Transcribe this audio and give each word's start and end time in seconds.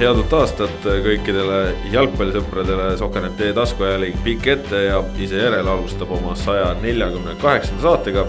head 0.00 0.16
uut 0.16 0.32
aastat 0.32 0.86
kõikidele 1.04 1.56
jalgpallisõpradele, 1.92 2.94
Soker.ee 2.96 3.50
taskuajalik 3.52 4.14
pikk 4.24 4.46
ette 4.54 4.78
ja 4.86 5.00
ise 5.20 5.42
järele 5.42 5.68
alustab 5.68 6.14
oma 6.16 6.32
saja 6.40 6.70
neljakümne 6.80 7.34
kaheksanda 7.42 7.84
saatega. 7.84 8.24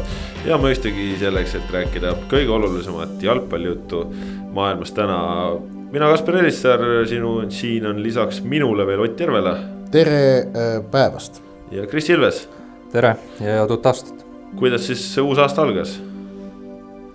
ja 0.46 0.58
mõistagi 0.60 1.14
selleks, 1.22 1.56
et 1.56 1.72
rääkida 1.72 2.12
kõige 2.34 2.52
olulisemat 2.52 3.24
jalgpallijuttu 3.24 4.04
maailmas 4.52 4.92
täna. 4.92 5.22
mina, 5.92 6.10
Kaspar 6.12 6.42
Elissaar, 6.42 6.84
sinu, 7.08 7.50
siin 7.50 7.88
on 7.88 8.04
lisaks 8.04 8.42
minule 8.44 8.88
veel 8.88 9.00
Ott 9.00 9.20
Järvela. 9.20 9.58
tere 9.92 10.40
äh, 10.40 10.84
päevast. 10.92 11.42
ja 11.72 11.88
Kris 11.88 12.10
Ilves. 12.10 12.50
tere 12.92 13.16
ja 13.40 13.62
head 13.62 13.72
uut 13.72 13.86
aastat. 13.86 14.26
kuidas 14.60 14.88
siis 14.88 15.18
uus 15.18 15.38
aasta 15.38 15.62
algas? 15.62 16.02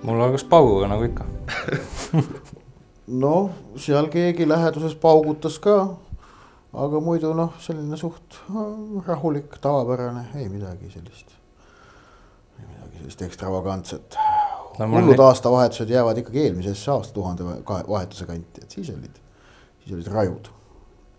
mul 0.02 0.20
algas 0.20 0.44
pauguga 0.44 0.88
nagu 0.88 1.04
ikka 1.04 1.24
noh, 3.06 3.50
seal 3.78 4.08
keegi 4.10 4.48
läheduses 4.48 4.96
paugutas 5.00 5.58
ka. 5.62 5.76
aga 6.76 7.00
muidu 7.00 7.30
noh, 7.32 7.54
selline 7.62 7.96
suht 7.96 8.40
rahulik, 9.06 9.54
tavapärane, 9.62 10.26
ei 10.36 10.48
midagi 10.52 10.90
sellist. 10.92 11.30
ei 12.58 12.66
midagi 12.66 12.98
sellist 12.98 13.22
ekstravagantset 13.28 14.18
no,. 14.78 14.90
hullud 14.90 15.22
aastavahetused 15.28 15.90
jäävad 15.90 16.20
ikkagi 16.20 16.44
eelmisesse 16.48 16.90
aastatuhande 16.90 17.46
vahetuse 17.88 18.26
kanti, 18.26 18.66
et 18.66 18.70
siis 18.78 18.90
olid, 18.90 19.22
siis 19.84 19.96
olid 19.96 20.12
rajud. 20.12 20.52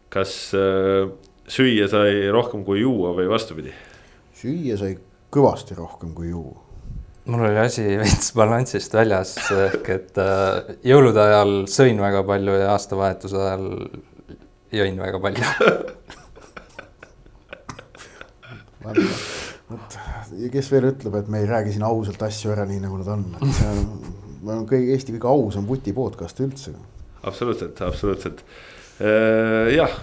kas 0.10 0.38
äh, 0.58 1.10
süüa 1.48 1.88
sai 1.92 2.28
rohkem 2.32 2.68
kui 2.68 2.82
juua 2.84 3.16
või 3.18 3.30
vastupidi? 3.32 3.74
süüa 4.38 4.78
sai 4.78 4.98
kõvasti 5.34 5.76
rohkem 5.80 6.14
kui 6.14 6.30
juua 6.36 6.67
mul 7.28 7.46
oli 7.50 7.60
asi 7.62 7.86
veits 8.02 8.32
balansist 8.38 8.94
väljas, 8.96 9.36
ehk 9.68 9.90
et 9.94 10.20
äh, 10.22 10.76
jõulude 10.88 11.22
ajal 11.24 11.54
sõin 11.72 12.02
väga 12.02 12.24
palju 12.28 12.58
ja 12.60 12.72
aastavahetuse 12.76 13.40
ajal 13.42 13.68
jõin 14.76 15.00
väga 15.00 15.22
palju 15.24 15.46
vot, 18.88 19.98
ja 20.40 20.52
kes 20.54 20.70
veel 20.72 20.92
ütleb, 20.92 21.16
et 21.20 21.32
me 21.32 21.42
ei 21.44 21.50
räägi 21.50 21.76
siin 21.76 21.86
ausalt 21.88 22.22
asju 22.28 22.54
ära, 22.56 22.68
nii 22.70 22.84
nagu 22.84 23.00
nad 23.02 23.10
on, 23.18 23.26
et 23.40 23.56
see 23.58 23.72
on, 23.72 23.88
on 24.48 24.68
kõige, 24.70 24.94
Eesti 24.96 25.16
kõige 25.18 25.32
ausam 25.32 25.68
vuti 25.68 25.96
podcast 25.96 26.40
üldse. 26.44 26.76
absoluutselt, 27.24 27.82
absoluutselt. 27.84 28.46
Äh, 28.98 29.74
jah 29.76 29.98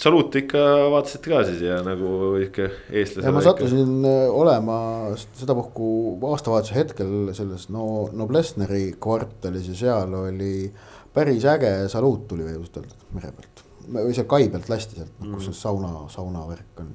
saluut 0.00 0.34
ikka 0.36 0.62
vaatasite 0.92 1.32
ka 1.32 1.42
siis 1.48 1.62
ja 1.64 1.78
nagu 1.84 2.36
ikka 2.42 2.68
eestlased. 2.90 3.32
ma 3.32 3.42
sattusin 3.44 3.94
ikka... 3.96 4.12
Äh, 4.12 4.36
olema 4.42 4.78
sedapuhku 5.16 5.88
aastavahetuse 6.30 6.76
hetkel 6.76 7.14
selles 7.36 7.68
no 7.72 7.86
Noblessneri 8.12 8.90
kvartalis 9.02 9.70
ja 9.72 9.78
seal 9.80 10.14
oli 10.20 10.68
päris 11.16 11.46
äge 11.48 11.72
saluut 11.92 12.26
tuli 12.28 12.48
just 12.52 12.76
öelda 12.76 13.16
mere 13.16 13.32
pealt. 13.32 13.64
või 13.88 14.14
seal 14.16 14.28
kai 14.30 14.50
pealt 14.52 14.68
lasti 14.72 15.00
sealt 15.00 15.12
mm., 15.22 15.34
kus 15.36 15.48
see 15.50 15.60
sauna, 15.62 15.92
saunavärk 16.12 16.84
on. 16.84 16.94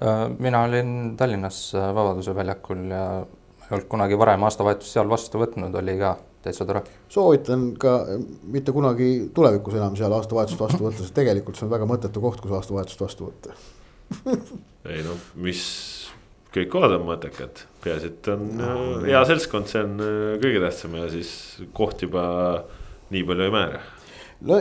Äh, 0.00 0.24
mina 0.38 0.64
olin 0.68 1.16
Tallinnas 1.18 1.62
äh, 1.74 1.90
Vabaduse 1.94 2.34
väljakul 2.36 2.86
ja 2.94 3.04
ei 3.70 3.76
olnud 3.76 3.90
kunagi 3.90 4.18
varem 4.18 4.46
aastavahetust 4.46 4.94
seal 4.94 5.10
vastu 5.10 5.42
võtnud, 5.42 5.74
oli 5.82 5.98
ka 5.98 6.16
täitsa 6.44 6.66
tore. 6.68 6.82
soovitan 7.08 7.70
ka 7.80 7.94
mitte 8.42 8.72
kunagi 8.72 9.10
tulevikus 9.34 9.76
enam 9.76 9.96
seal 9.98 10.14
aastavahetust 10.16 10.60
vastu 10.60 10.86
võtta, 10.86 11.04
sest 11.04 11.16
tegelikult 11.16 11.58
see 11.58 11.66
on 11.68 11.74
väga 11.74 11.88
mõttetu 11.90 12.22
koht, 12.24 12.40
kus 12.40 12.56
aastavahetust 12.58 13.04
vastu 13.04 13.28
võtta 13.28 13.56
ei 14.92 15.04
no 15.06 15.16
mis, 15.44 15.62
kõik 16.54 16.72
kohad 16.72 16.96
on 16.96 17.06
mõttekad, 17.10 17.64
peaasi, 17.84 18.12
et 18.14 18.32
on 18.32 18.48
no, 18.58 18.74
hea 19.06 19.22
seltskond, 19.28 19.70
see 19.70 19.84
on 19.84 19.96
äh, 20.04 20.18
kõige 20.42 20.64
tähtsam 20.64 20.98
ja 20.98 21.08
siis 21.12 21.32
koht 21.76 22.06
juba 22.06 22.26
nii 23.10 23.26
palju 23.26 23.48
ei 23.48 23.54
määra 23.54 23.82
no 24.48 24.60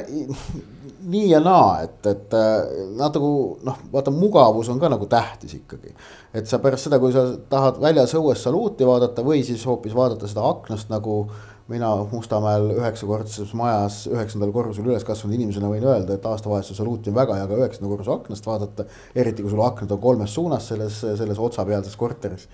nii 1.13 1.29
ja 1.29 1.39
naa, 1.43 1.83
et, 1.85 1.99
et 2.09 2.35
äh, 2.35 2.81
natuke 2.99 3.29
noh, 3.65 3.77
vaata 3.93 4.11
mugavus 4.11 4.69
on 4.71 4.81
ka 4.81 4.89
nagu 4.91 5.07
tähtis 5.09 5.55
ikkagi. 5.61 5.93
et 6.33 6.49
sa 6.49 6.59
pärast 6.59 6.89
seda, 6.89 6.99
kui 6.99 7.15
sa 7.15 7.25
tahad 7.49 7.79
väljas 7.81 8.15
õues 8.19 8.43
saluuti 8.43 8.87
vaadata 8.87 9.23
või 9.25 9.45
siis 9.47 9.63
hoopis 9.69 9.95
vaadata 9.95 10.27
seda 10.27 10.43
aknast 10.49 10.91
nagu 10.91 11.23
mina 11.69 11.89
Mustamäel 12.09 12.71
üheksakordses 12.73 13.51
majas 13.57 14.01
üheksandal 14.09 14.51
korrusel 14.53 14.87
üles 14.89 15.05
kasvanud 15.05 15.37
inimesena 15.37 15.69
võin 15.69 15.85
öelda, 15.85 16.17
et 16.17 16.25
aastavahetuse 16.25 16.77
saluuti 16.79 17.11
on 17.11 17.17
väga 17.19 17.37
hea 17.37 17.47
ka 17.49 17.59
üheksanda 17.61 17.91
korruse 17.91 18.13
aknast 18.15 18.49
vaadata. 18.49 18.85
eriti 19.15 19.45
kui 19.45 19.53
sul 19.53 19.61
aknad 19.65 19.91
on 19.93 20.01
kolmes 20.01 20.33
suunas 20.33 20.67
selles, 20.71 20.99
selles 21.21 21.39
otsapealses 21.39 21.95
korteris. 21.95 22.47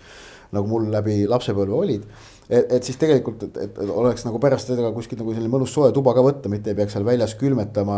nagu 0.52 0.68
mul 0.68 0.92
läbi 0.92 1.24
lapsepõlve 1.32 1.80
olid. 1.80 2.04
Et, 2.50 2.72
et 2.78 2.84
siis 2.84 2.98
tegelikult, 3.02 3.48
et, 3.48 3.58
et 3.66 3.80
oleks 3.90 4.26
nagu 4.28 4.40
pärast 4.42 4.72
seda 4.72 4.92
kuskilt 4.96 5.22
nagu 5.22 5.34
selline 5.36 5.52
mõnus 5.52 5.74
soe 5.74 5.92
tuba 5.96 6.14
ka 6.18 6.24
võtta, 6.26 6.52
mitte 6.52 6.72
ei 6.72 6.78
peaks 6.78 6.96
seal 6.96 7.08
väljas 7.08 7.36
külmetama 7.40 7.98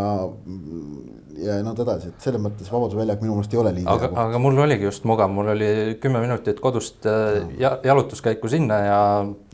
ja 1.42 1.60
nõnda 1.66 1.86
edasi, 1.86 2.12
et 2.12 2.24
selles 2.24 2.42
mõttes 2.42 2.70
Vabaduse 2.72 3.00
väljak 3.00 3.22
minu 3.22 3.36
meelest 3.38 3.54
ei 3.54 3.62
ole 3.62 3.74
liiga. 3.76 3.94
aga, 3.94 4.10
aga 4.24 4.42
mul 4.42 4.58
oligi 4.64 4.88
just 4.88 5.06
mugav, 5.10 5.30
mul 5.34 5.52
oli 5.54 5.70
kümme 6.02 6.22
minutit 6.24 6.62
kodust 6.64 7.06
äh, 7.10 7.44
ja, 7.62 7.76
jalutuskäiku 7.86 8.50
sinna 8.52 8.80
ja 8.86 9.02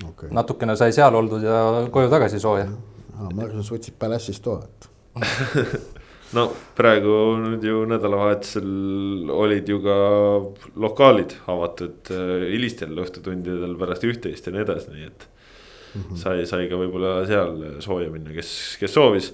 okay. 0.08 0.32
natukene 0.32 0.78
sai 0.80 0.96
seal 0.96 1.16
oldud 1.20 1.44
ja 1.44 1.60
koju 1.92 2.12
tagasi 2.14 2.40
sooja. 2.44 2.70
ma 3.18 3.34
arvasin, 3.34 3.66
sa 3.66 3.76
võtsid 3.76 4.00
Palace'ist 4.00 4.46
toa, 4.46 4.64
et 4.64 4.90
no 6.34 6.48
praegu 6.78 7.14
nüüd 7.42 7.66
ju 7.68 7.84
nädalavahetusel 7.90 9.30
olid 9.34 9.70
ju 9.70 9.80
ka 9.84 9.98
lokaalid 10.86 11.36
avatud 11.52 12.12
äh, 12.14 12.48
hilistel 12.54 12.98
õhtutundidel 13.04 13.76
pärast 13.80 14.06
üht-teist 14.08 14.48
ja 14.48 14.54
nii 14.56 14.64
edasi, 14.66 14.94
nii 14.94 15.10
et 15.10 15.28
mm 15.28 16.02
-hmm. 16.02 16.22
sai, 16.24 16.46
sai 16.50 16.70
ka 16.72 16.80
võib-olla 16.80 17.16
seal 17.30 17.82
sooja 17.86 18.12
minna, 18.14 18.34
kes, 18.36 18.78
kes 18.82 18.94
soovis 18.94 19.34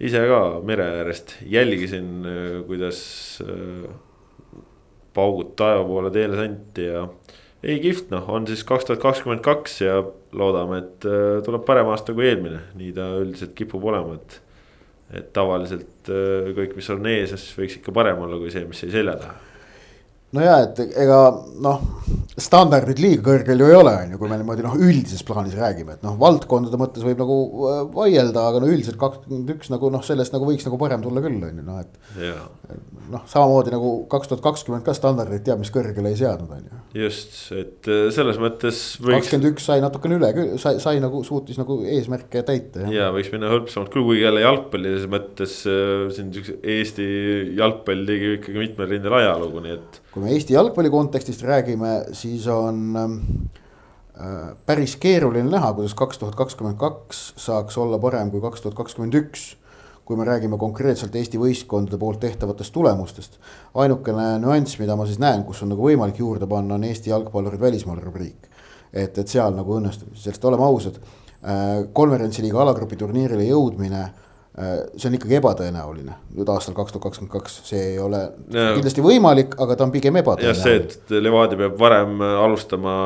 ise 0.00 0.22
ka 0.30 0.60
mere 0.64 0.86
äärest 1.00 1.36
jälgisin, 1.44 2.24
äh, 2.24 2.62
kuidas 2.66 3.00
äh, 3.44 3.90
paugud 5.14 5.56
taeva 5.56 5.84
poole 5.84 6.10
teele 6.10 6.40
anti 6.44 6.88
ja 6.88 7.08
ei 7.62 7.80
kihvt, 7.82 8.10
noh, 8.10 8.28
on 8.30 8.46
siis 8.46 8.62
kaks 8.64 8.84
tuhat 8.86 9.00
kakskümmend 9.02 9.42
kaks 9.42 9.80
ja 9.80 10.04
loodame, 10.32 10.78
et 10.78 11.06
tuleb 11.44 11.64
parem 11.66 11.88
aasta 11.90 12.14
kui 12.14 12.28
eelmine, 12.28 12.60
nii 12.78 12.92
ta 12.94 13.08
üldiselt 13.18 13.56
kipub 13.58 13.84
olema, 13.84 14.14
et. 14.14 14.42
et 15.10 15.32
tavaliselt 15.32 15.97
kõik, 16.08 16.74
mis 16.78 16.90
on 16.94 17.06
ees, 17.10 17.34
võiks 17.58 17.78
ikka 17.80 17.94
parem 17.94 18.24
olla 18.24 18.40
kui 18.40 18.52
see, 18.54 18.64
mis 18.68 18.82
jäi 18.84 18.92
selja 18.94 19.16
taha 19.20 19.47
no 20.36 20.44
ja, 20.44 20.58
et 20.66 20.80
ega 21.00 21.18
noh, 21.64 21.80
standardid 22.38 23.00
liiga 23.00 23.22
kõrgel 23.30 23.62
ju 23.62 23.68
ei 23.70 23.76
ole, 23.78 23.94
on 24.02 24.12
ju, 24.12 24.18
kui 24.20 24.30
me 24.30 24.36
niimoodi 24.38 24.64
noh, 24.64 24.74
üldises 24.76 25.24
plaanis 25.26 25.56
räägime, 25.56 25.96
et 25.96 26.04
noh, 26.04 26.18
valdkondade 26.20 26.78
mõttes 26.80 27.04
võib 27.06 27.20
nagu 27.22 27.38
äh, 27.70 27.78
vaielda, 27.94 28.44
aga 28.50 28.60
no 28.62 28.68
üldiselt 28.70 28.98
kakskümmend 29.00 29.54
üks 29.56 29.72
nagu 29.72 29.90
noh, 29.92 30.04
sellest 30.04 30.34
nagu 30.36 30.48
võiks 30.48 30.66
nagu 30.68 30.78
parem 30.80 31.04
tulla 31.04 31.22
küll, 31.24 31.38
on 31.48 31.62
ju, 31.62 31.64
noh, 31.64 31.80
et. 31.80 31.96
noh, 33.08 33.24
samamoodi 33.30 33.72
nagu 33.72 33.92
kaks 34.12 34.30
tuhat 34.30 34.44
kakskümmend 34.44 34.84
ka 34.86 34.94
standardid 34.96 35.46
teab 35.46 35.62
mis 35.62 35.72
kõrgele 35.72 36.12
ei 36.12 36.18
seadnud, 36.20 36.52
on 36.52 36.66
ju. 36.66 36.82
just, 37.06 37.38
et 37.56 37.88
äh, 37.88 38.04
selles 38.14 38.40
mõttes 38.42 38.82
võiks.... 39.00 39.22
kakskümmend 39.22 39.48
üks 39.54 39.68
sai 39.70 39.80
natukene 39.84 40.20
üle, 40.20 40.32
sai, 40.60 40.76
sai 40.82 41.00
nagu 41.04 41.22
suutis 41.26 41.56
nagu 41.60 41.80
eesmärke 41.88 42.44
täita. 42.46 42.84
ja 42.92 43.08
võiks 43.16 43.32
minna 43.32 43.48
hõlpsamalt 43.54 43.94
küll, 43.94 44.04
kuigi 44.10 44.26
jälle 44.26 44.44
jalgpalli 44.44 44.94
mõttes 45.08 45.62
äh, 45.64 46.04
siin 46.12 46.30
siukse 46.36 46.60
Eesti 46.68 47.08
jalgpall 47.56 48.04
tegi 48.08 48.36
ikkagi 48.36 48.60
mitmel 48.60 48.92
rindel 48.92 49.18
ajalugu, 49.22 49.64
nii 49.64 49.74
et 49.78 50.00
kui 50.18 50.26
me 50.26 50.34
Eesti 50.34 50.56
jalgpalli 50.56 50.90
kontekstist 50.90 51.44
räägime, 51.46 51.92
siis 52.16 52.46
on 52.50 52.96
ähm, 52.98 53.12
äh, 54.18 54.56
päris 54.66 54.96
keeruline 54.98 55.46
näha, 55.50 55.70
kuidas 55.76 55.94
kaks 55.94 56.18
tuhat 56.18 56.34
kakskümmend 56.34 56.78
kaks 56.80 57.20
saaks 57.38 57.78
olla 57.78 58.00
parem 58.02 58.32
kui 58.32 58.42
kaks 58.42 58.64
tuhat 58.64 58.74
kakskümmend 58.78 59.14
üks. 59.14 59.54
kui 60.08 60.16
me 60.16 60.24
räägime 60.24 60.56
konkreetselt 60.56 61.16
Eesti 61.20 61.36
võistkondade 61.36 61.98
poolt 62.00 62.20
tehtavatest 62.20 62.72
tulemustest. 62.72 63.38
ainukene 63.74 64.38
nüanss, 64.40 64.78
mida 64.80 64.96
ma 64.96 65.06
siis 65.06 65.18
näen, 65.20 65.44
kus 65.44 65.62
on 65.62 65.68
nagu 65.68 65.84
võimalik 65.84 66.18
juurde 66.18 66.46
panna, 66.46 66.74
on 66.74 66.84
Eesti 66.84 67.10
jalgpallurid 67.10 67.60
välismaal 67.60 68.00
rubriik. 68.02 68.48
et, 68.92 69.18
et 69.18 69.28
seal 69.28 69.54
nagu 69.54 69.78
õnnestub, 69.78 70.16
sest 70.16 70.44
oleme 70.44 70.64
ausad 70.64 70.98
äh,, 70.98 71.84
konverentsiliiga 71.92 72.62
alagrupi 72.62 72.96
turniirile 72.96 73.44
jõudmine 73.44 74.02
Äh, 74.02 74.27
see 74.58 75.06
on 75.08 75.14
ikkagi 75.18 75.36
ebatõenäoline 75.38 76.14
nüüd 76.34 76.48
aastal 76.50 76.74
kaks 76.74 76.94
tuhat 76.94 77.08
kakskümmend 77.08 77.34
kaks, 77.34 77.60
see 77.68 77.82
ei 77.92 77.98
ole 78.02 78.24
ja, 78.24 78.72
kindlasti 78.76 79.04
võimalik, 79.04 79.54
aga 79.62 79.76
ta 79.78 79.86
on 79.86 79.92
pigem 79.94 80.18
ebatõenäoline. 80.18 80.50
jah, 80.50 80.88
see, 80.88 81.12
et 81.12 81.22
Levadia 81.22 81.60
peab 81.60 81.76
varem 81.78 82.18
alustama 82.26 82.96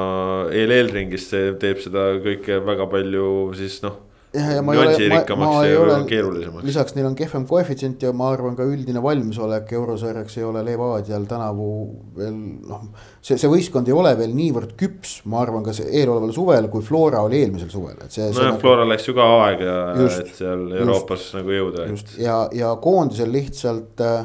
EL-ringist, 0.53 1.35
see 1.35 1.53
teeb 1.61 1.83
seda 1.85 2.09
kõike 2.25 2.63
väga 2.65 2.89
palju 2.93 3.27
siis 3.59 3.83
noh 3.85 4.01
nüansirikkamaks 4.33 5.57
ja, 5.69 5.81
ja 5.87 5.97
keerulisemaks. 6.09 6.65
lisaks 6.65 6.95
neil 6.97 7.07
on 7.11 7.17
kehvem 7.17 7.45
koefitsient 7.49 8.03
ja 8.03 8.13
ma 8.17 8.31
arvan 8.33 8.57
ka 8.57 8.65
üldine 8.65 9.03
valmisolek 9.05 9.73
eurosarjaks 9.77 10.39
ei 10.41 10.47
ole 10.49 10.63
Levadial 10.65 11.27
tänavu 11.29 11.69
veel 12.17 12.39
noh. 12.69 12.87
see, 13.21 13.37
see 13.37 13.51
võistkond 13.53 13.91
ei 13.91 13.97
ole 13.97 14.15
veel 14.19 14.33
niivõrd 14.37 14.73
küps, 14.81 15.19
ma 15.29 15.43
arvan, 15.45 15.65
ka 15.67 15.75
eeloleval 15.85 16.33
suvel, 16.33 16.69
kui 16.73 16.85
Flora 16.87 17.21
oli 17.27 17.43
eelmisel 17.43 17.73
suvel, 17.73 17.99
et 18.01 18.15
see. 18.15 18.31
nojah 18.31 18.55
nagu..., 18.55 18.63
Flora 18.65 18.89
läks 18.89 19.11
ju 19.11 19.17
ka 19.19 19.29
aega, 19.43 19.77
et 20.07 20.33
seal 20.39 20.65
Euroopas 20.81 21.27
just, 21.27 21.37
nagu 21.37 21.59
jõuda. 21.59 21.89
just 21.93 22.17
ja, 22.23 22.39
ja 22.57 22.73
koondisel 22.81 23.33
lihtsalt 23.37 24.01
äh, 24.01 24.25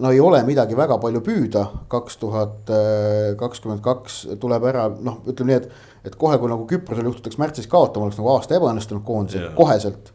no 0.00 0.10
ei 0.12 0.20
ole 0.20 0.40
midagi 0.46 0.76
väga 0.76 0.98
palju 1.00 1.22
püüda, 1.24 1.64
kaks 1.92 2.18
tuhat 2.20 2.70
kakskümmend 3.40 3.82
kaks 3.84 4.20
tuleb 4.40 4.66
ära, 4.70 4.88
noh, 4.92 5.20
ütleme 5.30 5.52
nii, 5.52 5.60
et. 5.62 5.90
et 6.10 6.18
kohe, 6.20 6.36
kui 6.40 6.50
nagu 6.50 6.66
Küprosel 6.68 7.06
juhtutaks 7.08 7.38
märtsis 7.40 7.68
kaotama, 7.70 8.08
oleks 8.08 8.20
nagu 8.20 8.32
aasta 8.34 8.58
ebaõnnestunud 8.58 9.04
koondise 9.06 9.40
yeah. 9.40 9.56
koheselt. 9.56 10.12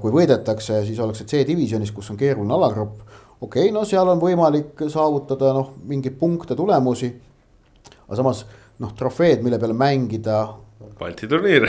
kui 0.00 0.12
võidetakse, 0.14 0.78
siis 0.86 1.00
ollakse 1.02 1.26
C-divisjonis, 1.28 1.90
kus 1.92 2.08
on 2.12 2.18
keeruline 2.20 2.54
alagrupp. 2.56 3.02
okei 3.40 3.68
okay,, 3.68 3.74
no 3.74 3.84
seal 3.88 4.08
on 4.08 4.20
võimalik 4.20 4.86
saavutada 4.88 5.52
noh, 5.56 5.74
mingeid 5.88 6.16
punkte, 6.20 6.56
tulemusi. 6.56 7.12
aga 8.06 8.20
samas 8.22 8.44
noh, 8.80 8.92
trofeed, 8.96 9.44
mille 9.44 9.60
peale 9.60 9.76
mängida 9.76 10.42
Balti 11.00 11.28
turniir 11.28 11.66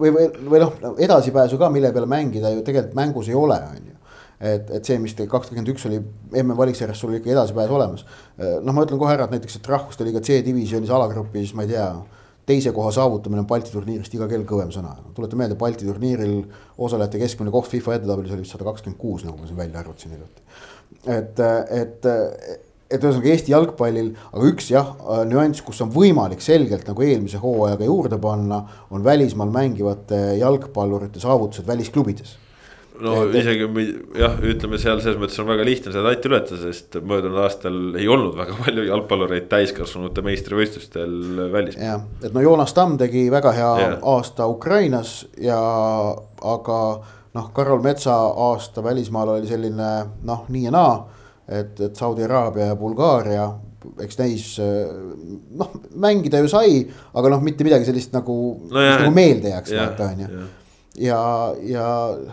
või, 0.00 0.10
või, 0.10 0.24
või 0.50 0.60
noh, 0.62 0.74
edasipääsu 0.98 1.58
ka, 1.58 1.70
mille 1.70 1.92
peale 1.94 2.06
mängida 2.10 2.50
ju 2.54 2.64
tegelikult 2.66 2.98
mängus 2.98 3.30
ei 3.30 3.38
ole, 3.38 3.58
on 3.74 3.86
ju 3.92 3.97
et, 4.40 4.70
et 4.70 4.86
see, 4.86 4.98
mis 5.02 5.14
teil 5.18 5.28
kakskümmend 5.30 5.72
üks 5.72 5.86
oli 5.88 5.98
MM 5.98 6.54
valiksarjas, 6.58 7.00
sul 7.00 7.12
oli 7.12 7.18
ikka 7.22 7.34
edasipääs 7.34 7.72
olemas. 7.74 8.04
noh, 8.38 8.74
ma 8.74 8.84
ütlen 8.86 9.00
kohe 9.00 9.16
ära, 9.16 9.26
et 9.26 9.34
näiteks, 9.34 9.58
et 9.58 9.68
rahvuste 9.72 10.06
liiga 10.06 10.22
C-divisjonis 10.24 10.92
alagrupis, 10.94 11.54
ma 11.58 11.66
ei 11.66 11.74
tea, 11.74 11.88
teise 12.48 12.72
koha 12.72 12.92
saavutamine 12.94 13.42
on 13.42 13.48
Balti 13.48 13.72
turniirist 13.74 14.14
iga 14.16 14.28
kell 14.30 14.46
kõvem 14.48 14.70
sõna. 14.74 14.94
tuletan 15.16 15.42
meelde, 15.42 15.58
Balti 15.58 15.88
turniiril 15.88 16.38
osalejate 16.78 17.20
keskmine 17.20 17.52
koht 17.52 17.68
FIFA 17.72 17.98
edetabelis 17.98 18.32
oli 18.32 18.46
vist 18.46 18.56
sada 18.56 18.64
kakskümmend 18.70 19.00
kuus, 19.00 19.26
nagu 19.26 19.36
ma 19.36 19.50
siin 19.50 19.58
välja 19.58 19.82
arvutasin 19.82 20.16
hiljuti. 20.16 20.46
et, 21.18 21.42
et, 21.82 22.08
et 22.88 23.04
ühesõnaga 23.04 23.32
Eesti 23.34 23.52
jalgpallil, 23.52 24.10
aga 24.32 24.48
üks 24.48 24.70
jah, 24.72 24.94
nüanss, 25.28 25.60
kus 25.66 25.82
on 25.84 25.92
võimalik 25.92 26.40
selgelt 26.44 26.88
nagu 26.88 27.04
eelmise 27.04 27.42
hooajaga 27.42 27.90
juurde 27.90 28.20
panna, 28.22 28.62
on 28.90 29.04
välismaal 29.04 29.52
mängivate 29.52 30.22
jalgpallurite 30.40 31.20
saavutused 31.20 31.68
välisklubides 31.68 32.38
no 33.04 33.14
et, 33.26 33.36
isegi 33.40 33.66
jah, 34.18 34.38
ütleme 34.50 34.78
seal 34.80 35.02
selles 35.02 35.18
mõttes 35.20 35.38
on 35.42 35.48
väga 35.50 35.66
lihtne 35.66 35.92
seda 35.92 36.04
latti 36.06 36.30
ületada, 36.30 36.58
sest 36.62 36.98
möödunud 37.02 37.38
aastal 37.42 37.76
ei 37.98 38.08
olnud 38.10 38.36
väga 38.38 38.56
palju 38.62 38.86
jalgpallureid 38.88 39.46
täiskasvanute 39.50 40.24
meistrivõistlustel 40.26 41.14
välismaal. 41.52 41.84
jah, 41.84 42.02
et 42.24 42.34
no 42.34 42.44
Joonas 42.44 42.74
Tamm 42.76 42.98
tegi 43.00 43.28
väga 43.32 43.54
hea 43.56 43.70
yeah. 43.82 43.94
aasta 44.14 44.48
Ukrainas 44.50 45.20
ja 45.42 45.60
aga 46.54 46.80
noh, 47.38 47.48
Karol 47.54 47.82
Metsa 47.84 48.16
aasta 48.48 48.84
välismaal 48.84 49.36
oli 49.36 49.50
selline 49.50 49.92
noh, 50.28 50.44
nii 50.48 50.66
ja 50.68 50.74
naa. 50.74 50.98
et, 51.48 51.80
et 51.80 51.96
Saudi 51.96 52.26
Araabia 52.26 52.72
ja 52.72 52.76
Bulgaaria, 52.76 53.48
eks 54.04 54.18
neis 54.20 54.46
noh, 54.60 55.70
mängida 55.96 56.42
ju 56.42 56.50
sai, 56.50 56.82
aga 57.14 57.30
noh, 57.32 57.42
mitte 57.44 57.64
midagi 57.64 57.88
sellist 57.88 58.12
nagu 58.16 58.38
no, 58.68 58.80
nagu 58.82 59.12
meelde 59.14 59.54
jääks, 59.54 59.72
vaata 59.78 60.10
on 60.12 60.24
ju 60.24 60.46
ja, 61.00 61.20
ja 61.62 61.86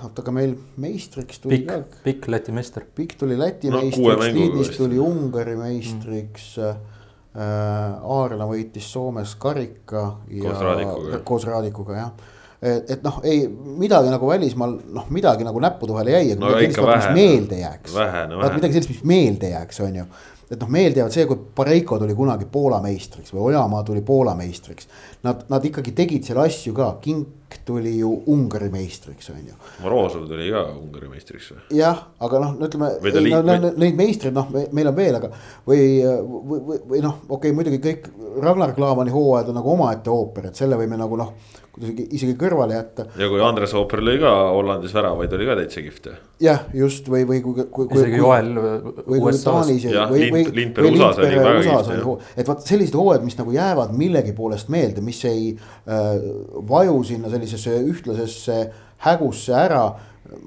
oota, 0.04 0.24
aga 0.24 0.34
meil 0.36 0.56
meistriks 0.82 1.42
tuli 1.44 1.62
pikk, 1.62 2.00
pikk 2.06 2.30
Läti 2.34 2.56
meister. 2.56 2.86
pikk 2.96 3.18
tuli 3.20 3.38
Läti 3.40 3.72
no, 3.74 3.82
meistriks, 3.84 4.28
Liidnis 4.36 4.74
tuli 4.78 5.00
Ungari 5.02 5.58
meistriks 5.60 6.52
mm.. 6.62 6.92
Äh, 7.36 8.12
Aarla 8.16 8.46
võitis 8.48 8.86
Soomes 8.94 9.34
karika 9.36 10.06
ja 10.32 10.46
koos 10.46 10.62
Raadikuga, 10.64 11.18
koos 11.28 11.48
Raadikuga 11.50 11.98
jah 11.98 12.14
et, 12.62 12.94
et 12.96 13.02
noh, 13.04 13.18
ei 13.28 13.42
midagi 13.50 14.14
nagu 14.14 14.30
välismaal 14.30 14.78
noh, 14.96 15.10
midagi 15.12 15.44
nagu 15.44 15.60
näppude 15.60 15.98
vahele 15.98 16.16
jäi, 16.16 16.30
aga 16.32 16.40
no, 16.40 16.54
midagi 16.54 16.78
sellist, 16.78 16.96
mis 16.96 17.18
meelde 17.20 17.60
jääks. 17.60 17.98
vaat 17.98 18.56
midagi 18.56 18.78
sellist, 18.78 18.94
mis 18.94 19.04
meelde 19.12 19.52
jääks, 19.52 19.82
on 19.84 20.00
ju 20.00 20.08
et 20.52 20.62
noh, 20.62 20.70
meelde 20.70 21.02
jäävad 21.02 21.14
see, 21.14 21.26
kui 21.30 21.40
Pareiko 21.58 21.98
tuli 22.02 22.16
kunagi 22.18 22.46
Poola 22.52 22.80
meistriks 22.84 23.34
või 23.34 23.50
Ojamaa 23.50 23.82
tuli 23.86 24.04
Poola 24.06 24.36
meistriks. 24.38 24.88
Nad, 25.26 25.48
nad 25.50 25.66
ikkagi 25.66 25.96
tegid 25.98 26.28
seal 26.28 26.40
asju 26.44 26.76
ka, 26.78 26.92
Kink 27.02 27.60
tuli 27.66 27.98
ju 27.98 28.12
Ungari 28.32 28.70
meistriks, 28.70 29.30
on 29.30 29.42
ju. 29.48 29.56
Morozov 29.84 30.28
tuli 30.30 30.52
ka 30.54 30.64
Ungari 30.76 31.10
meistriks 31.10 31.52
või? 31.54 31.62
jah, 31.80 32.02
aga 32.26 32.42
noh, 32.44 32.56
ütleme 32.68 32.92
no, 33.32 33.42
no, 33.46 33.72
neid 33.82 33.98
meistreid 33.98 34.36
noh, 34.36 34.50
meil 34.52 34.92
on 34.92 34.98
veel, 34.98 35.18
aga 35.20 35.32
või, 35.68 35.82
või, 36.06 36.60
või, 36.70 36.80
või 36.94 37.04
noh, 37.06 37.22
okei 37.26 37.52
okay,, 37.52 37.58
muidugi 37.58 37.82
kõik 37.84 38.10
Ragnar 38.44 38.76
Klavani 38.78 39.14
hooajad 39.14 39.54
on 39.54 39.60
nagu 39.62 39.72
omaette 39.72 40.12
ooper, 40.14 40.50
et 40.50 40.60
selle 40.60 40.80
võime 40.80 41.00
nagu 41.00 41.20
noh 41.20 41.34
kuidagi 41.76 42.06
isegi 42.16 42.36
kõrvale 42.40 42.78
jätta. 42.78 43.06
ja 43.20 43.28
kui 43.32 43.42
Andres 43.44 43.74
Ooper 43.76 44.02
lõi 44.04 44.16
ka 44.22 44.32
Hollandis 44.54 44.94
väravaid, 44.96 45.34
oli 45.36 45.48
ka 45.48 45.58
täitsa 45.60 45.84
kihvt. 45.84 46.08
jah, 46.44 46.64
just 46.76 47.10
või, 47.12 47.26
või 47.28 47.42
kui, 47.44 47.66
kui. 47.76 47.88
isegi 47.92 48.22
Joel 48.22 48.52
USA-s. 49.04 49.88
jah, 49.90 50.14
Lind, 50.16 50.54
Lindberg 50.56 50.94
USA-s 50.94 51.20
oli 51.20 51.42
väga 51.42 51.66
kihvt. 51.66 52.30
et 52.40 52.52
vot 52.52 52.64
sellised 52.64 52.96
hooajad, 52.96 53.26
mis 53.28 53.38
nagu 53.40 53.56
jäävad 53.56 53.96
millegipoolest 53.98 54.72
meelde, 54.72 55.04
mis 55.06 55.15
ei 55.30 55.54
äh, 55.56 56.10
vaju 56.70 57.04
sinna 57.08 57.32
sellisesse 57.32 57.78
ühtlasesse 57.94 58.60
hägusse 59.06 59.56
ära 59.56 59.86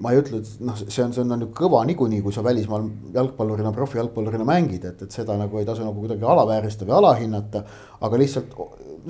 ma 0.02 0.12
ei 0.12 0.20
ütle, 0.20 0.40
et 0.42 0.62
noh, 0.66 0.76
see 0.78 1.02
on, 1.04 1.12
see 1.14 1.22
on, 1.22 1.32
on 1.36 1.44
ju 1.44 1.48
kõva 1.54 1.84
niikuinii, 1.86 2.20
kui 2.24 2.34
sa 2.34 2.42
välismaal 2.44 2.88
jalgpallurina, 3.14 3.70
profijalgpallurina 3.74 4.46
mängid, 4.46 4.84
et, 4.88 5.04
et 5.06 5.14
seda 5.14 5.36
nagu 5.38 5.60
ei 5.60 5.66
tasu 5.68 5.84
nagu 5.86 6.02
kuidagi 6.02 6.26
alavääristada 6.26 6.90
või 6.90 6.98
alahinnata. 6.98 7.62
aga 8.04 8.18
lihtsalt 8.20 8.56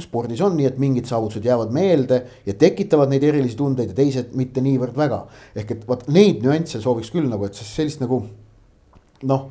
spordis 0.02 0.43
on 0.44 0.56
nii, 0.58 0.69
et 0.69 0.78
mingid 0.81 1.08
saavutused 1.08 1.44
jäävad 1.44 1.72
meelde 1.75 2.20
ja 2.46 2.55
tekitavad 2.55 3.10
neid 3.12 3.25
erilisi 3.25 3.56
tundeid 3.58 3.93
ja 3.93 3.96
teised 3.96 4.34
mitte 4.38 4.62
niivõrd 4.64 4.96
väga. 4.96 5.25
ehk 5.56 5.72
et 5.75 5.88
vot 5.88 6.05
neid 6.08 6.44
nüansse 6.44 6.82
sooviks 6.84 7.10
küll 7.14 7.28
nagu, 7.31 7.49
et 7.49 7.56
sellist 7.56 8.05
nagu 8.05 8.22
noh 9.28 9.49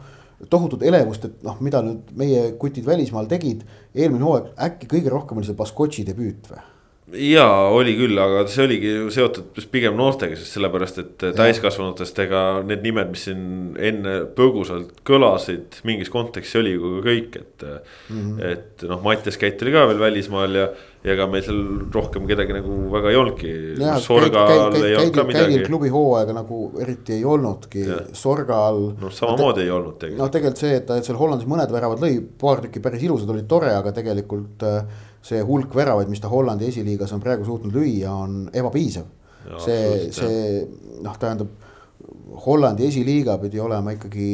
tohutut 0.49 0.83
elevust, 0.85 1.25
et 1.25 1.43
noh, 1.45 1.57
mida 1.65 1.81
nüüd 1.85 2.15
meie 2.17 2.47
kutid 2.61 2.85
välismaal 2.85 3.29
tegid. 3.29 3.65
eelmine 3.95 4.23
hooaeg 4.23 4.51
äkki 4.67 4.89
kõige 4.91 5.13
rohkem 5.13 5.39
oli 5.39 5.49
see 5.49 5.57
Baskotši 5.57 6.05
debüüt 6.07 6.51
või? 6.51 6.65
jaa, 7.07 7.69
oli 7.71 7.93
küll, 7.95 8.19
aga 8.19 8.41
see 8.51 8.65
oligi 8.65 8.93
seotud 9.15 9.55
pigem 9.71 9.95
noortega, 9.97 10.35
sest 10.35 10.57
sellepärast, 10.57 10.99
et 10.99 11.25
täiskasvanutest 11.37 12.19
ega 12.25 12.41
need 12.67 12.83
nimed, 12.83 13.13
mis 13.13 13.23
siin 13.29 13.45
enne 13.79 14.17
põgusalt 14.35 14.99
kõlasid, 15.07 15.79
mingis 15.87 16.11
kontekstis 16.11 16.59
oli 16.59 16.75
ju 16.75 16.97
kõik, 17.05 17.39
et 17.39 17.63
mm. 17.63 18.19
-hmm. 18.19 18.43
et 18.51 18.87
noh, 18.91 19.01
Mattias 19.03 19.39
Käit 19.39 19.63
oli 19.63 19.75
ka 19.75 19.85
veel 19.87 20.03
välismaal 20.03 20.59
ja, 20.59 20.67
ja 21.07 21.15
ega 21.15 21.27
meil 21.31 21.43
seal 21.45 21.59
rohkem 21.93 22.27
kedagi 22.29 22.55
nagu 22.57 22.77
väga 22.91 23.11
ei 23.11 23.19
olnudki. 23.19 23.51
Midagi. 25.27 25.59
klubi 25.67 25.91
hooaega 25.93 26.35
nagu 26.35 26.61
eriti 26.83 27.17
ei 27.17 27.25
olnudki, 27.27 27.85
Sorgal. 28.17 28.81
noh, 28.99 29.13
samamoodi 29.13 29.65
ei 29.65 29.73
olnud 29.73 29.99
tegelikult. 30.01 30.23
noh, 30.23 30.31
tegelikult 30.33 30.63
see, 30.63 30.79
et 30.81 30.87
ta 30.89 30.97
seal 31.03 31.19
Hollandis 31.19 31.49
mõned 31.49 31.73
väravad 31.73 32.03
lõi, 32.03 32.17
paar 32.41 32.63
tükki 32.65 32.83
päris 32.83 33.05
ilusad 33.07 33.31
olid, 33.33 33.47
tore, 33.49 33.71
aga 33.75 33.93
tegelikult 33.95 34.65
äh, 34.67 34.81
see 35.27 35.43
hulk 35.47 35.75
väravaid, 35.75 36.11
mis 36.11 36.23
ta 36.23 36.31
Hollandi 36.31 36.67
esiliigas 36.71 37.13
on 37.15 37.23
praegu 37.23 37.47
suutnud 37.47 37.75
lüüa, 37.75 38.11
on 38.11 38.43
ebapiisav. 38.53 39.07
see, 39.63 40.09
see 40.11 40.65
noh, 41.03 41.15
tähendab 41.19 41.66
Hollandi 42.45 42.87
esiliiga 42.87 43.37
pidi 43.41 43.61
olema 43.63 43.93
ikkagi 43.95 44.29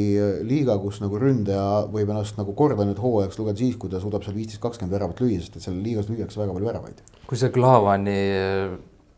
liiga, 0.47 0.77
kus 0.81 0.97
nagu 1.03 1.19
ründaja 1.21 1.83
võib 1.93 2.09
ennast 2.09 2.39
nagu 2.39 2.55
korda 2.57 2.87
nüüd 2.87 3.01
hooajaks 3.01 3.37
lugeda 3.39 3.61
siis, 3.61 3.77
kui 3.77 3.91
ta 3.91 4.01
suudab 4.01 4.25
seal 4.25 4.37
viisteist, 4.37 4.61
kakskümmend 4.63 4.95
väravat 4.95 5.21
lüüa, 5.21 5.41
sest 5.43 5.59
et 5.59 5.65
seal 5.67 5.77
liigas 5.83 6.09
lüüakse 6.09 6.41
väga 6.41 6.55
palju 6.55 6.71
väravaid. 6.71 7.03
kui 7.29 7.39
see 7.39 7.53
Klaavani 7.53 8.19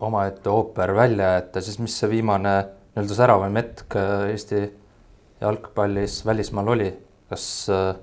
omaette 0.06 0.52
ooper 0.52 0.92
välja 0.96 1.36
jätta, 1.38 1.64
siis 1.64 1.80
mis 1.80 1.96
see 2.00 2.12
viimane 2.12 2.56
nii-öelda 2.96 3.16
säravaim 3.16 3.62
hetk 3.62 3.96
Eesti 4.32 4.66
jalgpallis 5.42 6.26
välismaal 6.26 6.68
oli, 6.76 6.90
kas 7.30 7.70
äh, 7.70 7.96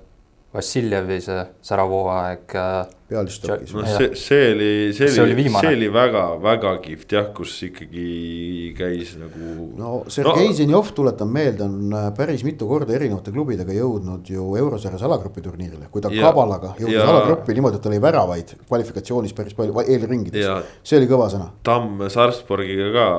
Vassiljevi 0.53 1.19
see 1.25 1.45
särav 1.65 1.89
hooaeg. 1.89 2.55
Äh, 2.55 2.83
pealistokis. 3.13 3.73
no 3.77 3.85
see, 3.87 4.09
see 4.19 4.49
oli, 4.53 4.69
see, 4.95 5.09
oli, 5.23 5.45
see 5.53 5.71
oli 5.77 5.89
väga-väga 5.93 6.73
kihvt 6.83 7.15
jah, 7.17 7.29
kus 7.35 7.53
ikkagi 7.67 8.73
käis 8.77 9.15
nagu. 9.21 9.69
no 9.79 9.93
Sergei 10.13 10.49
no, 10.49 10.57
Zenjov, 10.57 10.91
tuletan 10.97 11.31
meelde, 11.33 11.67
on 11.67 11.95
äh, 11.97 12.09
päris 12.17 12.45
mitu 12.47 12.67
korda 12.69 12.95
erinevate 12.97 13.33
klubidega 13.35 13.75
jõudnud 13.77 14.29
ju 14.33 14.49
eurosarjas 14.59 15.05
alagrupi 15.07 15.45
turniirile. 15.45 15.89
kui 15.93 16.03
ta 16.03 16.11
ja, 16.13 16.27
Kabalaga 16.27 16.73
jõudis 16.81 16.99
ja, 16.99 17.07
alagruppi 17.09 17.57
niimoodi, 17.57 17.79
et 17.79 17.87
ta 17.87 17.93
lõi 17.93 18.01
väravaid 18.03 18.55
kvalifikatsioonis 18.67 19.35
päris 19.37 19.57
palju, 19.57 19.77
eelringides. 19.85 20.77
see 20.83 21.01
oli 21.01 21.09
kõva 21.11 21.29
sõna. 21.33 21.51
Tamm 21.65 22.05
Sarpsborgiga 22.13 22.91
ka 22.95 23.09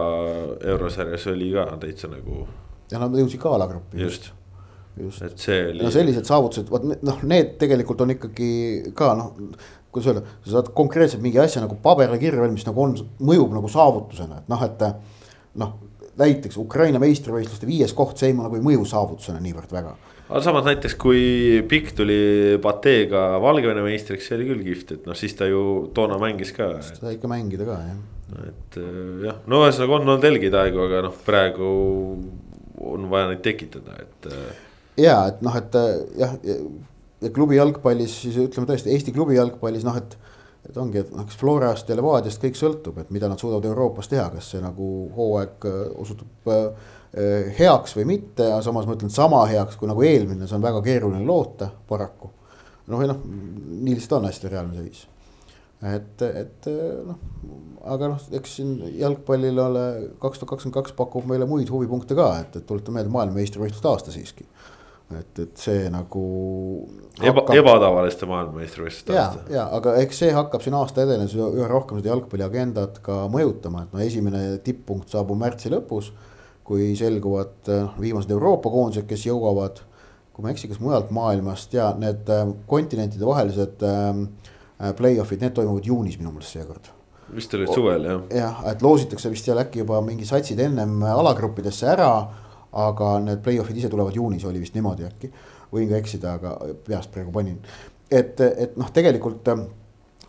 eurosarjas 0.74 1.28
oli 1.32 1.52
ka 1.54 1.68
täitsa 1.82 2.10
nagu. 2.12 2.46
ja 2.90 3.02
nad 3.02 3.14
jõudsid 3.16 3.42
ka 3.42 3.54
alagruppi. 3.56 4.02
just 4.02 4.32
et 4.98 5.38
see 5.42 5.62
oli. 5.70 5.82
no 5.82 5.90
sellised 5.94 6.28
saavutused, 6.28 6.68
vot 6.70 6.84
noh, 6.86 7.24
need 7.26 7.56
tegelikult 7.60 8.04
on 8.04 8.14
ikkagi 8.14 8.50
ka 8.96 9.14
noh, 9.18 9.32
kuidas 9.94 10.10
öelda, 10.10 10.22
sa 10.44 10.56
saad 10.56 10.70
konkreetselt 10.76 11.22
mingi 11.22 11.40
asja 11.42 11.62
nagu 11.64 11.78
paberile 11.82 12.18
kirja 12.22 12.42
veel, 12.42 12.54
mis 12.54 12.66
nagu 12.66 12.82
on, 12.82 12.94
mõjub 13.22 13.54
nagu 13.56 13.70
saavutusena, 13.70 14.42
et 14.42 14.52
noh, 14.52 14.64
et. 14.66 14.86
noh, 15.60 15.74
näiteks 16.18 16.58
Ukraina 16.62 17.00
meistrivõistluste 17.02 17.66
viies 17.66 17.94
koht, 17.96 18.18
see 18.20 18.30
ei 18.30 18.36
nagu 18.38 18.54
ei 18.54 18.62
mõju 18.62 18.84
saavutusena 18.86 19.40
niivõrd 19.42 19.72
väga. 19.74 19.94
aga 20.28 20.42
samas 20.46 20.66
näiteks, 20.68 20.94
kui 21.00 21.62
Pikk 21.68 21.94
tuli 21.98 22.58
Pateega 22.62 23.40
Valgevene 23.42 23.82
meistriks, 23.82 24.28
see 24.28 24.38
oli 24.38 24.46
küll 24.50 24.64
kihvt, 24.68 24.92
et 24.94 25.08
noh, 25.10 25.18
siis 25.18 25.34
ta 25.38 25.48
ju 25.50 25.88
toona 25.94 26.18
mängis 26.22 26.54
ka. 26.54 26.70
siis 26.82 27.00
ta 27.00 27.08
sai 27.08 27.16
ikka 27.18 27.30
mängida 27.30 27.66
ka 27.66 27.80
jah. 27.80 27.98
et 28.46 28.78
jah, 29.26 29.42
no 29.50 29.64
ühesõnaga 29.64 29.98
on 29.98 30.06
olnud 30.06 30.28
helgid 30.30 30.54
aegu, 30.60 30.84
aga 30.86 31.02
noh, 31.08 31.18
praegu 31.26 31.72
on 32.94 33.10
vaja 33.10 33.32
neid 33.32 33.42
tekitada, 33.42 33.98
et 34.02 34.30
ja 35.00 35.16
et 35.30 35.42
noh, 35.44 35.56
et 35.58 35.78
jah, 36.20 36.36
ja 37.24 37.32
klubi 37.34 37.58
jalgpallis 37.58 38.20
siis 38.26 38.38
ütleme 38.46 38.68
tõesti 38.68 38.92
Eesti 38.94 39.14
klubi 39.14 39.38
jalgpallis 39.38 39.86
noh, 39.86 39.96
et 40.00 40.18
et 40.64 40.76
ongi, 40.80 41.02
et 41.02 41.10
noh, 41.12 41.26
kas 41.28 41.36
Florast 41.36 41.90
ja 41.92 41.96
Levadiast 41.98 42.40
kõik 42.40 42.56
sõltub, 42.56 42.98
et 43.02 43.10
mida 43.12 43.28
nad 43.28 43.40
suudavad 43.40 43.66
Euroopas 43.68 44.08
teha, 44.08 44.30
kas 44.32 44.48
see 44.54 44.62
nagu 44.64 44.90
hooaeg 45.12 45.66
äh, 45.68 45.80
osutub 46.00 46.48
äh, 46.48 46.92
heaks 47.58 47.92
või 47.98 48.06
mitte, 48.14 48.46
aga 48.48 48.62
samas 48.64 48.88
ma 48.88 48.96
ütlen 48.96 49.12
sama 49.12 49.42
heaks 49.50 49.76
kui 49.78 49.90
nagu 49.90 50.02
eelmine, 50.06 50.48
see 50.48 50.56
on 50.56 50.64
väga 50.64 50.80
keeruline 50.86 51.24
loota 51.28 51.68
paraku. 51.88 52.32
noh, 52.86 53.00
või 53.00 53.10
noh, 53.10 53.20
nii 53.26 53.98
lihtsalt 53.98 54.18
on 54.22 54.30
hästi 54.30 54.54
reaalne 54.54 54.80
seis. 54.80 55.04
et, 55.84 56.24
et 56.30 56.70
noh, 57.10 57.20
aga 57.92 58.14
noh, 58.14 58.26
eks 58.40 58.56
siin 58.56 58.78
jalgpallil 59.02 59.60
ole 59.66 59.84
kaks 60.22 60.40
tuhat 60.40 60.54
kakskümmend 60.54 60.80
kaks 60.80 60.96
pakub 60.96 61.28
meile 61.28 61.44
muid 61.48 61.68
huvipunkte 61.68 62.16
ka, 62.16 62.30
et, 62.40 62.56
et 62.56 62.66
tuletan 62.66 62.96
meelde 62.96 63.12
maailmameistrivõistluste 63.12 63.92
aasta 63.92 64.16
siiski 64.16 64.48
et, 65.20 65.40
et 65.44 65.60
see 65.60 65.88
nagu. 65.92 66.22
Eba, 67.22 67.44
ebatavaliste 67.54 68.28
maailmameistrivõistluste 68.30 69.16
aasta. 69.18 69.44
ja, 69.54 69.66
aga 69.76 69.96
eks 70.02 70.22
see 70.24 70.34
hakkab 70.34 70.64
siin 70.64 70.76
aasta 70.78 71.04
edenes 71.04 71.34
üha 71.38 71.68
rohkem 71.70 72.00
seda 72.00 72.12
jalgpalli 72.12 72.46
agendat 72.46 73.00
ka 73.04 73.24
mõjutama, 73.32 73.84
et 73.84 73.94
no 73.94 74.02
esimene 74.04 74.44
tipppunkt 74.66 75.14
saabub 75.14 75.38
märtsi 75.40 75.72
lõpus. 75.74 76.12
kui 76.64 76.94
selguvad 76.96 77.68
noh, 77.68 77.96
viimased 78.00 78.30
Euroopa 78.32 78.70
koondised, 78.72 79.04
kes 79.04 79.26
jõuavad, 79.26 79.82
kui 80.32 80.42
ma 80.42 80.48
ei 80.48 80.54
eksi, 80.56 80.70
kas 80.70 80.78
mujalt 80.80 81.10
maailmast 81.12 81.74
ja 81.76 81.90
need 82.00 82.30
äh, 82.32 82.46
kontinentide 82.66 83.26
vahelised 83.28 83.84
äh, 83.84 84.94
play-off'id, 84.96 85.44
need 85.44 85.52
toimuvad 85.58 85.84
juunis 85.84 86.16
minu 86.16 86.32
meelest 86.32 86.56
seekord 86.56 86.88
vist 87.34 87.54
olid 87.56 87.70
suvel 87.72 88.04
jah. 88.06 88.22
jah, 88.32 88.62
et 88.70 88.82
loositakse 88.84 89.30
vist 89.32 89.46
seal 89.48 89.60
äkki 89.60 89.82
juba 89.82 90.00
mingi 90.04 90.26
satsid 90.28 90.60
ennem 90.60 91.02
alagruppidesse 91.08 91.88
ära 91.92 92.10
aga 92.74 93.14
need 93.22 93.42
play-off'id 93.44 93.78
ise 93.78 93.90
tulevad 93.92 94.16
juunis, 94.16 94.44
oli 94.44 94.62
vist 94.62 94.74
niimoodi 94.74 95.06
äkki. 95.06 95.30
võin 95.74 95.88
ka 95.90 95.98
eksida, 95.98 96.36
aga 96.38 96.58
peast 96.86 97.10
praegu 97.14 97.32
panin. 97.34 97.58
et, 98.10 98.40
et 98.40 98.76
noh, 98.76 98.90
tegelikult 98.94 99.48
ähm, 99.48 99.64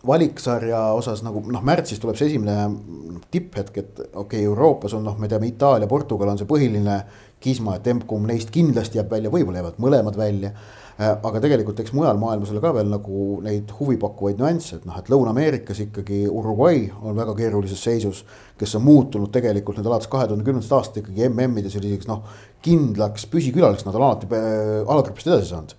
valiksarja 0.06 0.80
osas 0.96 1.22
nagu 1.26 1.42
noh, 1.50 1.62
märtsis 1.62 2.00
tuleb 2.02 2.18
see 2.18 2.30
esimene 2.30 3.20
tipphetk, 3.30 3.78
et 3.78 4.00
okei 4.00 4.16
okay,, 4.22 4.44
Euroopas 4.44 4.94
on 4.94 5.04
noh, 5.04 5.18
me 5.18 5.28
teame, 5.28 5.50
Itaalia, 5.50 5.88
Portugal 5.90 6.32
on 6.32 6.38
see 6.38 6.48
põhiline 6.48 7.00
kisma, 7.42 7.76
et 7.76 7.86
emb-kumb 7.92 8.26
neist 8.30 8.50
kindlasti 8.54 9.00
jääb 9.00 9.10
välja, 9.12 9.32
võib-olla 9.32 9.62
jäävad 9.62 9.80
mõlemad 9.82 10.18
välja 10.18 10.52
aga 10.96 11.40
tegelikult 11.44 11.80
eks 11.82 11.92
mujal 11.92 12.16
maailmas 12.16 12.50
ole 12.54 12.60
ka 12.64 12.70
veel 12.72 12.88
nagu 12.88 13.24
neid 13.44 13.72
huvipakkuvaid 13.78 14.38
nüansse, 14.40 14.78
et 14.78 14.86
noh, 14.88 14.96
et 14.96 15.10
Lõuna-Ameerikas 15.12 15.82
ikkagi 15.84 16.22
Uruguay 16.30 16.86
on 17.02 17.18
väga 17.18 17.34
keerulises 17.36 17.82
seisus. 17.84 18.24
kes 18.56 18.74
on 18.78 18.86
muutunud 18.86 19.28
tegelikult 19.32 19.76
nüüd 19.76 19.90
alates 19.90 20.08
kahe 20.08 20.24
tuhande 20.24 20.46
kümnendast 20.46 20.72
aastast 20.72 21.02
ikkagi 21.02 21.28
MM-ides 21.28 21.76
selliseks 21.76 22.08
noh, 22.08 22.22
kindlaks 22.64 23.26
püsikülaliseks, 23.28 23.84
nad 23.84 23.98
on 23.98 24.06
alati 24.06 24.30
äh, 24.32 24.88
alagrupist 24.88 25.28
edasi 25.28 25.50
saanud 25.50 25.74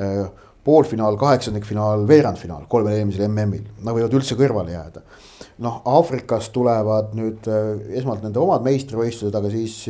äh, 0.00 0.30
poolfinaal, 0.64 1.18
kaheksandikfinaal, 1.20 2.06
veerandfinaal 2.08 2.64
kolmel 2.72 2.96
eelmisel 2.96 3.28
MM-il, 3.28 3.66
nad 3.84 3.92
võivad 3.92 4.16
üldse 4.16 4.38
kõrvale 4.40 4.72
jääda. 4.72 5.04
noh, 5.62 5.82
Aafrikast 5.84 6.52
tulevad 6.54 7.12
nüüd 7.18 7.44
esmalt 7.92 8.24
nende 8.24 8.40
omad 8.40 8.64
meistrivõistlused, 8.64 9.36
aga 9.36 9.50
siis 9.52 9.82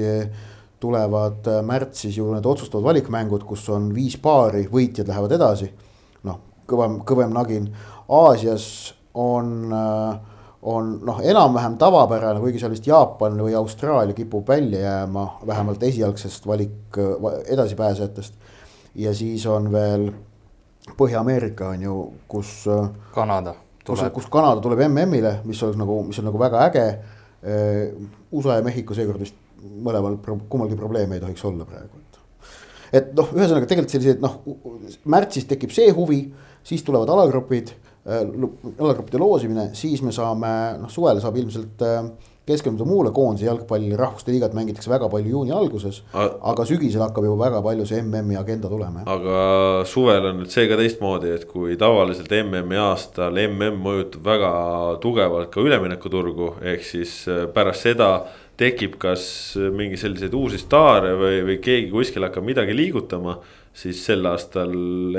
tulevad 0.82 1.46
äh, 1.46 1.60
märtsis 1.66 2.16
ju 2.18 2.32
need 2.34 2.46
otsustavad 2.46 2.90
valikmängud, 2.90 3.44
kus 3.46 3.68
on 3.70 3.90
viis 3.94 4.16
paari, 4.22 4.64
võitjad 4.70 5.10
lähevad 5.10 5.36
edasi. 5.38 5.70
noh, 6.26 6.38
kõvem, 6.70 7.00
kõvem 7.06 7.32
nagin. 7.34 7.68
Aasias 8.12 8.66
on, 9.14 9.72
äh, 9.76 10.42
on 10.62 10.96
noh, 11.06 11.22
enam-vähem 11.22 11.78
tavapärane, 11.78 12.42
kuigi 12.42 12.62
seal 12.62 12.74
vist 12.74 12.86
Jaapan 12.86 13.38
või 13.42 13.54
Austraalia 13.58 14.16
kipub 14.16 14.48
välja 14.48 14.82
jääma, 14.82 15.26
vähemalt 15.46 15.82
esialgsest 15.82 16.46
valik 16.46 16.98
edasipääsejatest. 17.46 18.34
ja 18.94 19.14
siis 19.14 19.46
on 19.46 19.72
veel 19.72 20.10
Põhja-Ameerika 20.98 21.68
on 21.72 21.82
ju, 21.82 21.98
kus. 22.28 22.66
Äh, 22.66 22.90
Kanada. 23.14 23.54
kus, 23.86 24.02
kus 24.12 24.26
Kanada 24.26 24.60
tuleb 24.60 24.82
MM-ile, 24.88 25.38
mis 25.44 25.62
oleks 25.62 25.78
nagu, 25.78 26.02
mis 26.02 26.18
on 26.18 26.30
nagu 26.30 26.38
väga 26.38 26.66
äge. 26.66 26.86
USA 28.30 28.54
ja 28.54 28.62
Mehhiko 28.62 28.94
seekord 28.94 29.18
vist 29.18 29.34
mõlemal, 29.62 30.19
kummalgi 30.49 30.78
probleemi 30.78 31.19
ei 31.19 31.25
tohiks 31.25 31.45
olla 31.49 31.66
praegu, 31.69 32.00
et. 32.00 32.49
et 33.00 33.14
noh, 33.19 33.31
ühesõnaga 33.37 33.69
tegelikult 33.71 33.97
selliseid 33.97 34.25
noh, 34.25 34.40
märtsis 35.14 35.49
tekib 35.50 35.75
see 35.75 35.92
huvi, 35.95 36.25
siis 36.66 36.85
tulevad 36.87 37.11
alagrupid 37.14 37.73
äh,, 37.75 38.21
alagruppide 38.78 39.23
loosimine, 39.23 39.71
siis 39.78 40.02
me 40.07 40.14
saame, 40.14 40.52
noh, 40.83 40.92
suvel 40.92 41.23
saab 41.23 41.40
ilmselt 41.42 41.87
äh, 41.87 42.12
keskenduda 42.47 42.88
muule 42.88 43.11
koondise 43.14 43.47
jalgpallile, 43.47 43.97
rahvuste 43.97 44.33
liigat 44.35 44.54
mängitakse 44.57 44.90
väga 44.90 45.09
palju 45.09 45.31
juuni 45.31 45.52
alguses. 45.54 46.02
aga 46.12 46.64
sügisel 46.66 47.04
hakkab 47.04 47.26
juba 47.28 47.45
väga 47.45 47.62
palju 47.62 47.87
see 47.87 48.02
MM-i 48.02 48.37
agenda 48.37 48.69
tulema. 48.69 49.04
aga 49.07 49.85
suvel 49.87 50.26
on 50.31 50.40
nüüd 50.42 50.50
see 50.50 50.66
ka 50.71 50.78
teistmoodi, 50.81 51.31
et 51.37 51.47
kui 51.50 51.76
tavaliselt 51.78 52.35
MM-i 52.42 52.81
aastal 52.83 53.38
MM 53.47 53.78
mõjutab 53.85 54.26
väga 54.26 54.52
tugevalt 55.04 55.52
ka 55.54 55.62
üleminekuturgu, 55.62 56.54
ehk 56.75 56.87
siis 56.87 57.21
äh, 57.31 57.47
pärast 57.54 57.87
seda 57.87 58.12
tekib 58.61 58.99
kas 59.00 59.25
mingi 59.75 59.97
selliseid 60.00 60.35
uusi 60.37 60.61
staare 60.61 61.14
või, 61.18 61.42
või 61.49 61.59
keegi 61.62 61.90
kuskil 61.92 62.26
hakkab 62.26 62.44
midagi 62.47 62.76
liigutama. 62.76 63.38
siis 63.73 64.04
sel 64.04 64.26
aastal 64.28 64.73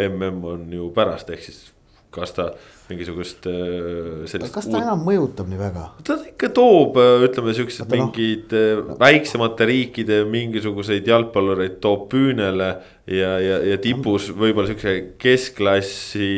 MM 0.10 0.44
on 0.46 0.68
ju 0.72 0.92
pärast, 0.94 1.30
ehk 1.34 1.42
siis 1.42 1.74
kas 2.14 2.34
ta 2.36 2.52
mingisugust 2.90 3.48
äh, 3.50 4.26
sellist. 4.30 4.54
kas 4.54 4.68
ta 4.68 4.78
uut... 4.78 4.84
enam 4.84 5.04
mõjutab 5.08 5.50
nii 5.50 5.60
väga? 5.60 5.86
ta 6.06 6.18
ikka 6.30 6.50
toob, 6.56 7.00
äh, 7.02 7.26
ütleme 7.28 7.56
siuksed 7.58 7.88
no. 7.88 7.96
mingid 7.96 8.54
no. 8.54 8.94
Äh, 8.94 9.00
väiksemate 9.02 9.68
riikide 9.70 10.22
mingisuguseid 10.30 11.08
jalgpallureid 11.10 11.80
toob 11.84 12.10
püünele. 12.14 12.70
ja, 13.10 13.34
ja, 13.44 13.60
ja 13.72 13.80
tipus 13.82 14.30
võib-olla 14.32 14.72
siukse 14.72 14.96
keskklassi 15.22 16.30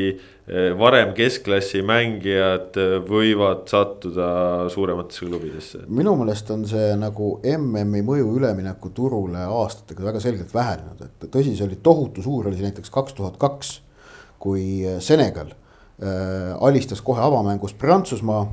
varem 0.77 1.13
keskklassi 1.17 1.81
mängijad 1.81 2.77
eh, 2.77 2.91
võivad 3.01 3.63
sattuda 3.69 4.27
suurematesse 4.69 5.25
klubidesse. 5.25 5.79
minu 5.89 6.13
meelest 6.19 6.51
on 6.53 6.67
see 6.69 6.91
nagu 7.01 7.31
MM-i 7.49 8.03
mõju 8.05 8.35
üleminekuturule 8.37 9.41
aastatega 9.41 10.05
väga 10.11 10.21
selgelt 10.21 10.53
vähenenud, 10.53 11.01
et 11.01 11.25
tõsi, 11.33 11.55
see 11.57 11.65
oli 11.65 11.79
tohutu 11.81 12.21
suur, 12.21 12.45
oli 12.45 12.59
see 12.59 12.67
näiteks 12.67 12.93
kaks 12.93 13.17
tuhat 13.17 13.39
kaks, 13.41 13.79
kui 14.37 14.85
Senegal 15.01 15.49
äh, 15.49 16.53
alistas 16.61 17.01
kohe 17.01 17.25
avamängus 17.25 17.73
Prantsusmaa, 17.73 18.45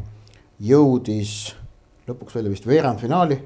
jõudis 0.64 1.52
lõpuks 2.08 2.38
välja 2.38 2.54
vist 2.54 2.66
veerandfinaali 2.66 3.36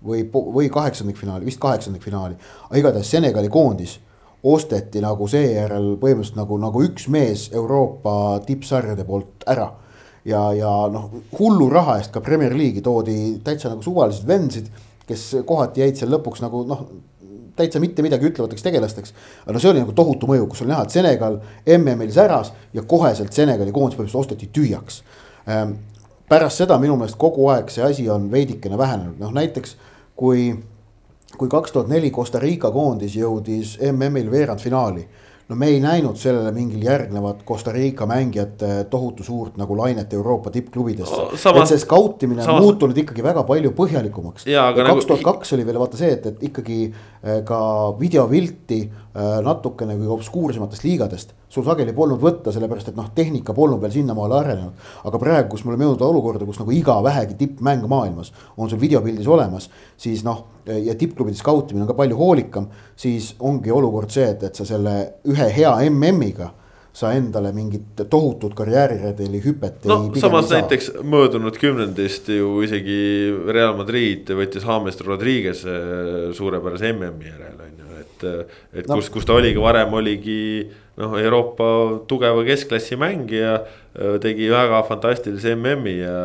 või, 0.00 0.24
või 0.32 0.72
kaheksandikfinaali, 0.72 1.44
vist 1.44 1.60
kaheksandikfinaali, 1.60 2.40
aga 2.70 2.80
igatahes 2.80 3.12
Senegali 3.12 3.52
koondis 3.52 3.98
osteti 4.46 5.02
nagu 5.02 5.26
seejärel 5.30 5.96
põhimõtteliselt 6.00 6.38
nagu, 6.38 6.58
nagu 6.62 6.84
üks 6.86 7.08
mees 7.12 7.48
Euroopa 7.54 8.38
tippsarjade 8.46 9.06
poolt 9.08 9.46
ära. 9.46 9.72
ja, 10.26 10.40
ja 10.54 10.70
noh, 10.90 11.10
hullu 11.38 11.68
raha 11.70 11.98
eest 12.00 12.10
ka 12.14 12.20
Premier 12.20 12.54
League'i 12.54 12.82
toodi 12.82 13.38
täitsa 13.44 13.70
nagu 13.70 13.82
suvalised 13.82 14.26
vendsid, 14.26 14.70
kes 15.06 15.28
kohati 15.46 15.84
jäid 15.84 16.00
seal 16.00 16.10
lõpuks 16.10 16.42
nagu 16.42 16.64
noh, 16.66 16.82
täitsa 17.56 17.80
mitte 17.80 18.02
midagi 18.02 18.28
ütlevateks 18.28 18.64
tegelasteks. 18.64 19.14
aga 19.44 19.54
no 19.54 19.62
see 19.62 19.70
oli 19.70 19.82
nagu 19.82 19.94
tohutu 19.96 20.28
mõju, 20.30 20.48
kus 20.50 20.62
oli 20.64 20.72
näha, 20.72 20.86
et 20.86 20.94
Senegal 20.94 21.40
MM-il 21.78 22.12
säras 22.14 22.52
ja 22.74 22.82
koheselt 22.82 23.32
Senegali 23.32 23.72
koondis 23.72 23.98
põhimõtteliselt 23.98 24.24
osteti 24.24 24.50
tühjaks. 24.52 25.02
Ehm, 25.46 25.76
pärast 26.28 26.62
seda 26.62 26.78
minu 26.82 26.96
meelest 26.98 27.18
kogu 27.18 27.48
aeg 27.54 27.70
see 27.72 27.84
asi 27.86 28.08
on 28.10 28.30
veidikene 28.30 28.78
vähenenud, 28.78 29.18
noh 29.22 29.34
näiteks 29.34 29.76
kui 30.18 30.50
kui 31.36 31.48
kaks 31.50 31.72
tuhat 31.72 31.88
neli 31.90 32.10
Costa 32.14 32.40
Rica 32.42 32.70
koondis 32.70 33.16
jõudis 33.18 33.76
MM-il 33.92 34.30
veerandfinaali. 34.30 35.06
no 35.48 35.54
me 35.54 35.66
ei 35.70 35.76
näinud 35.78 36.16
sellele 36.18 36.50
mingil 36.52 36.82
järgnevat 36.82 37.44
Costa 37.46 37.72
Rica 37.72 38.06
mängijate 38.06 38.84
tohutu 38.90 39.22
suurt 39.22 39.56
nagu 39.56 39.76
lainet 39.78 40.12
Euroopa 40.12 40.50
tippklubidesse 40.50 41.20
no,. 41.22 41.60
et 41.62 41.68
see 41.70 41.78
skautimine 41.78 42.42
on 42.42 42.62
muutunud 42.62 42.98
ikkagi 42.98 43.22
väga 43.22 43.44
palju 43.46 43.70
põhjalikumaks. 43.70 44.46
kaks 44.46 44.88
nagu 44.88 45.04
tuhat 45.06 45.22
kaks 45.22 45.52
oli 45.54 45.66
veel 45.66 45.78
vaata 45.78 46.00
see, 46.00 46.10
et, 46.18 46.26
et 46.26 46.42
ikkagi 46.50 46.80
ka 47.44 47.58
videopilti 47.98 48.80
Äh, 49.16 49.38
natukene 49.40 49.94
kui 49.96 50.08
obskuursematest 50.12 50.82
liigadest. 50.84 51.30
sul 51.48 51.64
sageli 51.64 51.94
polnud 51.96 52.20
võtta, 52.20 52.52
sellepärast 52.52 52.90
et 52.90 52.96
noh, 52.98 53.06
tehnika 53.16 53.54
polnud 53.56 53.80
veel 53.80 53.94
sinnamaale 53.94 54.34
arenenud. 54.36 54.82
aga 55.08 55.18
praegu, 55.18 55.48
kus 55.54 55.64
me 55.64 55.70
oleme 55.70 55.86
jõudnud 55.86 56.04
olukorda, 56.04 56.44
kus 56.44 56.58
nagu 56.60 56.74
iga 56.76 56.98
vähegi 57.02 57.38
tippmäng 57.38 57.86
maailmas 57.88 58.32
on 58.58 58.68
sul 58.68 58.80
videopildis 58.80 59.26
olemas. 59.26 59.70
siis 59.96 60.24
noh, 60.24 60.44
ja 60.66 60.94
tippklubide 60.94 61.38
skautimine 61.38 61.86
on 61.86 61.88
ka 61.88 61.96
palju 61.96 62.16
hoolikam, 62.16 62.68
siis 62.96 63.34
ongi 63.40 63.72
olukord 63.72 64.12
see, 64.12 64.28
et, 64.34 64.42
et 64.42 64.54
sa 64.54 64.68
selle 64.68 65.14
ühe 65.24 65.48
hea 65.56 65.72
MM-iga 65.88 66.50
sa 66.96 67.12
endale 67.12 67.52
mingit 67.52 68.04
tohutut 68.10 68.54
karjääriredeli 68.56 69.42
hüpet. 69.44 69.84
no 69.84 69.98
samas 70.16 70.50
näiteks 70.50 70.92
möödunud 71.04 71.58
kümnendist 71.60 72.30
ju 72.32 72.62
isegi 72.64 73.00
Real 73.52 73.76
Madrid 73.76 74.32
võttis 74.38 74.64
James 74.64 75.00
Rodriguez 75.04 75.64
suurepärase 76.36 76.94
MM-i 76.94 77.28
järele 77.32 77.68
on 77.68 77.82
ju 77.82 77.86
et, 78.00 78.48
et 78.80 78.88
no. 78.88 78.96
kus, 78.96 79.10
kus 79.12 79.28
ta 79.28 79.36
oligi 79.36 79.60
varem 79.60 79.92
oligi 79.96 80.40
noh, 80.96 81.16
Euroopa 81.20 81.68
tugeva 82.08 82.44
keskklassi 82.46 82.98
mängija, 83.00 83.58
tegi 84.22 84.48
väga 84.52 84.82
fantastilise 84.88 85.56
MM-i 85.56 85.98
ja 86.00 86.16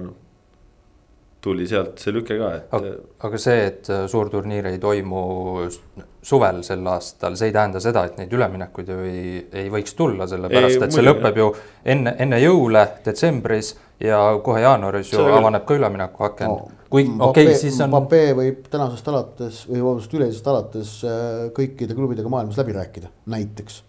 noh. 0.00 0.16
tuli 1.40 1.64
sealt 1.68 2.00
see 2.02 2.12
lüke 2.12 2.36
ka, 2.36 2.50
et. 2.58 2.88
aga 3.24 3.38
see, 3.40 3.60
et 3.70 3.88
suurturniir 4.12 4.66
ei 4.68 4.80
toimu 4.82 5.22
suvel 6.22 6.60
sel 6.64 6.86
aastal, 6.92 7.36
see 7.38 7.48
ei 7.48 7.54
tähenda 7.54 7.80
seda, 7.80 8.04
et 8.08 8.18
neid 8.20 8.32
üleminekuid 8.36 8.90
ju 8.92 8.98
ei, 9.08 9.22
ei 9.62 9.70
võiks 9.72 9.94
tulla, 9.96 10.26
sellepärast 10.28 10.76
Ei, 10.76 10.82
et 10.84 10.96
see 10.96 11.04
lõpeb 11.04 11.38
ju 11.40 11.46
enne, 11.94 12.12
enne 12.20 12.40
jõule 12.42 12.82
detsembris 13.04 13.72
ja 14.04 14.20
kohe 14.44 14.60
jaanuaris 14.60 15.14
ju 15.14 15.22
küll. 15.22 15.38
avaneb 15.38 15.64
ka 15.68 15.78
üleminekuaken 15.80 16.52
No, 16.52 16.68
kui 16.90 17.06
okei 17.06 17.46
okay,, 17.46 17.56
siis 17.56 17.78
on, 17.80 17.92
Mbappé 17.92 18.22
võib 18.36 18.68
tänasest 18.70 19.08
alates 19.12 19.62
või 19.70 19.80
vabandust, 19.80 20.16
üleeilsest 20.18 20.50
alates 20.52 20.94
äh, 21.08 21.44
kõikide 21.56 21.96
klubidega 21.96 22.32
maailmas 22.32 22.58
läbi 22.60 22.76
rääkida, 22.76 23.12
näiteks. 23.30 23.84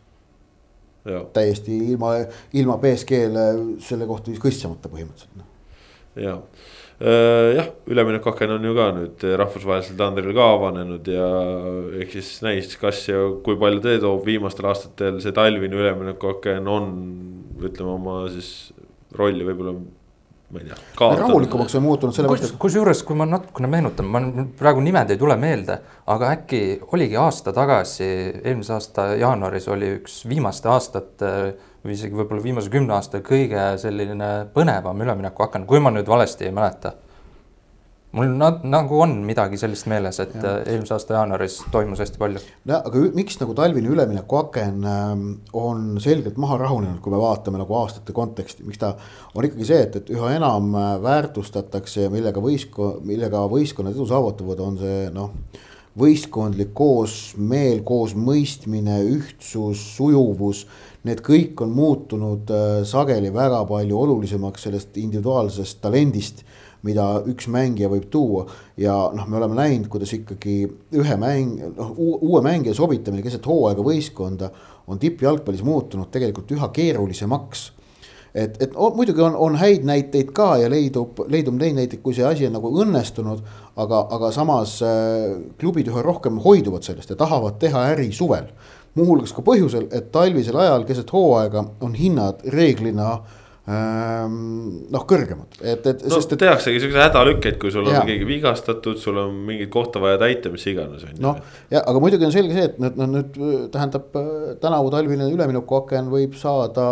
täiesti 1.33 1.77
ilma, 1.91 2.13
ilma 2.53 2.75
BSG-le 2.77 3.45
selle 3.81 4.05
kohta 4.05 4.31
kõissamata 4.39 4.91
põhimõtteliselt. 4.91 5.41
noh. 5.41 6.37
Ja 7.01 7.53
jah, 7.55 7.69
üleminekuaken 7.89 8.55
on 8.57 8.65
ju 8.67 8.73
ka 8.77 8.89
nüüd 8.95 9.23
rahvusvahelisel 9.41 9.97
tandril 9.99 10.35
ka 10.37 10.49
avanenud 10.55 11.07
ja 11.09 11.29
eks 12.03 12.17
siis 12.17 12.29
näis, 12.45 12.75
kas 12.81 13.07
ja 13.09 13.23
kui 13.45 13.57
palju 13.61 13.81
see 13.85 14.01
toob 14.03 14.27
viimastel 14.27 14.69
aastatel 14.69 15.17
see 15.23 15.33
talvine 15.35 15.79
üleminekuaken 15.79 16.69
on, 16.69 16.91
ütleme 17.61 17.95
oma 17.95 18.19
siis 18.33 18.51
rolli 19.17 19.47
võib-olla, 19.47 19.73
ma 20.51 20.61
ei 20.61 20.69
tea. 20.69 20.77
rahulikumaks 21.23 21.75
on 21.79 21.85
muutunud 21.87 22.15
sellepärast, 22.15 22.51
et 22.51 22.61
kusjuures, 22.61 23.01
kui 23.07 23.17
ma 23.17 23.27
natukene 23.29 23.71
meenutan, 23.71 24.07
ma 24.11 24.21
praegu 24.59 24.83
nimed 24.85 25.11
ei 25.11 25.19
tule 25.19 25.35
meelde, 25.41 25.79
aga 26.11 26.31
äkki 26.37 26.61
oligi 26.93 27.17
aasta 27.19 27.53
tagasi, 27.55 28.07
eelmise 28.43 28.77
aasta 28.77 29.11
jaanuaris 29.19 29.67
oli 29.73 29.95
üks 29.97 30.21
viimaste 30.29 30.69
aastate 30.71 31.33
või 31.81 31.95
isegi 31.95 32.17
võib-olla 32.17 32.43
viimase 32.43 32.69
kümne 32.73 32.93
aasta 32.97 33.23
kõige 33.25 33.61
selline 33.81 34.33
põnevam 34.53 34.99
üleminekuaken, 35.01 35.65
kui 35.69 35.81
ma 35.81 35.93
nüüd 35.93 36.09
valesti 36.09 36.47
ei 36.47 36.53
mäleta. 36.53 36.93
mul 38.11 38.27
na- 38.35 38.59
nagu 38.67 38.97
on 38.99 39.13
midagi 39.23 39.55
sellist 39.57 39.85
meeles, 39.87 40.19
et 40.19 40.33
ja. 40.35 40.57
eelmise 40.67 40.93
aasta 40.93 41.13
jaanuaris 41.15 41.61
toimus 41.71 42.01
hästi 42.03 42.19
palju. 42.19 42.41
jah, 42.67 42.83
aga 42.85 43.03
miks 43.15 43.39
nagu 43.39 43.55
talvine 43.55 43.89
üleminekuaken 43.89 44.85
ähm, 44.85 45.23
on 45.53 45.97
selgelt 46.03 46.37
maha 46.37 46.57
rahunenud, 46.57 46.99
kui 47.01 47.13
me 47.13 47.21
vaatame 47.21 47.57
nagu 47.57 47.77
aastate 47.79 48.13
konteksti, 48.13 48.67
miks 48.67 48.77
ta 48.83 48.93
on 49.33 49.47
ikkagi 49.47 49.65
see, 49.65 49.81
et, 49.87 49.95
et 49.95 50.13
üha 50.13 50.35
enam 50.35 50.75
äh, 50.75 50.93
väärtustatakse 51.01 52.05
ja 52.05 52.13
millega 52.13 52.43
võistko-, 52.43 52.97
millega 53.01 53.47
võistkonnad 53.49 53.95
edu 53.95 54.05
saavutavad, 54.11 54.59
on 54.59 54.77
see 54.83 55.09
noh. 55.15 55.33
võistkondlik 55.97 56.69
koosmeel, 56.75 57.81
koosmõistmine, 57.83 59.01
ühtsus, 59.07 59.81
sujuvus, 59.97 60.67
need 61.07 61.21
kõik 61.25 61.61
on 61.65 61.71
muutunud 61.75 62.51
äh, 62.53 62.81
sageli 62.87 63.33
väga 63.33 63.63
palju 63.69 64.01
olulisemaks 64.05 64.67
sellest 64.67 64.97
individuaalsest 65.01 65.81
talendist 65.81 66.45
mida 66.85 67.05
üks 67.29 67.45
mängija 67.51 67.89
võib 67.91 68.07
tuua 68.09 68.45
ja 68.81 68.93
noh, 69.13 69.27
me 69.29 69.37
oleme 69.37 69.57
näinud, 69.57 69.89
kuidas 69.91 70.13
ikkagi 70.17 70.63
ühe 70.97 71.17
mäng, 71.21 71.61
noh 71.77 71.93
uue 71.97 72.41
mängija 72.45 72.73
sobitamine 72.77 73.21
keset 73.25 73.45
hooaega 73.45 73.85
võistkonda 73.85 74.49
on 74.89 75.01
tippjalgpallis 75.01 75.61
muutunud 75.65 76.09
tegelikult 76.13 76.51
üha 76.55 76.71
keerulisemaks 76.73 77.69
et, 78.33 78.57
et 78.63 78.75
o, 78.75 78.89
muidugi 78.95 79.21
on, 79.23 79.35
on 79.35 79.57
häid 79.59 79.85
näiteid 79.87 80.31
ka 80.35 80.55
ja 80.61 80.69
leidub, 80.71 81.19
leidub 81.31 81.57
neid 81.59 81.77
näiteid, 81.77 82.01
kui 82.03 82.15
see 82.15 82.25
asi 82.27 82.47
on 82.47 82.55
nagu 82.57 82.71
õnnestunud. 82.83 83.43
aga, 83.81 84.01
aga 84.11 84.31
samas 84.35 84.79
äh, 84.83 85.37
klubid 85.59 85.87
üha 85.87 86.01
rohkem 86.03 86.39
hoiduvad 86.43 86.83
sellest 86.83 87.09
ja 87.09 87.15
tahavad 87.15 87.59
teha 87.59 87.85
äri 87.93 88.11
suvel. 88.11 88.49
Muuhulgas 88.99 89.33
ka 89.35 89.43
põhjusel, 89.45 89.87
et 89.95 90.09
talvisel 90.11 90.57
ajal 90.59 90.87
keset 90.87 91.13
hooaega 91.13 91.63
on 91.85 91.93
hinnad 91.95 92.41
reeglina 92.51 93.11
ähm, 93.69 94.33
noh, 94.91 95.05
kõrgemad, 95.07 95.55
et, 95.61 95.85
et 95.87 96.03
no 96.03 96.17
sest, 96.17 96.35
et 96.35 96.43
tehaksegi 96.43 96.81
siukseid 96.83 97.05
hädalükkeid, 97.05 97.59
kui 97.61 97.71
sul 97.73 97.87
on 97.87 97.95
Jaa. 97.95 98.03
keegi 98.09 98.27
vigastatud, 98.27 98.99
sul 98.99 99.21
on 99.21 99.37
mingit 99.47 99.71
kohta 99.73 100.01
vaja 100.03 100.19
täita, 100.21 100.51
mis 100.53 100.67
iganes 100.71 101.05
on 101.07 101.15
ju. 101.15 101.21
Noh, 101.23 101.39
ja 101.71 101.85
aga 101.87 102.03
muidugi 102.03 102.27
on 102.27 102.35
selge 102.35 102.57
see, 102.57 102.67
et 102.67 102.83
nüüd, 102.83 102.99
nüüd 103.15 103.41
tähendab 103.73 104.19
äh, 104.19 104.29
tänavu 104.63 104.91
talvine 104.93 105.31
üleminekuaken 105.31 106.11
võib 106.11 106.35
saada 106.39 106.91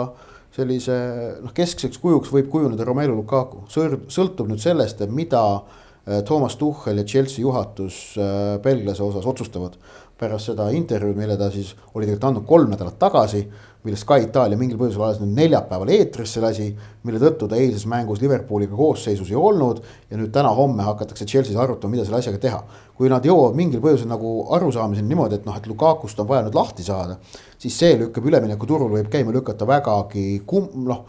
sellise 0.55 0.95
noh, 1.43 1.51
keskseks 1.55 1.99
kujuks 2.01 2.31
võib 2.33 2.49
kujuneda 2.51 2.87
Romelu 2.87 3.19
Lukaku, 3.19 3.65
sõltub 3.69 4.47
nüüd 4.49 4.63
sellest, 4.63 5.03
et 5.03 5.11
mida 5.13 5.43
äh, 5.59 6.23
Toomas 6.27 6.55
Tuchel 6.59 7.03
ja 7.03 7.07
Chelsea 7.07 7.43
juhatus 7.43 8.15
äh, 8.15 8.55
belglase 8.63 9.03
osas 9.05 9.27
otsustavad 9.29 9.75
pärast 10.19 10.51
seda 10.51 10.67
intervjuud, 10.75 11.15
mille 11.17 11.37
ta 11.39 11.47
siis 11.51 11.71
oli 11.93 12.05
tegelikult 12.05 12.27
andnud 12.27 12.45
kolm 12.47 12.71
nädalat 12.73 12.97
tagasi, 12.99 13.45
mille 13.83 13.97
Sky 13.97 14.25
Itaalia 14.25 14.59
mingil 14.59 14.77
põhjusel 14.79 15.03
alles 15.05 15.21
nüüd 15.21 15.37
neljapäeval 15.37 15.91
eetrisse 15.95 16.41
lasi, 16.43 16.67
mille 17.07 17.21
tõttu 17.21 17.47
ta 17.47 17.55
eilses 17.55 17.85
mängus 17.87 18.19
Liverpooliga 18.19 18.75
koosseisus 18.75 19.31
ei 19.31 19.37
olnud 19.39 19.79
ja 20.09 20.19
nüüd 20.19 20.33
täna-homme 20.35 20.83
hakatakse 20.83 21.27
Chelsea's 21.29 21.59
arutama, 21.59 21.95
mida 21.95 22.07
selle 22.07 22.19
asjaga 22.19 22.41
teha. 22.43 22.63
kui 22.99 23.07
nad 23.07 23.23
jõuavad 23.23 23.55
mingil 23.55 23.79
põhjusel 23.79 24.09
nagu 24.11 24.29
arusaamiseni 24.57 25.07
niimoodi, 25.07 25.37
et 25.39 25.45
noh, 25.47 25.55
et 25.55 25.67
Lukakust 25.71 26.19
on 26.19 26.27
vaja 26.27 26.43
nüüd 26.43 26.57
lahti 26.57 26.83
saada, 26.83 27.15
siis 27.57 27.77
see 27.79 27.93
lükkab 28.01 28.25
üleminekuturul 28.27 28.91
võib 28.91 29.07
käima 29.13 29.31
lükata 29.31 29.67
vägagi 29.67 30.41
kum-, 30.45 30.73
noh, 30.83 31.05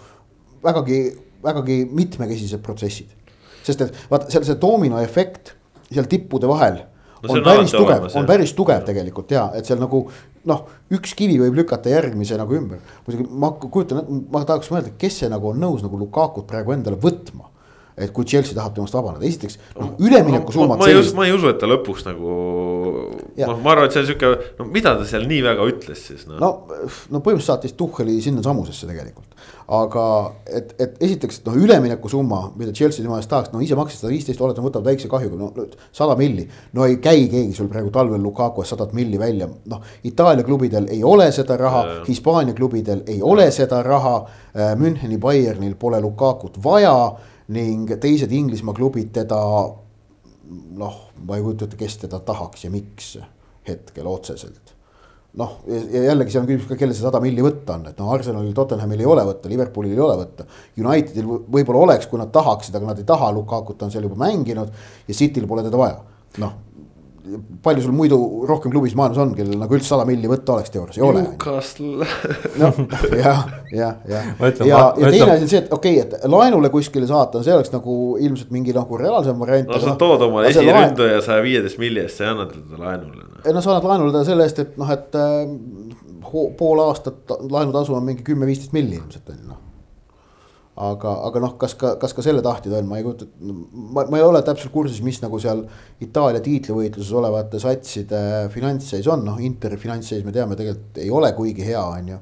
vägagi, 0.63 1.01
vägagi 1.43 1.81
mitmekesised 1.91 2.63
protsessid. 2.63 3.11
sest 3.67 3.83
et 3.83 3.99
vaata 4.11 4.31
seal 4.31 4.47
see 4.47 4.57
dominoefekt 4.63 5.57
seal 5.91 6.07
tippude 6.09 6.49
vahel 6.49 6.79
No 7.21 7.35
no, 7.35 7.37
on 7.37 7.45
päris 7.45 7.73
tugev 7.75 8.07
on 8.17 8.27
päris 8.29 8.53
tugev 8.57 8.85
tegelikult 8.87 9.33
ja 9.35 9.51
et 9.57 9.69
seal 9.69 9.81
nagu 9.83 10.07
noh, 10.49 10.65
üks 10.97 11.13
kivi 11.19 11.37
võib 11.43 11.59
lükata 11.61 11.93
järgmise 11.93 12.39
nagu 12.41 12.57
ümber. 12.57 12.81
muidugi 13.07 13.29
ma 13.43 13.53
kujutan, 13.61 14.03
ma 14.33 14.45
tahaks 14.49 14.73
mõelda, 14.73 14.95
kes 15.01 15.23
see 15.23 15.31
nagu 15.33 15.53
on 15.53 15.61
nõus 15.61 15.85
nagu 15.85 16.01
Lukakut 16.01 16.49
praegu 16.49 16.73
endale 16.77 16.97
võtma. 17.01 17.49
et 18.01 18.15
kui 18.17 18.25
Chelsea 18.25 18.57
tahab 18.57 18.73
temast 18.73 18.95
vabaneda, 18.97 19.27
esiteks 19.29 19.59
noh, 19.77 19.91
üleminekusummad 20.01 20.71
ma, 20.71 20.77
ma, 20.79 20.85
ma, 20.87 20.89
ei 20.89 20.95
usu, 20.95 21.03
sellist, 21.03 21.17
ma 21.19 21.27
ei 21.27 21.35
usu, 21.37 21.51
et 21.51 21.59
ta 21.61 21.69
lõpuks 21.69 22.07
nagu, 22.07 22.37
noh, 23.37 23.59
ma 23.61 23.75
arvan, 23.75 23.91
et 23.91 23.93
see 23.93 24.01
on 24.01 24.07
sihuke, 24.09 24.31
no 24.57 24.69
mida 24.73 24.95
ta 24.97 25.05
seal 25.11 25.27
nii 25.29 25.43
väga 25.45 25.67
ütles 25.69 26.07
siis 26.09 26.23
noh 26.31 26.39
no.. 26.41 26.51
no, 26.71 26.79
no 26.89 27.21
põhimõtteliselt 27.21 27.51
saatis 27.51 27.77
Tuhheli 27.77 28.17
sinnasamusesse 28.25 28.89
tegelikult. 28.89 29.37
Aga 29.71 30.05
et, 30.51 30.73
et 30.83 30.97
esiteks 31.07 31.45
noh, 31.47 31.55
üleminekusumma, 31.55 32.41
mida 32.59 32.73
Chelsea 32.75 33.05
tema 33.05 33.21
eest 33.21 33.31
tahaks, 33.31 33.53
no 33.53 33.61
ise 33.63 33.77
maksis 33.79 34.03
sada 34.03 34.11
viisteist, 34.11 34.41
oletame, 34.43 34.67
võtavad 34.67 34.91
väikse 34.91 35.11
kahjuga, 35.11 35.39
no 35.39 35.67
sada 35.95 36.17
milli. 36.19 36.49
no 36.75 36.87
ei 36.89 36.97
käi 37.03 37.29
keegi 37.31 37.55
sul 37.55 37.69
praegu 37.71 37.93
talvel 37.95 38.23
Lukaku 38.23 38.65
eest 38.65 38.75
sadat 38.75 38.97
milli 38.97 39.21
välja, 39.21 39.47
noh 39.71 39.85
Itaalia 40.07 40.47
klubidel 40.47 40.89
ei 40.91 41.05
ole 41.07 41.31
seda 41.33 41.57
raha 41.61 41.85
Hispaania 42.09 42.55
klubidel 42.55 43.03
ei 43.07 43.23
ole 43.23 43.51
seda 43.51 43.83
raha. 43.83 44.15
Müncheni 44.77 45.19
Bayernil 45.19 45.77
pole 45.79 46.01
Lukakut 46.01 46.59
vaja 46.65 46.95
ning 47.55 47.91
teised 48.01 48.33
Inglismaa 48.33 48.75
klubid 48.75 49.13
teda 49.15 49.39
noh, 50.81 50.99
ma 51.27 51.37
ei 51.37 51.45
kujuta 51.45 51.69
ette, 51.69 51.79
kes 51.79 52.01
teda 52.07 52.21
tahaks 52.27 52.67
ja 52.67 52.71
miks 52.75 53.15
hetkel 53.69 54.09
otseselt 54.11 54.75
noh, 55.39 55.59
ja 55.71 56.03
jällegi 56.09 56.33
seal 56.35 56.43
on 56.43 56.49
küsimus 56.49 56.71
ka, 56.71 56.79
kellel 56.81 56.97
see 56.97 57.05
sada 57.05 57.21
milli 57.23 57.45
võtta 57.45 57.77
on, 57.77 57.85
et 57.93 58.01
noh, 58.03 58.11
Arsenalil, 58.15 58.55
Tottenhamil 58.57 59.05
ei 59.05 59.07
ole 59.07 59.27
võtta, 59.29 59.51
Liverpoolil 59.53 59.95
ei 59.95 60.03
ole 60.03 60.17
võtta. 60.25 60.47
Unitedil 60.81 61.29
võ- 61.29 61.43
võib-olla 61.59 61.85
oleks, 61.87 62.09
kui 62.11 62.19
nad 62.19 62.33
tahaksid, 62.35 62.75
aga 62.75 62.91
nad 62.91 62.99
ei 62.99 63.07
taha, 63.07 63.31
Lukakut 63.37 63.83
on 63.87 63.93
seal 63.95 64.09
juba 64.09 64.19
mänginud 64.25 64.73
ja 65.07 65.15
Cityl 65.15 65.47
pole 65.47 65.63
teda 65.67 65.79
vaja, 65.79 66.01
noh. 66.43 66.59
Palju 67.63 67.83
sul 67.85 67.93
muidu 67.95 68.17
rohkem 68.49 68.73
klubis 68.73 68.95
maailmas 68.99 69.21
on, 69.21 69.33
kellel 69.37 69.59
nagu 69.61 69.77
üldse 69.77 69.93
sada 69.93 70.07
milli 70.09 70.29
võtta 70.31 70.55
oleks 70.57 70.73
teoorias, 70.73 70.99
ei 70.99 71.05
ole. 71.05 71.23
Newcastle, 71.27 72.07
noh, 72.63 72.81
jah, 73.21 73.43
jah, 73.75 73.99
jah. 74.09 74.31
Ja, 74.41 74.65
ja 74.67 74.81
ma 74.97 75.13
teine 75.13 75.35
asi 75.35 75.47
on 75.47 75.53
see, 75.53 75.63
et 75.63 75.73
okei 75.77 76.01
okay,, 76.01 76.19
et 76.21 76.29
laenule 76.33 76.73
kuskile 76.73 77.09
saata, 77.11 77.45
see 77.47 77.55
oleks 77.55 77.73
nagu 77.75 77.97
ilmselt 78.21 78.53
mingi 78.55 78.75
nagu 78.77 79.01
reaalsem 79.01 79.41
variant. 79.43 79.71
no 79.71 79.81
sa 79.85 79.97
tood 80.01 80.27
oma 80.27 80.45
esiründaja 80.49 81.21
saja 81.27 81.45
viieteist 81.45 81.81
milli 81.83 82.05
eest, 82.05 82.21
sa 82.21 82.29
ei 82.29 82.35
anna 82.35 82.49
teda 82.51 82.81
laenule 82.81 83.27
no.. 83.27 83.43
ei 83.45 83.57
no 83.57 83.65
sa 83.65 83.75
annad 83.75 83.91
laenule 83.93 84.17
ta 84.17 84.25
selle 84.29 84.49
eest, 84.49 84.63
et 84.65 84.79
noh, 84.81 84.95
et 84.97 85.21
äh, 85.21 86.47
pool 86.59 86.85
aastat 86.87 87.37
laenutasu 87.41 87.97
on 87.99 88.07
mingi 88.09 88.25
kümme-viisteist 88.27 88.77
milli 88.77 88.99
ilmselt 89.01 89.29
on 89.35 89.43
ju 89.43 89.51
noh. 89.53 89.67
aga, 90.81 91.13
aga 91.29 91.43
noh, 91.45 91.55
kas 91.61 91.75
ka, 91.79 91.95
kas 92.01 92.15
ka 92.17 92.25
selle 92.25 92.43
tahtjad 92.45 92.79
on, 92.79 92.89
ma 92.89 93.01
ei 93.01 93.05
kujuta, 93.05 93.29
ma, 93.43 94.07
ma 94.09 94.21
ei 94.21 94.25
ole 94.25 94.41
täpselt 94.47 94.73
kursis, 94.75 95.03
mis 95.05 95.21
nagu 95.23 95.41
seal 95.43 95.63
Itaalia 96.05 96.43
tiitlivõitluses 96.45 97.13
olevate 97.21 97.61
satside 97.63 98.23
finantsseis 98.55 99.09
on, 99.13 99.25
noh, 99.27 99.41
Interi 99.45 99.79
finantsseis 99.81 100.25
me 100.27 100.35
teame 100.35 100.59
tegelikult 100.59 101.03
ei 101.03 101.11
ole 101.13 101.33
kuigi 101.37 101.67
hea, 101.67 101.83
on 101.83 102.13
ju. 102.15 102.21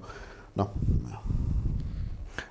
noh, 0.59 0.73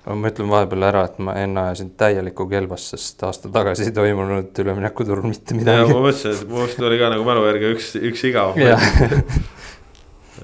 ma 0.08 0.30
ütlen 0.32 0.48
vahepeal 0.48 0.86
ära, 0.88 1.04
et 1.10 1.18
ma 1.24 1.34
enne 1.36 1.66
ajasin 1.68 1.92
täielikku 2.00 2.48
kelbast, 2.48 2.94
sest 2.94 3.24
aasta 3.28 3.50
tagasi 3.52 3.90
ei 3.90 3.96
toimunud 3.96 4.62
üleminekuturul 4.64 5.28
mitte 5.28 5.56
ja 5.56 5.60
midagi 5.60 5.90
ma. 5.92 6.04
mõtlesin, 6.06 6.36
et 6.36 6.48
mu 6.48 6.62
arust 6.62 6.86
oli 6.88 7.00
ka 7.00 7.10
nagu 7.12 7.26
mälu 7.28 7.44
järgi 7.50 7.74
üks, 7.74 7.90
üks 8.12 8.24
igav. 8.30 8.56
jah, 8.62 8.86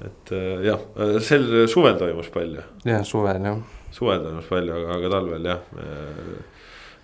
et 0.05 0.35
äh, 0.35 0.67
jah, 0.69 0.85
sel 1.25 1.49
suvel 1.71 1.97
toimus 2.01 2.29
palju, 2.33 2.67
jah, 2.85 3.01
suvel 3.07 3.49
jah. 3.49 3.74
Suvel 3.95 4.23
toimus 4.23 4.49
palju, 4.51 4.75
aga, 4.75 4.99
aga 4.99 5.11
talvel 5.15 5.49
jah. 5.51 5.61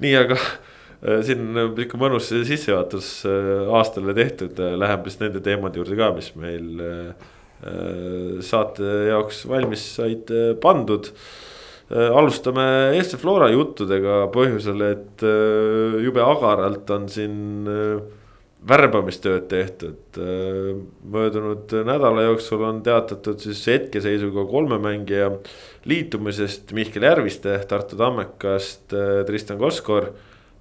nii, 0.04 0.16
aga 0.20 0.38
äh, 0.38 1.22
siin 1.28 1.62
ikka 1.86 2.00
mõnus 2.02 2.32
sissejuhatus 2.32 3.12
äh, 3.30 3.52
aastale 3.80 4.16
tehtud, 4.18 4.60
läheme 4.60 5.08
siis 5.08 5.22
nende 5.24 5.44
teemade 5.46 5.82
juurde 5.82 6.00
ka, 6.00 6.12
mis 6.18 6.34
meil 6.40 6.84
äh, 6.88 7.30
saate 8.42 8.92
jaoks 9.12 9.46
valmis 9.50 9.86
said 9.96 10.32
äh, 10.34 10.52
pandud 10.62 11.14
alustame 11.92 12.64
Eesti 12.96 13.18
Flora 13.20 13.50
juttudega 13.52 14.26
põhjusel, 14.32 14.84
et 14.94 15.24
äh, 15.28 15.98
jube 16.06 16.24
agaralt 16.24 16.90
on 16.96 17.08
siin 17.12 17.68
äh, 17.68 18.21
värbamistööd 18.68 19.48
tehtud. 19.50 20.18
möödunud 21.12 21.72
nädala 21.86 22.28
jooksul 22.28 22.62
on 22.64 22.82
teatatud 22.86 23.40
siis 23.42 23.64
hetkeseisuga 23.68 24.46
kolme 24.46 24.78
mängija 24.78 25.32
liitumisest 25.86 26.72
Mihkel 26.72 27.04
Järviste 27.04 27.58
Tartu 27.68 27.98
Tammekast, 27.98 28.94
Tristan 29.26 29.58
Koskor 29.58 30.12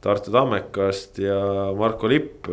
Tartu 0.01 0.33
Tammekast 0.33 1.19
ja 1.21 1.37
Marko 1.77 2.09
Lipp 2.09 2.49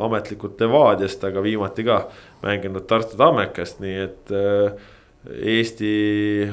ametlikult 0.00 0.60
Levadiast, 0.60 1.24
aga 1.24 1.44
viimati 1.44 1.84
ka 1.84 2.06
mänginud 2.42 2.88
Tartu 2.88 3.20
Tammekast, 3.20 3.82
nii 3.84 4.00
et 4.00 4.34
Eesti 5.26 5.92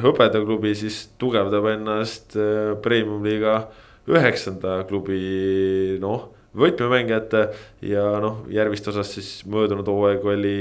hõbedaklubi 0.01 0.73
siis 0.75 1.05
tugevdab 1.21 1.67
ennast 1.77 2.35
premium-liiga 2.83 3.67
üheksanda 4.09 4.81
klubi 4.89 5.99
noh 6.01 6.32
võtmemängijate 6.57 7.43
ja 7.89 8.05
noh, 8.21 8.43
Järviste 8.53 8.91
osas 8.91 9.13
siis 9.15 9.29
möödunud 9.49 9.87
hooaeg 9.89 10.25
oli 10.33 10.55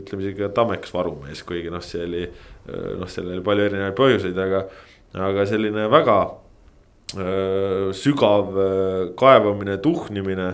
ütleme 0.00 0.24
isegi 0.24 0.44
ka 0.44 0.52
Tammekas 0.54 0.94
varumees, 0.94 1.42
kuigi 1.46 1.72
noh, 1.72 1.82
see 1.84 2.04
oli 2.06 2.24
noh, 3.00 3.08
seal 3.10 3.30
oli 3.32 3.42
palju 3.46 3.66
erinevaid 3.66 3.96
põhjuseid, 3.98 4.38
aga, 4.42 4.64
aga 5.28 5.46
selline 5.50 5.88
väga 5.92 6.16
öö, 7.18 7.92
sügav 7.96 8.54
kaevamine, 9.18 9.78
tuhnimine 9.82 10.50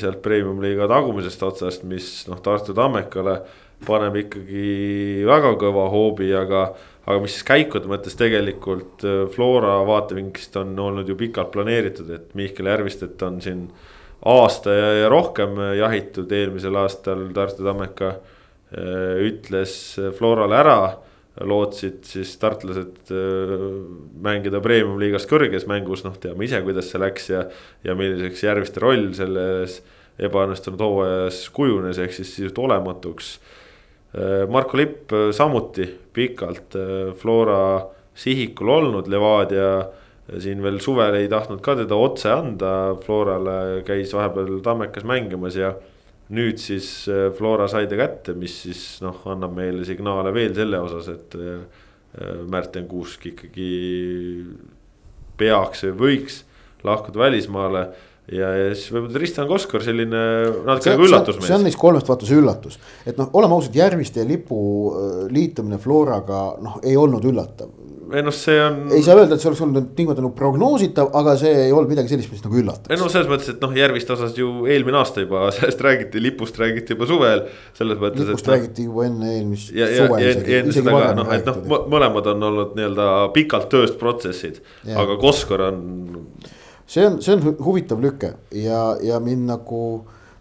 sealt 0.00 0.20
premium-liiga 0.24 0.88
tagumisest 0.90 1.42
otsast, 1.46 1.84
mis 1.88 2.12
noh, 2.28 2.40
Tartu 2.44 2.74
Tammekale 2.76 3.40
paneb 3.86 4.16
ikkagi 4.20 5.24
väga 5.28 5.54
kõva 5.60 5.86
hoobi, 5.92 6.28
aga 6.36 6.70
aga 7.06 7.20
mis 7.22 7.38
siis 7.38 7.46
käikude 7.48 7.88
mõttes 7.90 8.16
tegelikult 8.18 9.04
Flora 9.34 9.78
vaatevinklist 9.88 10.56
on 10.60 10.74
olnud 10.78 11.08
ju 11.08 11.16
pikalt 11.18 11.50
planeeritud, 11.54 12.10
et 12.12 12.34
Mihkel 12.38 12.68
Järvistet 12.68 13.22
on 13.26 13.40
siin 13.44 13.64
äh, 13.68 13.88
aasta 14.26 14.72
ja, 14.74 14.88
ja 15.04 15.08
rohkem 15.08 15.56
jahitud, 15.78 16.32
eelmisel 16.32 16.76
aastal 16.80 17.28
Tartu 17.36 17.64
Tammeka 17.64 18.10
äh, 18.10 19.22
ütles 19.28 19.76
Florale 20.18 20.60
ära. 20.60 20.80
lootsid 21.40 22.02
siis 22.04 22.34
tartlased 22.42 23.12
äh, 23.14 23.62
mängida 24.20 24.60
premium-liigas 24.60 25.24
kõrges 25.30 25.64
mängus, 25.70 26.02
noh, 26.04 26.16
teame 26.20 26.44
ise, 26.44 26.58
kuidas 26.66 26.90
see 26.90 27.00
läks 27.00 27.30
ja. 27.30 27.44
ja 27.86 27.94
milliseks 27.96 28.42
Järviste 28.44 28.82
roll 28.82 29.12
selles 29.16 29.78
ebaõnnestunud 30.20 30.82
hooajas 30.84 31.46
kujunes, 31.54 32.02
ehk 32.02 32.12
siis 32.12 32.34
sisuliselt 32.34 32.58
olematuks. 32.60 33.38
Äh, 34.10 34.44
Marko 34.50 34.78
Lipp 34.80 35.14
samuti 35.36 35.86
pikalt 36.12 36.74
Flora 37.20 37.86
sihikul 38.18 38.68
olnud, 38.68 39.08
Levadia 39.08 39.72
siin 40.38 40.62
veel 40.62 40.78
suvel 40.82 41.16
ei 41.18 41.28
tahtnud 41.30 41.62
ka 41.64 41.74
teda 41.80 41.96
otse 41.98 42.30
anda, 42.32 42.72
Florale 43.02 43.82
käis 43.86 44.12
vahepeal 44.14 44.60
Tammekas 44.64 45.06
mängimas 45.08 45.56
ja. 45.58 45.74
nüüd 46.30 46.60
siis 46.62 47.08
äh, 47.10 47.32
Flora 47.34 47.66
sai 47.66 47.88
ta 47.90 47.96
kätte, 47.98 48.36
mis 48.38 48.60
siis 48.62 48.82
noh, 49.02 49.16
annab 49.32 49.56
meile 49.56 49.82
signaale 49.86 50.30
veel 50.34 50.54
selle 50.54 50.78
osas, 50.78 51.08
et 51.10 51.34
äh, 51.34 51.80
Märten 52.50 52.86
Kuusk 52.90 53.26
ikkagi 53.32 53.70
peaks 55.38 55.82
või 55.88 55.96
võiks 56.04 56.44
lahkuda 56.86 57.24
välismaale 57.24 57.82
ja, 58.30 58.50
ja 58.56 58.70
siis 58.74 58.92
võib-olla 58.94 59.18
Tristan 59.18 59.48
Koskor 59.50 59.84
selline 59.84 60.24
natuke 60.66 60.94
nagu 60.94 61.06
üllatusmees. 61.08 61.50
see 61.50 61.58
on 61.58 61.66
neist 61.66 61.80
kolmest 61.80 62.10
vaata 62.10 62.28
see 62.28 62.40
üllatus, 62.40 62.80
et 63.04 63.20
noh, 63.20 63.30
oleme 63.38 63.58
ausad, 63.58 63.76
Järviste 63.80 64.22
ja 64.22 64.28
Lipu 64.28 64.60
äh, 64.90 65.22
liitumine 65.34 65.80
Floraga 65.82 66.44
noh, 66.62 66.80
ei 66.84 66.98
olnud 67.00 67.26
üllatav 67.30 67.72
ei 68.10 68.22
noh, 68.26 68.34
see 68.34 68.58
on. 68.62 68.78
ei 68.94 69.02
saa 69.04 69.16
öelda, 69.18 69.36
et 69.36 69.42
see 69.42 69.48
oleks 69.50 69.62
olnud 69.64 69.90
niimoodi 69.98 70.22
nagu 70.24 70.32
prognoositav, 70.36 71.10
aga 71.20 71.34
see 71.38 71.52
ei 71.66 71.74
olnud 71.74 71.90
midagi 71.92 72.10
sellist, 72.12 72.32
mis 72.34 72.42
nagu 72.44 72.58
üllatas. 72.62 72.90
ei 72.90 72.98
no 72.98 73.08
selles 73.12 73.30
mõttes, 73.30 73.52
et 73.54 73.62
noh, 73.62 73.74
Järviste 73.80 74.14
osas 74.16 74.36
ju 74.38 74.50
eelmine 74.70 74.98
aasta 75.00 75.24
juba 75.24 75.46
sellest 75.56 75.82
räägiti, 75.86 76.22
lipust 76.22 76.58
räägiti 76.60 76.96
juba 76.96 77.08
suvel. 77.10 77.44
selles 77.78 78.00
mõttes, 78.02 78.24
et. 78.24 78.32
lipust 78.32 78.48
no, 78.48 78.54
räägiti 78.56 78.86
juba 78.88 79.06
enne 79.06 79.34
eelmist 79.36 79.70
suve 79.70 80.22
isegi, 80.24 80.62
isegi 80.74 80.86
varem 80.88 81.20
no, 81.20 81.26
räägitud. 81.28 81.60
noh, 81.70 81.84
mõlemad 81.94 82.32
on 82.34 82.48
olnud 82.50 82.78
nii-öelda 82.78 83.10
pikalt 83.36 83.70
tööst 83.72 84.00
protsessid, 84.00 84.62
aga 84.90 85.18
Koskor 85.20 85.68
on. 85.70 85.84
See 86.90 87.06
on, 87.06 87.20
see 87.22 87.36
on 87.36 87.54
huvitav 87.62 88.02
lüke 88.02 88.34
ja, 88.58 88.82
ja 89.02 89.20
mind 89.22 89.46
nagu 89.52 89.82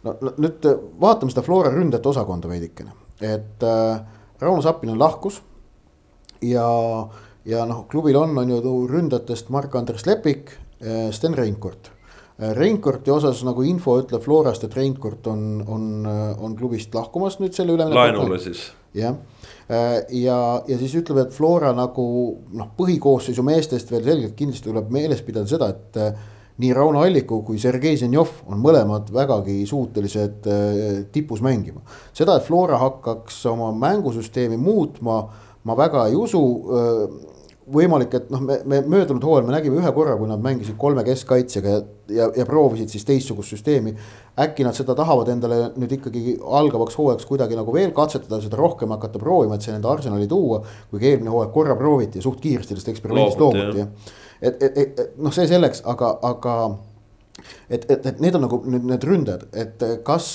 no 0.04 0.16
nüüd 0.42 0.66
vaatame 1.02 1.34
seda 1.34 1.46
Flora 1.46 1.72
ründajate 1.74 2.10
osakonda 2.10 2.50
veidikene, 2.50 2.96
et 3.22 3.66
äh, 3.66 4.00
Rauno 4.42 4.64
Sappinen 4.66 4.98
lahkus 4.98 5.42
ja 6.42 6.66
äh, 6.66 7.26
ja 7.50 7.64
noh, 7.70 7.86
klubil 7.90 8.18
on, 8.20 8.38
on 8.38 8.52
ju 8.52 8.74
ründajatest 8.90 9.50
Mark-Andres 9.54 10.06
Lepik, 10.08 10.52
eh, 10.82 11.10
Sten 11.16 11.36
Reinkord. 11.38 11.92
Eh, 12.40 12.54
Reinkordi 12.56 13.12
osas 13.12 13.42
nagu 13.48 13.64
info 13.68 13.98
ütleb 14.02 14.24
Florast, 14.24 14.64
et 14.64 14.76
Reinkord 14.76 15.28
on, 15.32 15.46
on, 15.68 15.88
eh, 16.08 16.44
on 16.44 16.56
klubist 16.60 16.96
lahkumas 16.96 17.40
nüüd 17.40 17.56
selle 17.56 17.76
ülemineku. 17.76 18.00
laenule 18.00 18.40
siis. 18.40 18.70
jah, 18.94 19.16
ja, 19.70 20.38
ja 20.66 20.78
siis 20.80 20.96
ütleb, 20.98 21.20
et 21.22 21.34
Flora 21.34 21.70
nagu 21.78 22.04
noh, 22.58 22.72
põhikoosseisu 22.78 23.44
meestest 23.46 23.92
veel 23.92 24.02
selgelt 24.08 24.34
kindlasti 24.36 24.66
tuleb 24.66 24.90
meeles 24.90 25.22
pidada 25.22 25.46
seda, 25.46 25.68
et 25.70 26.00
nii 26.60 26.74
Rauno 26.76 27.02
Alliku 27.06 27.42
kui 27.48 27.60
Sergei 27.62 27.98
Zenjov 27.98 28.44
on 28.52 28.60
mõlemad 28.64 29.12
vägagi 29.16 29.62
suutelised 29.70 30.48
tipus 31.12 31.42
mängima. 31.46 31.82
seda, 32.14 32.36
et 32.38 32.48
Flora 32.48 32.78
hakkaks 32.82 33.46
oma 33.52 33.72
mängusüsteemi 33.72 34.58
muutma 34.58 35.22
ma 35.64 35.76
väga 35.78 36.08
ei 36.08 36.16
usu 36.16 36.42
võimalik, 37.70 38.14
et 38.18 38.30
noh, 38.34 38.42
me, 38.44 38.60
me 38.70 38.80
möödunud 38.82 39.24
hooajal 39.26 39.48
me 39.48 39.54
nägime 39.54 39.80
ühe 39.80 39.92
korra, 39.94 40.16
kui 40.18 40.30
nad 40.30 40.42
mängisid 40.44 40.78
kolme 40.80 41.04
keskkaitsjaga 41.08 41.74
ja, 41.74 41.82
ja, 42.16 42.28
ja 42.42 42.46
proovisid 42.48 42.92
siis 42.92 43.06
teistsugust 43.08 43.54
süsteemi. 43.54 43.94
äkki 44.40 44.66
nad 44.66 44.78
seda 44.78 44.96
tahavad 44.98 45.30
endale 45.34 45.60
nüüd 45.78 45.94
ikkagi 46.00 46.38
algavaks 46.62 46.98
hooajaks 46.98 47.28
kuidagi 47.30 47.58
nagu 47.60 47.74
veel 47.76 47.92
katsetada, 47.96 48.42
seda 48.42 48.58
rohkem 48.60 48.96
hakata 48.96 49.22
proovima, 49.22 49.58
et 49.58 49.66
see 49.66 49.76
nende 49.76 49.90
arsenali 49.92 50.28
tuua. 50.28 50.64
kuigi 50.92 51.12
eelmine 51.12 51.34
hooaeg 51.34 51.54
korra 51.54 51.78
prooviti 51.78 52.20
ja 52.20 52.26
suht 52.26 52.42
kiiresti 52.42 52.74
sellest 52.74 52.94
eksperimendist 52.96 53.44
loobuti 53.44 53.84
jah. 53.84 54.18
Et, 54.42 54.64
et, 54.64 54.78
et, 54.78 55.00
et 55.00 55.18
noh, 55.18 55.34
see 55.36 55.48
selleks, 55.48 55.84
aga, 55.90 56.14
aga 56.24 56.56
et, 57.70 57.84
et, 57.90 58.06
et 58.06 58.22
need 58.24 58.36
on 58.36 58.48
nagu 58.48 58.62
nüüd 58.66 58.88
need 58.90 59.10
ründajad, 59.10 59.50
et 59.54 59.84
kas 60.08 60.30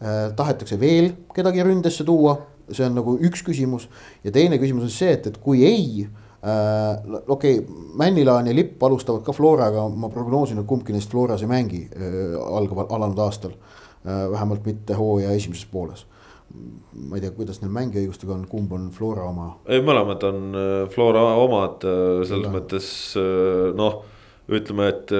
äh, 0.00 0.30
tahetakse 0.36 0.80
veel 0.80 1.12
kedagi 1.34 1.64
ründesse 1.66 2.06
tuua 2.08 2.38
see 2.74 2.86
on 2.86 2.96
nagu 2.98 3.16
üks 3.26 3.42
küsimus 3.46 3.86
ja 4.24 4.32
teine 4.34 4.58
küsimus 4.60 4.86
on 4.86 4.94
see, 4.94 5.12
et, 5.16 5.26
et 5.30 5.38
kui 5.42 5.64
ei 5.66 6.06
äh,. 6.06 7.18
okei 7.28 7.58
okay,, 7.58 7.78
Männilaan 8.00 8.46
ja 8.46 8.54
Lipp 8.54 8.82
alustavad 8.82 9.24
ka 9.26 9.32
Floraga, 9.36 9.88
ma 9.88 10.08
prognoosin, 10.12 10.60
et 10.60 10.68
kumbki 10.68 10.94
neist 10.94 11.10
Floras 11.10 11.42
ei 11.44 11.50
mängi 11.50 11.82
äh, 11.90 12.36
algaval, 12.38 12.88
alanud 12.90 13.18
aastal 13.26 13.54
äh,. 13.54 14.30
vähemalt 14.30 14.66
mitte 14.66 14.96
hooaja 14.98 15.34
esimeses 15.36 15.66
pooles. 15.72 16.06
Ma 16.50 17.18
ei 17.18 17.24
tea, 17.24 17.34
kuidas 17.36 17.60
neil 17.62 17.72
mängiõigustega 17.74 18.34
on, 18.34 18.46
kumb 18.50 18.72
on 18.76 18.88
Flora 18.94 19.28
oma? 19.30 19.52
ei, 19.70 19.82
mõlemad 19.84 20.26
on 20.30 20.42
äh, 20.50 20.82
Flora 20.94 21.22
omad 21.42 21.86
äh, 21.86 22.24
selles 22.26 22.48
ja. 22.48 22.54
mõttes 22.56 22.90
äh, 23.20 23.70
noh, 23.78 24.02
ütleme, 24.50 24.90
et 24.90 25.12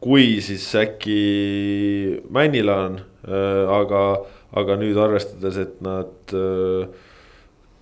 kui 0.00 0.38
siis 0.40 0.64
äkki 0.80 1.20
Männilaan, 2.32 2.94
aga 3.28 4.04
aga 4.56 4.76
nüüd 4.80 4.98
arvestades, 5.00 5.58
et 5.60 5.78
nad 5.84 6.34
äh, 6.34 6.90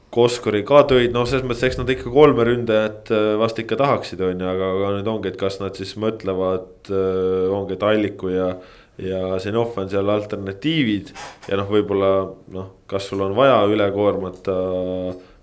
Koskori 0.09 0.62
ka 0.64 0.87
tõid, 0.88 1.12
noh, 1.12 1.26
selles 1.28 1.44
mõttes, 1.44 1.66
eks 1.68 1.78
nad 1.81 1.90
ikka 1.92 2.09
kolme 2.12 2.44
ründajat 2.48 3.12
äh, 3.12 3.31
vast 3.40 3.61
ikka 3.61 3.76
tahaksid, 3.81 4.22
on 4.24 4.40
ju, 4.40 4.48
aga, 4.48 4.70
aga 4.76 4.92
nüüd 4.96 5.11
ongi, 5.12 5.33
et 5.33 5.40
kas 5.40 5.59
nad 5.62 5.76
siis 5.78 5.94
mõtlevad, 6.00 6.88
äh, 6.88 7.48
ongi, 7.54 7.76
et 7.76 7.87
Alliku 7.88 8.33
ja. 8.33 8.52
Ja 8.98 9.38
Zenov 9.42 9.76
on 9.78 9.90
seal 9.90 10.11
alternatiivid 10.11 11.12
ja 11.48 11.58
noh, 11.61 11.68
võib-olla 11.70 12.12
noh, 12.54 12.70
kas 12.90 13.11
sul 13.11 13.22
on 13.24 13.37
vaja 13.37 13.61
üle 13.70 13.87
koormata 13.94 14.56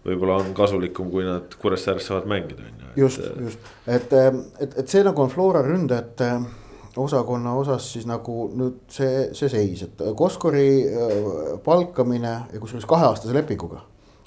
võib-olla 0.05 0.41
on 0.43 0.51
kasulikum, 0.57 1.09
kui 1.13 1.25
nad 1.25 1.55
Kuressaares 1.61 2.05
saavad 2.09 2.27
mängida, 2.29 2.67
on 2.67 2.83
ju. 2.83 2.91
just, 3.05 3.25
just, 3.41 3.71
et, 3.87 4.13
et, 4.13 4.77
et 4.83 4.85
see 4.91 5.01
nagu 5.05 5.23
on 5.23 5.31
Flora 5.33 5.63
ründajate 5.65 6.29
osakonna 7.01 7.55
osas 7.59 7.87
siis 7.93 8.05
nagu 8.07 8.45
nüüd 8.55 8.85
see, 8.91 9.25
see 9.35 9.49
seis, 9.51 9.83
et 9.87 10.05
Koskori 10.17 10.69
äh, 10.85 11.17
palkamine 11.65 12.35
ja 12.53 12.61
kusjuures 12.61 12.87
kaheaastase 12.89 13.35
lepinguga. 13.35 13.81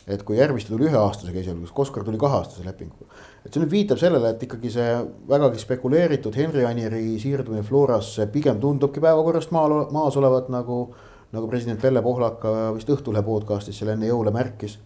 Et 0.08 0.22
kui 0.24 0.38
Järviste 0.38 0.72
tuli 0.72 0.88
üheaastasega 0.88 1.42
esialgu, 1.42 1.66
siis 1.66 1.76
Koskor 1.76 2.04
tuli 2.04 2.18
kaheaastase 2.20 2.64
lepinguga. 2.66 3.12
et 3.44 3.52
see 3.52 3.62
nüüd 3.62 3.72
viitab 3.72 4.00
sellele, 4.00 4.32
et 4.34 4.42
ikkagi 4.42 4.72
see 4.72 4.88
vägagi 5.28 5.62
spekuleeritud 5.62 6.36
Henri 6.36 6.64
Anieri 6.64 7.18
siirdumine 7.20 7.62
Florasse 7.62 8.26
pigem 8.32 8.60
tundubki 8.60 9.00
päevakorrast 9.04 9.54
maal, 9.54 9.86
maas 9.92 10.16
olevat 10.16 10.48
nagu. 10.48 10.88
nagu 11.28 11.44
president 11.48 11.80
Pelle 11.80 12.00
Pohlaka 12.00 12.72
vist 12.72 12.88
Õhtulehe 12.88 13.20
podcast'is 13.20 13.76
seal 13.76 13.90
enne 13.92 14.08
jõule 14.08 14.32
märkis 14.32 14.78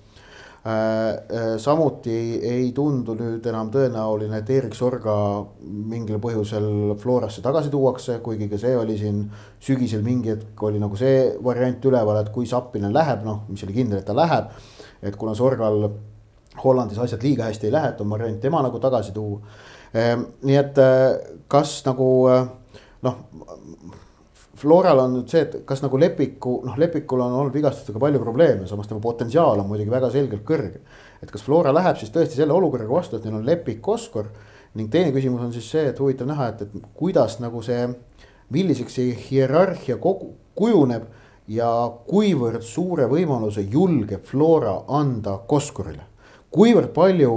Äh, 0.64 1.10
äh, 1.10 1.58
samuti 1.58 2.38
ei 2.38 2.68
tundu 2.70 3.16
nüüd 3.18 3.46
enam 3.50 3.66
tõenäoline, 3.74 4.38
et 4.38 4.50
Erik 4.54 4.76
Sorga 4.78 5.14
mingil 5.58 6.20
põhjusel 6.22 6.92
Florasse 7.02 7.42
tagasi 7.42 7.72
tuuakse, 7.72 8.20
kuigi 8.22 8.46
ka 8.46 8.60
see 8.62 8.76
oli 8.78 8.94
siin 9.00 9.24
sügisel 9.58 10.04
mingi 10.06 10.30
hetk 10.30 10.62
oli 10.62 10.78
nagu 10.78 10.94
see 11.00 11.32
variant 11.42 11.82
üleval, 11.90 12.20
et 12.20 12.30
kui 12.30 12.46
Zappinen 12.46 12.94
läheb, 12.94 13.24
noh, 13.26 13.40
mis 13.50 13.66
oli 13.66 13.74
kindel, 13.80 14.04
et 14.04 14.06
ta 14.06 14.14
läheb. 14.14 14.54
Et 15.02 15.16
kuna 15.16 15.34
Sorgal 15.34 15.88
Hollandis 16.62 16.98
asjad 17.00 17.22
liiga 17.24 17.48
hästi 17.48 17.68
ei 17.68 17.72
lähe, 17.72 17.92
et 17.94 18.00
on 18.00 18.10
variant 18.10 18.40
tema 18.40 18.60
nagu 18.62 18.78
tagasi 18.80 19.12
tuua. 19.12 19.40
Ehm, 19.94 20.26
nii 20.44 20.56
et 20.56 20.78
äh, 20.78 21.38
kas 21.48 21.80
nagu 21.86 22.08
noh 23.02 23.16
Floral 24.62 25.00
on 25.02 25.16
nüüd 25.16 25.32
see, 25.32 25.40
et 25.42 25.54
kas 25.66 25.80
nagu 25.82 25.98
Lepiku, 25.98 26.60
noh, 26.62 26.76
Lepikul 26.78 27.22
on 27.24 27.32
olnud 27.34 27.54
vigastustega 27.54 27.98
palju 27.98 28.20
probleeme, 28.22 28.66
samas 28.70 28.86
tema 28.86 29.00
potentsiaal 29.02 29.58
on 29.58 29.66
muidugi 29.66 29.90
väga 29.90 30.10
selgelt 30.14 30.44
kõrge. 30.46 30.84
et 31.22 31.30
kas 31.30 31.42
Flora 31.42 31.72
läheb 31.74 31.98
siis 31.98 32.12
tõesti 32.14 32.38
selle 32.38 32.54
olukorraga 32.54 32.92
vastu, 32.94 33.16
et 33.16 33.24
neil 33.24 33.40
on 33.40 33.46
Lepik, 33.46 33.80
Koskor 33.82 34.28
ning 34.78 34.90
teine 34.90 35.10
küsimus 35.14 35.42
on 35.42 35.52
siis 35.54 35.66
see, 35.70 35.82
et 35.90 35.98
huvitav 35.98 36.28
näha, 36.30 36.48
et, 36.52 36.62
et 36.62 36.86
kuidas 36.94 37.40
nagu 37.42 37.62
see, 37.62 37.88
milliseks 38.54 38.98
see 38.98 39.16
hierarhia 39.28 39.98
kogu, 40.02 40.32
kujuneb 40.54 41.08
ja 41.52 41.70
kuivõrd 42.08 42.64
suure 42.64 43.06
võimaluse 43.10 43.64
julgeb 43.68 44.24
Flora 44.24 44.82
anda 44.88 45.38
Koskorile. 45.46 46.08
kuivõrd 46.52 46.92
palju, 46.92 47.32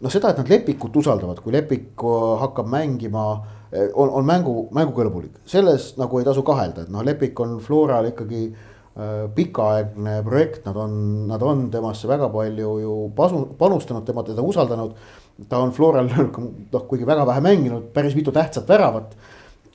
noh, 0.00 0.10
seda, 0.12 0.30
et 0.30 0.38
nad 0.38 0.48
Lepikut 0.48 0.96
usaldavad, 0.96 1.40
kui 1.40 1.52
Lepik 1.52 2.04
hakkab 2.40 2.68
mängima 2.68 3.24
Eh, 3.72 3.86
on, 3.94 4.08
on 4.10 4.26
mängu, 4.26 4.64
mängukõlbulik, 4.74 5.36
selles 5.46 5.92
nagu 5.94 6.18
ei 6.18 6.24
tasu 6.26 6.42
kahelda, 6.42 6.82
et 6.82 6.90
noh, 6.90 7.04
Lepik 7.06 7.38
on 7.38 7.52
Floral 7.62 8.08
ikkagi 8.08 8.48
äh, 8.50 9.28
pikaaegne 9.36 10.16
projekt, 10.26 10.64
nad 10.66 10.80
on, 10.82 10.96
nad 11.28 11.44
on 11.46 11.68
temasse 11.70 12.10
väga 12.10 12.26
palju 12.34 12.72
ju 12.82 12.96
pasu, 13.14 13.44
panustanud, 13.60 14.02
tema 14.08 14.24
teda 14.26 14.42
usaldanud. 14.42 14.96
ta 15.48 15.60
on 15.62 15.70
Floral 15.70 16.10
noh, 16.10 16.82
kuigi 16.90 17.06
väga 17.06 17.28
vähe 17.30 17.44
mänginud, 17.46 17.92
päris 17.94 18.18
mitu 18.18 18.34
tähtsat 18.34 18.66
väravat. 18.68 19.14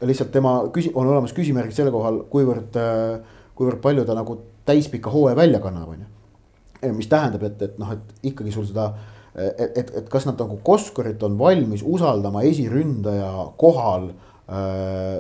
lihtsalt 0.01 0.31
tema 0.31 0.57
küsi-, 0.75 0.91
on 0.93 1.07
olemas 1.07 1.31
küsimärgid 1.31 1.79
selle 1.79 1.95
kohal, 1.95 2.25
kuivõrd 2.27 2.75
äh,, 2.75 3.23
kuivõrd 3.55 3.81
palju 3.83 4.05
ta 4.07 4.15
nagu 4.17 4.37
täispika 4.67 5.11
hooaja 5.13 5.37
välja 5.37 5.61
kannab, 5.63 5.89
on 5.93 6.05
ju. 6.05 6.93
mis 6.93 7.09
tähendab, 7.09 7.43
et, 7.47 7.61
et 7.61 7.77
noh, 7.81 7.91
et 7.95 8.31
ikkagi 8.31 8.53
sul 8.53 8.67
seda 8.67 8.89
äh, 8.91 9.11
et, 9.35 9.77
et, 9.77 9.91
et 10.01 10.09
kas 10.11 10.27
nad 10.27 10.39
nagu 10.39 10.57
Koskorit 10.63 11.23
on 11.27 11.37
valmis 11.39 11.83
usaldama 11.83 12.45
esiründaja 12.47 13.31
kohal 13.59 14.11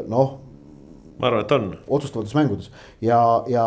noh. 0.07 0.35
ma 1.17 1.27
arvan, 1.27 1.43
et 1.43 1.53
on. 1.55 1.69
otsustavates 1.97 2.35
mängudes 2.37 2.69
ja, 3.01 3.19
ja 3.49 3.65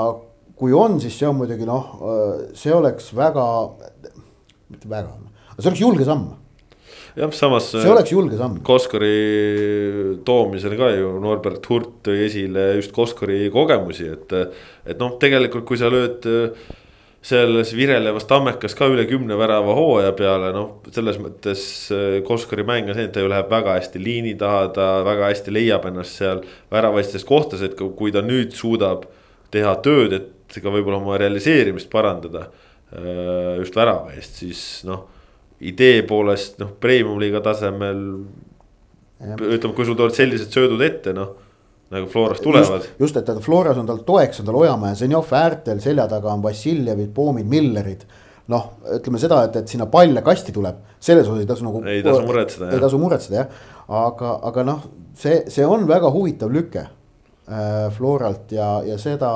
kui 0.58 0.72
on, 0.74 1.00
siis 1.02 1.18
see 1.18 1.28
on 1.28 1.36
muidugi 1.38 1.66
noh, 1.66 1.90
see 2.56 2.72
oleks 2.74 3.10
väga, 3.16 3.44
mitte 4.70 4.90
väga, 4.90 5.16
see 5.58 5.68
oleks 5.70 5.82
julge 5.82 6.06
samm 6.08 6.30
jah, 7.16 7.32
samas. 7.36 7.70
see 7.72 7.92
oleks 7.92 8.12
julge 8.12 8.40
samm. 8.40 8.58
Koskori 8.66 9.14
toomisel 10.26 10.76
ka 10.78 10.90
ju 10.96 11.14
Norbert 11.22 11.70
Hurt 11.70 12.02
tõi 12.08 12.26
esile 12.26 12.74
just 12.80 12.92
Koskori 12.96 13.46
kogemusi, 13.54 14.10
et, 14.16 14.36
et 14.88 15.00
noh, 15.00 15.16
tegelikult 15.22 15.68
kui 15.68 15.80
sa 15.80 15.90
lööd 15.92 16.28
selles 17.28 17.72
virelevas 17.74 18.26
tammekas 18.30 18.76
ka 18.78 18.86
üle 18.92 19.02
kümne 19.08 19.36
värava 19.38 19.74
hooaja 19.76 20.12
peale, 20.16 20.52
noh, 20.54 20.78
selles 20.94 21.18
mõttes 21.20 21.62
äh, 21.94 22.20
Koskari 22.26 22.64
mäng 22.66 22.88
on 22.88 22.96
see, 22.96 23.08
et 23.08 23.14
ta 23.14 23.24
ju 23.24 23.30
läheb 23.30 23.50
väga 23.50 23.74
hästi 23.76 24.02
liini 24.02 24.34
taha, 24.38 24.68
ta 24.74 24.88
väga 25.06 25.32
hästi 25.32 25.54
leiab 25.54 25.88
ennast 25.90 26.20
seal 26.20 26.44
väravalistes 26.72 27.26
kohtades, 27.28 27.64
et 27.66 27.76
kui 27.76 28.14
ta 28.14 28.22
nüüd 28.24 28.54
suudab 28.56 29.08
teha 29.54 29.74
tööd, 29.84 30.14
et 30.14 30.60
ka 30.62 30.72
võib-olla 30.72 31.02
oma 31.02 31.18
realiseerimist 31.20 31.90
parandada. 31.92 32.48
Äh, 32.94 33.58
just 33.60 33.76
värava 33.76 34.14
eest, 34.14 34.38
siis 34.40 34.62
noh, 34.88 35.08
idee 35.60 36.02
poolest 36.06 36.58
noh, 36.62 36.72
premium-liiga 36.80 37.42
tasemel. 37.42 38.02
ütleme, 39.18 39.74
kui 39.74 39.84
sul 39.84 39.96
tulevad 39.98 40.14
sellised 40.14 40.54
söödud 40.54 40.82
ette, 40.86 41.12
noh 41.16 41.34
nagu 41.90 42.06
Florast 42.06 42.42
tulevad. 42.42 42.82
just, 42.98 43.16
et 43.16 43.30
Floras 43.40 43.78
on 43.80 43.86
tal 43.88 44.02
toeks 44.04 44.40
on 44.40 44.46
tal 44.46 44.58
Ojamaa 44.60 44.92
ja 44.92 44.98
Zenjov 45.02 45.32
äärtel, 45.32 45.80
selja 45.80 46.08
taga 46.08 46.32
on 46.32 46.42
Vassiljevid, 46.42 47.12
Poomid, 47.14 47.48
Millerid. 47.48 48.04
noh, 48.48 48.68
ütleme 48.96 49.20
seda, 49.20 49.42
et, 49.44 49.56
et 49.60 49.68
sinna 49.68 49.86
palle 49.92 50.22
kasti 50.24 50.52
tuleb, 50.56 50.76
selles 51.00 51.26
osas 51.28 51.42
ei 51.42 51.48
tasu 51.48 51.64
nagu. 51.64 51.82
ei 51.88 52.02
tasu 52.04 52.22
muretseda. 52.28 52.70
ei 52.72 52.80
tasu 52.80 53.00
muretseda 53.00 53.40
jah, 53.40 53.58
aga, 54.04 54.36
aga 54.50 54.64
noh, 54.68 54.86
see, 55.16 55.42
see 55.52 55.66
on 55.66 55.88
väga 55.88 56.12
huvitav 56.12 56.52
lüke 56.52 56.84
äh, 56.84 57.88
Floralt 57.96 58.52
ja, 58.52 58.70
ja 58.84 59.00
seda 59.00 59.32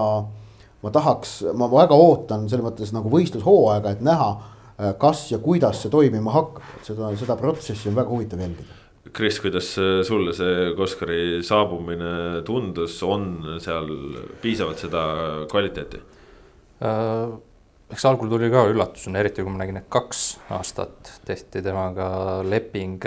ma 0.83 0.93
tahaks, 0.93 1.39
ma 1.57 1.69
väga 1.73 1.97
ootan 1.97 2.49
selles 2.51 2.65
mõttes 2.65 2.93
nagu 2.93 3.13
võistlushooaega, 3.13 3.97
et 3.97 4.05
näha, 4.05 4.31
äh, 4.33 4.52
kas 4.99 5.27
ja 5.31 5.39
kuidas 5.43 5.83
see 5.83 5.93
toimima 5.93 6.33
hakkab, 6.35 6.65
seda, 6.87 7.11
seda 7.21 7.37
protsessi 7.41 7.91
on 7.91 7.99
väga 7.99 8.15
huvitav 8.15 8.41
jälgida 8.41 8.81
Kris, 9.13 9.41
kuidas 9.43 9.75
sulle 10.07 10.33
see 10.33 10.73
Koskari 10.79 11.43
saabumine 11.45 12.43
tundus, 12.47 12.97
on 13.05 13.59
seal 13.61 13.89
piisavalt 14.43 14.85
seda 14.87 15.07
kvaliteeti 15.51 16.03
äh,? 16.83 17.41
eks 17.93 18.07
algul 18.09 18.31
tuli 18.33 18.49
ka 18.53 18.65
üllatusena, 18.71 19.21
eriti 19.21 19.45
kui 19.45 19.53
ma 19.53 19.61
nägin, 19.61 19.83
et 19.83 19.89
kaks 19.93 20.23
aastat 20.57 21.13
tehti 21.29 21.63
temaga 21.65 22.41
leping. 22.47 23.05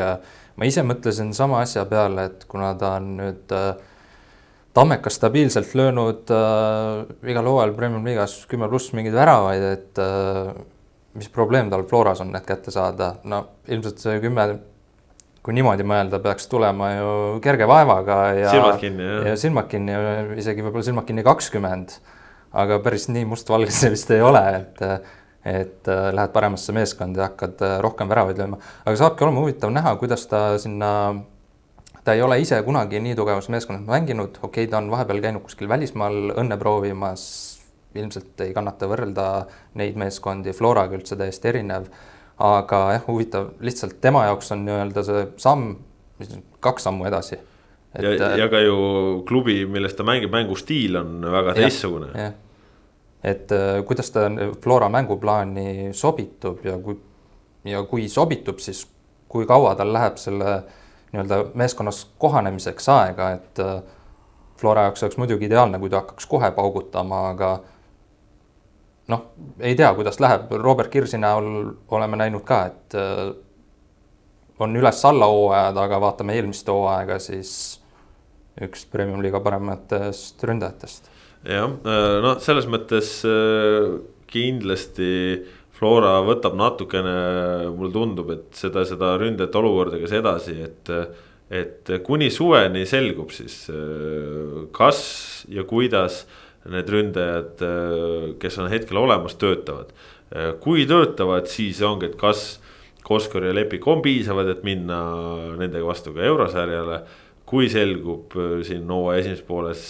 ma 0.56 0.70
ise 0.70 0.86
mõtlesin 0.86 1.34
sama 1.36 1.64
asja 1.66 1.86
peale, 1.90 2.30
et 2.30 2.46
kuna 2.48 2.74
ta 2.80 2.96
on 3.00 3.16
nüüd 3.18 3.56
äh, 3.56 3.74
Tammekas 4.76 5.18
stabiilselt 5.18 5.74
löönud 5.76 6.32
äh, 6.36 7.32
igal 7.32 7.50
hooajal 7.50 7.74
Premium 7.78 8.06
liigas 8.06 8.42
kümme 8.52 8.70
pluss 8.72 8.94
mingeid 8.94 9.16
väravaid, 9.16 9.68
et 9.74 10.02
äh, 10.04 10.54
mis 11.16 11.30
probleem 11.32 11.70
tal 11.72 11.86
Floras 11.88 12.22
on 12.22 12.32
need 12.36 12.46
kätte 12.48 12.72
saada, 12.76 13.16
no 13.24 13.46
ilmselt 13.72 14.02
see 14.04 14.20
kümme 14.24 14.48
kui 15.46 15.54
niimoodi 15.54 15.86
mõelda, 15.86 16.18
peaks 16.24 16.48
tulema 16.50 16.90
ju 16.96 17.10
kerge 17.46 17.68
vaevaga 17.70 18.18
ja. 18.34 18.54
silmad 18.54 18.80
kinni, 18.82 19.10
ja 19.30 19.36
silmad 19.38 19.70
kinni, 19.70 19.98
isegi 20.42 20.66
võib-olla 20.66 20.88
silmad 20.88 21.06
kinni 21.06 21.26
kakskümmend. 21.26 22.00
aga 22.56 22.80
päris 22.80 23.10
nii 23.12 23.28
mustvalge 23.30 23.74
see 23.76 23.92
vist 23.94 24.12
ei 24.16 24.24
ole, 24.26 24.42
et, 24.58 24.82
et 25.46 25.92
äh, 25.92 26.10
lähed 26.16 26.34
paremasse 26.34 26.74
meeskonda 26.74 27.22
ja 27.22 27.30
hakkad 27.30 27.62
äh, 27.62 27.78
rohkem 27.84 28.10
väravaid 28.10 28.42
lööma. 28.42 28.60
aga 28.86 28.96
saabki 29.04 29.28
olema 29.28 29.44
huvitav 29.44 29.74
näha, 29.76 29.96
kuidas 30.02 30.26
ta 30.32 30.42
sinna, 30.62 30.90
ta 32.04 32.16
ei 32.18 32.26
ole 32.26 32.40
ise 32.42 32.62
kunagi 32.66 33.04
nii 33.04 33.18
tugevas 33.20 33.52
meeskonnas 33.54 33.86
mänginud, 33.86 34.40
okei 34.42 34.66
okay,, 34.66 34.72
ta 34.72 34.82
on 34.82 34.90
vahepeal 34.94 35.22
käinud 35.28 35.46
kuskil 35.46 35.70
välismaal 35.70 36.40
õnne 36.40 36.58
proovimas. 36.58 37.28
Ilmselt 37.96 38.42
ei 38.46 38.54
kannata 38.54 38.90
võrrelda 38.92 39.30
neid 39.80 39.96
meeskondi, 40.00 40.54
Floraga 40.54 40.98
üldse 40.98 41.18
täiesti 41.20 41.52
erinev 41.54 41.90
aga 42.42 42.80
jah, 42.96 43.04
huvitav, 43.08 43.52
lihtsalt 43.64 44.00
tema 44.04 44.26
jaoks 44.28 44.52
on 44.52 44.66
nii-öelda 44.68 45.04
see 45.08 45.26
samm, 45.42 45.76
kaks 46.64 46.88
sammu 46.88 47.08
edasi. 47.08 47.38
ja, 48.02 48.10
äh, 48.12 48.38
ja 48.40 48.48
ka 48.52 48.60
ju 48.60 49.24
klubi, 49.28 49.64
milles 49.66 49.96
ta 49.96 50.04
mängib, 50.04 50.32
mängustiil 50.32 51.00
on 51.00 51.22
väga 51.32 51.54
teistsugune. 51.56 52.32
et 53.24 53.52
äh, 53.52 53.84
kuidas 53.86 54.12
ta 54.12 54.30
Flora 54.62 54.90
mänguplaani 54.90 55.94
sobitub 55.94 56.66
ja 56.66 56.78
kui, 56.78 56.98
ja 57.64 57.84
kui 57.84 58.10
sobitub, 58.10 58.60
siis 58.60 58.88
kui 59.30 59.46
kaua 59.46 59.76
tal 59.76 59.94
läheb 59.94 60.18
selle 60.18 60.64
nii-öelda 61.14 61.46
meeskonnas 61.54 62.06
kohanemiseks 62.20 62.90
aega, 62.90 63.32
et 63.32 63.64
äh, 63.64 63.80
Flora 64.60 64.90
jaoks 64.90 65.04
oleks 65.04 65.18
muidugi 65.18 65.48
ideaalne, 65.48 65.80
kui 65.80 65.90
ta 65.90 66.04
hakkaks 66.04 66.28
kohe 66.28 66.52
paugutama, 66.52 67.30
aga 67.30 67.60
noh, 69.12 69.26
ei 69.60 69.76
tea, 69.78 69.92
kuidas 69.98 70.20
läheb, 70.24 70.52
Robert 70.62 70.92
Kirsi 70.94 71.20
näol 71.22 71.50
oleme 71.94 72.20
näinud 72.20 72.46
ka, 72.48 72.62
et 72.72 72.96
äh, 72.98 73.28
on 74.62 74.78
üles-alla 74.80 75.28
hooajad, 75.30 75.82
aga 75.82 76.00
vaatame 76.02 76.38
eelmist 76.38 76.70
hooaega, 76.72 77.20
siis 77.22 77.52
üks 78.66 78.86
premium-liiga 78.92 79.42
parematest 79.44 80.42
ründajatest. 80.48 81.12
jah, 81.44 81.70
äh, 81.70 82.16
noh, 82.26 82.40
selles 82.44 82.70
mõttes 82.72 83.20
äh, 83.30 83.94
kindlasti 84.32 85.12
Flora 85.76 86.22
võtab 86.24 86.56
natukene, 86.56 87.16
mulle 87.76 87.92
tundub, 87.92 88.30
et 88.32 88.56
seda, 88.56 88.86
seda 88.88 89.18
ründajate 89.20 89.60
olukorda, 89.60 90.02
kes 90.02 90.20
edasi, 90.22 90.60
et 90.70 90.94
et 91.46 91.92
kuni 92.02 92.32
suveni 92.34 92.88
selgub 92.90 93.30
siis, 93.30 93.68
kas 94.74 95.02
ja 95.46 95.62
kuidas 95.70 96.24
need 96.72 96.90
ründajad, 96.90 97.62
äh, 97.62 98.30
kes 98.42 98.60
on 98.62 98.70
hetkel 98.72 98.98
olemas, 99.02 99.38
töötavad. 99.42 99.92
Äh, 100.34 100.54
kui 100.62 100.86
töötavad, 100.90 101.50
siis 101.52 101.82
ongi, 101.86 102.12
et 102.12 102.18
kas 102.20 102.56
Koskor 103.06 103.44
ja 103.46 103.54
Lepik 103.54 103.86
on 103.88 104.02
piisavad, 104.02 104.48
et 104.50 104.64
minna 104.66 104.98
nendega 105.60 105.86
vastu 105.86 106.16
ka 106.16 106.26
eurosarjale. 106.26 107.04
kui 107.46 107.68
selgub 107.70 108.34
äh, 108.42 108.64
siin 108.66 108.90
hooaja 108.90 109.22
esimeses 109.22 109.46
pooles, 109.46 109.82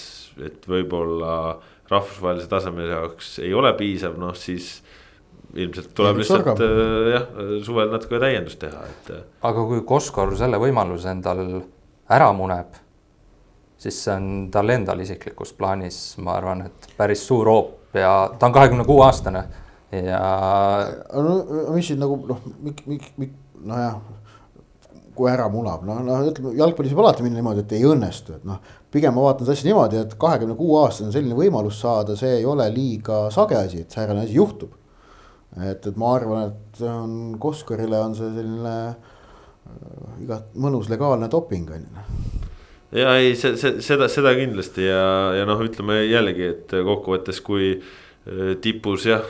et 0.44 0.68
võib-olla 0.68 1.56
rahvusvahelise 1.88 2.50
taseme 2.52 2.90
jaoks 2.90 3.38
ei 3.40 3.54
ole 3.56 3.72
piisav, 3.78 4.18
noh 4.20 4.36
siis 4.36 4.82
ilmselt 5.56 5.94
tuleb 5.96 6.20
lihtsalt 6.20 6.60
jah, 7.14 7.30
suvel 7.64 7.94
natuke 7.94 8.20
täiendust 8.20 8.60
teha, 8.60 8.82
et. 8.90 9.14
aga 9.48 9.68
kui 9.70 9.86
Koskor 9.88 10.36
selle 10.36 10.60
võimaluse 10.60 11.08
endal 11.14 11.46
ära 12.12 12.34
muneb 12.36 12.76
siis 13.86 14.02
see 14.08 14.16
on 14.16 14.28
tal 14.54 14.72
endal 14.74 15.02
isiklikus 15.04 15.54
plaanis, 15.58 16.00
ma 16.24 16.40
arvan, 16.40 16.66
et 16.70 16.90
päris 16.98 17.22
suur 17.28 17.50
hoop 17.52 17.98
ja 17.98 18.12
ta 18.40 18.50
on 18.50 18.56
kahekümne 18.56 18.86
kuue 18.88 19.06
aastane 19.06 19.46
ja. 19.92 20.20
no 21.14 21.74
mis 21.76 21.92
siin 21.92 22.02
nagu 22.02 22.18
noh, 22.28 22.42
mik-, 22.66 22.86
mik-, 22.90 23.12
mik-, 23.22 23.36
nojah, 23.66 24.00
kui 25.16 25.30
ära 25.32 25.46
munab, 25.52 25.86
noh, 25.88 26.02
noh 26.04 26.24
ütleme 26.28 26.56
jalgpallis 26.60 26.96
võib 26.96 27.06
alati 27.06 27.24
minna 27.24 27.40
niimoodi, 27.40 27.64
et 27.64 27.76
ei 27.78 27.86
õnnestu, 27.88 28.40
et 28.40 28.48
noh. 28.48 28.60
pigem 28.92 29.16
ma 29.16 29.28
vaatan 29.28 29.48
seda 29.48 29.56
asja 29.56 29.70
niimoodi, 29.70 30.02
et 30.02 30.16
kahekümne 30.20 30.58
kuue 30.60 30.82
aastane 30.82 31.14
selline 31.16 31.38
võimalus 31.38 31.80
saada, 31.84 32.18
see 32.20 32.40
ei 32.42 32.48
ole 32.50 32.66
liiga 32.74 33.26
sage 33.34 33.60
asi, 33.60 33.86
et 33.86 33.96
säärane 33.96 34.26
asi 34.26 34.36
juhtub. 34.40 34.74
et, 35.62 35.86
et 35.86 35.96
ma 35.96 36.16
arvan, 36.18 36.50
et 36.50 36.82
on 36.90 37.38
Koskorile 37.40 38.02
on 38.02 38.18
see 38.18 38.34
selline 38.34 38.76
äh, 38.90 39.14
igat 40.26 40.52
mõnus 40.60 40.92
legaalne 40.92 41.32
doping 41.32 41.72
on 41.78 41.86
ju 41.86 42.45
ja 42.94 43.16
ei, 43.18 43.36
see, 43.40 43.56
see, 43.60 43.80
seda, 43.86 44.10
seda 44.12 44.34
kindlasti 44.38 44.86
ja, 44.88 45.06
ja 45.40 45.46
noh, 45.48 45.62
ütleme 45.66 46.02
jällegi, 46.06 46.50
et 46.54 46.76
kokkuvõttes, 46.86 47.42
kui 47.46 47.72
äh, 47.74 48.54
tipus 48.62 49.08
jah, 49.10 49.26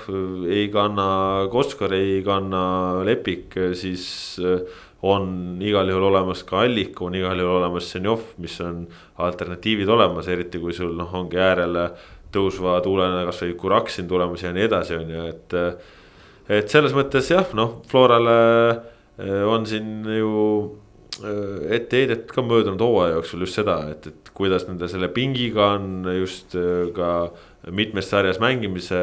ei 0.49 0.67
kanna 0.73 1.47
Koskar, 1.51 1.95
ei 1.95 2.21
kanna 2.25 3.03
Lepik, 3.07 3.55
siis 3.77 4.07
äh, 4.43 4.65
on 5.05 5.61
igal 5.63 5.89
juhul 5.91 6.09
olemas 6.09 6.43
ka 6.47 6.63
Allik, 6.65 6.99
on 7.05 7.15
igal 7.15 7.39
juhul 7.39 7.59
olemas 7.59 7.91
Zenjov, 7.93 8.31
mis 8.41 8.57
on 8.65 8.85
alternatiivid 9.23 9.89
olemas, 9.91 10.29
eriti 10.31 10.59
kui 10.61 10.73
sul 10.75 10.95
noh, 10.97 11.11
ongi 11.15 11.39
äärele 11.39 11.89
tõusva 12.35 12.79
tuulena 12.83 13.23
kasvõi 13.27 13.53
Kuraksin 13.59 14.09
tulemas 14.09 14.43
ja 14.43 14.51
nii 14.55 14.65
edasi, 14.67 14.97
on 14.99 15.13
ju, 15.13 15.27
et. 15.29 15.59
et 16.51 16.69
selles 16.69 16.93
mõttes 16.93 17.29
jah, 17.31 17.47
noh, 17.57 17.79
Florale 17.87 18.39
on 19.47 19.63
siin 19.69 20.03
ju 20.11 20.33
Äh, 21.23 21.75
etteheidet 21.77 22.27
ka 22.33 22.43
möödunud 22.43 22.81
hooaja 22.83 23.13
jooksul 23.15 23.45
just 23.45 23.55
seda, 23.55 23.77
et, 23.93 24.07
et 24.09 24.31
kuidas 24.35 24.65
nende 24.67 24.89
selle 24.91 25.07
pingiga 25.15 25.69
on 25.77 26.09
just 26.17 26.57
äh, 26.59 26.89
ka 26.95 27.29
mitmes 27.71 28.09
sarjas 28.11 28.41
mängimise 28.43 28.99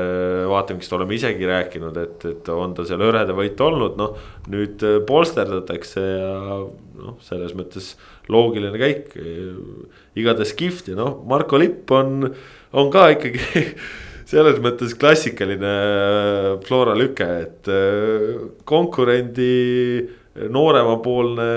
vaatevinklist 0.51 0.93
oleme 0.93 1.17
isegi 1.17 1.49
rääkinud, 1.49 1.97
et, 2.03 2.27
et 2.29 2.53
on 2.53 2.77
ta 2.77 2.85
seal 2.87 3.01
hõredavõit 3.01 3.65
olnud, 3.65 3.97
noh. 3.97 4.21
nüüd 4.53 4.85
äh, 4.85 5.01
polsterdatakse 5.09 6.05
ja 6.05 6.37
noh, 7.01 7.17
selles 7.25 7.57
mõttes 7.57 7.95
loogiline 8.29 8.77
käik. 8.77 9.17
igatahes 10.19 10.53
kihvt 10.59 10.93
ja 10.93 11.01
noh, 11.01 11.17
Marko 11.29 11.57
Lipp 11.65 11.91
on, 11.97 12.29
on 12.77 12.93
ka 12.93 13.09
ikkagi 13.17 13.41
selles 14.33 14.61
mõttes 14.61 14.93
klassikaline 15.01 15.77
Flora 16.69 16.93
lüke, 16.99 17.31
et 17.49 17.73
konkurendi 18.69 19.53
nooremapoolne 20.35 21.49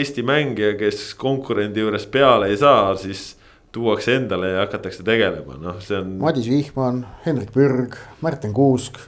Eesti 0.00 0.22
mängija, 0.26 0.74
kes 0.78 1.14
konkurendi 1.18 1.80
juures 1.80 2.06
peale 2.06 2.50
ei 2.52 2.56
saa, 2.60 2.96
siis 3.00 3.34
tuuakse 3.72 4.16
endale 4.16 4.52
ja 4.52 4.60
hakatakse 4.64 5.02
tegelema, 5.06 5.56
noh, 5.60 5.80
see 5.82 5.98
on. 5.98 6.16
Madis 6.22 6.50
Vihman, 6.50 7.04
Hendrik 7.26 7.54
Pürg, 7.54 7.96
Märten 8.22 8.52
Kuusk, 8.54 9.00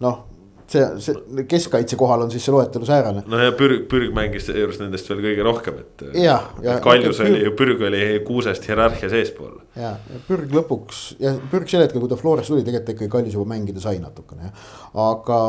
noh 0.00 0.26
see, 0.70 0.84
see 1.02 1.44
keskkaitse 1.50 1.98
kohal 1.98 2.24
on 2.24 2.30
siis 2.32 2.44
see 2.46 2.54
loetelu 2.54 2.86
säärane. 2.86 3.22
no 3.30 3.40
ja 3.40 3.52
Pürg, 3.56 3.84
Pürg 3.90 4.14
mängis 4.16 4.46
seejuures 4.48 4.78
nendest 4.82 5.10
veel 5.10 5.22
kõige 5.24 5.46
rohkem, 5.46 5.80
et. 5.82 6.04
ja. 6.22 6.38
Kaljus 6.84 7.20
oli 7.24 7.42
ju, 7.44 7.52
Pürg 7.58 7.82
oli 7.88 8.02
kuusest 8.26 8.66
hierarhias 8.68 9.14
eespool. 9.16 9.58
ja, 9.76 9.94
ja 9.98 10.22
Pürg 10.28 10.52
lõpuks 10.54 11.02
ja 11.22 11.34
Pürg 11.52 11.70
sel 11.70 11.84
hetkel, 11.84 12.02
kui 12.02 12.10
ta 12.10 12.18
Florasse 12.20 12.54
tuli, 12.54 12.66
tegelikult 12.66 12.94
ikkagi 12.96 13.12
Kaljus 13.16 13.38
juba 13.38 13.48
mängida 13.54 13.82
sai 13.82 13.98
natukene 14.02 14.48
jah. 14.48 14.68
aga, 15.06 15.40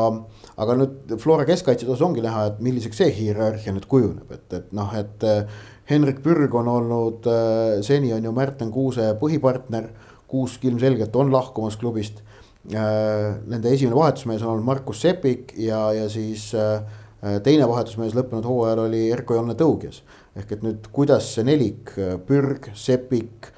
aga 0.64 0.78
nüüd 0.82 1.16
Flora 1.22 1.46
keskkaitse 1.48 1.88
osas 1.88 2.06
ongi 2.06 2.24
näha, 2.24 2.48
et 2.52 2.64
milliseks 2.64 3.02
see 3.02 3.12
hierarhia 3.22 3.74
nüüd 3.76 3.86
kujuneb, 3.90 4.30
et, 4.34 4.48
et 4.60 4.74
noh, 4.76 4.96
et. 4.98 5.30
Henrik 5.90 6.20
Pürg 6.22 6.54
on 6.56 6.68
olnud 6.70 7.26
seni 7.84 8.12
on 8.14 8.24
ju 8.24 8.30
Märten 8.32 8.68
Kuuse 8.72 9.08
põhipartner, 9.18 9.88
Kuusk 10.30 10.62
ilmselgelt 10.64 11.16
on 11.18 11.28
lahkumas 11.34 11.74
klubist 11.76 12.22
Äh, 12.22 12.31
nende 12.70 13.72
esimene 13.74 13.96
vahetusmees 13.96 14.42
on 14.44 14.52
olnud 14.52 14.66
Markus 14.66 15.00
Sepik 15.02 15.54
ja, 15.58 15.80
ja 15.96 16.08
siis 16.10 16.52
äh, 16.54 16.84
teine 17.42 17.66
vahetusmees 17.66 18.14
lõppenud 18.14 18.46
hooajal 18.46 18.84
oli 18.84 19.08
Erko-Janne 19.14 19.56
Tõugjas. 19.58 20.02
ehk 20.38 20.52
et 20.54 20.62
nüüd, 20.64 20.86
kuidas 20.94 21.26
see 21.34 21.44
nelik, 21.46 21.90
äh, 21.98 22.16
Pürg, 22.26 22.70
Sepik, 22.74 23.50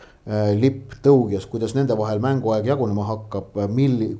Lipp, 0.56 0.94
Tõugjas, 1.04 1.44
kuidas 1.52 1.74
nende 1.76 1.92
vahel 2.00 2.16
mänguaeg 2.24 2.64
jagunema 2.64 3.02
hakkab, 3.10 3.58
milli-, 3.68 4.14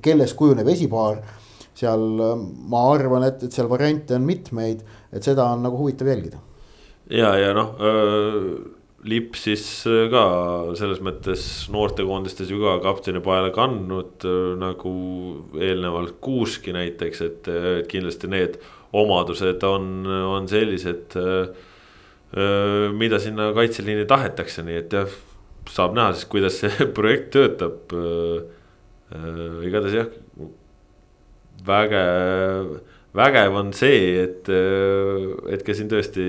kellest 0.00 0.38
kujuneb 0.38 0.70
esipaar. 0.72 1.18
seal 1.76 2.00
ma 2.70 2.80
arvan, 2.94 3.26
et, 3.28 3.42
et 3.44 3.52
seal 3.52 3.68
variante 3.68 4.14
on 4.16 4.24
mitmeid, 4.24 4.80
et 5.12 5.26
seda 5.26 5.50
on 5.52 5.60
nagu 5.66 5.76
huvitav 5.76 6.08
jälgida. 6.08 6.40
ja, 7.10 7.34
ja 7.36 7.52
noh 7.52 7.76
Lipp 9.04 9.36
siis 9.36 9.62
äh, 9.84 10.06
ka 10.08 10.22
selles 10.78 11.02
mõttes 11.04 11.42
noortekoondistes 11.72 12.48
ju 12.48 12.56
ka 12.62 12.78
kapteni 12.86 13.20
paela 13.24 13.50
kandnud 13.52 14.24
äh, 14.24 14.54
nagu 14.56 14.92
eelnevalt 15.60 16.16
Kuuski 16.24 16.72
näiteks, 16.72 17.20
äh, 17.20 17.66
et 17.82 17.90
kindlasti 17.90 18.30
need 18.32 18.56
omadused 18.96 19.64
on, 19.66 20.06
on 20.06 20.48
sellised. 20.48 21.16
mida 22.98 23.18
sinna 23.22 23.52
kaitseliini 23.54 24.06
tahetakse, 24.10 24.62
nii 24.66 24.76
et 24.80 24.94
jah, 24.94 25.10
saab 25.70 25.92
näha 25.94 26.14
siis, 26.14 26.26
kuidas 26.30 26.56
see 26.62 26.86
projekt 26.96 27.28
töötab. 27.34 27.92
igatahes 29.66 29.94
jah, 29.94 30.08
vägev, 31.66 32.72
vägev 33.14 33.58
on 33.60 33.70
see, 33.74 34.00
et, 34.22 34.50
et 34.50 35.66
ka 35.66 35.76
siin 35.76 35.90
tõesti 35.90 36.24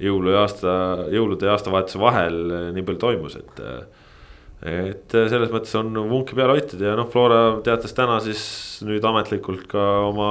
jõulu 0.00 0.32
ja 0.32 0.44
aasta, 0.46 0.72
jõulude 1.12 1.48
ja 1.48 1.56
aastavahetuse 1.56 2.00
vahel 2.00 2.38
eh, 2.48 2.70
nii 2.76 2.86
palju 2.86 3.02
toimus, 3.02 3.36
et. 3.40 3.60
Eh, 3.62 3.82
et 4.62 5.10
selles 5.10 5.50
mõttes 5.50 5.72
on 5.74 5.88
vunki 6.06 6.36
peal 6.38 6.52
hoitud 6.52 6.78
ja 6.84 6.92
noh, 6.94 7.08
Flora 7.10 7.56
teatas 7.66 7.96
täna 7.98 8.20
siis 8.22 8.44
nüüd 8.86 9.02
ametlikult 9.02 9.64
ka 9.72 9.86
oma 10.06 10.28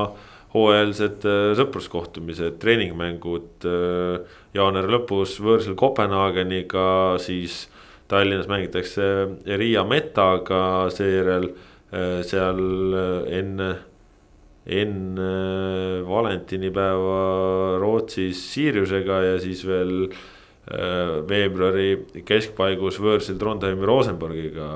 hooajalised 0.53 1.27
eh, 1.27 1.49
sõpruskohtumised, 1.59 2.55
treeningmängud 2.61 3.67
jaanuari 4.55 4.93
lõpus 4.95 5.35
võõrsil 5.43 5.75
Kopenhaageniga, 5.79 7.19
siis 7.19 7.65
Tallinnas 8.11 8.47
mängitakse 8.47 9.11
Riia 9.59 9.83
Metaga, 9.87 10.63
seejärel 10.95 11.51
seal 12.23 12.59
enne 13.27 13.69
enne 14.65 16.03
valentinipäeva 16.05 17.77
Rootsis 17.81 18.43
Siriusega 18.53 19.21
ja 19.25 19.37
siis 19.41 19.63
veel 19.65 20.05
äh, 20.05 21.21
veebruari 21.27 22.21
keskpaigus 22.27 22.99
võõrsil 23.01 23.39
Trondheimi 23.41 23.87
Rosenborgiga, 23.89 24.67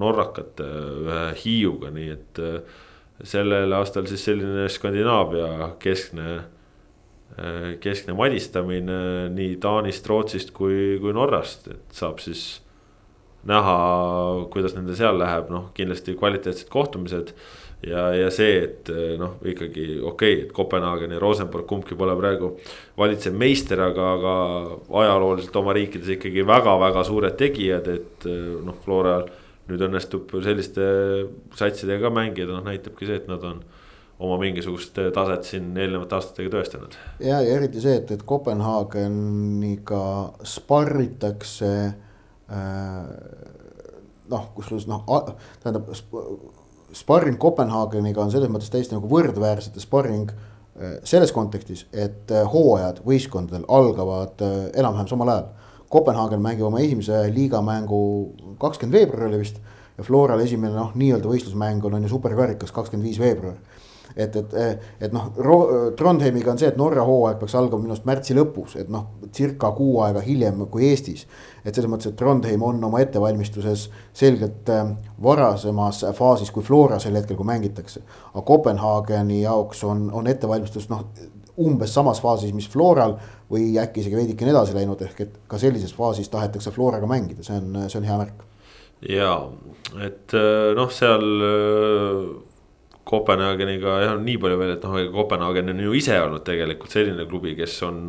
norrakate 0.00 0.68
ühe 1.04 1.24
Hiiuga, 1.42 1.92
nii 1.92 2.12
et 2.14 2.40
äh, 2.40 2.78
sellel 3.26 3.72
aastal 3.76 4.08
siis 4.08 4.24
selline 4.24 4.68
Skandinaavia 4.72 5.74
keskne, 5.82 6.38
äh, 7.36 7.74
keskne 7.84 8.16
madistamine 8.16 9.28
nii 9.34 9.58
Taanist, 9.60 10.08
Rootsist 10.08 10.54
kui, 10.56 10.96
kui 11.02 11.12
Norrast, 11.12 11.68
et 11.74 12.00
saab 12.00 12.24
siis 12.24 12.62
näha, 13.48 13.78
kuidas 14.52 14.74
nendel 14.76 14.96
seal 14.98 15.20
läheb, 15.20 15.52
noh 15.52 15.68
kindlasti 15.76 16.16
kvaliteetsed 16.18 16.72
kohtumised 16.72 17.36
ja, 17.86 18.08
ja 18.14 18.30
see, 18.34 18.62
et 18.64 18.90
eh, 18.92 19.14
noh, 19.20 19.38
ikkagi 19.46 19.98
okei 20.00 20.08
okay,, 20.10 20.44
et 20.46 20.52
Kopenhaagen 20.54 21.14
ja 21.14 21.20
Rosenborg 21.22 21.66
kumbki 21.70 21.98
pole 21.98 22.16
praegu 22.18 22.52
valitsev 22.98 23.36
meister, 23.38 23.80
aga, 23.84 24.12
aga 24.18 24.32
ajalooliselt 25.02 25.56
oma 25.60 25.76
riikides 25.76 26.16
ikkagi 26.16 26.46
väga-väga 26.46 27.04
suured 27.06 27.36
tegijad, 27.38 27.90
et 27.94 28.28
eh, 28.28 28.48
noh, 28.64 28.78
Floral 28.84 29.28
nüüd 29.68 29.82
õnnestub 29.84 30.32
selliste 30.44 30.84
satsidega 31.58 32.08
ka 32.08 32.14
mängida, 32.14 32.54
noh 32.54 32.64
näitabki 32.64 33.08
see, 33.08 33.20
et 33.20 33.28
nad 33.30 33.42
on 33.44 33.60
oma 34.18 34.38
mingisugust 34.40 34.96
taset 35.14 35.46
siin 35.46 35.76
eelnevate 35.78 36.16
aastatega 36.16 36.56
tõestanud. 36.56 36.96
ja, 37.22 37.38
ja 37.44 37.58
eriti 37.60 37.82
see, 37.84 38.00
et, 38.00 38.10
et 38.16 38.24
Kopenhaageniga 38.26 40.02
sparritakse 40.56 41.72
äh, 41.86 43.04
noh, 44.32 44.48
kusjuures 44.56 44.88
noh, 44.90 45.04
tähendab 45.62 45.92
sparring 46.92 47.38
Kopenhaageniga 47.40 48.22
on 48.22 48.30
selles 48.32 48.50
mõttes 48.52 48.70
täiesti 48.72 48.96
nagu 48.96 49.08
võrdväärsete 49.10 49.82
sparring 49.82 50.30
äh, 50.32 50.98
selles 51.08 51.32
kontekstis, 51.36 51.86
et 51.92 52.30
äh, 52.32 52.46
hooajad 52.52 53.02
võistkondadel 53.06 53.66
algavad 53.68 54.44
äh, 54.44 54.58
enam-vähem 54.78 55.10
samal 55.10 55.32
ajal. 55.34 55.48
Kopenhaagen 55.88 56.42
mängib 56.44 56.66
oma 56.68 56.82
esimese 56.84 57.22
liigamängu 57.32 58.00
kakskümmend 58.60 58.98
veebruar 58.98 59.30
oli 59.30 59.40
vist 59.40 59.60
ja 59.96 60.04
Floral 60.04 60.42
esimene 60.44 60.76
noh, 60.76 60.90
nii-öelda 60.94 61.30
võistlusmäng 61.30 61.84
on, 61.84 61.96
on 61.96 62.04
ju 62.04 62.12
superkarikas 62.12 62.74
kakskümmend 62.76 63.08
viis 63.08 63.20
veebruar 63.20 63.56
et, 64.16 64.36
et, 64.36 64.82
et 65.00 65.12
noh, 65.14 65.28
Trondheimiga 65.96 66.52
on 66.52 66.60
see, 66.60 66.70
et 66.70 66.78
Norra 66.78 67.04
hooaeg 67.06 67.38
peaks 67.40 67.54
algama 67.58 67.84
minu 67.84 67.94
arust 67.94 68.06
märtsi 68.08 68.36
lõpus, 68.36 68.76
et 68.80 68.90
noh, 68.92 69.06
circa 69.34 69.70
kuu 69.76 70.00
aega 70.04 70.22
hiljem 70.24 70.64
kui 70.72 70.88
Eestis. 70.90 71.26
et 71.64 71.74
selles 71.74 71.90
mõttes, 71.90 72.10
et 72.10 72.16
Trondheim 72.16 72.62
on 72.64 72.82
oma 72.84 73.00
ettevalmistuses 73.04 73.88
selgelt 74.16 74.70
äh, 74.72 74.92
varasemas 75.22 76.04
faasis 76.16 76.50
kui 76.54 76.62
Flora 76.62 76.98
sel 76.98 77.16
hetkel, 77.18 77.36
kui 77.36 77.46
mängitakse. 77.46 78.02
aga 78.32 78.42
Kopenhaageni 78.42 79.42
jaoks 79.42 79.84
on, 79.84 80.08
on 80.12 80.26
ettevalmistus 80.26 80.88
noh, 80.88 81.04
umbes 81.58 81.94
samas 81.94 82.20
faasis, 82.22 82.54
mis 82.54 82.68
Floral 82.70 83.16
või 83.50 83.72
äkki 83.80 84.02
isegi 84.02 84.16
veidikene 84.16 84.52
edasi 84.54 84.76
läinud, 84.76 85.00
ehk 85.02 85.24
et 85.24 85.40
ka 85.50 85.58
sellises 85.58 85.94
faasis 85.94 86.30
tahetakse 86.30 86.70
Floraga 86.70 87.08
mängida, 87.10 87.42
see 87.46 87.58
on, 87.58 87.82
see 87.88 87.98
on 88.00 88.06
hea 88.08 88.18
märk. 88.20 88.44
ja, 89.08 89.32
et 90.04 90.34
äh, 90.36 90.70
noh, 90.78 90.92
seal 90.94 91.26
Kopenhaageniga 93.08 93.94
jah, 94.02 94.14
nii 94.20 94.36
palju 94.40 94.58
veel, 94.60 94.74
et 94.74 94.82
noh, 94.84 94.98
Kopenhaagen 95.14 95.72
on 95.72 95.80
ju 95.80 95.94
ise 95.96 96.18
olnud 96.20 96.42
tegelikult 96.44 96.92
selline 96.92 97.24
klubi, 97.30 97.54
kes 97.56 97.78
on. 97.86 98.02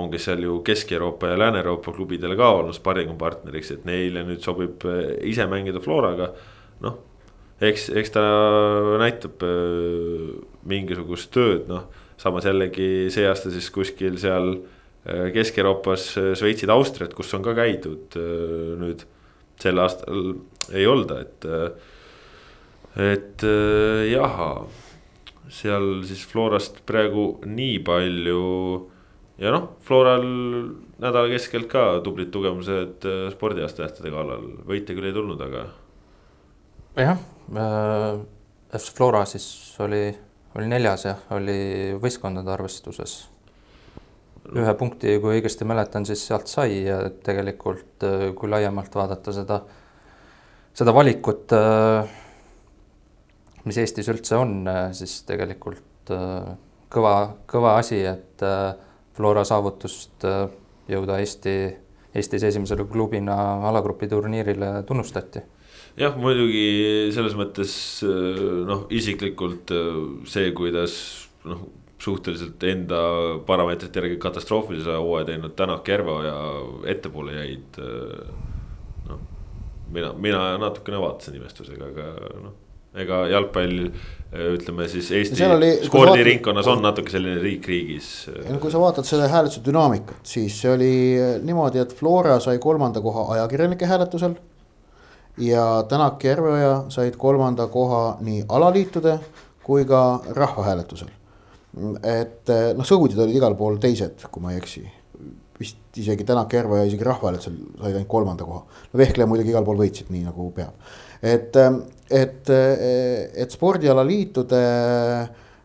ongi 0.00 0.20
seal 0.22 0.40
ju 0.46 0.60
Kesk-Euroopa 0.64 1.32
ja 1.32 1.38
Lääne-Euroopa 1.40 1.92
klubidele 1.92 2.38
ka 2.38 2.48
olnud 2.56 2.76
sparringu 2.76 3.18
partneriks, 3.20 3.74
et 3.74 3.84
neile 3.88 4.24
nüüd 4.24 4.40
sobib 4.44 4.86
eh, 4.88 5.12
ise 5.28 5.44
mängida 5.50 5.82
Floraga. 5.84 6.30
noh, 6.80 6.96
eks, 7.60 7.90
eks 8.00 8.14
ta 8.16 8.24
näitab 9.02 9.44
äh, 9.44 10.30
mingisugust 10.64 11.32
tööd, 11.36 11.68
noh. 11.68 11.90
samas 12.20 12.48
jällegi 12.48 13.10
see 13.12 13.28
aasta 13.28 13.52
siis 13.52 13.68
kuskil 13.72 14.16
seal 14.20 14.54
Kesk-Euroopas 15.04 16.10
Šveitsid, 16.36 16.68
Austriat, 16.68 17.14
kus 17.16 17.32
on 17.32 17.44
ka 17.44 17.54
käidud 17.56 18.16
nüüd 18.80 19.04
sel 19.60 19.80
aastal 19.80 20.34
ei 20.76 20.84
olda, 20.88 21.22
et. 21.24 21.48
Et 23.00 23.44
jah, 24.10 24.40
seal 25.50 25.86
siis 26.04 26.22
Florast 26.28 26.82
praegu 26.86 27.32
nii 27.48 27.78
palju 27.86 28.40
ja 29.40 29.52
noh, 29.54 29.70
Floral 29.84 30.26
nädala 31.00 31.30
keskelt 31.32 31.68
ka 31.70 31.84
tublid 32.04 32.30
tugevused 32.34 33.06
äh, 33.08 33.26
spordiaastatähtede 33.32 34.12
kallal, 34.12 34.46
võite 34.68 34.96
küll 34.96 35.08
ei 35.08 35.16
tulnud, 35.16 35.40
aga. 35.46 35.64
jah 37.00 37.16
äh,, 37.56 38.20
FC 38.76 38.94
Flora 38.96 39.24
siis 39.28 39.46
oli, 39.82 40.04
oli 40.58 40.70
neljas 40.70 41.06
jah, 41.08 41.22
oli 41.36 41.96
võistkondade 42.02 42.52
arvestuses. 42.52 43.20
ühe 44.50 44.72
punkti, 44.74 45.16
kui 45.22 45.38
õigesti 45.38 45.66
mäletan, 45.68 46.06
siis 46.06 46.22
sealt 46.26 46.50
sai 46.50 46.82
ja 46.84 47.02
tegelikult 47.24 48.04
äh, 48.04 48.30
kui 48.36 48.52
laiemalt 48.52 48.94
vaadata 48.94 49.32
seda, 49.32 49.62
seda 50.76 50.94
valikut 50.94 51.56
äh,, 51.56 52.18
mis 53.68 53.78
Eestis 53.80 54.08
üldse 54.12 54.38
on, 54.40 54.60
äh, 54.68 54.88
siis 54.96 55.20
tegelikult 55.28 56.12
äh, 56.14 56.52
kõva, 56.92 57.14
kõva 57.50 57.76
asi, 57.80 58.00
et 58.06 58.44
äh, 58.46 58.72
Flora 59.16 59.42
saavutust 59.44 60.24
jõuda 60.88 61.18
Eesti, 61.20 61.54
Eestis 62.16 62.44
esimesele 62.46 62.86
klubina 62.88 63.34
alagrupi 63.68 64.08
turniirile 64.08 64.80
tunnustati 64.88 65.42
jah, 66.00 66.14
muidugi 66.16 67.10
selles 67.12 67.34
mõttes 67.36 67.74
noh, 68.66 68.86
isiklikult 68.94 69.74
see, 70.30 70.54
kuidas 70.56 70.94
noh, 71.44 71.66
suhteliselt 72.00 72.64
enda 72.70 73.02
parameetrite 73.44 74.00
järgi 74.00 74.16
katastroofilise 74.22 74.94
hooaja 74.96 75.28
teinud 75.32 75.52
Tänak, 75.58 75.84
Järva 75.90 76.16
ja 76.24 76.38
ettepoole 76.94 77.36
jäid. 77.36 77.82
noh, 79.10 79.20
mina, 79.92 80.14
mina 80.16 80.40
natukene 80.62 81.02
vaatasin 81.02 81.36
imestusega, 81.42 81.90
aga 81.92 82.08
noh 82.46 82.56
ega 82.94 83.24
jalgpall 83.30 83.90
ütleme 84.30 84.86
siis 84.88 85.08
Eesti 85.10 85.44
oli, 85.46 85.70
spordiringkonnas 85.86 86.68
on 86.70 86.82
natuke 86.84 87.10
selline 87.10 87.40
riik 87.42 87.66
riigis. 87.66 88.10
no 88.46 88.60
kui 88.62 88.70
sa 88.70 88.78
vaatad 88.82 89.06
selle 89.06 89.26
hääletuse 89.30 89.62
dünaamikat, 89.66 90.20
siis 90.26 90.60
see 90.62 90.70
oli 90.70 90.92
niimoodi, 91.42 91.82
et 91.82 91.94
Flora 91.98 92.38
sai 92.42 92.60
kolmanda 92.62 93.02
koha 93.02 93.26
ajakirjanike 93.34 93.86
hääletusel. 93.90 94.36
ja 95.38 95.84
Tänak 95.88 96.24
ja 96.24 96.30
Järveoja 96.30 96.84
said 96.88 97.16
kolmanda 97.18 97.66
koha 97.66 98.18
nii 98.20 98.44
alaliitude 98.48 99.18
kui 99.62 99.84
ka 99.84 100.22
rahvahääletusel. 100.30 101.10
et 102.02 102.54
noh, 102.76 102.86
sõudid 102.86 103.18
olid 103.18 103.34
igal 103.34 103.54
pool 103.54 103.82
teised, 103.82 104.26
kui 104.30 104.42
ma 104.42 104.52
ei 104.52 104.62
eksi. 104.62 104.86
vist 105.60 105.98
isegi 105.98 106.24
Tänak 106.24 106.52
ja 106.52 106.62
Järveoja 106.62 106.86
isegi 106.86 107.04
rahvahääletusel 107.04 107.58
said 107.82 107.94
ainult 107.94 108.08
kolmanda 108.08 108.44
koha. 108.44 108.62
no 108.92 108.98
Vehkle 108.98 109.26
muidugi 109.26 109.50
igal 109.50 109.64
pool 109.64 109.82
võitsid, 109.82 110.06
nii 110.14 110.22
nagu 110.30 110.52
peab 110.54 110.74
et, 111.22 111.56
et, 112.10 112.50
et 113.34 113.50
spordialaliitude, 113.50 114.60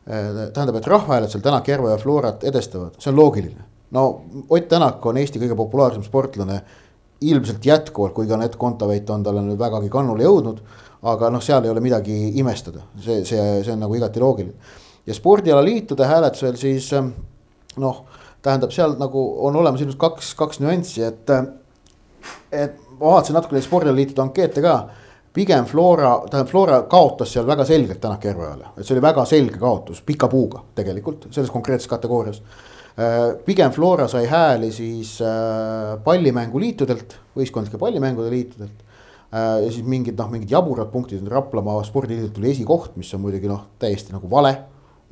tähendab, 0.06 0.76
et 0.80 0.88
rahvahääletusel 0.88 1.41
Tänak, 1.41 1.68
Järve 1.68 1.91
ja 1.93 1.97
Florat 1.97 2.43
edestavad, 2.43 2.97
see 2.99 3.12
on 3.12 3.20
loogiline. 3.20 3.70
no 3.91 4.22
Ott 4.49 4.68
Tänak 4.70 5.06
on 5.06 5.18
Eesti 5.18 5.39
kõige 5.41 5.56
populaarsem 5.58 6.03
sportlane 6.03 6.62
ilmselt 7.22 7.66
jätkuvalt, 7.66 8.14
kuigi 8.14 8.34
Anett 8.34 8.56
Kontaveit 8.60 9.10
on 9.10 9.24
talle 9.24 9.41
nüüd 9.41 9.60
vägagi 9.60 9.89
kannule 9.89 10.24
jõudnud. 10.24 10.60
aga 11.06 11.30
noh, 11.30 11.41
seal 11.41 11.64
ei 11.64 11.70
ole 11.70 11.82
midagi 11.86 12.32
imestada, 12.39 12.80
see, 12.97 13.20
see, 13.30 13.41
see 13.62 13.74
on 13.74 13.84
nagu 13.84 13.95
igati 13.95 14.20
loogiline. 14.20 14.53
ja 15.06 15.14
spordialaliitude 15.14 16.06
hääletusel 16.06 16.56
siis 16.58 16.91
noh, 17.78 18.06
tähendab 18.41 18.72
seal 18.72 18.95
nagu 18.99 19.22
on 19.47 19.56
olemas 19.56 19.82
ilmselt 19.82 19.99
kaks, 19.99 20.34
kaks 20.36 20.60
nüanssi, 20.60 21.03
et. 21.03 21.30
et 22.51 22.82
ma 22.99 23.12
vaatasin 23.12 23.36
natuke 23.36 23.58
neid 23.58 23.66
spordialaliitude 23.66 24.22
ankeete 24.24 24.62
ka 24.64 24.76
pigem 25.36 25.65
Flora, 25.67 26.13
tähendab 26.29 26.51
Flora 26.51 26.77
kaotas 26.89 27.33
seal 27.36 27.47
väga 27.47 27.65
selgelt 27.67 27.99
Tänak 28.01 28.23
Järveojale, 28.23 28.71
et 28.77 28.88
see 28.88 28.95
oli 28.95 29.03
väga 29.03 29.25
selge 29.27 29.59
kaotus, 29.59 30.01
pika 30.05 30.29
puuga 30.31 30.61
tegelikult 30.77 31.27
selles 31.36 31.51
konkreetses 31.53 31.91
kategoorias. 31.91 32.41
Äh, 32.95 33.36
pigem 33.45 33.73
Flora 33.75 34.07
sai 34.07 34.25
hääli 34.31 34.71
siis 34.71 35.17
äh, 35.21 35.95
pallimänguliitudelt, 36.03 37.17
võistkondlike 37.36 37.79
pallimängude 37.81 38.31
liitudelt. 38.31 38.86
Äh, 39.36 39.65
ja 39.65 39.71
siis 39.71 39.83
mingid 39.83 40.15
noh, 40.19 40.29
mingid 40.31 40.53
jaburad 40.55 40.93
punktid, 40.93 41.25
Raplamaa 41.31 41.83
spordiliidult 41.83 42.38
tuli 42.38 42.53
esikoht, 42.53 42.95
mis 42.95 43.11
on 43.17 43.25
muidugi 43.25 43.51
noh, 43.51 43.65
täiesti 43.79 44.15
nagu 44.15 44.31
vale. 44.31 44.55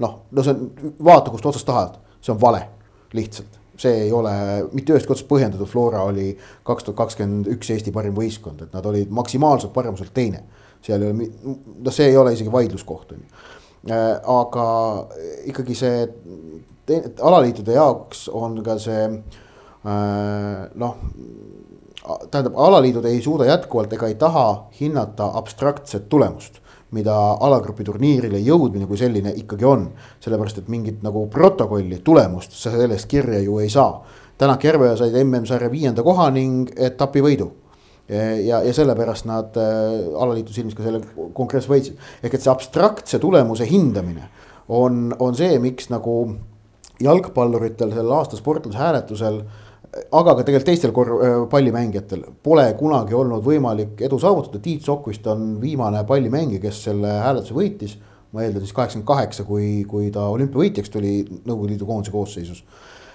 noh, 0.01 0.15
no 0.31 0.43
see 0.45 0.55
on, 0.55 0.95
vaata 1.05 1.29
kust 1.29 1.45
otsast 1.51 1.67
tahad, 1.67 1.99
see 2.23 2.33
on 2.33 2.39
vale, 2.41 2.63
lihtsalt 3.13 3.62
see 3.79 4.05
ei 4.05 4.11
ole 4.13 4.33
mitte 4.73 4.93
ühestki 4.93 5.15
otsast 5.15 5.29
põhjendatud, 5.29 5.69
Flora 5.69 6.03
oli 6.07 6.31
kaks 6.67 6.87
tuhat 6.87 6.99
kakskümmend 7.03 7.49
üks 7.55 7.71
Eesti 7.73 7.93
parim 7.95 8.15
võistkond, 8.17 8.61
et 8.65 8.75
nad 8.75 8.85
olid 8.89 9.11
maksimaalselt 9.13 9.73
paremuselt 9.73 10.13
teine. 10.13 10.43
seal 10.83 11.01
ei 11.01 11.11
ole, 11.13 11.27
noh, 11.43 11.93
see 11.95 12.09
ei 12.11 12.17
ole 12.19 12.33
isegi 12.35 12.51
vaidluskoht, 12.51 13.13
on 13.15 13.21
ju. 13.23 13.43
Äh, 13.91 14.19
aga 14.31 14.65
ikkagi 15.51 15.75
see, 15.75 16.07
alaliitude 17.23 17.75
jaoks 17.75 18.27
on 18.31 18.59
ka 18.63 18.77
see 18.79 19.01
äh, 19.07 20.59
noh, 20.79 20.97
tähendab, 22.31 22.55
alaliidud 22.55 23.05
ei 23.07 23.21
suuda 23.23 23.47
jätkuvalt 23.47 23.93
ega 23.95 24.07
ei 24.11 24.15
taha 24.19 24.47
hinnata 24.79 25.29
abstraktset 25.39 26.09
tulemust 26.11 26.59
mida 26.93 27.15
alagrupi 27.41 27.85
turniirile 27.87 28.39
jõudmine 28.43 28.87
kui 28.89 28.99
selline 28.99 29.33
ikkagi 29.39 29.65
on. 29.65 29.87
sellepärast, 30.23 30.61
et 30.61 30.69
mingit 30.69 31.01
nagu 31.03 31.25
protokolli, 31.31 31.99
tulemust 32.03 32.55
sa 32.57 32.71
sellest 32.71 33.09
kirja 33.09 33.41
ju 33.43 33.59
ei 33.59 33.69
saa. 33.69 34.03
Tänak 34.37 34.63
Järveoja 34.63 34.95
said 34.97 35.17
MM-sarja 35.23 35.69
viienda 35.71 36.03
koha 36.03 36.29
ning 36.31 36.71
etapivõidu. 36.77 37.51
ja, 38.43 38.61
ja 38.63 38.73
sellepärast 38.73 39.25
nad 39.25 39.55
äh, 39.57 40.15
alaliitu 40.19 40.53
silmis 40.53 40.75
ka 40.75 40.83
selle 40.83 40.99
konkreetselt 41.33 41.71
võitsid. 41.71 41.99
ehk 42.23 42.33
et 42.33 42.41
see 42.41 42.51
abstraktse 42.51 43.19
tulemuse 43.19 43.65
hindamine 43.65 44.27
on, 44.67 45.15
on 45.19 45.35
see, 45.35 45.59
miks 45.59 45.89
nagu 45.89 46.35
jalgpalluritel 46.99 47.93
selle 47.93 48.13
aasta 48.13 48.35
sportlase 48.35 48.77
hääletusel 48.77 49.39
äh, 49.39 49.62
aga 50.11 50.35
ka 50.37 50.45
tegelikult 50.45 50.69
teistel 50.69 50.93
kor-, 50.95 51.13
äh, 51.21 51.35
pallimängijatel 51.49 52.23
pole 52.43 52.65
kunagi 52.79 53.17
olnud 53.17 53.43
võimalik 53.45 54.01
edu 54.07 54.19
saavutada, 54.21 54.61
Tiit 54.63 54.85
Sokvist 54.85 55.27
on 55.29 55.55
viimane 55.61 56.03
pallimängija, 56.09 56.61
kes 56.63 56.83
selle 56.89 57.19
hääletuse 57.21 57.57
võitis. 57.57 57.97
ma 58.33 58.41
eeldan 58.41 58.63
siis 58.63 58.73
kaheksakümmend 58.73 59.05
kaheksa, 59.05 59.43
kui, 59.45 59.83
kui 59.85 60.07
ta 60.11 60.25
olümpiavõitjaks 60.33 60.89
tuli 60.89 61.19
Nõukogude 61.45 61.75
Liidu 61.75 61.85
koondise 61.85 62.11
koosseisus 62.11 62.63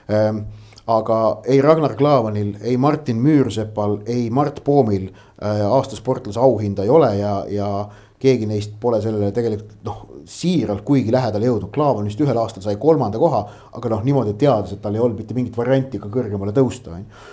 ähm, 0.06 0.44
aga 0.86 1.16
ei 1.44 1.58
Ragnar 1.60 1.96
Klavanil, 1.98 2.54
ei 2.62 2.76
Martin 2.76 3.18
Müürsepal, 3.20 3.98
ei 4.06 4.28
Mart 4.30 4.62
Poomil 4.64 5.08
äh, 5.08 5.64
aasta 5.66 5.98
sportlase 5.98 6.40
auhinda 6.40 6.86
ei 6.86 6.92
ole 6.94 7.10
ja, 7.18 7.32
ja 7.50 7.70
keegi 8.18 8.48
neist 8.50 8.74
pole 8.80 9.00
sellele 9.02 9.30
tegelikult 9.34 9.74
noh, 9.86 10.04
siiralt 10.28 10.84
kuigi 10.86 11.12
lähedale 11.14 11.48
jõudnud, 11.48 11.72
Klaavan 11.74 12.08
vist 12.08 12.20
ühel 12.22 12.38
aastal 12.40 12.64
sai 12.64 12.76
kolmanda 12.80 13.20
koha, 13.20 13.44
aga 13.78 13.92
noh, 13.94 14.04
niimoodi 14.04 14.34
teades, 14.40 14.74
et 14.74 14.82
tal 14.82 14.96
ei 14.96 15.02
olnud 15.02 15.20
mitte 15.20 15.36
mingit 15.36 15.56
varianti 15.56 16.00
ka 16.02 16.10
kõrgemale 16.12 16.54
tõusta, 16.56 16.96
on 16.96 17.04
ju. 17.04 17.26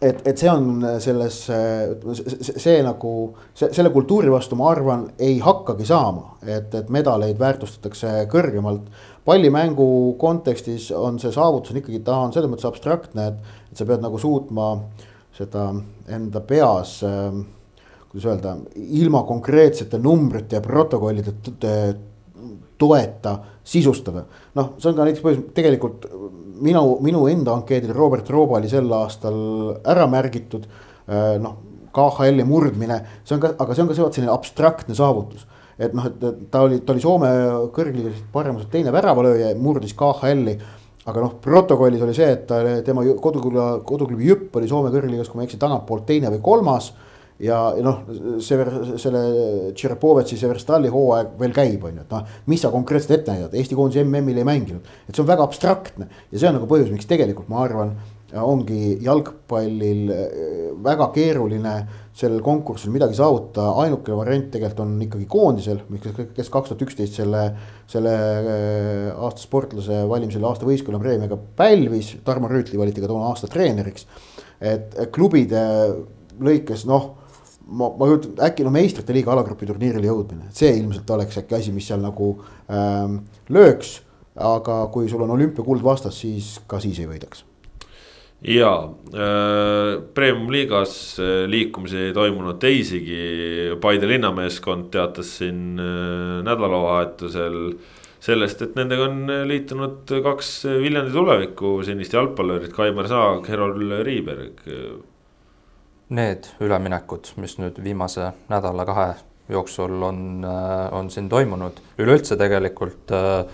Et, 0.00 0.16
et 0.24 0.40
see 0.40 0.48
on 0.48 0.80
selles, 1.04 1.34
see, 1.44 2.52
see 2.56 2.78
nagu, 2.80 3.10
see, 3.52 3.68
selle 3.76 3.90
kultuuri 3.92 4.30
vastu 4.32 4.56
ma 4.56 4.70
arvan, 4.72 5.02
ei 5.20 5.34
hakkagi 5.44 5.84
saama, 5.84 6.38
et, 6.40 6.72
et 6.72 6.88
medaleid 6.88 7.36
väärtustatakse 7.40 8.24
kõrgemalt. 8.32 8.88
pallimängu 9.28 10.16
kontekstis 10.18 10.88
on 10.96 11.20
see 11.20 11.32
saavutus 11.34 11.74
on 11.74 11.82
ikkagi, 11.82 12.00
ta 12.00 12.16
on 12.24 12.32
selles 12.32 12.48
mõttes 12.48 12.64
abstraktne, 12.70 13.26
et, 13.28 13.58
et 13.68 13.76
sa 13.76 13.84
pead 13.84 14.00
nagu 14.00 14.18
suutma 14.18 14.70
seda 15.36 15.68
enda 16.08 16.40
peas 16.48 17.02
äh, 17.04 17.42
kuidas 18.10 18.26
öelda, 18.26 18.56
ilma 19.00 19.22
konkreetsete 19.28 20.00
numbrite 20.02 20.58
ja 20.58 20.64
protokollide 20.64 21.34
toeta 22.80 23.36
sisustada. 23.64 24.24
noh, 24.54 24.74
see 24.78 24.90
on 24.90 24.98
ka 24.98 25.06
näiteks 25.06 25.24
põhjus, 25.24 25.42
tegelikult 25.54 26.06
minu, 26.64 26.98
minu 27.04 27.26
enda 27.30 27.54
ankeedil 27.54 27.94
Robert 27.94 28.28
Rooba 28.30 28.58
oli 28.58 28.70
sel 28.72 28.90
aastal 28.92 29.36
ära 29.88 30.08
märgitud. 30.10 30.66
Äh, 31.10 31.36
noh, 31.42 31.58
KHL-i 31.90 32.44
murdmine, 32.46 33.00
see 33.26 33.34
on 33.34 33.40
ka, 33.42 33.54
aga 33.58 33.74
see 33.74 33.82
on 33.82 33.88
ka 33.90 33.96
selline 33.98 34.30
abstraktne 34.30 34.94
saavutus 34.94 35.46
et 35.80 35.94
noh, 35.96 36.06
et 36.06 36.24
ta 36.52 36.64
oli, 36.66 36.80
ta 36.84 36.92
oli 36.92 37.02
Soome 37.02 37.30
kõrgliigas 37.74 38.20
paremuselt 38.34 38.70
teine 38.72 38.92
väravalööja, 38.92 39.54
murdis 39.56 39.96
KHL-i. 39.96 40.58
aga 41.08 41.22
noh, 41.24 41.38
protokollis 41.42 42.02
oli 42.04 42.14
see, 42.14 42.28
et 42.34 42.42
ta, 42.46 42.60
tema 42.84 43.02
koduklubi, 43.22 43.62
koduklubi 43.88 44.28
Jüpp 44.28 44.58
oli 44.60 44.68
Soome 44.68 44.92
kõrgliigas, 44.92 45.30
kui 45.30 45.40
ma 45.40 45.46
ei 45.46 45.48
eksi, 45.48 45.60
tagantpoolt 45.62 46.04
teine 46.06 46.32
või 46.34 46.42
kolmas 46.44 46.90
ja, 46.92 47.09
ja 47.40 47.58
noh, 47.84 48.04
Sever, 48.44 48.70
selle 49.00 49.22
Tšerepovetsi 49.72 50.38
Severstali 50.40 50.92
hooaeg 50.92 51.34
veel 51.40 51.56
käib, 51.56 51.84
on 51.88 52.00
ju, 52.00 52.06
et 52.06 52.14
noh, 52.14 52.38
mis 52.50 52.62
sa 52.62 52.72
konkreetselt 52.72 53.18
ette 53.18 53.34
näidad, 53.34 53.56
Eesti 53.56 53.78
koondis 53.78 54.02
MM-il 54.04 54.40
ei 54.42 54.46
mänginud. 54.46 54.88
et 55.08 55.14
see 55.14 55.24
on 55.24 55.30
väga 55.30 55.46
abstraktne 55.46 56.08
ja 56.30 56.38
see 56.38 56.48
on 56.50 56.58
nagu 56.58 56.68
põhjus, 56.70 56.92
miks 56.92 57.08
tegelikult 57.10 57.48
ma 57.52 57.64
arvan, 57.64 57.94
ongi 58.30 59.00
jalgpallil 59.02 60.10
väga 60.84 61.08
keeruline 61.14 61.72
sellel 62.14 62.42
konkursil 62.44 62.92
midagi 62.94 63.16
saavutada, 63.18 63.72
ainuke 63.82 64.14
variant 64.14 64.50
tegelikult 64.52 64.84
on 64.84 64.92
ikkagi 65.06 65.26
koondisel, 65.30 65.80
kes 66.36 66.50
kaks 66.52 66.70
tuhat 66.70 66.84
üksteist 66.86 67.18
selle, 67.18 67.42
selle 67.90 68.14
aasta 69.16 69.42
sportlase 69.42 70.02
valimisel 70.10 70.44
aasta 70.46 70.68
võistkonnapreemiaga 70.68 71.38
pälvis, 71.58 72.12
Tarmo 72.26 72.50
Rüütli 72.50 72.78
valiti 72.78 73.02
ka 73.02 73.10
toona 73.10 73.32
aasta 73.32 73.50
treeneriks. 73.50 74.06
et 74.60 74.92
klubide 75.10 75.60
lõikes 76.36 76.84
noh 76.84 77.16
ma, 77.70 77.90
ma 77.90 78.06
kujutan, 78.06 78.34
äkki 78.46 78.66
no 78.66 78.72
meistrite 78.74 79.14
liiga 79.14 79.32
alagrupi 79.34 79.68
turniirile 79.68 80.10
jõudmine, 80.10 80.50
see 80.56 80.72
ilmselt 80.78 81.10
oleks 81.14 81.40
äkki 81.42 81.58
asi, 81.58 81.74
mis 81.74 81.88
seal 81.90 82.02
nagu 82.02 82.32
ähm, 82.70 83.22
lööks. 83.52 84.00
aga 84.40 84.74
kui 84.94 85.08
sul 85.10 85.20
on 85.24 85.32
olümpiakuld 85.34 85.82
vastas, 85.82 86.20
siis 86.22 86.60
ka 86.70 86.78
siis 86.80 87.00
ei 87.02 87.08
võidaks. 87.10 87.44
ja 88.46 88.72
äh, 88.88 90.00
premium-liigas 90.14 90.94
äh, 91.20 91.30
liikumisi 91.50 92.06
ei 92.06 92.12
toimunud 92.16 92.60
teisigi, 92.62 93.74
Paide 93.80 94.08
linnameeskond 94.08 94.90
teatas 94.90 95.36
siin 95.38 95.78
äh, 95.78 96.40
nädalavahetusel 96.46 97.58
sellest, 98.20 98.62
et 98.62 98.74
nendega 98.76 99.08
on 99.08 99.30
liitunud 99.48 100.10
kaks 100.24 100.64
Viljandi 100.80 101.12
tuleviku 101.12 101.78
senist 101.84 102.12
jalgpallurit, 102.12 102.72
Kaimar 102.76 103.08
Saag, 103.08 103.48
Herol 103.48 104.02
Riiberg 104.04 104.60
need 106.10 106.50
üleminekud, 106.60 107.32
mis 107.38 107.56
nüüd 107.60 107.78
viimase 107.82 108.32
nädala-kahe 108.50 109.14
jooksul 109.50 110.02
on, 110.02 110.44
äh, 110.44 110.92
on 110.92 111.10
siin 111.10 111.28
toimunud, 111.28 111.80
üleüldse 111.98 112.36
tegelikult, 112.38 113.10
äh, 113.10 113.44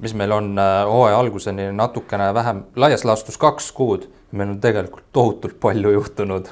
mis 0.00 0.14
meil 0.14 0.32
on 0.32 0.58
äh, 0.58 0.82
hooaja 0.88 1.18
alguseni 1.18 1.70
natukene 1.72 2.30
vähem, 2.34 2.64
laias 2.76 3.04
laastus 3.04 3.38
kaks 3.40 3.70
kuud, 3.72 4.08
meil 4.32 4.54
on 4.54 4.60
tegelikult 4.60 5.10
tohutult 5.12 5.60
palju 5.60 5.92
juhtunud. 5.98 6.48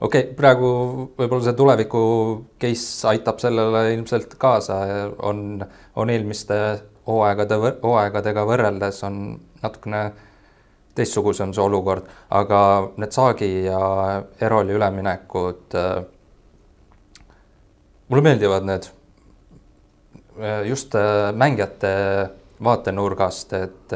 okei 0.00 0.20
okay,, 0.20 0.34
praegu 0.36 0.68
võib-olla 1.18 1.44
see 1.46 1.56
tuleviku 1.56 2.02
case 2.60 3.08
aitab 3.08 3.38
sellele 3.40 3.86
ilmselt 3.94 4.34
kaasa, 4.38 4.80
on, 5.22 5.64
on 5.96 6.10
eelmiste 6.10 6.60
hooaegade, 7.06 7.58
hooaegadega 7.82 8.46
võrreldes 8.48 9.02
on 9.06 9.20
natukene 9.62 10.04
teistsugusem 10.94 11.52
see 11.54 11.62
olukord, 11.62 12.06
aga 12.30 12.60
need 12.96 13.14
Saagi 13.14 13.50
ja 13.66 13.80
Eroli 14.40 14.76
üleminekud 14.76 15.74
äh,. 15.74 16.04
mulle 18.08 18.22
meeldivad 18.22 18.66
need 18.68 18.88
äh, 20.38 20.62
just 20.68 20.94
äh, 20.94 21.32
mängijate 21.32 21.94
vaatenurgast, 22.64 23.52
et 23.52 23.92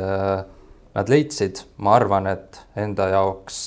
nad 0.94 1.08
leidsid, 1.08 1.60
ma 1.78 1.94
arvan, 1.94 2.26
et 2.26 2.58
enda 2.76 3.06
jaoks 3.08 3.60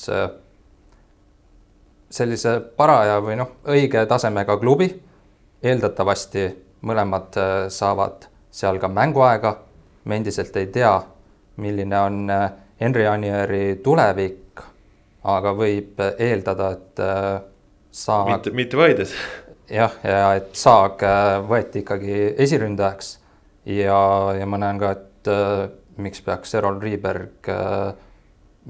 sellise 2.12 2.58
paraja 2.78 3.22
või 3.24 3.38
noh, 3.40 3.54
õige 3.72 4.04
tasemega 4.06 4.58
klubi. 4.60 4.92
eeldatavasti 5.64 6.44
mõlemad 6.82 7.40
saavad 7.70 8.28
seal 8.52 8.80
ka 8.80 8.88
mänguaega. 8.88 9.58
me 10.06 10.16
endiselt 10.16 10.56
ei 10.58 10.68
tea, 10.68 11.02
milline 11.58 12.00
on 12.00 12.30
äh, 12.30 12.52
Henri 12.82 13.06
Anieri 13.06 13.76
tulevik, 13.84 14.62
aga 15.30 15.54
võib 15.54 16.02
eeldada, 16.18 16.72
et 16.74 17.02
äh, 17.06 17.42
saag. 17.94 18.32
mitte, 18.32 18.54
mitte 18.58 18.80
Vaides. 18.80 19.14
jah, 19.80 19.94
ja 20.04 20.32
et 20.40 20.56
Saag 20.58 21.04
äh, 21.06 21.36
võeti 21.46 21.84
ikkagi 21.86 22.16
esiründajaks 22.42 23.14
ja, 23.70 24.00
ja 24.40 24.50
ma 24.50 24.62
näen 24.62 24.82
ka, 24.82 24.96
et 24.98 25.30
äh, 25.30 25.68
miks 26.02 26.26
peaks 26.26 26.58
Errol 26.58 26.82
Riiberg 26.82 27.50
äh, 27.54 27.94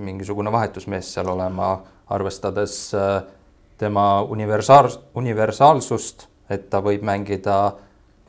mingisugune 0.02 0.52
vahetusmees 0.52 1.14
seal 1.16 1.32
olema, 1.32 1.74
arvestades 2.12 2.76
äh, 3.00 3.22
tema 3.80 4.22
universaal, 4.28 4.92
universaalsust, 5.16 6.28
et 6.52 6.68
ta 6.70 6.84
võib 6.84 7.08
mängida 7.08 7.62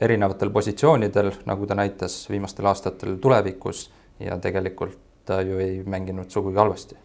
erinevatel 0.02 0.50
positsioonidel, 0.54 1.34
nagu 1.46 1.66
ta 1.66 1.74
näitas 1.78 2.22
viimastel 2.30 2.70
aastatel 2.70 3.18
tulevikus 3.22 3.88
ja 4.22 4.38
tegelikult 4.38 5.11
ta 5.24 5.40
ju 5.42 5.58
ei 5.62 5.82
mänginud 5.86 6.30
sugugi 6.30 6.60
halvasti. 6.60 6.98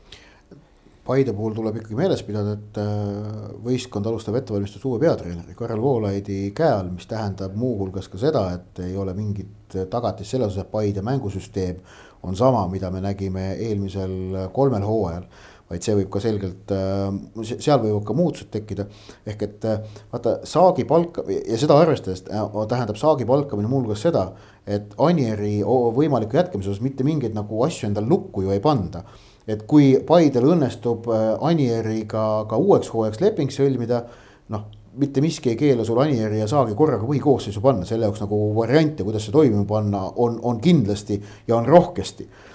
Paide 1.08 1.32
puhul 1.32 1.54
tuleb 1.56 1.78
ikkagi 1.80 1.96
meeles 1.96 2.22
pidada, 2.28 2.58
et 2.58 2.78
äh, 2.82 3.52
võistkond 3.64 4.10
alustab 4.10 4.36
ettevalmistust 4.42 4.84
uue 4.90 5.00
peatreeneri 5.00 5.56
Karel 5.56 5.80
Voolaidi 5.80 6.50
käe 6.56 6.74
all, 6.82 6.90
mis 6.92 7.08
tähendab 7.08 7.56
muuhulgas 7.56 8.10
ka 8.12 8.20
seda, 8.20 8.44
et 8.58 8.82
ei 8.84 8.98
ole 9.00 9.14
mingit 9.16 9.78
tagatist 9.92 10.36
selles 10.36 10.52
osas, 10.52 10.66
et 10.66 10.72
Paide 10.72 11.04
mängusüsteem 11.08 11.80
on 12.28 12.36
sama, 12.36 12.66
mida 12.68 12.92
me 12.92 13.00
nägime 13.06 13.54
eelmisel 13.56 14.50
kolmel 14.54 14.84
hooajal 14.84 15.30
vaid 15.68 15.84
see 15.84 15.96
võib 16.00 16.10
ka 16.12 16.22
selgelt, 16.24 16.72
äh, 16.72 17.50
seal 17.50 17.82
võivad 17.84 18.06
ka 18.08 18.16
muutused 18.16 18.52
tekkida. 18.54 18.88
ehk 19.28 19.44
et 19.44 19.66
äh, 19.68 19.82
vaata 20.14 20.38
saagi 20.48 20.86
palka 20.88 21.26
ja 21.28 21.58
seda 21.60 21.80
arvestades 21.82 22.24
tähendab 22.24 23.00
saagi 23.00 23.28
palkamine 23.28 23.68
muuhulgas 23.68 24.06
seda, 24.08 24.32
et 24.66 24.96
Anieri 24.98 25.60
võimaliku 25.64 26.40
jätkamise 26.40 26.72
osas 26.72 26.84
mitte 26.84 27.04
mingeid 27.08 27.36
nagu 27.36 27.64
asju 27.64 27.90
endal 27.90 28.08
lukku 28.08 28.46
ju 28.46 28.56
ei 28.56 28.64
panda. 28.64 29.04
et 29.48 29.64
kui 29.64 30.00
Paidel 30.08 30.48
õnnestub 30.54 31.08
äh, 31.12 31.36
Anieriga 31.42 32.46
ka 32.50 32.58
uueks 32.58 32.92
hooajaks 32.94 33.22
leping 33.22 33.52
sõlmida, 33.52 34.06
noh 34.50 34.68
mitte 34.98 35.22
miski 35.22 35.52
ei 35.52 35.56
keela 35.56 35.84
sul 35.86 36.00
Anieri 36.02 36.40
ja 36.40 36.48
Saagi 36.48 36.74
korraga 36.76 37.06
põhikoosseisu 37.06 37.62
panna, 37.62 37.86
selle 37.86 38.08
jaoks 38.08 38.24
nagu 38.24 38.38
variante, 38.56 39.04
kuidas 39.04 39.28
see 39.28 39.36
toimima 39.36 39.66
panna, 39.68 40.08
on, 40.16 40.40
on 40.42 40.62
kindlasti 40.64 41.20
ja 41.48 41.60
on 41.60 41.68
rohkesti 41.68 42.26
Äh, 42.26 42.47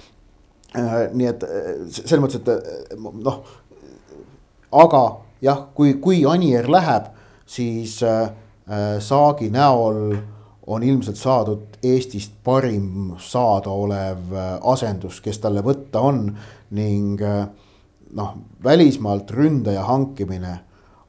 nii 0.74 1.28
et 1.28 1.42
äh, 1.44 1.72
selles 1.90 2.22
mõttes, 2.22 2.40
et 2.40 2.48
äh, 2.48 2.96
noh, 2.98 3.42
aga 4.72 5.02
jah, 5.44 5.66
kui, 5.74 5.96
kui 6.00 6.22
Anier 6.28 6.70
läheb, 6.70 7.12
siis 7.46 8.00
äh, 8.06 8.30
Saagi 9.02 9.48
näol 9.52 10.14
on 10.70 10.84
ilmselt 10.86 11.18
saadud 11.18 11.76
Eestist 11.82 12.36
parim 12.46 13.16
saadaolev 13.20 14.30
asendus, 14.70 15.18
kes 15.20 15.40
talle 15.42 15.64
võtta 15.66 16.00
on 16.06 16.28
ning 16.78 17.20
äh, 17.26 17.42
noh, 18.16 18.36
välismaalt 18.64 19.30
ründaja 19.34 19.82
hankimine 19.88 20.54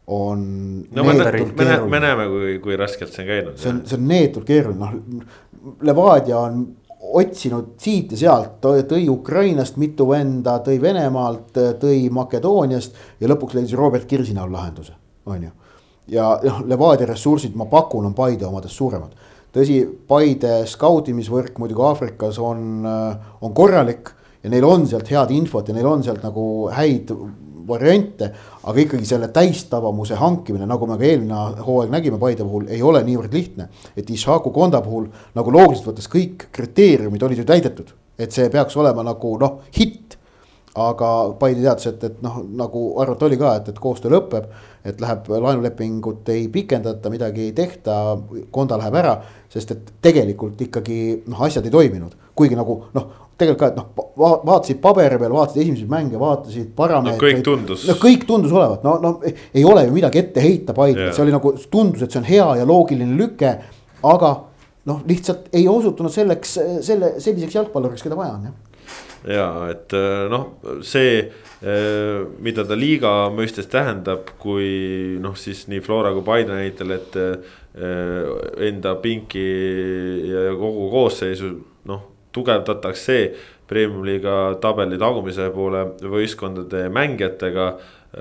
on. 0.07 0.43
no 0.91 1.03
me, 1.03 1.13
me, 1.13 1.77
me 1.89 1.99
näeme, 1.99 2.27
kui, 2.27 2.57
kui 2.63 2.77
raskelt 2.79 3.13
see 3.13 3.23
on 3.23 3.29
käinud. 3.29 3.57
see 3.61 3.71
on, 3.71 3.81
see 3.87 3.99
on 3.99 4.07
neetult 4.09 4.49
keeruline, 4.49 4.79
noh 4.89 5.41
Levadia 5.87 6.41
on 6.43 6.63
otsinud 7.03 7.75
siit 7.81 8.13
ja 8.15 8.17
sealt, 8.17 8.63
tõi 8.63 9.03
Ukrainast 9.11 9.77
mitu 9.81 10.07
venda, 10.09 10.57
tõi 10.63 10.79
Venemaalt, 10.81 11.51
tõi 11.81 12.07
Makedooniast 12.13 12.95
ja 13.19 13.29
lõpuks 13.29 13.57
leidis 13.57 13.75
Robert 13.77 14.07
Kirsi 14.09 14.35
näol 14.35 14.51
lahenduse, 14.53 14.95
on 15.25 15.43
ju. 15.43 15.51
ja 16.15 16.31
noh, 16.43 16.63
Levadia 16.67 17.07
ressursid, 17.09 17.55
ma 17.59 17.67
pakun, 17.71 18.07
on 18.09 18.15
Paide 18.17 18.47
omadest 18.47 18.79
suuremad. 18.79 19.13
tõsi, 19.53 19.83
Paide 20.07 20.63
skautimisvõrk 20.69 21.59
muidugi 21.59 21.85
Aafrikas 21.89 22.39
on, 22.39 22.85
on 23.41 23.53
korralik 23.53 24.13
ja 24.43 24.49
neil 24.49 24.65
on 24.67 24.87
sealt 24.87 25.11
head 25.11 25.31
infot 25.31 25.67
ja 25.67 25.75
neil 25.75 25.87
on 25.87 26.03
sealt 26.03 26.23
nagu 26.23 26.69
häid 26.73 27.11
variante, 27.67 28.29
aga 28.63 28.83
ikkagi 28.83 29.07
selle 29.07 29.29
täistabamuse 29.33 30.17
hankimine, 30.19 30.67
nagu 30.69 30.87
me 30.89 30.97
ka 30.99 31.07
eelmine 31.07 31.63
hooaeg 31.65 31.91
nägime 31.93 32.19
Paide 32.21 32.45
puhul, 32.45 32.67
ei 32.71 32.81
ole 32.81 33.03
niivõrd 33.03 33.33
lihtne. 33.33 33.69
et 33.97 34.09
Ishaku 34.09 34.51
Konda 34.51 34.81
puhul 34.81 35.07
nagu 35.35 35.51
loogiliselt 35.51 35.91
võttes 35.91 36.09
kõik 36.09 36.47
kriteeriumid 36.51 37.23
olid 37.23 37.43
ju 37.43 37.45
täidetud, 37.45 37.93
et 38.17 38.31
see 38.31 38.49
peaks 38.49 38.77
olema 38.77 39.03
nagu 39.03 39.37
noh, 39.39 39.61
hitt. 39.77 40.17
aga 40.75 41.07
Paide 41.39 41.61
teadis, 41.61 41.85
et, 41.91 42.03
et 42.03 42.21
noh, 42.25 42.39
nagu 42.57 42.79
arvata 43.01 43.27
oli 43.27 43.37
ka, 43.37 43.55
et, 43.59 43.67
et 43.69 43.79
koostöö 43.79 44.15
lõpeb, 44.15 44.47
et 44.83 45.01
läheb 45.01 45.27
laenulepingut 45.29 46.29
ei 46.33 46.47
pikendata, 46.49 47.11
midagi 47.13 47.49
ei 47.49 47.51
tehta, 47.53 48.17
Konda 48.51 48.79
läheb 48.81 48.95
ära, 48.97 49.19
sest 49.53 49.71
et 49.71 49.91
tegelikult 50.01 50.61
ikkagi 50.65 51.23
noh, 51.27 51.43
asjad 51.45 51.69
ei 51.69 51.75
toiminud, 51.77 52.17
kuigi 52.33 52.57
nagu 52.57 52.79
noh 52.97 53.22
tegelikult 53.37 53.59
ka, 53.59 53.69
et 53.71 53.77
noh, 53.79 54.41
vaatasid 54.45 54.79
paberi 54.83 55.17
peal, 55.21 55.33
vaatasid 55.33 55.63
esimesi 55.63 55.85
mänge, 55.89 56.19
vaatasid 56.21 56.71
parameetreid 56.77 57.39
no,. 57.39 57.41
kõik 57.41 57.45
tundus. 57.47 57.85
no 57.89 57.95
kõik 58.01 58.25
tundus 58.29 58.53
olevat, 58.53 58.83
no, 58.85 58.97
no 59.01 59.13
ei 59.25 59.63
ole 59.67 59.87
ju 59.87 59.95
midagi 59.95 60.21
ette 60.21 60.43
heita 60.43 60.75
Paidele 60.77 61.09
yeah., 61.09 61.15
see 61.15 61.25
oli 61.25 61.33
nagu 61.33 61.53
tundus, 61.71 62.03
et 62.05 62.13
see 62.13 62.21
on 62.21 62.27
hea 62.29 62.49
ja 62.59 62.67
loogiline 62.69 63.17
lüke. 63.19 63.55
aga 64.03 64.33
noh, 64.89 65.01
lihtsalt 65.07 65.49
ei 65.55 65.65
osutunud 65.71 66.13
selleks, 66.13 66.59
selle 66.85 67.15
selliseks 67.23 67.57
jalgpalluriks, 67.57 68.05
keda 68.05 68.19
vaja 68.19 68.37
on 68.37 68.47
jah. 68.49 68.55
ja 69.39 69.49
et 69.71 69.97
äh, 69.97 70.27
noh, 70.29 70.47
see 70.85 71.17
äh, 71.23 72.23
mida 72.43 72.67
ta 72.69 72.77
liiga 72.77 73.15
mõistes 73.33 73.69
tähendab, 73.71 74.35
kui 74.43 75.17
noh, 75.23 75.37
siis 75.39 75.65
nii 75.71 75.81
Flora 75.81 76.13
kui 76.13 76.25
Paide 76.27 76.53
näitel, 76.53 76.93
et 76.99 77.17
äh, 77.17 77.53
enda 78.69 78.93
pinki 79.01 79.47
ja 80.29 80.51
kogu 80.59 80.91
koosseisu 80.93 81.55
tugevdatakse 82.33 83.17
premium-liiga 83.69 84.37
tabeli 84.61 84.99
tagumise 85.01 85.49
poole 85.55 85.85
võistkondade 86.01 86.87
mängijatega. 86.93 87.73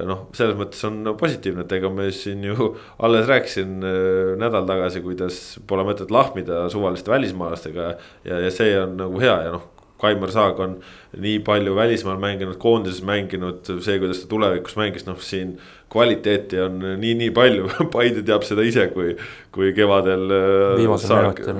noh, 0.08 0.22
selles 0.32 0.56
mõttes 0.56 0.80
on 0.88 1.10
positiivne, 1.20 1.66
et 1.66 1.72
ega 1.76 1.90
me 1.92 2.06
siin 2.16 2.46
ju 2.46 2.70
alles 3.04 3.26
rääkisin 3.28 3.74
äh, 3.84 4.30
nädal 4.40 4.64
tagasi, 4.68 5.02
kuidas 5.04 5.40
pole 5.68 5.84
mõtet 5.84 6.10
lahmida 6.10 6.64
suvaliste 6.72 7.12
välismaalastega. 7.12 7.94
ja, 8.24 8.38
ja 8.46 8.50
see 8.50 8.72
on 8.80 8.96
nagu 8.96 9.20
hea 9.20 9.36
ja 9.46 9.52
noh, 9.58 9.68
Kaimar 10.02 10.32
Saag 10.34 10.60
on 10.60 10.80
nii 11.22 11.38
palju 11.46 11.76
välismaal 11.76 12.18
mänginud, 12.20 12.58
koondises 12.60 13.04
mänginud, 13.06 13.62
see, 13.84 14.00
kuidas 14.02 14.22
ta 14.22 14.30
tulevikus 14.30 14.76
mängis, 14.80 15.06
noh 15.06 15.20
siin 15.22 15.56
kvaliteeti 15.92 16.60
on 16.60 16.78
nii, 17.00 17.14
nii 17.20 17.30
palju 17.36 17.68
Paide 17.94 18.24
teab 18.26 18.44
seda 18.46 18.64
ise, 18.66 18.88
kui, 18.94 19.12
kui 19.52 19.72
kevadel. 19.76 20.24
Äh, 20.32 20.76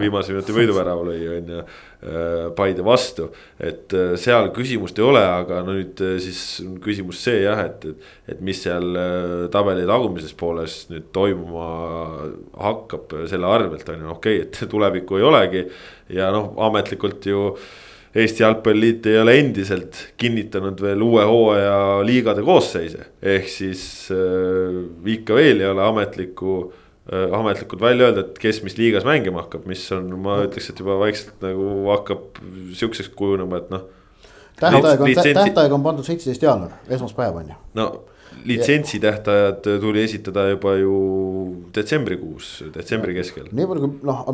viimase 0.01 0.33
minuti 0.33 0.57
võiduvärava 0.57 1.05
lõi, 1.11 1.19
on 1.35 1.53
ju, 1.53 1.65
äh, 1.67 2.47
Paide 2.57 2.85
vastu. 2.87 3.29
et 3.61 3.93
äh, 3.97 4.15
seal 4.21 4.49
küsimust 4.57 4.99
ei 5.01 5.07
ole, 5.07 5.23
aga 5.23 5.61
no 5.67 5.77
nüüd 5.77 6.01
siis 6.23 6.41
on 6.65 6.79
küsimus 6.83 7.21
see 7.27 7.43
jah, 7.45 7.61
et, 7.67 7.85
et, 7.93 8.11
et 8.35 8.43
mis 8.45 8.65
seal 8.65 8.97
tabeli 9.53 9.85
tagumises 9.89 10.33
pooles 10.39 10.87
nüüd 10.91 11.13
toimuma 11.15 11.69
hakkab 12.57 13.13
selle 13.31 13.49
arvelt 13.53 13.89
on 13.93 14.07
ju, 14.07 14.13
okei 14.17 14.43
okay,, 14.43 14.49
et 14.49 14.65
tulevikku 14.73 15.21
ei 15.21 15.29
olegi. 15.29 15.67
ja 16.13 16.33
noh, 16.33 16.55
ametlikult 16.71 17.27
ju 17.29 17.51
Eesti 18.15 18.43
Jalgpalliliit 18.43 19.07
ei 19.09 19.19
ole 19.23 19.39
endiselt 19.41 19.97
kinnitanud 20.21 20.81
veel 20.85 21.01
uue 21.01 21.25
hooaja 21.25 21.77
liigade 22.05 22.45
koosseise. 22.45 23.07
ehk 23.23 23.49
siis 23.49 23.85
äh, 24.13 24.83
ikka 25.15 25.35
veel 25.35 25.65
ei 25.65 25.71
ole 25.71 25.83
ametlikku 25.87 26.57
äh,, 27.13 27.33
ametlikult 27.39 27.81
välja 27.81 28.11
öelda, 28.11 28.27
et 28.27 28.39
kes 28.39 28.61
mis 28.67 28.77
liigas 28.77 29.09
mängima 29.09 29.47
hakkab, 29.47 29.65
mis 29.67 29.87
on, 29.97 30.13
ma 30.21 30.43
ütleks, 30.45 30.69
et 30.71 30.85
juba 30.85 30.99
vaikselt 31.01 31.41
nagu 31.45 31.89
hakkab 31.89 32.43
sihukeseks 32.77 33.15
kujunema, 33.17 33.63
et 33.63 33.73
noh. 33.73 33.89
tähtaeg 34.61 35.01
on, 35.09 35.17
tähtaeg 35.33 35.73
on 35.73 35.89
pandud 35.89 36.05
seitseteist 36.05 36.45
jaanuar, 36.45 36.77
esmaspäev 36.93 37.41
on 37.41 37.55
ju. 37.55 37.61
no 37.81 37.91
litsentsi 38.45 39.01
tähtajad 39.01 39.65
tuli 39.81 40.03
esitada 40.03 40.49
juba 40.51 40.75
ju 40.77 40.95
detsembrikuus, 41.75 42.59
detsembri 42.75 43.17
keskel. 43.17 43.49
nii 43.53 43.69
palju 43.73 43.89
kui 43.89 44.09
noh 44.09 44.25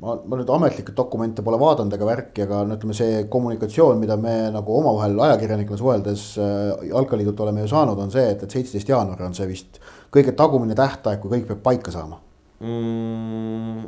ma, 0.00 0.14
ma 0.16 0.38
nüüd 0.38 0.50
ametlikke 0.52 0.94
dokumente 0.96 1.44
pole 1.46 1.58
vaadanud 1.60 1.94
ega 1.96 2.08
värki, 2.08 2.44
aga 2.46 2.62
no 2.68 2.76
ütleme, 2.76 2.96
see 2.96 3.24
kommunikatsioon, 3.32 4.00
mida 4.00 4.18
me 4.20 4.34
nagu 4.54 4.78
omavahel 4.80 5.18
ajakirjanikena 5.28 5.80
suheldes 5.80 6.26
äh, 6.42 6.88
Jalkaliidult 6.90 7.40
oleme 7.46 7.64
ju 7.64 7.70
saanud, 7.72 8.00
on 8.02 8.12
see, 8.14 8.24
et, 8.34 8.42
et 8.44 8.56
seitseteist 8.58 8.92
jaanuar 8.92 9.26
on 9.28 9.36
see 9.36 9.48
vist 9.50 9.80
kõige 10.14 10.34
tagumine 10.36 10.76
tähtaeg, 10.78 11.20
kui 11.22 11.32
kõik 11.36 11.46
peab 11.50 11.62
paika 11.64 11.94
saama 11.94 12.20
mm,. 12.60 13.86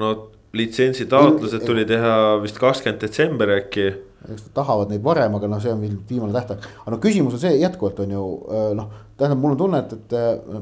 no 0.00 0.14
litsentsi 0.54 1.06
taotlused 1.10 1.64
tuli 1.66 1.86
teha 1.88 2.40
vist 2.42 2.58
kakskümmend 2.62 3.02
detsember 3.02 3.54
äkki. 3.56 3.88
eks 4.24 4.48
nad 4.48 4.54
tahavad 4.56 4.92
neid 4.92 5.02
varem, 5.04 5.34
aga 5.38 5.50
noh, 5.50 5.62
see 5.62 5.74
on 5.74 5.82
viimane 5.84 6.34
tähtaeg, 6.34 6.66
aga 6.82 6.96
no 6.96 7.00
küsimus 7.02 7.38
on 7.38 7.44
see 7.44 7.58
jätkuvalt 7.60 8.02
on 8.06 8.16
ju 8.16 8.24
äh, 8.48 8.68
noh, 8.78 8.90
tähendab, 9.18 9.42
mul 9.42 9.54
on 9.54 9.62
tunne, 9.62 9.84
et, 9.84 9.94
et 9.98 10.18
äh, 10.18 10.58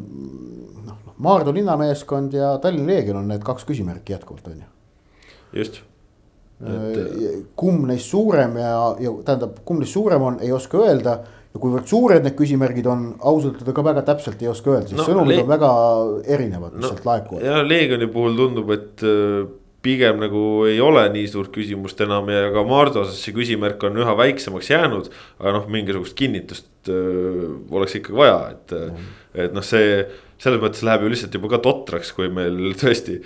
noh, 0.88 0.98
Maardu 1.22 1.52
linnameeskond 1.54 2.32
ja 2.34 2.56
Tallinna 2.58 2.88
Leegion 2.88 3.20
on 3.20 3.28
need 3.30 3.44
kaks 3.46 3.62
küsimärki 3.68 4.16
jätkuvalt 4.16 4.48
on 4.50 4.62
ju 4.64 4.70
just 5.52 5.82
et.... 6.62 6.98
Äh, 6.98 7.38
kumb 7.58 7.86
neist 7.90 8.10
suurem 8.12 8.58
ja, 8.60 8.74
ja 9.02 9.14
tähendab, 9.26 9.62
kumb 9.66 9.82
neist 9.82 9.96
suurem 9.96 10.28
on, 10.28 10.42
ei 10.44 10.52
oska 10.54 10.82
öelda 10.82 11.16
ja 11.52 11.60
kuivõrd 11.60 11.88
suured 11.90 12.24
need 12.24 12.36
küsimärgid 12.38 12.86
on, 12.88 13.08
ausalt 13.18 13.58
öelda 13.60 13.74
ka 13.76 13.84
väga 13.84 14.04
täpselt 14.06 14.44
ei 14.44 14.50
oska 14.52 14.76
öelda, 14.76 14.90
sest 14.90 15.00
no, 15.00 15.08
sõnumid 15.08 15.42
on 15.42 15.50
väga 15.50 15.72
erinevad, 16.36 16.76
mis 16.76 16.86
no, 16.86 16.92
sealt 16.92 17.08
laekuvad. 17.08 17.44
ja 17.44 17.64
Leegioni 17.66 18.08
puhul 18.12 18.38
tundub, 18.38 18.72
et 18.74 19.04
äh, 19.06 19.42
pigem 19.82 20.20
nagu 20.22 20.42
ei 20.70 20.78
ole 20.80 21.02
nii 21.12 21.26
suurt 21.28 21.50
küsimust 21.54 22.00
enam 22.04 22.30
ja 22.30 22.46
ka 22.54 22.62
Mardu 22.66 23.02
osas 23.02 23.18
see 23.18 23.34
küsimärk 23.36 23.82
on 23.88 23.98
üha 23.98 24.14
väiksemaks 24.18 24.70
jäänud. 24.70 25.10
aga 25.42 25.56
noh, 25.58 25.66
mingisugust 25.74 26.14
kinnitust 26.18 26.70
öö, 26.88 27.48
äh, 27.48 27.56
oleks 27.74 27.98
ikkagi 27.98 28.22
vaja, 28.22 28.38
et 28.54 28.76
mm., 28.78 29.10
et 29.42 29.56
noh, 29.56 29.64
see 29.64 30.04
selles 30.42 30.58
mõttes 30.62 30.82
läheb 30.86 31.04
ju 31.04 31.10
lihtsalt 31.12 31.36
juba 31.36 31.50
ka 31.52 31.60
totraks, 31.62 32.10
kui 32.16 32.26
meil 32.32 32.72
tõesti 32.78 33.20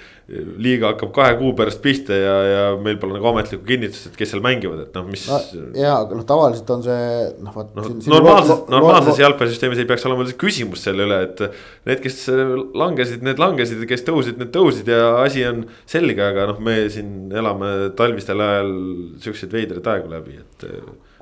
liiga 0.61 0.91
hakkab 0.91 1.13
kahe 1.17 1.37
kuu 1.39 1.55
pärast 1.57 1.81
pihta 1.85 2.17
ja, 2.19 2.35
ja 2.51 2.65
meil 2.83 2.99
pole 3.01 3.17
nagu 3.17 3.31
ametlikku 3.31 3.65
kinnitust, 3.69 4.11
et 4.11 4.19
kes 4.19 4.35
seal 4.35 4.43
mängivad, 4.45 4.83
et 4.85 4.99
noh, 4.99 5.07
mis 5.09 5.25
no,. 5.31 5.39
ja, 5.79 5.95
aga 6.03 6.19
noh, 6.19 6.27
tavaliselt 6.29 6.73
on 6.77 6.85
see 6.85 7.09
noh, 7.47 7.57
vot 7.57 7.73
no,. 7.79 7.87
normaalses, 8.13 8.63
normaalses 8.73 9.23
jalgpallisüsteemis 9.23 9.81
ei 9.81 9.89
peaks 9.89 10.05
olema 10.11 10.27
üldse 10.27 10.37
küsimust 10.41 10.91
selle 10.91 11.07
üle, 11.09 11.23
et 11.31 11.43
need, 11.89 12.05
kes 12.05 12.21
langesid, 12.83 13.25
need 13.27 13.41
langesid 13.41 13.81
ja 13.87 13.91
kes 13.95 14.05
tõusid, 14.11 14.41
need 14.43 14.53
tõusid 14.57 14.93
ja 14.93 15.17
asi 15.23 15.47
on 15.49 15.65
selge, 15.89 16.21
aga 16.21 16.51
noh, 16.53 16.61
me 16.61 16.83
siin 16.93 17.33
elame 17.33 17.73
talvistel 17.97 18.45
ajal 18.45 18.73
siukseid 19.25 19.57
veidraid 19.57 19.93
aegu 19.95 20.13
läbi, 20.13 20.41
et 20.43 20.69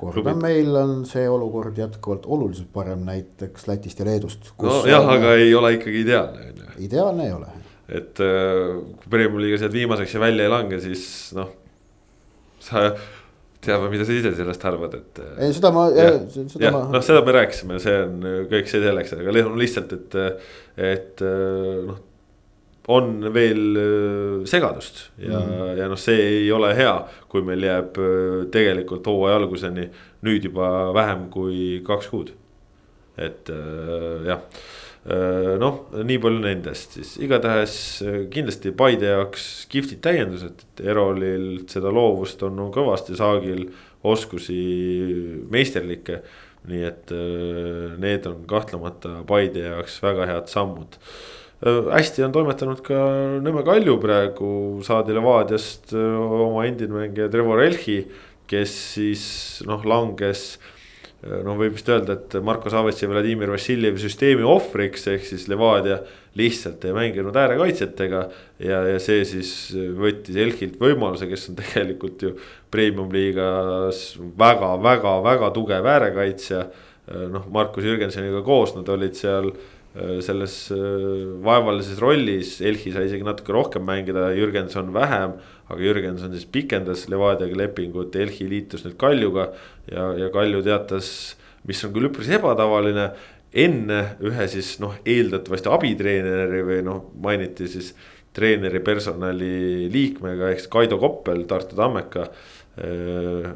kordan, 0.05 0.39
meil 0.43 0.77
on 0.81 0.95
see 1.09 1.25
olukord 1.31 1.79
jätkuvalt 1.79 2.29
oluliselt 2.31 2.71
parem 2.75 3.05
näiteks 3.09 3.69
Lätist 3.71 4.01
ja 4.03 4.07
Leedust. 4.09 4.53
nojah, 4.63 5.09
aga 5.17 5.35
ei 5.41 5.55
ole 5.55 5.75
ikkagi 5.79 6.05
ideaalne, 6.05 6.47
on 6.51 6.63
ju. 6.63 6.71
ideaalne 6.89 7.27
ei 7.29 7.35
ole. 7.35 7.51
et 7.89 8.23
äh, 8.25 8.79
kui 9.01 9.13
Premiumi 9.17 9.45
liiga 9.47 9.61
sealt 9.63 9.77
viimaseks 9.77 10.17
ja 10.17 10.23
välja 10.23 10.47
ei 10.47 10.55
lange, 10.55 10.81
siis 10.85 11.05
noh, 11.37 11.53
sa 12.65 12.87
tead, 13.65 13.85
mida 13.93 14.05
sa 14.05 14.13
ise 14.13 14.33
sellest 14.37 14.65
arvad, 14.69 14.97
et. 15.01 15.21
Äh, 15.25 15.37
ei, 15.47 15.53
seda 15.57 15.73
ma, 15.75 15.87
seda 15.91 16.73
ma. 16.75 16.87
noh, 16.93 17.05
seda 17.05 17.25
me 17.25 17.37
rääkisime, 17.39 17.79
see 17.83 18.01
on 18.07 18.19
kõik 18.51 18.73
see 18.73 18.83
selleks, 18.85 19.15
aga 19.17 19.37
lihtsalt, 19.37 19.95
et, 19.99 20.19
et 20.93 21.25
äh, 21.25 21.87
noh 21.93 22.03
on 22.89 23.33
veel 23.35 23.77
äh, 23.77 24.47
segadust. 24.49 25.11
Ja 25.19 25.41
mm, 25.41 25.75
ja 25.79 25.89
noh, 25.89 26.01
see 26.01 26.21
ei 26.21 26.53
ole 26.53 26.75
hea, 26.77 26.95
kui 27.33 27.45
meil 27.47 27.65
jääb 27.65 28.01
äh, 28.01 28.39
tegelikult 28.53 29.07
hooaja 29.09 29.41
alguseni 29.41 29.89
nüüd 30.25 30.49
juba 30.51 30.91
vähem 30.97 31.29
kui 31.33 31.81
kaks 31.87 32.11
kuud. 32.13 32.35
et 33.15 33.47
äh, 33.53 34.25
jah, 34.27 34.41
noh, 35.61 35.75
nii 36.03 36.17
palju 36.19 36.41
nendest 36.43 36.97
siis. 36.97 37.13
Igatahes 37.23 37.75
kindlasti 38.33 38.73
Paide 38.75 39.13
jaoks 39.13 39.67
kihvtid 39.71 40.01
täiendused, 40.03 40.65
et 40.65 40.81
Erolil 40.89 41.67
seda 41.71 41.93
loovust 41.93 42.43
on, 42.43 42.57
on 42.65 42.73
kõvasti, 42.75 43.15
Saagil 43.19 43.69
oskusi 44.03 44.57
meisterlikke. 45.53 46.23
Nii 46.73 46.83
et 46.89 47.13
need 48.01 48.27
on 48.27 48.47
kahtlemata 48.49 49.19
Paide 49.29 49.67
jaoks 49.69 50.01
väga 50.03 50.27
head 50.33 50.49
sammud. 50.51 50.97
Äh, 50.97 51.44
hästi 51.65 52.25
on 52.27 52.35
toimetanud 52.35 52.83
ka 52.85 53.01
Nõmme 53.45 53.65
Kalju 53.65 53.97
praegu, 54.03 54.51
saadi 54.85 55.17
Levadiast 55.17 55.95
äh, 55.97 56.21
oma 56.45 56.67
endine 56.69 56.97
mängija 56.99 57.31
Trevor 57.33 57.63
Elchi, 57.65 58.03
kes 58.51 58.75
siis 58.99 59.25
noh, 59.69 59.81
langes 59.89 60.59
äh, 61.25 61.41
noh, 61.47 61.57
võib 61.57 61.79
vist 61.79 61.89
öelda, 61.89 62.19
et 62.19 62.37
Marko 62.45 62.73
Savets 62.73 63.01
ja 63.01 63.09
Vladimir 63.09 63.55
Vassiljevi 63.55 64.03
süsteemi 64.03 64.45
ohvriks, 64.45 65.09
ehk 65.15 65.25
siis 65.25 65.47
Levadia 65.49 66.03
lihtsalt 66.37 66.85
ei 66.85 66.97
mänginud 66.97 67.37
äärekaitsjatega. 67.41 68.25
ja, 68.61 68.83
ja 68.91 69.01
see 69.01 69.23
siis 69.29 69.55
võttis 69.73 70.37
Elchilt 70.45 70.77
võimaluse, 70.83 71.31
kes 71.31 71.49
on 71.49 71.61
tegelikult 71.63 72.27
ju 72.27 72.35
premium 72.75 73.13
liigas 73.15 74.11
väga-väga-väga 74.19 75.55
tugev 75.55 75.89
äärekaitsja. 75.95 76.67
noh, 77.31 77.49
Markus 77.53 77.85
Jürgensoniga 77.85 78.41
koos 78.45 78.73
nad 78.75 78.89
olid 78.89 79.17
seal 79.17 79.51
Äh, 79.53 79.84
selles 79.95 80.57
äh, 80.75 80.79
vaevalises 81.45 82.01
rollis, 82.03 82.57
Elchi 82.67 82.91
sai 82.91 83.05
isegi 83.07 83.27
natuke 83.27 83.55
rohkem 83.55 83.85
mängida, 83.87 84.33
Jürgenson 84.35 84.91
vähem. 84.95 85.37
aga 85.71 85.81
Jürgenson 85.81 86.33
siis 86.35 86.49
pikendas 86.51 87.07
Levadiaga 87.09 87.57
lepingut, 87.57 88.17
Elchi 88.17 88.49
liitus 88.51 88.83
nüüd 88.85 88.97
Kaljuga 88.99 89.53
ja, 89.87 90.11
ja 90.19 90.33
Kalju 90.35 90.65
teatas, 90.67 91.37
mis 91.65 91.85
on 91.87 91.95
küll 91.95 92.11
üpris 92.11 92.29
ebatavaline. 92.35 93.13
enne 93.55 94.01
ühe 94.19 94.49
siis 94.51 94.81
noh, 94.83 94.97
eeldatavasti 95.07 95.71
abitreeneri 95.71 96.65
või 96.67 96.81
noh, 96.83 97.05
mainiti 97.23 97.69
siis 97.71 97.93
treeneri 98.35 98.81
personali 98.83 99.87
liikmega 99.95 100.49
ehk 100.51 100.59
siis 100.65 100.73
Kaido 100.73 100.99
Koppel, 100.99 101.45
Tartu 101.47 101.79
Tammeka 101.79 102.27
äh, 102.27 103.53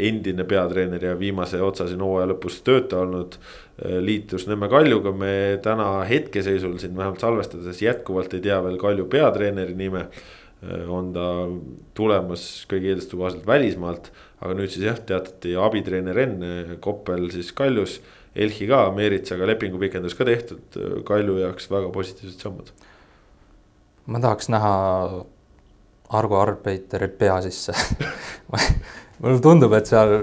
endine 0.00 0.48
peatreener 0.48 1.04
ja 1.10 1.12
viimase 1.18 1.60
otsa 1.62 1.84
siin 1.90 2.00
hooaja 2.00 2.30
lõpus 2.32 2.62
tööta 2.64 3.02
olnud. 3.04 3.36
Äh, 3.36 3.63
liitus 3.82 4.46
Nõmme 4.46 4.68
Kaljuga, 4.70 5.10
me 5.16 5.58
täna 5.62 6.04
hetkeseisul 6.06 6.76
siin 6.78 6.94
vähemalt 6.96 7.22
salvestades 7.22 7.82
jätkuvalt 7.82 8.34
ei 8.36 8.42
tea 8.44 8.60
veel 8.62 8.78
Kalju 8.78 9.08
peatreeneri 9.10 9.74
nime. 9.78 10.06
Äh, 10.62 10.84
on 10.90 11.10
ta 11.14 11.26
tulemas 11.98 12.64
kõigi 12.70 12.92
eelduste 12.92 13.18
kohaselt 13.18 13.46
välismaalt, 13.48 14.12
aga 14.44 14.54
nüüd 14.54 14.70
siis 14.70 14.86
jah, 14.86 15.00
teatati 15.08 15.56
abitreener 15.58 16.20
enne 16.26 16.78
Koppel 16.84 17.28
siis 17.34 17.50
Kaljus. 17.56 17.98
Elhi 18.34 18.66
ka, 18.66 18.88
Meeritsaga 18.94 19.46
lepingu 19.46 19.78
pikendus 19.78 20.16
ka 20.18 20.26
tehtud, 20.26 20.78
Kalju 21.06 21.38
jaoks 21.42 21.68
väga 21.70 21.90
positiivsed 21.94 22.42
sammud. 22.42 22.72
ma 24.06 24.20
tahaks 24.20 24.50
näha 24.52 24.72
Argo 26.14 26.36
Arbeiterit 26.36 27.14
pea 27.18 27.38
sisse 27.40 27.72
mulle 29.22 29.38
tundub, 29.40 29.72
et 29.72 29.88
seal 29.88 30.18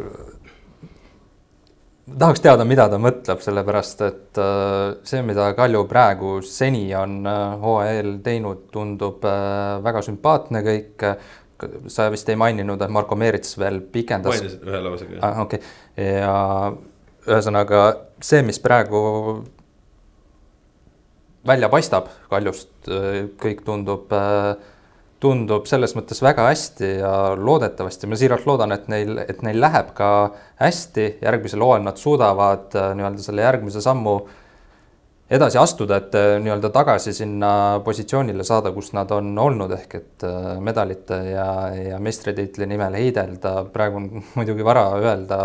tahaks 2.19 2.41
teada, 2.43 2.65
mida 2.67 2.87
ta 2.91 2.97
mõtleb, 3.01 3.41
sellepärast 3.43 4.01
et 4.07 4.39
äh, 4.41 4.95
see, 5.07 5.21
mida 5.25 5.51
Kalju 5.57 5.83
praegu 5.89 6.33
seni 6.45 6.83
on 6.97 7.19
äh, 7.27 7.39
hooaja 7.61 7.99
eel 7.99 8.11
teinud, 8.25 8.67
tundub 8.73 9.25
äh, 9.27 9.77
väga 9.85 10.03
sümpaatne 10.07 10.63
kõik. 10.67 11.07
sa 11.93 12.07
vist 12.09 12.29
ei 12.29 12.35
maininud, 12.35 12.81
et 12.81 12.89
Marko 12.89 13.15
Meerits 13.15 13.53
veel 13.61 13.81
pikendas. 13.93 14.33
mainisin 14.33 14.63
ühe 14.65 14.79
lausega. 14.81 15.19
Ah, 15.21 15.41
okei 15.43 15.59
okay., 15.59 16.05
ja 16.17 16.71
ühesõnaga 17.27 17.81
see, 18.17 18.41
mis 18.41 18.57
praegu 18.59 19.01
välja 21.45 21.69
paistab 21.69 22.09
Kaljust, 22.31 22.73
kõik 23.43 23.61
tundub 23.65 24.09
tundub 25.21 25.67
selles 25.69 25.93
mõttes 25.95 26.21
väga 26.23 26.47
hästi 26.49 26.87
ja 26.99 27.13
loodetavasti, 27.37 28.09
ma 28.09 28.17
siiralt 28.17 28.47
loodan, 28.49 28.73
et 28.73 28.87
neil, 28.91 29.19
et 29.21 29.41
neil 29.45 29.59
läheb 29.61 29.91
ka 29.97 30.09
hästi, 30.61 31.07
järgmisel 31.21 31.61
hooajal 31.61 31.85
nad 31.85 31.99
suudavad 32.01 32.77
äh, 32.77 32.93
nii-öelda 32.97 33.25
selle 33.25 33.45
järgmise 33.45 33.83
sammu 33.85 34.15
edasi 35.31 35.59
astuda, 35.61 35.99
et 36.01 36.17
äh, 36.17 36.31
nii-öelda 36.41 36.71
tagasi 36.73 37.13
sinna 37.13 37.51
positsioonile 37.85 38.45
saada, 38.47 38.71
kus 38.73 38.91
nad 38.97 39.13
on 39.13 39.29
olnud, 39.39 39.75
ehk 39.77 39.93
et 39.99 40.25
äh, 40.25 40.55
medalite 40.63 41.19
ja, 41.29 41.45
ja 41.75 42.01
meistritiitli 42.01 42.65
nimel 42.73 42.97
heidelda, 42.97 43.59
praegu 43.73 44.01
on 44.01 44.09
muidugi 44.39 44.65
vara 44.65 44.87
öelda, 44.97 45.43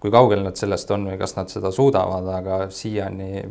kui 0.00 0.12
kaugel 0.12 0.46
nad 0.46 0.56
sellest 0.60 0.90
on 0.96 1.04
või 1.10 1.20
kas 1.20 1.36
nad 1.36 1.52
seda 1.52 1.72
suudavad, 1.72 2.32
aga 2.40 2.62
siiani 2.72 3.44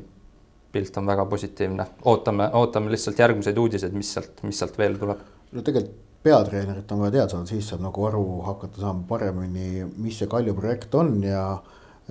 pilt 0.74 0.98
on 0.98 1.06
väga 1.06 1.28
positiivne, 1.30 1.86
ootame, 2.10 2.50
ootame 2.58 2.90
lihtsalt 2.90 3.22
järgmiseid 3.22 3.58
uudiseid, 3.62 3.94
mis 3.94 4.10
sealt, 4.16 4.42
mis 4.42 4.58
sealt 4.58 4.78
veel 4.82 4.98
tuleb 4.98 5.22
no 5.54 5.62
tegelikult 5.62 6.02
peatreenerit 6.24 6.92
on 6.92 7.04
vaja 7.04 7.12
teada 7.18 7.30
saada, 7.34 7.48
siis 7.50 7.68
saab 7.68 7.84
nagu 7.84 8.06
aru 8.08 8.24
hakata 8.48 8.80
saama 8.80 9.04
paremini, 9.08 9.84
mis 10.00 10.22
see 10.22 10.30
Kalju 10.32 10.56
projekt 10.56 10.96
on 10.96 11.18
ja 11.26 11.44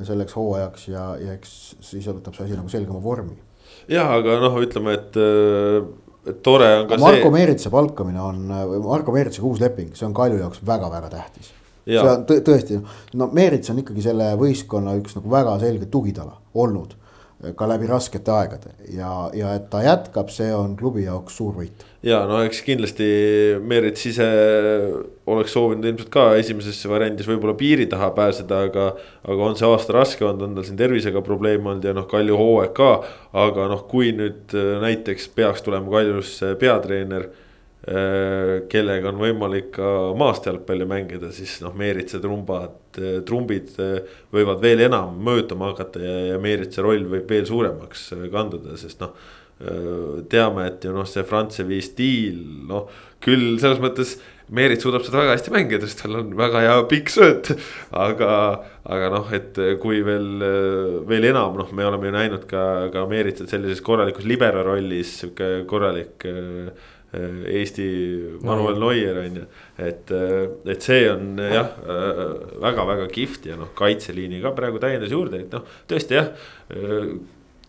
selleks 0.04 0.36
hooajaks 0.36 0.86
ja, 0.92 1.06
ja 1.20 1.36
eks 1.36 1.54
siis 1.84 2.08
võtab 2.10 2.36
see 2.36 2.46
asi 2.46 2.58
nagu 2.58 2.68
selgema 2.72 3.00
vormi. 3.02 3.38
jah, 3.92 4.12
aga 4.18 4.38
noh, 4.42 4.58
ütleme, 4.64 4.96
et, 4.98 5.18
et 6.28 6.44
tore 6.44 6.68
on 6.82 6.86
ka 6.90 7.00
Marko 7.00 7.28
see. 7.28 7.34
Meeritsa 7.38 7.72
palkamine 7.72 8.22
on, 8.24 8.44
Marko 8.84 9.16
Meeritsaga 9.16 9.48
uus 9.48 9.64
leping, 9.64 9.92
see 9.96 10.08
on 10.08 10.16
Kalju 10.16 10.40
jaoks 10.44 10.60
väga-väga 10.68 11.12
tähtis. 11.12 11.52
see 11.88 12.04
on 12.04 12.26
tõesti, 12.28 12.80
no 13.16 13.30
Meerits 13.32 13.72
on 13.72 13.80
ikkagi 13.82 14.04
selle 14.04 14.32
võistkonna 14.40 14.96
üks 15.00 15.16
nagu 15.18 15.32
väga 15.32 15.56
selge 15.64 15.88
tugitala 15.92 16.36
olnud 16.54 16.98
ka 17.58 17.66
läbi 17.66 17.88
raskete 17.90 18.30
aegade 18.30 18.70
ja, 18.94 19.10
ja 19.34 19.54
et 19.56 19.66
ta 19.72 19.80
jätkab, 19.82 20.30
see 20.30 20.52
on 20.54 20.76
klubi 20.78 21.06
jaoks 21.06 21.36
suur 21.40 21.56
võit. 21.58 21.84
ja 22.06 22.20
no 22.30 22.38
eks 22.46 22.62
kindlasti 22.66 23.08
Merits 23.66 24.06
ise 24.12 24.28
oleks 25.26 25.54
soovinud 25.56 25.86
ilmselt 25.90 26.12
ka 26.14 26.28
esimeses 26.38 26.78
variandis 26.90 27.26
võib-olla 27.26 27.56
piiri 27.58 27.88
taha 27.90 28.12
pääseda, 28.14 28.62
aga. 28.68 28.88
aga 29.26 29.48
on 29.50 29.58
see 29.58 29.68
aasta 29.68 29.96
raske 29.96 30.26
olnud, 30.26 30.46
on 30.46 30.58
tal 30.58 30.68
siin 30.68 30.78
tervisega 30.78 31.22
probleeme 31.26 31.70
olnud 31.72 31.86
ja 31.90 31.94
noh, 31.96 32.06
Kalju 32.10 32.38
hooaeg 32.38 32.74
ka. 32.78 32.92
aga 33.44 33.70
noh, 33.74 33.86
kui 33.90 34.14
nüüd 34.16 34.54
näiteks 34.86 35.30
peaks 35.34 35.66
tulema 35.66 35.90
Kaljusse 35.90 36.54
peatreener 36.60 37.30
Äh, 37.32 37.41
kellega 37.82 39.10
on 39.10 39.18
võimalik 39.18 39.72
ka 39.74 39.86
maast 40.18 40.46
jalgpalli 40.46 40.86
mängida, 40.86 41.32
siis 41.34 41.56
noh, 41.64 41.74
Meeritsa 41.74 42.20
trumbad, 42.22 42.76
äh, 43.00 43.20
trumbid 43.26 43.72
äh, 43.82 44.18
võivad 44.34 44.62
veel 44.62 44.84
enam 44.86 45.16
mõjutama 45.26 45.72
hakata 45.72 46.02
ja, 46.02 46.16
ja 46.30 46.42
Meeritsa 46.42 46.84
roll 46.86 47.08
võib 47.10 47.30
veel 47.30 47.48
suuremaks 47.48 48.12
kanduda, 48.32 48.78
sest 48.80 49.02
noh. 49.02 49.16
teame, 50.32 50.64
et 50.66 50.82
ju 50.82 50.90
noh, 50.90 51.06
see 51.06 51.22
Frantsevi 51.22 51.76
stiil, 51.86 52.38
noh 52.66 52.88
küll 53.22 53.60
selles 53.62 53.78
mõttes 53.78 54.16
Meerit 54.52 54.82
suudab 54.82 55.04
seda 55.06 55.20
väga 55.20 55.36
hästi 55.36 55.52
mängida, 55.54 55.86
sest 55.86 56.02
tal 56.02 56.16
on 56.18 56.32
väga 56.36 56.64
hea 56.64 56.80
pikk 56.90 57.12
sööt. 57.14 57.52
aga, 58.06 58.32
aga 58.84 59.10
noh, 59.14 59.30
et 59.32 59.60
kui 59.80 60.02
veel, 60.04 60.42
veel 61.08 61.28
enam, 61.30 61.54
noh, 61.60 61.70
me 61.72 61.86
oleme 61.86 62.10
ju 62.10 62.16
näinud 62.16 62.48
ka, 62.50 62.64
ka 62.92 63.06
Meeritat 63.10 63.52
sellises 63.52 63.84
korralikus 63.86 64.26
libero 64.28 64.64
rollis, 64.66 65.14
sihuke 65.22 65.62
korralik 65.70 66.26
Äh, 66.26 66.72
Eesti 67.12 67.86
Manuel 68.40 68.78
Neuer 68.80 69.18
on 69.20 69.34
ju, 69.36 69.44
et, 69.76 70.10
äh, 70.16 70.46
et 70.72 70.80
see 70.84 71.04
on 71.12 71.36
jah 71.36 71.74
väga-väga 72.62 73.04
äh, 73.04 73.12
kihvt 73.12 73.50
ja 73.50 73.58
noh, 73.60 73.74
kaitseliini 73.76 74.40
ka 74.40 74.54
praegu 74.56 74.80
täiendas 74.80 75.12
juurde, 75.12 75.42
et 75.44 75.52
noh, 75.52 75.66
tõesti 75.90 76.16
jah 76.16 76.32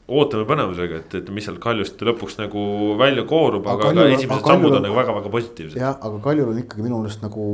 ootame 0.07 0.47
põnevusega, 0.47 1.03
et, 1.03 1.15
et 1.19 1.29
mis 1.35 1.45
sealt 1.47 1.61
Kaljust 1.63 2.01
lõpuks 2.03 2.35
nagu 2.39 2.63
välja 2.99 3.23
koorub, 3.27 3.67
aga, 3.71 3.91
aga 3.91 4.09
esimesed 4.15 4.47
sammud 4.47 4.79
on 4.79 4.83
nagu 4.83 4.97
väga-väga 4.97 5.31
positiivsed. 5.31 5.79
jah, 5.79 5.95
aga 5.99 6.19
Kaljul 6.23 6.51
on 6.51 6.59
ikkagi 6.63 6.83
minu 6.85 6.99
meelest 6.99 7.23
nagu 7.23 7.47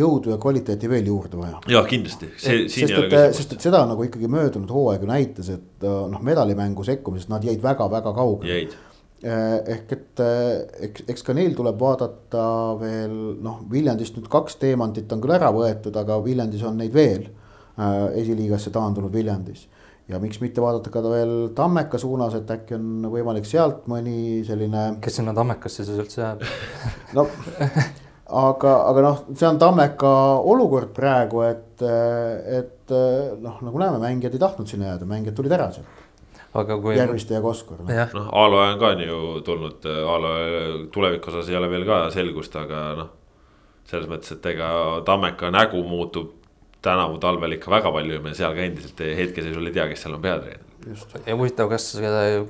jõudu 0.00 0.34
ja 0.34 0.36
kvaliteeti 0.40 0.88
veel 0.88 1.08
juurde 1.08 1.40
vaja. 1.40 1.60
ja 1.72 1.80
kindlasti, 1.88 2.28
see 2.40 2.68
siin 2.72 2.88
ei 2.88 2.98
ole 2.98 3.08
küsimus. 3.08 3.40
sest 3.40 3.56
et 3.56 3.68
seda 3.68 3.80
nagu 3.88 4.04
ikkagi 4.04 4.28
möödunud 4.32 4.72
hooaeg 4.72 5.04
ju 5.04 5.08
näitas, 5.12 5.48
et 5.56 5.84
noh, 5.84 6.20
medalimängu 6.24 6.84
sekkumisest 6.88 7.32
nad 7.32 7.44
jäid 7.44 7.60
väga-väga 7.64 8.12
kaugele. 8.16 8.52
jäid 8.52 8.76
ehk 9.22 9.92
et 9.92 10.22
eh, 10.24 10.86
eks, 10.86 11.04
eks 11.12 11.24
ka 11.26 11.34
neil 11.36 11.52
tuleb 11.56 11.76
vaadata 11.80 12.44
veel 12.80 13.12
noh, 13.44 13.60
Viljandist 13.70 14.16
nüüd 14.16 14.30
kaks 14.32 14.56
teemantit 14.62 15.12
on 15.12 15.20
küll 15.20 15.36
ära 15.36 15.50
võetud, 15.52 15.96
aga 16.00 16.16
Viljandis 16.24 16.64
on 16.64 16.80
neid 16.80 16.94
veel 16.96 17.26
äh, 17.28 18.16
esiliigasse 18.22 18.72
taandunud 18.72 19.12
Viljandis. 19.12 19.66
ja 20.08 20.18
miks 20.18 20.40
mitte 20.40 20.64
vaadata 20.64 20.90
ka 20.90 21.04
veel 21.04 21.52
Tammeka 21.54 22.00
suunas, 22.00 22.34
et 22.34 22.48
äkki 22.50 22.78
on 22.78 23.10
võimalik 23.12 23.44
sealt 23.44 23.84
mõni 23.92 24.40
selline. 24.48 24.96
kes 25.04 25.20
sinna 25.20 25.36
Tammekasse 25.36 25.84
siis 25.84 26.00
üldse 26.00 26.22
jääb 26.22 26.46
no 27.18 27.28
aga, 28.24 28.76
aga 28.88 29.04
noh, 29.04 29.24
see 29.34 29.48
on 29.50 29.60
Tammeka 29.60 30.14
olukord 30.48 30.94
praegu, 30.96 31.44
et, 31.44 31.82
et 31.84 32.96
noh, 33.44 33.60
nagu 33.68 33.84
näeme, 33.84 34.00
mängijad 34.00 34.32
ei 34.32 34.48
tahtnud 34.48 34.70
sinna 34.70 34.94
jääda, 34.94 35.12
mängijad 35.12 35.36
tulid 35.36 35.60
ära 35.60 35.68
sealt 35.76 35.99
aga 36.54 36.76
kui. 36.82 36.96
Järviste 36.98 37.34
ja 37.34 37.40
Koskor. 37.44 37.84
noh, 37.86 38.28
Aaloe 38.32 38.72
on 38.72 38.78
ka 38.78 38.92
on 38.94 39.04
ju 39.04 39.20
tulnud, 39.46 39.86
Aaloe 39.86 40.86
tuleviku 40.92 41.30
osas 41.30 41.48
ei 41.48 41.56
ole 41.56 41.70
veel 41.70 41.86
ka 41.88 42.02
selgust, 42.14 42.56
aga 42.56 42.82
noh. 42.98 43.12
selles 43.90 44.10
mõttes, 44.10 44.32
et 44.36 44.46
ega 44.52 44.70
Tammeka 45.06 45.50
nägu 45.50 45.82
muutub 45.86 46.36
tänavu 46.82 47.18
talvel 47.18 47.52
ikka 47.52 47.70
väga 47.70 47.92
palju 47.92 48.16
ja 48.16 48.24
me 48.24 48.34
seal 48.34 48.56
ka 48.56 48.64
endiselt 48.64 49.00
hetkeseisul 49.18 49.68
ei 49.68 49.76
tea, 49.76 49.86
kes 49.90 50.04
seal 50.04 50.16
on 50.16 50.22
peatreener. 50.24 50.66
ja 51.26 51.36
huvitav, 51.36 51.68
kas 51.68 51.92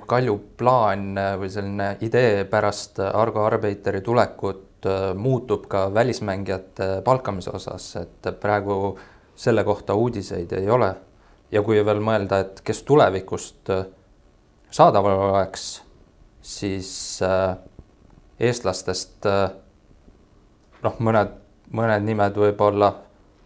Kalju 0.06 0.36
plaan 0.58 1.14
või 1.40 1.50
selline 1.50 1.92
idee 2.06 2.44
pärast 2.50 3.00
Argo 3.02 3.44
Arbeiteri 3.44 4.00
tulekut 4.06 4.86
äh, 4.86 5.10
muutub 5.14 5.66
ka 5.68 5.88
välismängijate 5.94 7.00
palkamise 7.04 7.50
osas, 7.50 7.96
et 7.96 8.30
praegu 8.40 8.98
selle 9.34 9.64
kohta 9.64 9.94
uudiseid 9.94 10.52
ei 10.52 10.70
ole 10.70 10.94
ja 11.52 11.62
kui 11.66 11.80
veel 11.84 12.02
mõelda, 12.04 12.40
et 12.44 12.62
kes 12.66 12.82
tulevikust 12.88 13.72
äh, 13.74 13.86
saadaval 14.70 15.30
oleks, 15.30 15.70
siis 16.42 16.92
äh, 17.26 17.56
eestlastest 18.40 19.26
äh, 19.28 19.48
noh, 20.84 21.00
mõned, 21.02 21.34
mõned 21.76 22.06
nimed 22.06 22.38
võib-olla, 22.38 22.92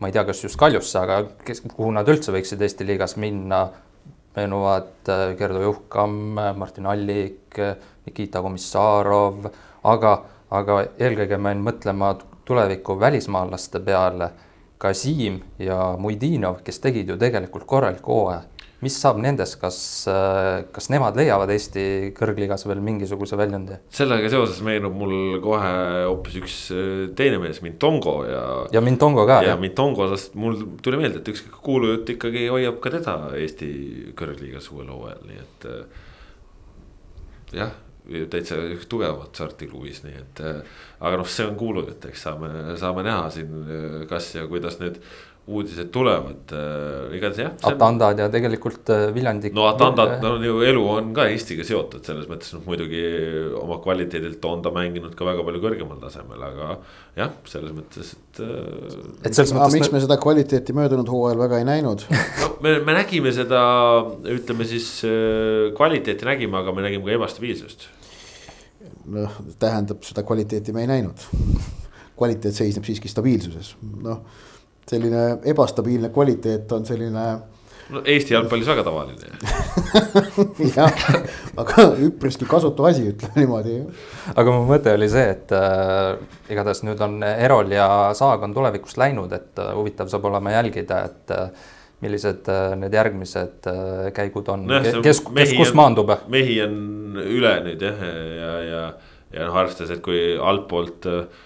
ma 0.00 0.10
ei 0.10 0.14
tea, 0.14 0.26
kas 0.28 0.44
just 0.44 0.60
Kaljusse, 0.60 0.98
aga 1.00 1.22
kes, 1.46 1.64
kuhu 1.72 1.90
nad 1.94 2.08
üldse 2.08 2.34
võiksid 2.34 2.62
Eesti 2.62 2.86
liigas 2.88 3.16
minna, 3.20 3.66
meenuvad 4.34 5.06
Gerdo 5.38 5.60
Juhkam, 5.62 6.34
Martin 6.58 6.88
Allik, 6.90 7.54
Nikita 8.04 8.40
Komissarov, 8.42 9.44
aga, 9.86 10.14
aga 10.50 10.80
eelkõige 10.98 11.38
ma 11.38 11.52
jäin 11.52 11.62
mõtlema 11.62 12.08
tuleviku 12.44 12.96
välismaalaste 13.00 13.80
peale 13.86 14.32
ka 14.78 14.94
Siim 14.96 15.40
ja 15.62 15.94
Muidinov, 16.00 16.60
kes 16.64 16.80
tegid 16.82 17.12
ju 17.12 17.16
tegelikult 17.20 17.66
korraliku 17.66 18.18
hooaja. 18.18 18.42
mis 18.84 18.96
saab 19.00 19.16
nendest, 19.16 19.56
kas, 19.62 19.76
kas 20.74 20.90
nemad 20.92 21.16
leiavad 21.16 21.48
Eesti 21.54 22.10
kõrgliigas 22.18 22.66
veel 22.68 22.82
mingisuguse 22.84 23.38
väljundi? 23.40 23.78
sellega 23.96 24.28
seoses 24.32 24.60
meenub 24.66 24.96
mul 24.98 25.38
kohe 25.44 25.70
hoopis 26.04 26.36
üks 26.42 26.56
äh, 26.74 26.90
teine 27.16 27.38
mees, 27.40 27.62
Mintongo 27.64 28.18
ja. 28.28 28.42
ja 28.74 28.82
Mintongo 28.84 29.24
ka. 29.30 29.40
ja 29.46 29.56
Mintongo, 29.60 30.10
sest 30.12 30.36
mul 30.36 30.58
tuli 30.84 31.00
meelde, 31.00 31.22
et 31.22 31.32
üks 31.32 31.46
kuulujutt 31.64 32.12
ikkagi 32.16 32.48
hoiab 32.52 32.82
ka 32.84 32.92
teda 32.98 33.16
Eesti 33.40 33.70
kõrgliigas 34.18 34.68
uuel 34.74 34.92
hooajal, 34.92 35.24
nii 35.30 35.40
et 35.46 35.68
äh, 35.70 36.04
jah 37.62 37.74
täitsa 38.30 38.56
tugevat 38.88 39.34
sorti 39.36 39.68
klubis, 39.70 40.02
nii 40.04 40.16
et. 40.20 40.42
Äh, 40.44 40.80
aga 41.04 41.20
noh, 41.20 41.28
see 41.28 41.46
on 41.48 41.56
kuulujutt, 41.60 42.04
eks 42.10 42.26
saame, 42.26 42.50
saame 42.80 43.04
näha 43.06 43.30
siin, 43.32 43.54
äh, 43.64 44.00
kas 44.10 44.34
ja 44.36 44.46
kuidas 44.50 44.78
need 44.82 45.00
uudised 45.44 45.90
tulevad 45.92 46.52
äh,, 46.56 47.16
igatahes 47.18 47.40
jah. 47.42 47.56
Atandad 47.68 48.20
ja 48.22 48.30
tegelikult 48.32 48.88
äh, 48.92 49.02
Viljandi. 49.12 49.50
no 49.52 49.66
Atandad 49.68 50.22
no, 50.22 50.38
ju 50.40 50.62
elu 50.64 50.84
on 50.88 51.10
ka 51.16 51.26
Eestiga 51.28 51.66
seotud 51.68 52.04
selles 52.06 52.30
mõttes 52.30 52.54
noh, 52.56 52.62
muidugi 52.64 53.02
oma 53.60 53.76
kvaliteedilt 53.84 54.44
on 54.48 54.62
ta 54.64 54.72
mänginud 54.72 55.12
ka 55.18 55.26
väga 55.28 55.44
palju 55.44 55.60
kõrgemal 55.60 55.98
tasemel, 56.00 56.40
aga 56.48 56.70
jah, 57.18 57.34
selles 57.50 57.74
mõttes, 57.76 58.14
et 58.16 58.40
äh,. 58.40 59.02
et 59.20 59.36
selles 59.36 59.52
mõttes. 59.52 59.76
miks 59.76 59.92
me 59.92 60.00
seda 60.06 60.16
kvaliteeti 60.22 60.76
möödunud 60.76 61.12
hooajal 61.12 61.44
väga 61.44 61.60
ei 61.60 61.68
näinud 61.68 62.06
no 62.40 62.50
me, 62.64 62.78
me 62.88 62.96
nägime 62.96 63.34
seda, 63.36 63.60
ütleme 64.38 64.68
siis 64.70 64.88
kvaliteeti 65.76 66.30
nägime, 66.30 66.62
aga 66.62 66.72
me 66.72 66.86
nägime 66.88 67.04
ka 67.10 67.18
ebastabiilsust. 67.18 67.84
noh, 69.12 69.36
tähendab 69.60 70.08
seda 70.08 70.24
kvaliteeti 70.24 70.72
me 70.72 70.86
ei 70.86 70.92
näinud 70.94 71.28
kvaliteet 72.16 72.56
seisneb 72.56 72.88
siiski 72.88 73.12
stabiilsuses, 73.12 73.74
noh 74.00 74.24
selline 74.90 75.24
ebastabiilne 75.50 76.10
kvaliteet 76.14 76.72
on 76.72 76.86
selline. 76.86 77.24
no 77.94 78.00
Eesti 78.04 78.34
jalgpallis 78.34 78.68
väga 78.68 78.84
tavaline 78.86 79.28
jah, 80.76 81.04
aga 81.60 81.86
üpriski 82.06 82.48
kasutu 82.48 82.86
asi, 82.88 83.06
ütleme 83.12 83.44
niimoodi. 83.44 83.78
aga 84.34 84.56
mu 84.56 84.64
mõte 84.68 84.94
oli 84.96 85.08
see, 85.12 85.24
et 85.36 85.54
äh, 85.56 86.14
igatahes 86.52 86.84
nüüd 86.88 87.00
on 87.04 87.22
Erol 87.28 87.72
ja 87.76 87.88
Saag 88.16 88.44
on 88.46 88.56
tulevikust 88.56 89.00
läinud, 89.00 89.32
et 89.36 89.60
äh, 89.60 89.72
huvitav 89.76 90.12
saab 90.12 90.28
olema 90.30 90.56
jälgida, 90.56 91.02
et 91.10 91.34
äh, 91.36 91.72
millised 92.04 92.48
äh, 92.52 92.74
need 92.80 92.96
järgmised 92.96 93.68
äh, 93.70 94.12
käigud 94.16 94.48
on 94.52 94.68
no, 94.68 94.80
kes, 95.04 95.24
kes 95.24 95.56
kus 95.56 95.74
maandub? 95.76 96.12
mehi 96.32 96.60
on 96.64 96.78
üle 97.24 97.58
nüüd 97.68 97.84
jah, 97.84 98.00
ja, 98.00 98.30
ja, 98.38 98.54
ja 98.68 98.86
ja 99.34 99.48
noh, 99.48 99.58
arvestades, 99.58 99.96
et 99.96 100.04
kui 100.04 100.20
altpoolt 100.38 101.08
äh, 101.10 101.42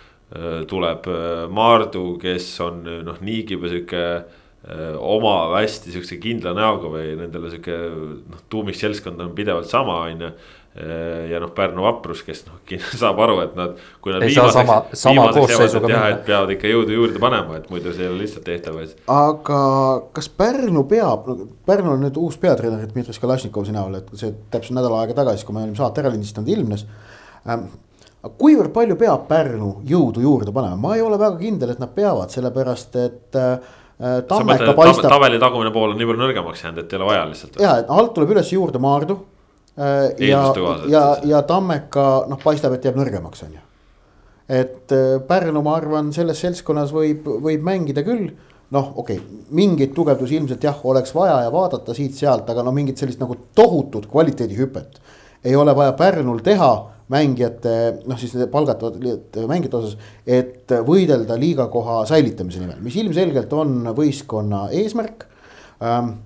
tuleb 0.68 1.06
Maardu, 1.54 2.18
kes 2.20 2.50
on 2.60 2.82
noh, 3.06 3.16
niigi 3.24 3.56
juba 3.56 3.70
sihuke 3.72 4.02
oma 5.00 5.34
hästi 5.54 5.94
sihukese 5.94 6.18
kindla 6.20 6.52
näoga 6.56 6.90
või 6.92 7.14
nendele 7.16 7.48
sihuke 7.54 7.76
noh, 8.28 8.42
tuumikseltskond 8.52 9.22
on 9.24 9.32
pidevalt 9.36 9.70
sama, 9.70 10.02
on 10.04 10.26
ju 10.26 10.32
ja 11.30 11.40
noh, 11.42 11.50
Pärnu 11.54 11.82
vaprus, 11.82 12.20
kes 12.26 12.44
noh, 12.46 12.58
saab 13.00 13.18
aru, 13.24 13.38
et 13.42 13.56
nad, 13.58 13.80
kui 14.04 14.12
nad. 14.14 14.22
ei 14.26 14.34
saa 14.34 14.52
sama, 14.54 14.78
sama 14.92 15.26
koosseisuga 15.34 15.88
minna. 15.88 16.04
et 16.12 16.22
peavad 16.26 16.52
ikka 16.54 16.70
jõudu 16.70 16.94
juurde 16.94 17.22
panema, 17.22 17.58
et 17.58 17.66
muidu 17.72 17.94
see 17.94 18.04
ei 18.06 18.12
ole 18.12 18.22
lihtsalt 18.22 18.46
tehtav. 18.46 18.78
aga 19.14 19.60
kas 20.14 20.30
Pärnu 20.38 20.84
peab, 20.90 21.26
Pärnul 21.66 21.96
on 21.96 22.06
nüüd 22.06 22.20
uus 22.20 22.38
peatreener 22.40 22.86
Dmitri 22.92 23.16
Kalašnikovi 23.18 23.74
näol, 23.74 23.98
et 23.98 24.14
see 24.20 24.34
täpselt 24.52 24.78
nädal 24.78 24.94
aega 25.00 25.18
tagasi, 25.18 25.46
kui 25.48 25.56
me 25.56 25.66
olime 25.66 25.78
saate 25.78 26.04
ära 26.04 26.14
lindistanud, 26.14 26.54
ilmnes 26.54 26.86
ähm,. 27.48 27.70
Kuivõrd 28.38 28.72
palju 28.74 28.96
peab 28.98 29.26
Pärnu 29.28 29.72
jõudu 29.88 30.22
juurde 30.24 30.52
panema, 30.52 30.76
ma 30.76 30.96
ei 30.96 31.02
ole 31.02 31.18
väga 31.20 31.38
kindel, 31.40 31.74
et 31.74 31.82
nad 31.82 31.92
peavad, 31.94 32.32
sellepärast 32.34 32.96
et 33.02 33.38
äh, 33.38 33.74
Tammeka 34.28 34.76
paistab. 34.78 35.10
tabeli 35.10 35.40
tagumine 35.42 35.72
pool 35.74 35.90
on 35.90 35.98
nii 35.98 36.06
palju 36.06 36.22
nõrgemaks 36.22 36.62
jäänud, 36.64 36.84
et 36.84 36.92
ei 36.92 37.00
ole 37.00 37.10
vaja 37.10 37.26
lihtsalt. 37.30 37.58
ja, 37.62 37.80
et 37.82 37.90
alt 37.90 38.14
tuleb 38.14 38.36
üles 38.36 38.52
juurde 38.54 38.78
Maardu 38.82 39.18
Äh, 39.78 40.28
ja, 40.28 40.54
ja, 40.88 41.16
ja 41.24 41.42
Tammeka 41.42 42.24
noh, 42.26 42.38
paistab, 42.42 42.74
et 42.74 42.86
jääb 42.88 42.96
nõrgemaks, 42.98 43.44
on 43.46 43.52
ju. 43.54 43.60
et 44.50 44.94
äh, 44.94 45.20
Pärnu, 45.28 45.62
ma 45.62 45.76
arvan, 45.78 46.08
selles 46.14 46.40
seltskonnas 46.42 46.90
võib, 46.94 47.28
võib 47.44 47.62
mängida 47.62 48.02
küll. 48.02 48.32
noh, 48.74 48.88
okei 48.98 49.20
okay,, 49.20 49.44
mingeid 49.54 49.94
tugevdusi 49.94 50.34
ilmselt 50.36 50.66
jah, 50.66 50.80
oleks 50.84 51.14
vaja 51.14 51.44
ja 51.44 51.52
vaadata 51.54 51.94
siit-sealt, 51.94 52.50
aga 52.50 52.64
no 52.66 52.74
mingit 52.74 52.98
sellist 52.98 53.22
nagu 53.22 53.36
tohutut 53.54 54.10
kvaliteedihüpet 54.10 54.98
ei 55.46 55.54
ole 55.56 55.76
vaja 55.78 55.94
Pärnul 55.96 56.42
teha 56.42 56.72
mängijate, 57.12 57.74
noh 58.08 58.20
siis 58.20 58.34
palgatavate 58.52 59.46
mängijate 59.48 59.80
osas, 59.80 59.96
et 60.26 60.74
võidelda 60.86 61.38
liiga 61.40 61.68
koha 61.72 62.02
säilitamise 62.08 62.62
nimel, 62.62 62.80
mis 62.84 62.96
ilmselgelt 63.00 63.52
on 63.56 63.92
võistkonna 63.96 64.68
eesmärk 64.76 65.26
ähm,. 65.82 66.16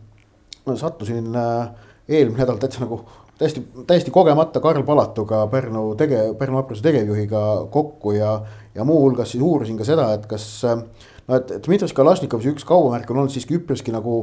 sattusin 0.79 1.35
äh, 1.35 1.71
eelmine 2.09 2.43
nädal 2.43 2.59
täitsa 2.63 2.83
nagu 2.83 3.03
täiesti, 3.39 3.63
täiesti 3.87 4.11
kogemata 4.11 4.61
Karl 4.61 4.83
Palatuga, 4.87 5.47
Pärnu 5.51 5.95
tege-, 5.99 6.35
Pärnu 6.39 6.61
vapruse 6.61 6.83
tegevjuhiga 6.83 7.43
kokku 7.71 8.13
ja, 8.17 8.41
ja 8.75 8.85
muuhulgas 8.85 9.33
siis 9.33 9.43
uurisin 9.43 9.79
ka 9.79 9.87
seda, 9.87 10.13
et 10.17 10.27
kas 10.31 10.47
no 10.67 11.39
et 11.39 11.55
Dmitri 11.67 11.89
Kalašnikovi 11.95 12.53
üks 12.55 12.67
kaubamärk 12.69 13.11
on 13.11 13.23
olnud 13.23 13.35
siiski 13.35 13.59
üpriski 13.61 13.95
nagu 13.95 14.17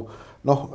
noh, 0.47 0.67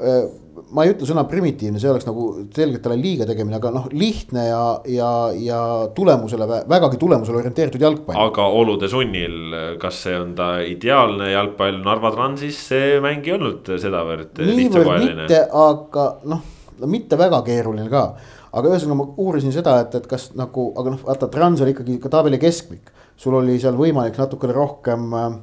ma 0.74 0.84
ei 0.84 0.94
ütle 0.94 1.08
sõna 1.08 1.26
primitiivne, 1.28 1.80
see 1.82 1.90
oleks 1.90 2.06
nagu 2.08 2.28
selgelt 2.54 2.82
talle 2.84 2.96
liiga 3.00 3.26
tegemine, 3.28 3.58
aga 3.60 3.72
noh, 3.74 3.88
lihtne 3.92 4.46
ja, 4.46 4.62
ja, 4.90 5.10
ja 5.36 5.60
tulemusele, 5.96 6.48
vägagi 6.70 7.00
tulemusele 7.00 7.42
orienteeritud 7.42 7.84
jalgpall. 7.84 8.18
aga 8.28 8.48
olude 8.62 8.88
sunnil, 8.90 9.36
kas 9.82 10.00
see 10.06 10.16
on 10.18 10.34
ta 10.38 10.56
ideaalne 10.64 11.30
jalgpall 11.34 11.82
Narva 11.84 12.14
Transis, 12.14 12.58
see 12.72 12.98
mäng 13.04 13.26
ei 13.28 13.36
olnud 13.36 13.74
sedavõrd 13.82 14.42
lihtsakoeline. 14.44 15.22
mitte, 15.22 15.44
aga 15.52 16.08
noh 16.30 16.50
no 16.80 16.90
mitte 16.90 17.18
väga 17.18 17.42
keeruline 17.46 17.88
ka. 17.90 18.04
aga 18.54 18.70
ühesõnaga 18.70 18.98
ma 19.00 19.06
uurisin 19.18 19.52
seda, 19.54 19.80
et, 19.82 19.94
et 19.98 20.04
kas 20.06 20.28
nagu, 20.38 20.68
aga 20.78 20.94
noh, 20.94 21.00
vaata, 21.02 21.26
Trans 21.30 21.62
oli 21.64 21.74
ikkagi 21.74 21.98
ka 22.02 22.10
tabeli 22.12 22.38
keskmik. 22.42 22.92
sul 23.16 23.38
oli 23.38 23.58
seal 23.62 23.76
võimalik 23.78 24.18
natukene 24.18 24.54
rohkem 24.54 25.14
äh, 25.14 25.34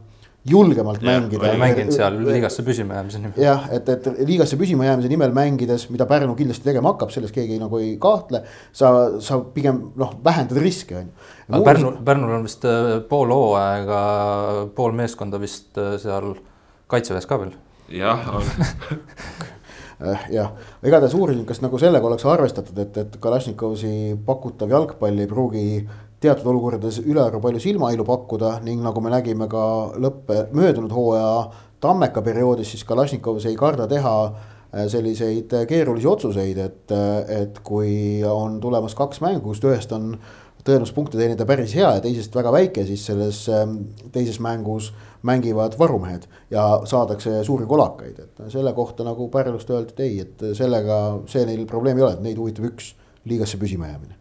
julgemalt 0.49 1.03
ja, 1.03 1.19
mängida. 1.19 1.51
mänginud 1.61 1.93
seal 1.93 2.17
liigasse 2.25 2.63
püsima 2.65 2.97
jäämise 2.97 3.21
nimel. 3.21 3.41
jah, 3.43 3.67
et, 3.75 3.89
et 3.93 4.07
liigasse 4.25 4.57
püsima 4.57 4.87
jäämise 4.87 5.11
nimel 5.11 5.35
mängides, 5.35 5.85
mida 5.93 6.07
Pärnu 6.09 6.35
kindlasti 6.39 6.65
tegema 6.65 6.93
hakkab, 6.93 7.13
selles 7.13 7.33
keegi 7.35 7.59
nagu 7.61 7.81
ei 7.81 7.93
kahtle. 8.01 8.43
sa, 8.73 8.91
sa 9.21 9.39
pigem 9.55 9.83
noh, 10.01 10.15
vähendad 10.25 10.57
riske 10.61 10.97
on 10.97 11.09
ju. 11.09 11.29
aga 11.51 11.63
Pärnu, 11.69 11.93
Pärnul 12.05 12.35
on 12.39 12.49
vist 12.49 12.65
äh, 12.65 12.97
pool 13.09 13.33
hooaega, 13.35 14.01
pool 14.75 14.97
meeskonda 14.97 15.41
vist 15.41 15.77
äh, 15.77 15.95
seal 16.01 16.33
kaitseväes 16.91 17.29
ka 17.29 17.39
veel. 17.43 17.55
jah, 18.01 18.29
on 18.33 18.45
Äh, 20.01 20.21
jah, 20.33 20.53
igatahes 20.81 21.13
uurisin, 21.13 21.43
kas 21.45 21.59
nagu 21.61 21.77
sellega 21.77 22.07
oleks 22.09 22.23
arvestatud, 22.25 22.77
et, 22.81 22.95
et 22.97 23.17
Kalašnikovi 23.21 24.15
pakutav 24.25 24.71
jalgpall 24.73 25.19
ei 25.21 25.29
pruugi 25.29 25.65
teatud 26.21 26.47
olukordades 26.53 27.01
ülearu 27.01 27.41
palju 27.41 27.59
silmailu 27.63 28.05
pakkuda 28.05 28.59
ning 28.65 28.83
nagu 28.85 29.01
me 29.01 29.11
nägime 29.13 29.47
ka 29.49 29.65
lõppe, 29.97 30.47
möödunud 30.53 30.93
hooaja 30.93 31.35
Tammeka 31.81 32.21
perioodis, 32.21 32.75
siis 32.75 32.83
Kalašnikovs 32.85 33.47
ei 33.49 33.55
karda 33.57 33.87
teha 33.89 34.15
äh, 34.27 34.85
selliseid 34.91 35.53
keerulisi 35.67 36.07
otsuseid, 36.07 36.61
et, 36.61 36.93
et 37.41 37.57
kui 37.65 38.21
on 38.27 38.59
tulemas 38.61 38.93
kaks 38.95 39.23
mängu, 39.25 39.47
kust 39.49 39.65
ühest 39.65 39.93
on 39.97 40.13
tõenäosus 40.61 40.93
punkte 40.93 41.17
teenida 41.17 41.45
päris 41.49 41.73
hea 41.73 41.89
ja 41.97 42.03
teisest 42.03 42.35
väga 42.37 42.53
väike, 42.53 42.85
siis 42.85 43.05
selles 43.09 43.41
ähm, 43.49 43.77
teises 44.13 44.37
mängus 44.43 44.91
mängivad 45.25 45.77
varumehed 45.79 46.27
ja 46.53 46.65
saadakse 46.85 47.41
suuri 47.47 47.65
kolakaid, 47.69 48.21
et 48.21 48.45
selle 48.53 48.73
kohta 48.77 49.05
nagu 49.07 49.29
Pärnust 49.33 49.69
öeldi, 49.73 49.93
et 49.93 50.05
ei, 50.05 50.19
et 50.25 50.47
sellega 50.57 51.01
see 51.31 51.45
neil 51.49 51.65
probleemi 51.69 52.01
ei 52.01 52.07
ole, 52.07 52.17
et 52.17 52.25
neid 52.29 52.41
huvitab 52.41 52.71
üks 52.73 52.93
liigasse 53.25 53.57
püsima 53.61 53.89
jäämine. 53.89 54.20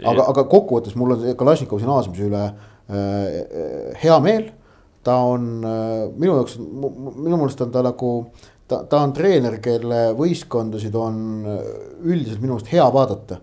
Aga, 0.00 0.26
aga 0.32 0.46
kokkuvõttes 0.50 0.96
mul 0.98 1.16
on 1.16 1.28
Kalašnikovi 1.38 1.88
naasmise 1.88 2.26
üle 2.28 2.42
äh, 2.48 3.94
hea 4.02 4.18
meel. 4.24 4.50
ta 5.02 5.18
on 5.26 5.46
äh, 5.66 6.08
minu 6.14 6.38
jaoks, 6.38 6.58
minu 6.58 7.36
meelest 7.36 7.60
on 7.64 7.72
ta 7.74 7.82
nagu, 7.82 8.10
ta, 8.70 8.84
ta 8.88 9.00
on 9.02 9.14
treener, 9.16 9.58
kelle 9.62 10.12
võistkondasid 10.18 10.94
on 10.98 11.16
äh, 11.42 11.64
üldiselt 12.04 12.42
minu 12.42 12.54
meelest 12.54 12.70
hea 12.74 12.86
vaadata 12.94 13.42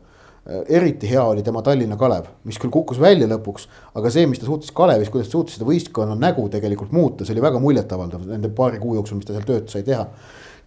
Äh, 0.49 0.63
eriti 0.77 1.09
hea 1.09 1.23
oli 1.23 1.43
tema 1.43 1.61
Tallinna 1.61 1.97
Kalev, 1.97 2.25
mis 2.47 2.57
küll 2.57 2.71
kukkus 2.73 2.97
välja 3.01 3.27
lõpuks, 3.29 3.67
aga 3.99 4.09
see, 4.09 4.25
mis 4.25 4.39
ta 4.41 4.47
suutis 4.47 4.71
Kalevis, 4.73 5.11
kuidas 5.13 5.27
ta 5.27 5.35
suutis 5.35 5.57
seda 5.57 5.67
võistkonna 5.67 6.15
nägu 6.17 6.47
tegelikult 6.49 6.93
muuta, 6.95 7.25
see 7.25 7.35
oli 7.35 7.43
väga 7.43 7.59
muljetavaldav 7.61 8.23
nende 8.25 8.49
paari 8.57 8.79
kuu 8.81 8.95
jooksul, 8.97 9.19
mis 9.19 9.27
ta 9.27 9.35
seal 9.35 9.45
tööd 9.45 9.67
sai 9.69 9.83
teha. 9.85 10.07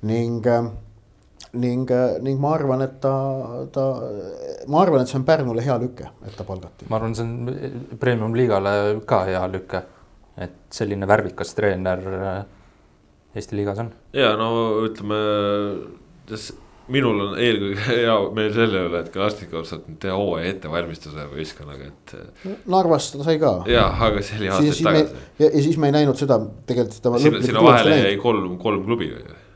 ning, 0.07 0.47
äh, 0.47 0.69
ning, 1.53 1.91
ning 2.25 2.41
ma 2.41 2.55
arvan, 2.57 2.85
et 2.87 2.97
ta, 3.03 3.13
ta, 3.75 3.87
ma 4.73 4.83
arvan, 4.83 5.03
et 5.03 5.11
see 5.11 5.19
on 5.21 5.27
Pärnule 5.29 5.65
hea 5.65 5.77
lüke, 5.83 6.09
et 6.27 6.37
ta 6.37 6.47
palgati. 6.49 6.89
ma 6.89 6.99
arvan, 6.99 7.15
see 7.19 7.27
on 7.27 7.99
premium-liigale 8.01 8.75
ka 9.09 9.23
hea 9.29 9.45
lüke, 9.53 9.85
et 10.41 10.59
selline 10.73 11.09
värvikas 11.09 11.55
treener 11.59 12.03
Eesti 13.33 13.57
liigas 13.57 13.79
on. 13.81 13.93
ja 14.17 14.35
no 14.37 14.51
ütleme 14.85 15.21
minul 16.93 17.21
on 17.27 17.37
eelkõige 17.41 17.85
hea 18.03 18.17
meel 18.37 18.51
selle 18.55 18.83
üle, 18.89 19.03
et 19.05 19.13
Kalastikov 19.15 19.67
saab 19.69 19.87
teha 20.03 20.17
hooaja 20.19 20.51
ettevalmistuse 20.55 21.29
võistkonnaga, 21.31 21.91
et. 21.93 22.15
Narvas 22.71 23.13
ta 23.15 23.23
sai 23.27 23.39
ka. 23.43 23.55
jah, 23.71 24.03
aga 24.09 24.25
see 24.25 24.41
oli 24.41 24.51
aastaid 24.53 24.89
tagasi. 24.89 25.23
ja, 25.45 25.53
siis 25.69 25.79
me 25.81 25.93
ei 25.93 25.97
näinud 26.01 26.19
seda 26.19 26.41
tegelikult 26.69 27.23
sinna, 27.23 27.65
vahele 27.65 28.03
jäi 28.03 28.19
kolm, 28.23 28.57
kolm 28.63 28.85
klubi. 28.89 29.13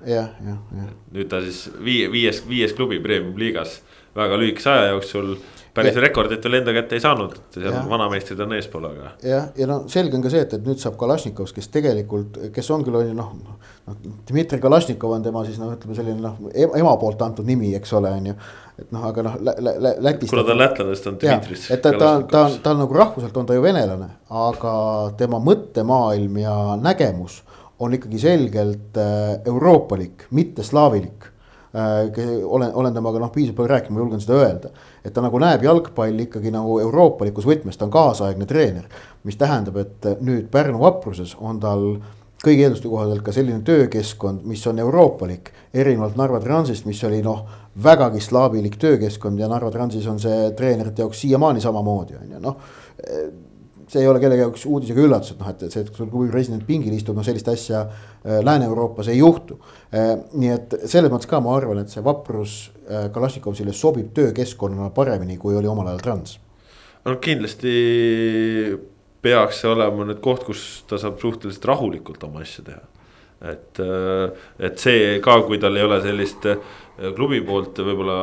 Jah, 0.06 0.30
jah, 0.46 0.62
jah. 0.78 0.94
nüüd 1.12 1.28
ta 1.30 1.42
siis 1.44 1.66
viie, 1.82 2.08
viies, 2.12 2.42
viies 2.48 2.74
klubi 2.76 3.00
Premium 3.02 3.36
liigas 3.38 3.80
väga 4.16 4.38
lühikese 4.40 4.72
aja 4.72 4.94
jooksul 4.94 5.36
päris 5.76 5.96
rekordit 6.00 6.44
veel 6.44 6.60
enda 6.60 6.72
kätte 6.76 6.96
ei 6.96 7.02
saanud, 7.04 7.34
seal 7.54 7.74
vanameistrid 7.90 8.40
on 8.44 8.54
eespool, 8.56 8.86
aga. 8.88 9.12
jah, 9.24 9.48
ja 9.58 9.68
no 9.68 9.78
selge 9.92 10.16
on 10.16 10.24
ka 10.24 10.32
see, 10.32 10.44
et, 10.46 10.54
et 10.56 10.68
nüüd 10.68 10.80
saab 10.80 10.96
Kalašnikovs, 11.00 11.52
kes 11.56 11.68
tegelikult, 11.74 12.38
kes 12.54 12.70
on 12.74 12.84
küll 12.86 12.96
on 13.00 13.10
ju 13.10 13.16
noh, 13.16 13.32
noh. 13.44 13.58
Dmitri 14.28 14.58
Kalašnikov 14.62 15.16
on 15.18 15.26
tema 15.26 15.44
siis 15.46 15.58
noh, 15.62 15.74
ütleme 15.76 15.96
selline 15.98 16.22
noh, 16.22 16.38
ema 16.54 16.94
poolt 17.00 17.20
antud 17.26 17.48
nimi, 17.48 17.74
eks 17.78 17.92
ole, 17.98 18.12
on 18.18 18.30
ju. 18.32 18.36
et 18.80 18.92
noh, 18.92 19.04
aga 19.10 19.26
noh 19.26 19.36
lä, 19.40 19.56
lä, 19.58 19.94
Lätis. 20.08 20.32
kuna 20.32 20.44
ta 20.46 20.54
on 20.56 20.62
lätlasest, 20.62 21.10
on 21.12 21.18
Dmitris. 21.20 21.68
et 21.74 21.84
ta, 21.84 21.92
ta, 21.92 22.12
ta, 22.30 22.46
ta 22.62 22.72
on 22.72 22.82
nagu 22.84 22.96
rahvuselt 22.96 23.36
on 23.36 23.48
ta 23.48 23.56
ju 23.56 23.64
venelane, 23.64 24.08
aga 24.46 24.76
tema 25.20 25.40
mõttemaailm 25.44 26.40
ja 26.40 26.56
nägemus 26.80 27.42
on 27.78 27.94
ikkagi 27.94 28.18
selgelt 28.18 28.96
äh, 29.00 29.40
euroopalik, 29.44 30.28
mitte 30.30 30.62
slaavilik 30.62 31.32
Äh, 31.76 32.44
olen, 32.44 32.74
olen 32.74 32.94
temaga 32.94 33.20
noh, 33.20 33.30
piisavalt 33.32 33.56
palju 33.56 33.68
rääkinud, 33.68 33.94
ma 33.96 34.00
julgen 34.00 34.20
seda 34.22 34.36
öelda. 34.40 34.68
et 35.04 35.12
ta 35.12 35.20
nagu 35.20 35.36
näeb 35.38 35.64
jalgpalli 35.66 36.24
ikkagi 36.24 36.48
nagu 36.54 36.78
euroopalikus 36.80 37.44
võtmes, 37.44 37.76
ta 37.76 37.84
on 37.84 37.90
kaasaegne 37.92 38.46
treener. 38.48 38.86
mis 39.24 39.36
tähendab, 39.36 39.76
et 39.76 40.06
nüüd 40.20 40.46
Pärnu 40.50 40.80
vapruses 40.80 41.34
on 41.40 41.60
tal 41.60 41.84
kõigi 42.44 42.64
eelduste 42.64 42.88
kohaselt 42.88 43.22
ka 43.22 43.32
selline 43.32 43.60
töökeskkond, 43.60 44.46
mis 44.48 44.66
on 44.66 44.78
euroopalik. 44.78 45.50
erinevalt 45.74 46.16
Narva 46.16 46.40
Transist, 46.40 46.86
mis 46.86 47.04
oli 47.04 47.20
noh, 47.22 47.44
vägagi 47.82 48.20
slaavilik 48.20 48.78
töökeskkond 48.78 49.38
ja 49.38 49.48
Narva 49.48 49.70
Transis 49.70 50.06
on 50.06 50.20
see 50.20 50.52
treenerite 50.56 51.02
jaoks 51.02 51.20
siiamaani 51.20 51.60
samamoodi 51.60 52.16
on 52.22 52.32
ju, 52.32 52.40
noh 52.40 52.56
see 53.90 54.02
ei 54.02 54.08
ole 54.10 54.20
kellegi 54.22 54.42
jaoks 54.42 54.64
uudis 54.66 54.90
ega 54.92 55.04
üllatus, 55.06 55.32
et 55.34 55.42
noh, 55.42 55.50
et 55.52 55.62
see, 55.70 55.84
et 55.84 55.90
sul 55.94 56.08
klubi 56.10 56.30
president 56.32 56.64
pingil 56.66 56.94
istub, 56.96 57.16
no 57.16 57.24
sellist 57.26 57.48
asja 57.52 57.84
äh, 57.86 58.40
Lääne-Euroopas 58.46 59.10
ei 59.12 59.20
juhtu 59.20 59.58
äh,. 59.94 60.16
nii 60.34 60.52
et 60.54 60.76
selles 60.84 61.12
mõttes 61.12 61.30
ka 61.30 61.40
ma 61.44 61.54
arvan, 61.56 61.82
et 61.82 61.92
see 61.92 62.04
vaprus 62.04 62.56
äh, 62.86 63.06
Kalašnikovile 63.14 63.74
sobib 63.76 64.10
töökeskkonnana 64.16 64.90
paremini, 64.96 65.38
kui 65.38 65.56
oli 65.58 65.70
omal 65.70 65.92
ajal 65.92 66.02
Trans. 66.02 66.36
no 67.06 67.16
kindlasti 67.22 67.76
peaks 69.22 69.62
see 69.62 69.70
olema 69.70 70.08
nüüd 70.08 70.20
koht, 70.24 70.44
kus 70.46 70.66
ta 70.90 70.98
saab 71.02 71.20
suhteliselt 71.22 71.70
rahulikult 71.70 72.26
oma 72.26 72.42
asja 72.42 72.66
teha. 72.66 72.82
et, 73.52 73.78
et 74.58 74.82
see 74.82 75.20
ka, 75.22 75.38
kui 75.46 75.60
tal 75.62 75.76
ei 75.76 75.86
ole 75.86 76.00
sellist 76.02 76.46
klubi 77.16 77.42
poolt 77.44 77.78
võib-olla 77.84 78.18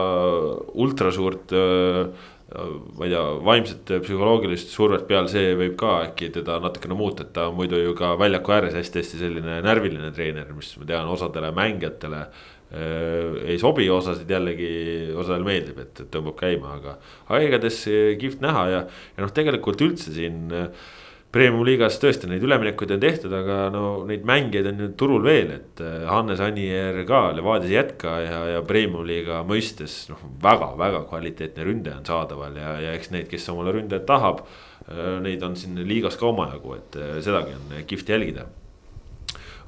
ultra 0.81 1.11
suurt 1.13 1.53
äh, 1.53 2.29
ma 2.53 3.07
ei 3.07 3.11
tea, 3.11 3.21
vaimset 3.47 3.93
psühholoogilist 4.05 4.73
survet 4.73 5.07
peal, 5.09 5.27
see 5.31 5.53
võib 5.57 5.75
ka 5.79 5.95
äkki 6.07 6.29
teda 6.35 6.59
natukene 6.61 6.97
muuta, 6.97 7.25
et 7.25 7.33
ta 7.35 7.47
on 7.49 7.57
muidu 7.57 7.79
ju 7.81 7.95
ka 7.97 8.13
väljaku 8.19 8.53
ääres 8.53 8.77
hästi-hästi 8.77 9.21
selline 9.21 9.59
närviline 9.65 10.11
treener, 10.13 10.51
mis 10.53 10.73
ma 10.77 10.89
tean, 10.89 11.09
osadele 11.09 11.49
mängijatele 11.55 12.19
äh, 12.23 13.39
ei 13.53 13.57
sobi, 13.61 13.87
osasid 13.93 14.29
jällegi, 14.29 14.73
osadele 15.17 15.49
meeldib, 15.49 15.81
et, 15.81 16.03
tõmbab 16.13 16.37
käima, 16.43 16.77
aga. 16.77 16.97
aga 17.29 17.45
igatahes 17.47 17.79
kihvt 18.21 18.45
näha 18.45 18.67
ja, 18.69 18.83
ja 19.17 19.25
noh, 19.25 19.33
tegelikult 19.33 19.81
üldse 19.87 20.13
siin 20.13 20.45
äh, 20.53 20.92
Premium-liigas 21.33 21.95
tõesti 21.97 22.27
neid 22.29 22.43
üleminekuid 22.45 22.91
on 22.93 22.99
tehtud, 23.01 23.31
aga 23.33 23.55
no 23.73 23.83
neid 24.05 24.21
mängijaid 24.29 24.67
on 24.69 24.81
ju 24.83 24.89
turul 25.01 25.23
veel, 25.25 25.49
et 25.55 25.79
äh, 25.81 26.03
Hannes 26.05 26.41
Anier 26.45 26.99
ka 27.09 27.23
Levadias 27.33 27.71
ei 27.71 27.77
jätka 27.79 28.11
ja, 28.21 28.41
ja 28.51 28.59
Premium-liiga 28.67 29.39
mõistes 29.49 29.95
noh, 30.11 30.21
väga-väga 30.43 31.01
kvaliteetne 31.09 31.65
ründaja 31.65 31.97
on 31.97 32.05
saadaval 32.05 32.59
ja, 32.61 32.75
ja 32.85 32.91
eks 32.93 33.09
neid, 33.15 33.25
kes 33.31 33.49
omale 33.49 33.73
ründajat 33.73 34.05
tahab. 34.11 34.43
Äh, 34.85 35.17
neid 35.25 35.41
on 35.47 35.57
siin 35.57 35.81
liigas 35.89 36.19
ka 36.21 36.29
omajagu, 36.29 36.77
et 36.77 36.99
äh, 37.01 37.17
sedagi 37.25 37.57
on 37.57 37.73
kihvt 37.89 38.13
jälgida. 38.13 38.45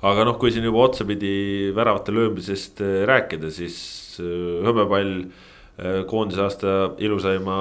aga 0.05 0.27
noh, 0.27 0.37
kui 0.37 0.53
siin 0.53 0.67
juba 0.67 0.83
otsapidi 0.85 1.71
väravate 1.73 2.13
löömisest 2.13 2.83
rääkida, 3.09 3.49
siis 3.49 3.79
hõbepall 4.21 5.23
koondise 6.07 6.39
aasta 6.39 6.73
ilusaima, 7.03 7.55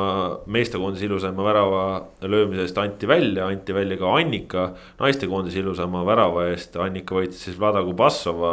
meestekoondise 0.47 1.09
ilusaima 1.09 1.43
värava 1.43 1.85
löömise 2.23 2.63
eest 2.63 2.79
anti 2.79 3.09
välja, 3.11 3.49
anti 3.51 3.75
välja 3.75 3.99
ka 3.99 4.13
Annika. 4.15 4.69
naistekoondise 5.01 5.59
ilusaima 5.59 6.05
värava 6.07 6.47
eest 6.53 6.77
Annika 6.79 7.17
võitis 7.19 7.43
siis 7.43 7.59
Vlada 7.59 7.83
Kubassova 7.83 8.53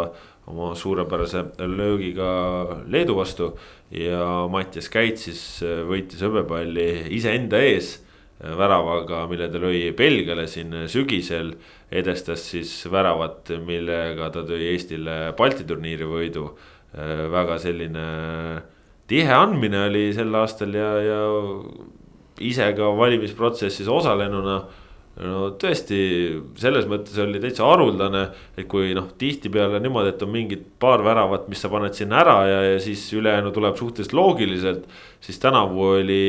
oma 0.50 0.72
suurepärase 0.76 1.44
löögiga 1.60 2.32
Leedu 2.88 3.16
vastu. 3.16 3.52
ja 3.92 4.48
Mattias 4.50 4.90
Käit 4.90 5.20
siis 5.20 5.62
äh, 5.62 5.84
võitis 5.86 6.22
hõbepalli 6.24 7.12
iseenda 7.14 7.60
ees 7.62 8.00
äh, 8.42 8.58
väravaga, 8.58 9.28
mille 9.30 9.50
ta 9.52 9.62
lõi 9.62 9.92
Belgiale 9.94 10.48
siin 10.48 10.74
sügisel. 10.88 11.54
edestas 11.92 12.50
siis 12.50 12.88
väravat, 12.92 13.52
millega 13.62 14.30
ta 14.32 14.42
tõi 14.42 14.72
Eestile 14.74 15.36
Balti 15.38 15.64
turniiri 15.68 16.08
võidu. 16.08 16.50
väga 17.32 17.56
selline 17.60 18.02
tihe 19.12 19.34
andmine 19.36 19.88
oli 19.90 20.06
sel 20.16 20.32
aastal 20.40 20.76
ja, 20.78 20.92
ja 21.04 21.20
ise 22.42 22.70
ka 22.78 22.94
valimisprotsessis 22.98 23.90
osalenuna. 23.92 24.62
no 25.22 25.40
tõesti, 25.60 25.98
selles 26.58 26.88
mõttes 26.90 27.18
oli 27.20 27.42
täitsa 27.44 27.66
haruldane, 27.68 28.22
et 28.58 28.68
kui 28.72 28.94
noh, 28.96 29.10
tihtipeale 29.20 29.82
niimoodi, 29.84 30.14
et 30.14 30.24
on 30.24 30.32
mingid 30.32 30.64
paar 30.80 31.04
väravat, 31.04 31.50
mis 31.52 31.60
sa 31.62 31.70
paned 31.70 31.98
sinna 31.98 32.22
ära 32.24 32.38
ja, 32.48 32.62
ja 32.72 32.78
siis 32.82 33.04
ülejäänu 33.20 33.52
tuleb 33.54 33.76
suhteliselt 33.78 34.16
loogiliselt. 34.16 34.88
siis 35.22 35.40
tänavu 35.44 35.84
oli, 35.98 36.24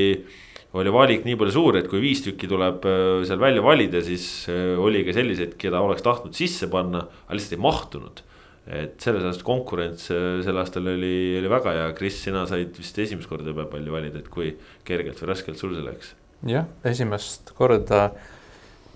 oli 0.75 0.93
valik 0.93 1.25
nii 1.29 1.39
palju 1.39 1.55
suur, 1.55 1.79
et 1.79 1.89
kui 1.89 2.03
viis 2.03 2.25
tükki 2.27 2.51
tuleb 2.51 2.85
äh, 2.91 3.23
seal 3.29 3.41
välja 3.41 3.63
valida, 3.63 4.03
siis 4.03 4.27
äh, 4.51 4.75
oli 4.75 5.07
ka 5.07 5.15
selliseid, 5.15 5.55
keda 5.63 5.81
oleks 5.81 6.03
tahtnud 6.03 6.35
sisse 6.37 6.69
panna, 6.73 7.07
aga 7.29 7.39
lihtsalt 7.39 7.61
ei 7.61 7.65
mahtunud 7.71 8.27
et 8.67 9.01
selles 9.03 9.25
aastas 9.27 9.43
konkurents 9.47 10.11
äh, 10.15 10.43
sel 10.47 10.59
aastal 10.61 10.87
oli, 10.93 11.39
oli 11.41 11.51
väga 11.51 11.73
hea, 11.79 11.89
Kris, 11.99 12.21
sina 12.23 12.45
said 12.47 12.77
vist 12.79 12.99
esimest 13.03 13.31
korda 13.31 13.51
hõbepalli 13.51 13.91
valida, 13.91 14.23
et 14.23 14.31
kui 14.31 14.53
kergelt 14.87 15.19
või 15.23 15.33
raskelt 15.33 15.59
sul 15.59 15.75
see 15.75 15.87
läks? 15.87 16.15
jah, 16.47 16.69
esimest 16.87 17.51
korda 17.59 18.05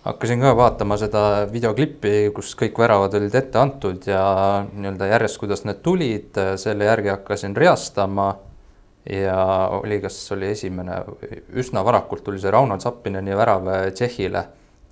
hakkasin 0.07 0.43
ka 0.43 0.53
vaatama 0.57 0.99
seda 1.01 1.23
videoklippi, 1.51 2.31
kus 2.35 2.55
kõik 2.59 2.79
väravad 2.79 3.15
olid 3.19 3.35
ette 3.35 3.59
antud 3.59 4.07
ja 4.07 4.23
nii-öelda 4.71 5.09
järjest, 5.11 5.39
kuidas 5.43 5.65
need 5.67 5.81
tulid, 5.83 6.39
selle 6.63 6.87
järgi 6.87 7.11
hakkasin 7.17 7.57
reastama. 7.59 8.37
ja 9.11 9.39
oli, 9.71 10.01
kas 10.03 10.15
oli 10.35 10.49
esimene, 10.51 10.97
üsna 11.55 11.85
varakult 11.87 12.25
tuli 12.27 12.41
see 12.43 12.51
Rauno 12.51 12.79
Zappineni 12.83 13.37
värav 13.39 13.69
Tšehhile 13.95 14.43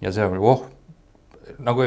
ja 0.00 0.12
see 0.14 0.26
oli 0.26 0.38
oh, 0.38 0.66
nagu 1.58 1.86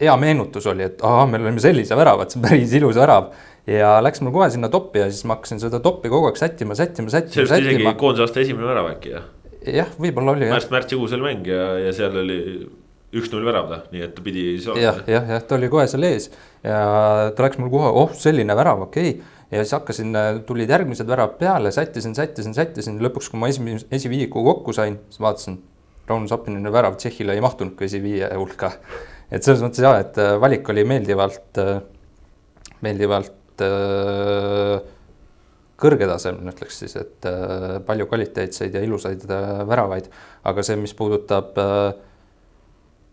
hea 0.00 0.16
meenutus 0.20 0.66
oli, 0.70 0.86
et 0.86 1.04
ahah, 1.04 1.26
me 1.30 1.40
olime 1.40 1.62
sellise 1.62 1.96
värava, 1.98 2.24
et 2.24 2.34
see 2.34 2.40
on 2.40 2.46
päris 2.48 2.74
ilus 2.78 2.98
värav. 3.00 3.32
ja 3.68 3.98
läks 4.00 4.22
mul 4.24 4.32
kohe 4.32 4.48
sinna 4.52 4.70
toppi 4.72 5.02
ja 5.02 5.08
siis 5.10 5.26
ma 5.28 5.36
hakkasin 5.36 5.60
seda 5.60 5.80
toppi 5.84 6.08
kogu 6.08 6.30
aeg 6.30 6.38
sättima, 6.40 6.76
sättima, 6.78 7.12
sättima. 7.12 7.34
see 7.34 7.44
vist 7.44 7.66
isegi 7.66 7.94
koondise 8.00 8.24
aasta 8.24 8.40
esimene 8.40 8.68
värav 8.70 8.92
äkki 8.94 9.12
jah? 9.12 9.26
jah, 9.66 9.90
võib-olla 10.00 10.36
oli 10.36 10.48
märts, 10.48 10.70
märtsikuus 10.72 11.16
oli 11.16 11.26
mäng 11.26 11.50
ja, 11.50 11.64
ja 11.82 11.92
seal 11.96 12.16
oli 12.22 12.38
üks-null 13.18 13.44
värav 13.48 13.68
ta, 13.68 13.80
nii 13.92 14.04
et 14.04 14.14
ta 14.16 14.24
pidi. 14.24 14.44
jah, 14.60 15.02
jah, 15.08 15.28
jah, 15.34 15.42
ta 15.44 15.58
oli 15.58 15.68
kohe 15.72 15.88
seal 15.90 16.06
ees 16.08 16.30
ja 16.64 16.78
ta 17.34 17.44
läks 17.44 17.60
mul 17.60 17.72
kohe, 17.72 17.90
oh 18.04 18.14
selline 18.16 18.56
värav, 18.56 18.86
okei 18.86 19.10
okay. 19.16 19.36
ja 19.52 19.64
siis 19.64 19.74
hakkasin, 19.76 20.16
tulid 20.48 20.70
järgmised 20.72 21.08
väravad 21.08 21.36
peale, 21.40 21.74
sättisin, 21.74 22.16
sättisin, 22.16 22.56
sättisin, 22.56 23.02
lõpuks, 23.04 23.28
kui 23.32 23.40
ma 23.40 23.50
esimese, 23.52 23.88
esiviiku 23.98 24.44
kokku 24.52 24.76
sain, 24.76 25.00
siis 25.10 25.24
vaatasin. 25.24 25.60
Rauno 26.08 26.24
Zappinini 26.24 26.70
värav 26.72 26.94
Tšehhile 26.96 27.34
ei 27.36 27.40
mahtunudki 27.44 27.84
esiviie 27.84 28.30
hulka 28.32 28.70
et 29.30 29.44
selles 29.44 29.62
mõttes 29.64 29.84
ja, 29.84 29.92
et 30.02 30.18
äh, 30.22 30.34
valik 30.40 30.68
oli 30.72 30.84
meeldivalt, 30.88 31.60
äh, 31.60 31.80
meeldivalt 32.84 33.64
äh, 33.64 34.78
kõrgetasemel, 35.78 36.50
ütleks 36.50 36.80
siis, 36.82 36.96
et 36.98 37.26
palju 37.86 38.08
kvaliteetseid 38.10 38.74
ja 38.74 38.80
ilusaid 38.82 39.22
väravaid, 39.28 40.08
aga 40.50 40.64
see, 40.66 40.74
mis 40.74 40.90
puudutab 40.98 41.52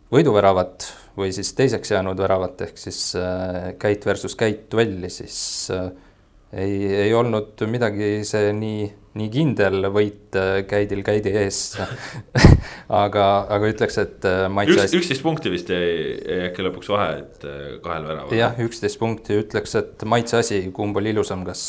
võiduväravat 0.09 0.87
või 1.13 1.29
siis 1.35 1.53
teiseks 1.53 1.93
jäänud 1.93 2.17
väravat 2.17 2.63
ehk 2.65 2.81
siis 2.81 3.03
käit 3.77 4.09
versus 4.09 4.33
käit 4.39 4.65
duelli, 4.73 5.11
siis 5.13 5.37
ei, 5.69 6.73
ei 7.05 7.13
olnud 7.13 7.61
midagi 7.69 8.23
see 8.25 8.49
nii 8.57 8.89
nii 9.15 9.29
kindel 9.31 9.87
võit 9.95 10.35
äh, 10.39 10.59
käidil 10.67 11.01
käidi 11.07 11.31
ees 11.39 11.59
aga, 13.03 13.25
aga 13.55 13.71
ütleks, 13.71 13.99
et 14.01 14.27
äh, 14.27 14.45
maitse 14.51 14.81
Üks,. 14.83 14.97
üksteist 14.99 15.23
punkti 15.25 15.53
vist 15.53 15.71
jäi 15.71 16.17
äkki 16.49 16.65
lõpuks 16.67 16.91
vahe, 16.91 17.21
et 17.23 17.47
äh, 17.47 17.63
kahel 17.85 18.09
väraval. 18.09 18.35
jah, 18.35 18.59
üksteist 18.65 18.99
punkti, 18.99 19.39
ütleks, 19.45 19.77
et 19.79 20.05
maitse 20.09 20.41
asi, 20.41 20.61
kumb 20.75 20.99
oli 20.99 21.15
ilusam, 21.15 21.45
kas 21.47 21.63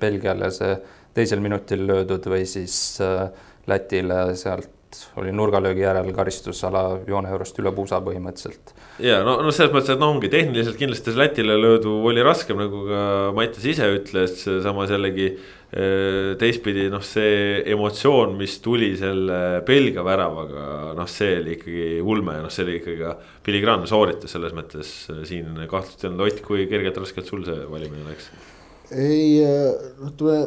Belgiale 0.00 0.50
see 0.56 0.74
teisel 1.16 1.42
minutil 1.44 1.84
löödud 1.90 2.30
või 2.32 2.44
siis 2.48 2.76
Lätile 3.68 4.22
sealt 4.40 4.70
oli 5.20 5.30
nurgalöögi 5.34 5.84
järel 5.84 6.08
karistusala 6.14 6.82
joone 7.06 7.30
juurest 7.30 7.58
üle 7.62 7.70
puusa 7.74 8.00
põhimõtteliselt. 8.02 8.72
ja 9.04 9.20
no, 9.26 9.36
no 9.44 9.52
selles 9.54 9.72
mõttes, 9.74 9.92
et 9.94 10.00
no 10.00 10.10
ongi 10.14 10.30
tehniliselt 10.32 10.78
kindlasti 10.80 11.12
see 11.12 11.20
Lätile 11.20 11.58
löödu 11.60 11.92
oli 12.08 12.24
raskem, 12.26 12.58
nagu 12.58 12.82
ka 12.88 13.02
Mattias 13.36 13.68
ise 13.74 13.86
ütles, 13.94 14.42
samas 14.64 14.90
jällegi 14.90 15.34
teistpidi 15.70 16.88
noh, 16.90 17.02
see 17.06 17.60
emotsioon, 17.70 18.32
mis 18.40 18.56
tuli 18.62 18.88
selle 18.98 19.60
Belgia 19.66 20.02
väravaga, 20.02 20.64
noh, 20.98 21.06
see 21.10 21.36
oli 21.38 21.54
ikkagi 21.54 21.84
ulme 22.02 22.34
ja 22.40 22.42
noh, 22.42 22.50
see 22.50 22.64
oli 22.66 22.74
ikkagi 22.80 22.98
ka 23.04 23.12
filigraanne 23.46 23.86
sooritus 23.90 24.34
selles 24.34 24.56
mõttes 24.56 24.90
äh, 25.12 25.20
siin 25.28 25.54
kahtlust 25.70 26.02
ei 26.02 26.10
olnud, 26.10 26.24
Ott, 26.26 26.42
kui 26.46 26.66
kergelt 26.70 26.98
raskelt 26.98 27.30
sul 27.30 27.46
see 27.46 27.68
valimine 27.70 28.02
läks? 28.08 28.32
ei, 28.90 29.38
äh, 29.46 29.94
noh, 30.02 30.10
tule, 30.18 30.40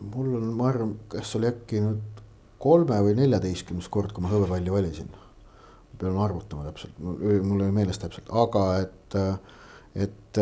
mul 0.00 0.34
on, 0.40 0.50
ma 0.56 0.70
arvan, 0.72 0.96
kas 1.12 1.36
oli 1.36 1.52
äkki 1.52 1.84
nüüd 1.84 2.24
kolme 2.64 3.04
või 3.04 3.12
neljateistkümnes 3.20 3.92
kord, 3.92 4.16
kui 4.16 4.24
ma 4.24 4.32
hõbepalli 4.32 4.72
valisin. 4.72 5.12
pean 6.00 6.16
arvutama 6.22 6.64
täpselt, 6.70 6.96
mul 7.02 7.20
ei 7.28 7.42
ole 7.42 7.72
meeles 7.74 7.98
täpselt, 8.00 8.30
aga 8.30 8.64
et, 8.86 9.16
et 9.98 10.40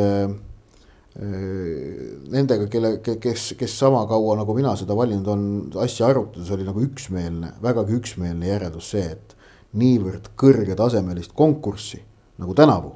nendega, 1.17 2.67
kelle, 2.69 2.91
kes, 3.01 3.55
kes 3.57 3.79
sama 3.79 4.03
kaua 4.09 4.35
nagu 4.37 4.55
mina 4.57 4.75
seda 4.77 4.97
valinud 4.97 5.29
on, 5.33 5.47
asja 5.81 6.11
arutades 6.11 6.51
oli 6.53 6.67
nagu 6.67 6.83
üksmeelne, 6.85 7.55
vägagi 7.63 7.97
üksmeelne 7.97 8.51
järeldus 8.51 8.91
see, 8.93 9.07
et 9.15 9.37
niivõrd 9.81 10.29
kõrgetasemelist 10.37 11.33
konkurssi 11.37 12.03
nagu 12.41 12.57
tänavu 12.57 12.93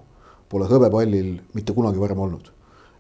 pole 0.53 0.69
hõbepallil 0.69 1.39
mitte 1.57 1.73
kunagi 1.73 2.01
varem 2.03 2.21
olnud. 2.27 2.53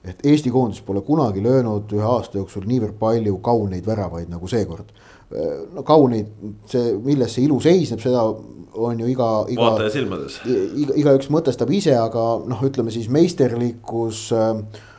et 0.04 0.22
Eesti 0.24 0.48
koondis 0.50 0.80
pole 0.80 1.02
kunagi 1.04 1.42
löönud 1.44 1.92
ühe 1.92 2.06
aasta 2.06 2.38
jooksul 2.38 2.64
niivõrd 2.64 2.96
palju 2.98 3.36
kauneid 3.44 3.84
väravaid 3.86 4.30
nagu 4.32 4.48
seekord. 4.48 4.88
no 5.74 5.82
kauneid, 5.82 6.32
see, 6.66 6.94
milles 6.96 7.34
see 7.34 7.44
ilu 7.44 7.60
seisneb, 7.60 8.00
seda 8.00 8.24
on 8.72 9.00
ju 9.00 9.06
iga, 9.06 9.44
iga. 9.52 9.66
vaataja 9.66 9.90
silmades. 9.90 10.40
iga, 10.46 10.96
igaüks 10.96 11.28
mõtestab 11.28 11.68
ise, 11.76 11.92
aga 11.98 12.38
noh, 12.48 12.62
ütleme 12.64 12.90
siis 12.90 13.10
meisterlikkus 13.12 14.30
äh, 14.32 14.62
Äh, 14.64 14.89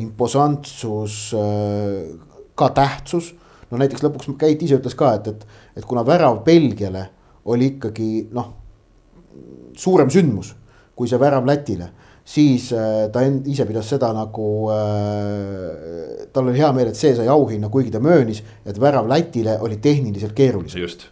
imposantsus, 0.00 1.32
äh, 1.34 2.10
ka 2.54 2.70
tähtsus. 2.76 3.34
no 3.70 3.78
näiteks 3.78 4.02
lõpuks 4.02 4.32
Keit 4.38 4.62
ise 4.62 4.80
ütles 4.80 4.96
ka, 4.98 5.14
et, 5.14 5.28
et, 5.28 5.46
et 5.76 5.84
kuna 5.86 6.02
värav 6.06 6.42
Belgiale 6.44 7.06
oli 7.44 7.74
ikkagi 7.76 8.28
noh, 8.34 8.52
suurem 9.78 10.10
sündmus 10.10 10.54
kui 10.94 11.08
see 11.08 11.20
värav 11.20 11.46
Lätile 11.46 11.88
siis 12.30 12.72
äh, 12.72 13.08
ta 13.12 13.22
end, 13.26 13.46
ise 13.50 13.64
pidas 13.68 13.88
seda 13.90 14.10
nagu 14.14 14.48
äh,, 14.74 16.26
tal 16.32 16.50
oli 16.50 16.58
hea 16.60 16.70
meel, 16.76 16.92
et 16.92 16.98
see 16.98 17.14
sai 17.16 17.30
auhinna, 17.30 17.70
kuigi 17.72 17.92
ta 17.94 18.02
möönis, 18.02 18.42
et 18.66 18.78
värav 18.80 19.08
Lätile 19.10 19.58
oli 19.64 19.80
tehniliselt 19.82 20.36
keerulisem. 20.36 20.84
just. 20.84 21.08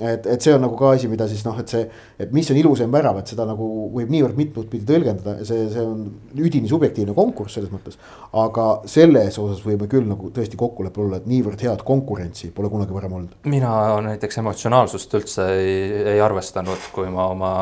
Et, 0.00 0.26
et 0.28 0.42
see 0.44 0.52
on 0.52 0.60
nagu 0.60 0.76
ka 0.76 0.92
asi, 0.96 1.08
mida 1.08 1.26
siis 1.30 1.42
noh, 1.46 1.56
et 1.60 1.72
see, 1.72 1.86
et 2.20 2.32
mis 2.36 2.48
on 2.52 2.58
ilusaim 2.60 2.92
värav, 2.92 3.20
et 3.20 3.32
seda 3.32 3.46
nagu 3.48 3.66
võib 3.94 4.12
niivõrd 4.12 4.36
mitut 4.38 4.68
pidi 4.72 4.84
tõlgendada 4.88 5.38
ja 5.40 5.48
see, 5.48 5.66
see 5.72 5.84
on 5.84 6.04
üdini 6.36 6.68
subjektiivne 6.70 7.16
konkurss 7.16 7.56
selles 7.56 7.72
mõttes. 7.72 7.96
aga 8.36 8.66
selles 8.90 9.38
osas 9.40 9.64
võime 9.64 9.88
küll 9.90 10.08
nagu 10.08 10.30
tõesti 10.36 10.60
kokkuleppel 10.60 11.06
olla, 11.06 11.20
et 11.20 11.30
niivõrd 11.30 11.64
head 11.64 11.84
konkurentsi 11.86 12.52
pole 12.56 12.72
kunagi 12.72 12.96
varem 12.96 13.18
olnud. 13.20 13.38
mina 13.44 13.70
näiteks 14.10 14.42
emotsionaalsust 14.44 15.16
üldse 15.20 15.48
ei, 15.56 15.78
ei 16.16 16.20
arvestanud, 16.20 16.90
kui 16.92 17.08
ma 17.12 17.30
oma 17.32 17.52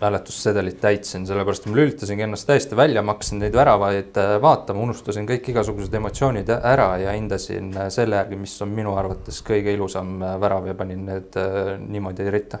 hääletussedelit 0.00 0.80
täitsin, 0.80 1.26
sellepärast 1.26 1.68
ma 1.68 1.76
lülitasingi 1.76 2.24
ennast 2.26 2.48
täiesti 2.48 2.76
välja, 2.76 3.02
ma 3.02 3.14
hakkasin 3.14 3.40
neid 3.44 3.54
väravaid 3.54 4.18
äh, 4.18 4.34
vaatama, 4.42 4.82
unustasin 4.88 5.26
kõik 5.28 5.52
igasugused 5.52 5.94
emotsioonid 5.94 6.50
ära 6.56 6.88
ja 7.02 7.14
hindasin 7.14 7.70
äh, 7.76 7.88
selle 7.94 8.18
järgi, 8.18 8.38
mis 8.40 8.54
on 8.64 8.72
minu 8.74 8.96
arvates 8.98 9.38
kõige 9.46 9.74
ilusam 9.74 10.16
äh, 10.22 10.34
värav 10.42 10.66
ja 10.66 10.74
panin 10.78 11.04
need 11.06 11.38
niimoodi 11.86 12.26
ritta. 12.34 12.58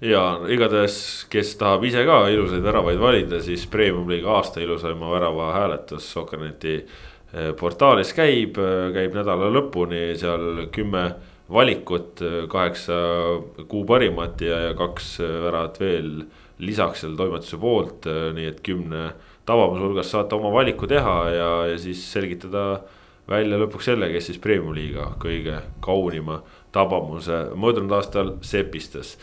ja 0.00 0.22
igatahes, 0.50 1.26
kes 1.30 1.56
tahab 1.58 1.84
ise 1.84 2.04
ka 2.06 2.22
ilusaid 2.30 2.62
väravaid 2.62 3.02
valida, 3.02 3.42
siis 3.42 3.66
Premium 3.66 4.08
liiga 4.10 4.38
aasta 4.38 4.62
ilusaima 4.62 5.10
värava 5.10 5.52
hääletus 5.58 6.12
Sokkerneti 6.12 6.84
portaalis 7.58 8.12
käib, 8.14 8.58
käib 8.94 9.14
nädala 9.16 9.48
lõpuni 9.50 10.12
seal 10.18 10.68
kümme 10.70 11.08
valikut, 11.50 12.22
kaheksa 12.48 12.94
kuu 13.68 13.82
parimat 13.84 14.40
ja, 14.40 14.60
ja 14.68 14.74
kaks 14.78 15.18
väravat 15.18 15.80
veel 15.80 16.12
lisaks 16.58 17.02
selle 17.02 17.16
toimetuse 17.18 17.58
poolt, 17.60 18.06
äh, 18.10 18.28
nii 18.36 18.50
et 18.50 18.60
kümne 18.64 19.08
tavamuse 19.46 19.82
hulgas 19.84 20.12
saate 20.14 20.36
oma 20.36 20.52
valiku 20.54 20.88
teha 20.90 21.16
ja, 21.34 21.48
ja 21.72 21.80
siis 21.80 22.04
selgitada 22.12 22.84
välja 23.30 23.58
lõpuks 23.60 23.88
selle, 23.90 24.10
kes 24.12 24.30
siis 24.30 24.40
Premium 24.42 24.74
liiga 24.76 25.10
kõige 25.20 25.58
kaunima 25.84 26.42
tabamuse 26.74 27.44
möödunud 27.58 27.92
aastal 27.96 28.34
sepistas. 28.44 29.16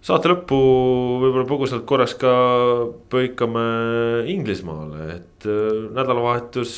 saate 0.00 0.30
lõppu 0.32 0.58
võib-olla 1.22 1.46
põgusalt 1.48 1.84
korraks 1.86 2.14
ka 2.18 2.30
põikame 3.12 3.64
Inglismaale, 4.32 5.08
et 5.18 5.48
äh, 5.48 5.90
nädalavahetus 5.96 6.72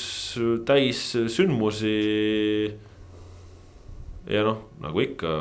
täis 0.66 1.05
sündmusi. 1.12 1.99
ja 4.26 4.43
noh, 4.45 4.66
nagu 4.83 5.01
ikka 5.01 5.39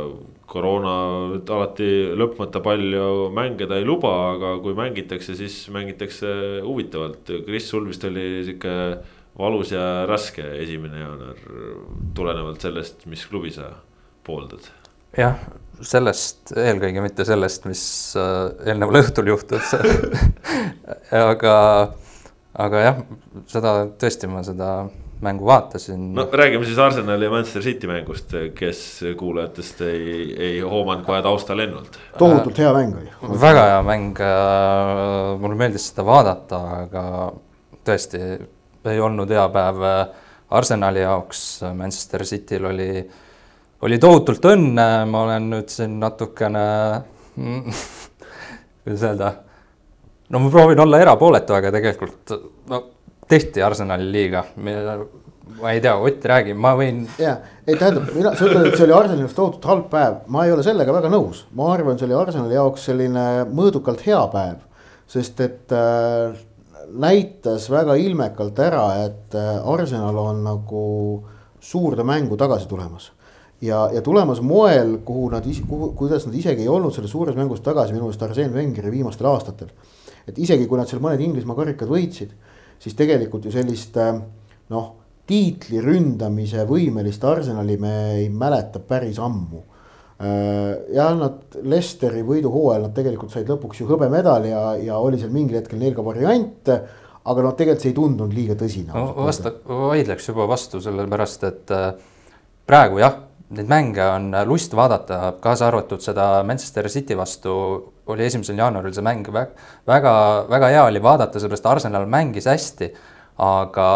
koroona 0.51 0.93
alati 1.39 1.87
lõpmata 2.19 2.59
palju 2.63 3.29
mängida 3.35 3.79
ei 3.79 3.87
luba, 3.87 4.11
aga 4.35 4.57
kui 4.63 4.75
mängitakse, 4.77 5.35
siis 5.39 5.63
mängitakse 5.71 6.61
huvitavalt. 6.65 7.31
Kris, 7.47 7.69
sul 7.71 7.87
vist 7.87 8.03
oli 8.07 8.43
sihuke 8.47 8.75
valus 9.39 9.71
ja 9.71 10.05
raske 10.09 10.43
esimene 10.59 11.01
jaanuar 11.05 11.41
tulenevalt 12.15 12.67
sellest, 12.67 13.05
mis 13.11 13.25
klubi 13.31 13.53
sa 13.55 13.71
pooldad? 14.27 14.67
jah, 15.17 15.39
sellest 15.83 16.53
eelkõige, 16.55 17.01
mitte 17.03 17.25
sellest, 17.27 17.65
mis 17.67 17.83
äh, 18.19 18.51
eelneval 18.71 19.01
õhtul 19.01 19.31
juhtus 19.33 19.73
aga, 21.31 21.55
aga 22.55 22.83
jah, 22.85 23.01
seda 23.51 23.73
tõesti 23.99 24.29
ma 24.31 24.43
seda 24.47 24.71
mängu 25.21 25.45
vaatasin. 25.45 26.13
no 26.13 26.27
räägime 26.33 26.65
siis 26.65 26.77
Arsenali 26.77 27.25
ja 27.25 27.31
Manchester 27.31 27.61
City 27.61 27.87
mängust, 27.87 28.33
kes 28.55 29.03
kuulajatest 29.17 29.81
ei, 29.81 30.35
ei 30.37 30.59
hoomanud 30.59 31.05
kohe 31.05 31.21
taustalennult. 31.21 31.99
tohutult 32.17 32.57
hea 32.57 32.73
mäng 32.73 32.95
oli. 32.97 33.39
väga 33.41 33.65
hea 33.65 33.83
mäng, 33.83 34.21
äh, 34.21 35.39
mulle 35.39 35.55
meeldis 35.55 35.89
seda 35.91 36.05
vaadata, 36.05 36.61
aga 36.85 37.03
tõesti 37.85 38.21
ei 38.91 38.99
olnud 38.99 39.29
hea 39.29 39.47
päev 39.53 39.83
äh, 39.85 40.07
Arsenali 40.51 41.05
jaoks, 41.05 41.61
Manchester 41.73 42.25
Cityl 42.27 42.65
oli, 42.71 42.89
oli 43.81 43.99
tohutult 43.99 44.45
õnne, 44.45 44.87
ma 45.07 45.25
olen 45.27 45.49
nüüd 45.53 45.69
siin 45.71 45.99
natukene 46.01 46.65
kuidas 48.83 49.05
öelda, 49.05 49.33
no 50.29 50.41
ma 50.41 50.49
proovin 50.49 50.81
olla 50.81 50.99
erapooletu, 50.99 51.53
aga 51.53 51.71
tegelikult 51.77 52.35
no 52.69 52.81
tehti 53.31 53.63
Arsenali 53.63 54.07
liiga. 54.11 54.45
ma 55.61 55.71
ei 55.71 55.81
tea, 55.83 55.95
Ott, 55.99 56.25
räägi, 56.25 56.53
ma 56.53 56.73
võin. 56.79 57.03
ja, 57.19 57.35
ei 57.67 57.75
tähendab, 57.75 58.07
mina, 58.15 58.31
sa 58.35 58.47
ütled, 58.47 58.69
et 58.69 58.77
see 58.77 58.85
oli 58.87 58.95
Arsenali 58.95 59.25
jaoks 59.25 59.37
tohutult 59.37 59.67
halb 59.69 59.89
päev, 59.91 60.21
ma 60.31 60.45
ei 60.47 60.53
ole 60.55 60.63
sellega 60.65 60.93
väga 60.95 61.11
nõus, 61.11 61.43
ma 61.57 61.67
arvan, 61.73 61.99
see 61.99 62.07
oli 62.07 62.17
Arsenali 62.17 62.55
jaoks 62.55 62.87
selline 62.89 63.25
mõõdukalt 63.51 64.03
hea 64.07 64.21
päev. 64.33 64.61
sest 65.11 65.41
et 65.43 65.73
äh, 65.75 66.37
näitas 67.03 67.67
väga 67.71 67.97
ilmekalt 67.99 68.59
ära, 68.63 68.85
et 69.05 69.35
äh, 69.35 69.73
Arsenal 69.73 70.17
on 70.17 70.43
nagu 70.45 70.85
suurde 71.59 72.03
mängu 72.07 72.37
tagasi 72.39 72.67
tulemas 72.67 73.11
ja, 73.61 73.89
ja 73.93 74.01
tulemas 74.01 74.41
moel, 74.41 74.97
kuhu 75.05 75.29
nad, 75.29 75.45
kuhu, 75.67 75.91
kuidas 75.97 76.25
nad 76.25 76.35
isegi 76.35 76.65
ei 76.65 76.71
olnud 76.71 76.95
selles 76.95 77.11
suures 77.11 77.35
mängus 77.37 77.61
tagasi 77.61 77.93
minu 77.93 78.07
meelest 78.07 78.23
Arsene 78.25 78.55
Wengeri 78.55 78.91
viimastel 78.91 79.29
aastatel. 79.29 79.69
et 80.27 80.39
isegi 80.39 80.67
kui 80.67 80.79
nad 80.79 80.89
seal 80.89 81.01
mõned 81.03 81.21
Inglismaa 81.21 81.59
karikad 81.59 81.91
võitsid 81.91 82.33
siis 82.81 82.97
tegelikult 82.97 83.45
ju 83.45 83.53
sellist 83.53 83.97
äh, 84.01 84.15
noh, 84.73 84.87
tiitli 85.29 85.81
ründamise 85.83 86.65
võimelist 86.67 87.23
Arsenali 87.27 87.77
me 87.79 87.93
ei 88.17 88.29
mäleta 88.33 88.81
päris 88.83 89.19
ammu. 89.21 89.61
Äh, 90.21 90.95
ja 90.97 91.11
nad 91.17 91.61
Lesteri 91.63 92.25
võiduhooajal 92.25 92.87
nad 92.87 92.97
tegelikult 92.97 93.33
said 93.33 93.49
lõpuks 93.49 93.83
ju 93.83 93.89
hõbemedali 93.91 94.51
ja, 94.53 94.65
ja 94.81 94.99
oli 95.01 95.21
seal 95.21 95.33
mingil 95.33 95.61
hetkel 95.61 95.81
neil 95.81 95.95
ka 95.97 96.05
variante 96.05 96.81
aga 97.21 97.43
noh, 97.45 97.53
tegelikult 97.57 97.83
see 97.83 97.91
ei 97.91 97.97
tundunud 97.97 98.33
liiga 98.33 98.55
tõsine 98.57 98.93
no,. 98.93 99.11
vasta, 99.27 99.53
vaidleks 99.67 100.29
juba 100.31 100.47
vastu, 100.49 100.81
sellepärast 100.81 101.45
et 101.49 101.73
äh, 101.75 101.91
praegu 102.69 103.01
jah, 103.01 103.17
neid 103.51 103.67
mänge 103.67 104.03
on 104.07 104.31
lust 104.47 104.75
vaadata, 104.77 105.33
kaasa 105.43 105.67
arvatud 105.67 106.03
seda 106.03 106.43
Manchester 106.47 106.87
City 106.89 107.17
vastu 107.19 107.53
oli 108.11 108.25
esimesel 108.25 108.59
jaanuaril 108.59 108.93
see 108.95 109.05
mäng 109.05 109.27
väga, 109.27 109.51
väga, 109.87 110.13
väga 110.51 110.71
hea 110.71 110.85
oli 110.87 111.03
vaadata, 111.03 111.39
sellepärast 111.39 111.69
Arsenal 111.73 112.07
mängis 112.11 112.47
hästi. 112.51 112.91
aga 113.41 113.87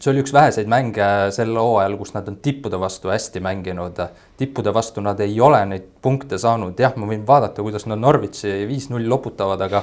see 0.00 0.10
oli 0.12 0.22
üks 0.24 0.32
väheseid 0.34 0.68
mänge 0.70 1.06
sel 1.34 1.54
hooajal, 1.56 1.96
kus 2.00 2.14
nad 2.14 2.28
on 2.28 2.38
tippude 2.42 2.78
vastu 2.80 3.10
hästi 3.12 3.40
mänginud. 3.44 3.98
tippude 4.38 4.74
vastu 4.74 5.00
nad 5.00 5.20
ei 5.20 5.40
ole 5.40 5.64
neid 5.66 5.90
punkte 6.02 6.38
saanud, 6.38 6.78
jah, 6.78 6.94
ma 6.96 7.10
võin 7.10 7.26
vaadata, 7.26 7.62
kuidas 7.62 7.86
nad 7.90 8.00
Norwichi 8.00 8.64
viis-null 8.70 9.08
loputavad, 9.08 9.60
aga 9.66 9.82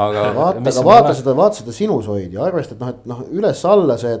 aga 0.00 0.28
vaata, 0.36 0.62
aga 0.70 0.82
vaata 0.86 1.14
seda, 1.18 1.34
vaata 1.34 1.58
seda 1.58 1.72
sinusoidi 1.74 2.38
ja 2.38 2.44
arvesta, 2.46 2.76
et 2.76 2.80
noh, 2.80 2.90
et 2.94 3.06
noh, 3.10 3.22
üles-alla 3.40 3.96
see 3.98 4.14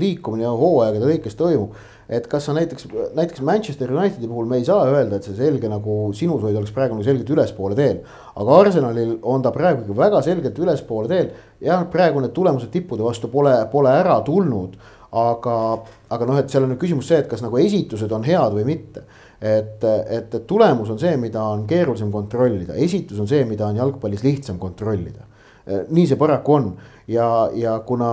liikumine 0.00 0.50
hooaegade 0.50 1.06
lõikes 1.06 1.38
toimub 1.38 1.76
et 2.12 2.26
kas 2.28 2.46
sa 2.48 2.52
näiteks, 2.56 2.86
näiteks 3.16 3.40
Manchester 3.46 3.92
Unitedi 3.92 4.28
puhul 4.28 4.48
me 4.48 4.58
ei 4.60 4.64
saa 4.64 4.84
öelda, 4.90 5.16
et 5.16 5.26
see 5.26 5.36
selge 5.38 5.68
nagu 5.70 6.10
sinusoid 6.16 6.56
oleks 6.58 6.74
praegu 6.74 6.96
nagu 6.96 7.06
selgelt 7.06 7.30
ülespoole 7.32 7.76
teel. 7.78 8.02
aga 8.36 8.58
Arsenalil 8.64 9.14
on 9.22 9.42
ta 9.42 9.52
praegu 9.54 9.86
ikka 9.86 9.96
väga 9.96 10.22
selgelt 10.22 10.58
ülespoole 10.58 11.08
teel. 11.08 11.30
jah, 11.60 11.86
praegu 11.90 12.20
need 12.20 12.34
tulemused 12.36 12.72
tippude 12.74 13.04
vastu 13.06 13.30
pole, 13.32 13.54
pole 13.72 13.94
ära 13.96 14.20
tulnud. 14.26 14.76
aga, 15.12 15.56
aga 16.10 16.26
noh, 16.28 16.38
et 16.40 16.52
seal 16.52 16.64
on 16.64 16.72
nüüd 16.72 16.80
küsimus 16.80 17.08
see, 17.08 17.18
et 17.20 17.28
kas 17.28 17.42
nagu 17.44 17.58
esitused 17.60 18.12
on 18.12 18.24
head 18.28 18.56
või 18.60 18.68
mitte. 18.68 19.04
et, 19.40 19.82
et, 19.84 20.34
et 20.34 20.46
tulemus 20.46 20.90
on 20.92 21.00
see, 21.00 21.16
mida 21.16 21.42
on 21.42 21.66
keerulisem 21.66 22.12
kontrollida, 22.12 22.74
esitus 22.74 23.18
on 23.20 23.28
see, 23.28 23.44
mida 23.48 23.66
on 23.66 23.76
jalgpallis 23.76 24.22
lihtsam 24.22 24.58
kontrollida. 24.58 25.24
nii 25.88 26.06
see 26.06 26.18
paraku 26.18 26.58
on 26.58 26.72
ja, 27.08 27.48
ja 27.54 27.78
kuna 27.86 28.12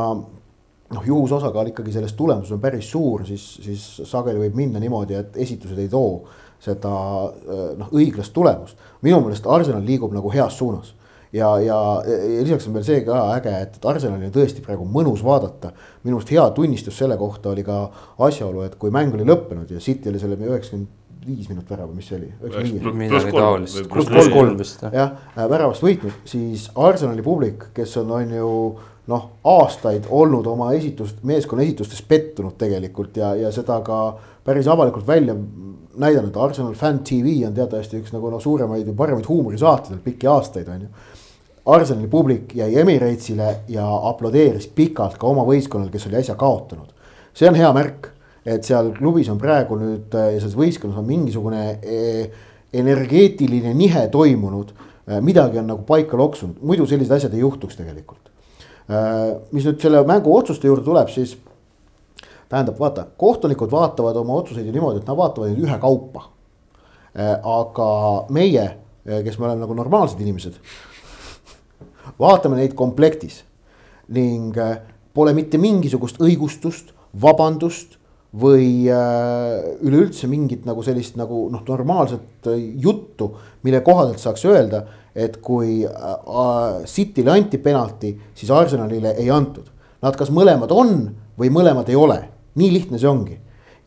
noh, 0.93 1.05
juhusosakaal 1.05 1.71
ikkagi 1.71 1.93
selles 1.93 2.13
tulemuses 2.17 2.55
on 2.55 2.61
päris 2.61 2.91
suur, 2.91 3.25
siis, 3.27 3.45
siis 3.63 3.87
sageli 4.09 4.47
võib 4.47 4.55
minna 4.57 4.81
niimoodi, 4.81 5.17
et 5.19 5.37
esitused 5.45 5.77
ei 5.77 5.89
too 5.91 6.23
seda 6.59 6.93
noh, 7.79 7.91
õiglast 7.95 8.33
tulemust. 8.35 8.79
minu 9.05 9.21
meelest 9.23 9.47
Arsenal 9.47 9.85
liigub 9.85 10.15
nagu 10.15 10.31
heas 10.33 10.57
suunas 10.59 10.95
ja, 11.33 11.59
ja, 11.59 11.77
ja 12.05 12.43
lisaks 12.43 12.67
on 12.67 12.77
veel 12.77 12.85
see 12.87 13.01
ka 13.05 13.19
äge, 13.35 13.53
et, 13.63 13.75
et 13.77 13.89
Arsenali 13.91 14.27
on 14.29 14.35
tõesti 14.35 14.63
praegu 14.65 14.87
mõnus 14.89 15.23
vaadata. 15.25 15.71
minu 16.03 16.17
arust 16.17 16.33
hea 16.33 16.45
tunnistus 16.55 16.97
selle 16.97 17.17
kohta 17.17 17.53
oli 17.53 17.65
ka 17.67 17.81
asjaolu, 18.25 18.65
et 18.65 18.79
kui 18.81 18.93
mäng 18.93 19.13
oli 19.15 19.27
lõppenud 19.27 19.71
ja 19.71 19.81
City 19.83 20.09
oli 20.11 20.21
selle 20.21 20.39
üheksakümmend 20.39 20.97
viis 21.29 21.49
minut 21.51 21.69
värava, 21.69 21.91
mis 21.93 22.07
see 22.09 22.17
oli? 22.17 22.29
midagi 23.03 23.33
taolist. 23.35 23.81
pluss 23.91 24.31
kolm 24.33 24.55
vist. 24.57 24.85
jah, 24.93 25.17
väravast 25.37 25.83
võitnud, 25.85 26.23
siis 26.29 26.69
Arsenali 26.79 27.25
publik, 27.25 27.69
kes 27.75 27.97
on, 28.01 28.15
on 28.17 28.33
ju 28.39 28.53
noh, 29.09 29.29
aastaid 29.43 30.07
olnud 30.09 30.47
oma 30.49 30.71
esitust, 30.77 31.23
meeskonna 31.25 31.63
esitustes 31.65 32.01
pettunud 32.05 32.57
tegelikult 32.59 33.17
ja, 33.17 33.33
ja 33.37 33.51
seda 33.53 33.79
ka 33.85 33.99
päris 34.45 34.69
avalikult 34.69 35.07
välja 35.07 35.35
näidanud. 35.99 36.35
Arsenal 36.37 36.75
Fan 36.77 37.01
TV 37.05 37.39
on 37.47 37.55
teatavasti 37.57 38.01
üks 38.01 38.13
nagu 38.15 38.29
noh, 38.31 38.41
suuremaid 38.43 38.87
ja 38.87 38.93
paremaid 38.97 39.27
huumorisaateid 39.29 40.03
pikki 40.05 40.29
aastaid 40.29 40.69
on 40.69 40.85
ju. 40.85 40.91
Arsenali 41.69 42.07
publik 42.09 42.55
jäi 42.57 42.69
Emiratesile 42.81 43.49
ja 43.69 43.85
aplodeeris 44.09 44.69
pikalt 44.73 45.19
ka 45.21 45.27
oma 45.29 45.43
võistkonnale, 45.45 45.91
kes 45.93 46.07
oli 46.07 46.17
äsja 46.21 46.37
kaotanud. 46.39 46.95
see 47.33 47.49
on 47.49 47.55
hea 47.55 47.69
märk, 47.73 48.09
et 48.45 48.65
seal 48.65 48.89
klubis 48.97 49.29
on 49.29 49.37
praegu 49.39 49.77
nüüd 49.77 50.15
ja 50.15 50.39
selles 50.39 50.57
võistkonnas 50.57 50.97
on 50.97 51.05
mingisugune 51.05 51.61
e, 51.83 51.99
energeetiline 52.73 53.73
nihe 53.73 54.07
toimunud. 54.07 54.73
midagi 55.21 55.59
on 55.59 55.69
nagu 55.73 55.85
paika 55.85 56.17
loksunud, 56.17 56.57
muidu 56.61 56.87
sellised 56.89 57.13
asjad 57.15 57.33
ei 57.33 57.45
juhtuks 57.45 57.77
tegelikult 57.77 58.28
Äh, 58.28 58.28
mis 58.89 59.67
nüüd 59.67 59.81
selle 59.81 60.01
mängu 60.07 60.33
otsuste 60.33 60.67
juurde 60.69 60.83
tuleb, 60.85 61.11
siis 61.13 61.35
tähendab, 62.49 62.79
vaata, 62.79 63.05
kohtunikud 63.21 63.71
vaatavad 63.71 64.17
oma 64.17 64.39
otsuseid 64.41 64.65
ju 64.65 64.73
niimoodi, 64.73 65.03
et 65.03 65.09
nad 65.09 65.17
vaatavad 65.17 65.51
neid 65.51 65.61
ühekaupa. 65.67 66.25
aga 67.43 67.89
meie, 68.33 68.65
kes 69.05 69.37
me 69.39 69.45
oleme 69.45 69.61
nagu 69.61 69.75
normaalsed 69.77 70.21
inimesed, 70.21 70.57
vaatame 72.19 72.57
neid 72.61 72.73
komplektis 72.77 73.43
ning 74.09 74.57
pole 75.13 75.33
mitte 75.37 75.57
mingisugust 75.61 76.21
õigustust, 76.21 76.93
vabandust 77.21 77.98
või 78.29 78.85
üleüldse 78.85 80.27
mingit 80.29 80.67
nagu 80.69 80.83
sellist 80.85 81.15
nagu 81.17 81.47
noh, 81.49 81.63
normaalset 81.65 82.45
juttu, 82.77 83.31
mille 83.65 83.79
kohaselt 83.81 84.21
saaks 84.21 84.43
öelda 84.45 84.83
et 85.15 85.39
kui 85.43 85.83
äh, 85.85 86.85
City'le 86.85 87.33
anti 87.33 87.59
penalti, 87.61 88.13
siis 88.35 88.51
Arsenalile 88.51 89.15
ei 89.17 89.29
antud. 89.33 89.67
Nad 90.03 90.15
kas 90.19 90.31
mõlemad 90.33 90.71
on 90.71 90.95
või 91.39 91.51
mõlemad 91.53 91.89
ei 91.91 91.97
ole, 91.99 92.19
nii 92.59 92.71
lihtne 92.73 92.99
see 92.99 93.09
ongi. 93.09 93.37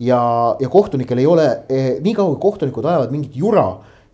ja, 0.03 0.19
ja 0.59 0.69
kohtunikel 0.69 1.19
ei 1.19 1.27
ole 1.27 1.47
eh,, 1.69 2.01
niikaua 2.03 2.35
kui 2.35 2.41
kohtunikud 2.43 2.85
ajavad 2.85 3.13
mingit 3.13 3.37
jura 3.37 3.67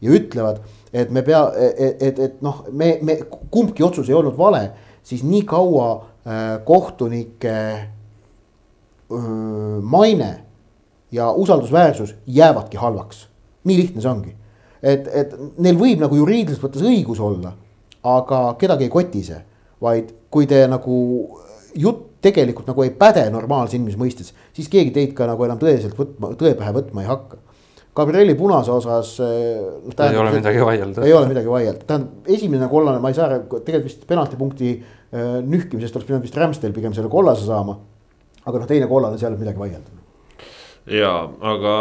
ja 0.04 0.10
ütlevad, 0.12 0.58
et 0.92 1.10
me 1.10 1.22
pea, 1.24 1.46
et, 1.56 2.02
et, 2.02 2.18
et 2.18 2.42
noh, 2.44 2.66
me, 2.72 2.98
me 3.02 3.16
kumbki 3.50 3.82
otsus 3.82 4.08
ei 4.10 4.16
olnud 4.18 4.36
vale, 4.36 4.66
siis 5.02 5.22
nii 5.24 5.46
kaua 5.48 5.88
äh, 5.96 6.58
kohtunike 6.68 7.54
öö, 7.54 7.97
maine 9.08 10.30
ja 11.12 11.30
usaldusväärsus 11.32 12.14
jäävadki 12.26 12.76
halvaks. 12.76 13.28
nii 13.64 13.76
lihtne 13.76 14.00
see 14.00 14.10
ongi 14.10 14.34
et, 14.82 15.08
et 15.08 15.34
neil 15.58 15.78
võib 15.78 16.02
nagu 16.02 16.18
juriidiliselt 16.18 16.64
võttes 16.66 16.84
õigus 16.86 17.20
olla, 17.22 17.52
aga 18.06 18.42
kedagi 18.60 18.86
ei 18.86 18.92
koti 18.92 19.24
see, 19.26 19.40
vaid 19.82 20.12
kui 20.32 20.48
te 20.50 20.64
nagu 20.70 20.94
jutt 21.78 22.06
tegelikult 22.24 22.66
nagu 22.66 22.82
ei 22.82 22.90
päde 22.98 23.28
normaalse 23.30 23.76
inimese 23.78 23.98
mõistes, 24.00 24.32
siis 24.56 24.70
keegi 24.70 24.94
teid 24.94 25.12
ka 25.18 25.28
nagu 25.28 25.44
enam 25.46 25.60
tõeliselt 25.60 25.94
võtma, 25.98 26.32
tõe 26.38 26.54
pähe 26.58 26.72
võtma 26.74 27.04
ei 27.04 27.10
hakka. 27.10 27.44
Gabrieli 27.98 28.34
punase 28.38 28.70
osas 28.70 29.16
no,. 29.18 29.92
ei 30.06 30.18
ole 30.18 30.32
midagi 30.36 30.62
vaielda. 30.62 31.06
ei 31.06 31.14
ole 31.14 31.30
midagi 31.30 31.50
vaielda, 31.50 31.86
tähendab 31.86 32.30
esimene 32.30 32.68
kollane, 32.70 33.02
ma 33.02 33.10
ei 33.10 33.16
saa, 33.16 33.40
tegelikult 33.42 33.88
vist 33.88 34.04
penaltipunkti 34.10 34.72
äh, 34.74 35.38
nühkimisest 35.42 35.98
oleks 35.98 36.10
pidanud 36.10 36.26
vist 36.26 36.38
Ramsdale 36.38 36.74
pigem 36.76 36.94
selle 36.94 37.10
kollase 37.10 37.46
saama. 37.46 37.78
Aga 38.48 38.64
noh, 38.64 38.68
teine 38.68 38.90
kollane, 38.90 39.20
seal 39.20 39.32
ei 39.32 39.36
ole 39.36 39.44
midagi 39.44 39.64
vaielda 39.64 39.98
ja, 40.92 41.12
aga 41.52 41.74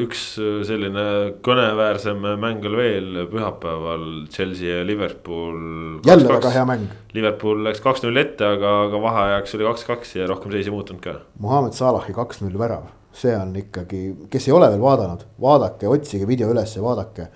üks 0.00 0.22
selline 0.66 1.04
kõneväärsem 1.44 2.22
mäng 2.40 2.64
oli 2.66 2.78
veel 2.78 3.18
pühapäeval 3.30 4.06
Chelsea 4.32 4.80
ja 4.80 4.86
Liverpool. 4.86 6.00
jälle 6.06 6.24
2 6.24 6.28
-2. 6.28 6.36
väga 6.36 6.50
hea 6.50 6.64
mäng. 6.64 6.86
Liverpool 7.14 7.64
läks 7.64 7.80
kaks-null 7.80 8.16
ette, 8.16 8.44
aga, 8.44 8.72
aga 8.88 9.02
vaheajaks 9.02 9.54
oli 9.54 9.64
kaks-kaks 9.64 10.16
ja 10.16 10.26
rohkem 10.26 10.52
seis 10.52 10.66
ei 10.66 10.72
muutunud 10.72 11.02
ka. 11.02 11.14
Muhamed 11.38 11.72
Salahi 11.72 12.12
kaks-null 12.12 12.58
värav, 12.58 12.90
see 13.12 13.36
on 13.36 13.54
ikkagi, 13.56 14.02
kes 14.30 14.48
ei 14.48 14.54
ole 14.54 14.70
veel 14.70 14.82
vaadanud, 14.82 15.24
vaadake, 15.40 15.88
otsige 15.88 16.26
video 16.26 16.50
üles 16.50 16.76
ja 16.76 16.82
vaadake. 16.82 17.28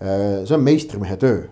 Äh, 0.00 0.44
see 0.44 0.56
on 0.56 0.64
meistrimehe 0.64 1.16
töö, 1.16 1.44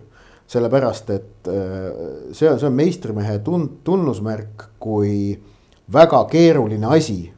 sellepärast 0.47 1.09
et 1.09 1.47
äh, 1.47 2.31
see 2.31 2.49
on, 2.49 2.59
see 2.59 2.67
on 2.67 2.73
meistrimehe 2.73 3.39
tun-, 3.39 3.69
tunnusmärk, 3.83 4.69
kui 4.79 5.39
väga 5.91 6.25
keeruline 6.31 6.87
asi, 6.95 7.33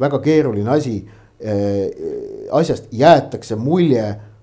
väga 0.00 0.18
keeruline 0.24 0.70
asi 0.70 0.98
Äh, 1.40 1.88
asjast 2.52 2.90
jäetakse 2.92 3.56
mulje 3.56 4.02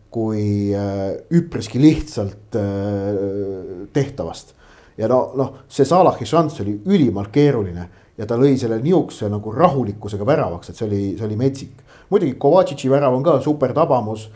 kui 0.09 0.73
äh, 0.73 1.11
üpriski 1.29 1.77
lihtsalt 1.77 2.55
äh, 2.57 3.83
tehtavast. 3.93 4.55
ja 4.97 5.05
no, 5.07 5.19
noh, 5.37 5.51
see 5.69 5.85
Salahi 5.85 6.25
šanss 6.25 6.63
oli 6.63 6.73
ülimalt 6.89 7.29
keeruline 7.29 7.83
ja 8.17 8.25
ta 8.25 8.33
lõi 8.33 8.55
selle 8.57 8.79
nihukese 8.81 9.29
nagu 9.29 9.53
rahulikkusega 9.53 10.25
väravaks, 10.25 10.71
et 10.71 10.79
see 10.79 10.87
oli, 10.87 11.01
see 11.19 11.27
oli 11.27 11.37
metsik. 11.37 11.85
muidugi 12.09 12.33
Kovatšitši 12.33 12.89
värav 12.89 13.13
on 13.13 13.21
ka 13.21 13.37
super 13.45 13.75
tabamus 13.77 14.31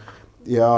ja, 0.46 0.70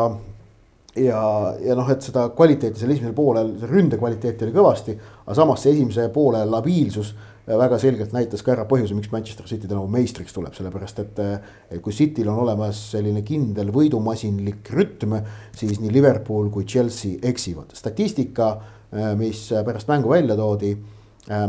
ja, 0.95 1.21
ja 1.63 1.75
noh, 1.75 1.89
et 1.89 2.05
seda 2.05 2.27
kvaliteeti 2.35 2.79
seal 2.79 2.93
esimesel 2.93 3.15
poolel, 3.17 3.53
see 3.59 3.69
ründe 3.69 3.99
kvaliteeti 4.01 4.47
oli 4.47 4.55
kõvasti, 4.55 4.97
aga 5.25 5.37
samas 5.37 5.63
see 5.63 5.75
esimese 5.75 6.09
poole 6.13 6.43
labiilsus 6.45 7.13
väga 7.47 7.77
selgelt 7.81 8.13
näitas 8.15 8.43
ka 8.43 8.53
ära 8.53 8.63
põhjuse, 8.67 8.95
miks 8.95 9.11
Manchester 9.11 9.47
City 9.49 9.67
tänavu 9.67 9.89
meistriks 9.91 10.35
tuleb, 10.35 10.53
sellepärast 10.55 11.01
et. 11.03 11.19
et 11.19 11.81
kui 11.83 11.93
Cityl 11.93 12.29
on 12.31 12.39
olemas 12.45 12.79
selline 12.93 13.23
kindel 13.25 13.71
võidumasinlik 13.75 14.69
rütm, 14.71 15.17
siis 15.55 15.81
nii 15.81 15.91
Liverpool 15.91 16.49
kui 16.53 16.63
Chelsea 16.63 17.19
eksivad. 17.21 17.75
statistika, 17.75 18.55
mis 19.19 19.49
pärast 19.65 19.87
mängu 19.91 20.09
välja 20.09 20.35
toodi. 20.39 20.77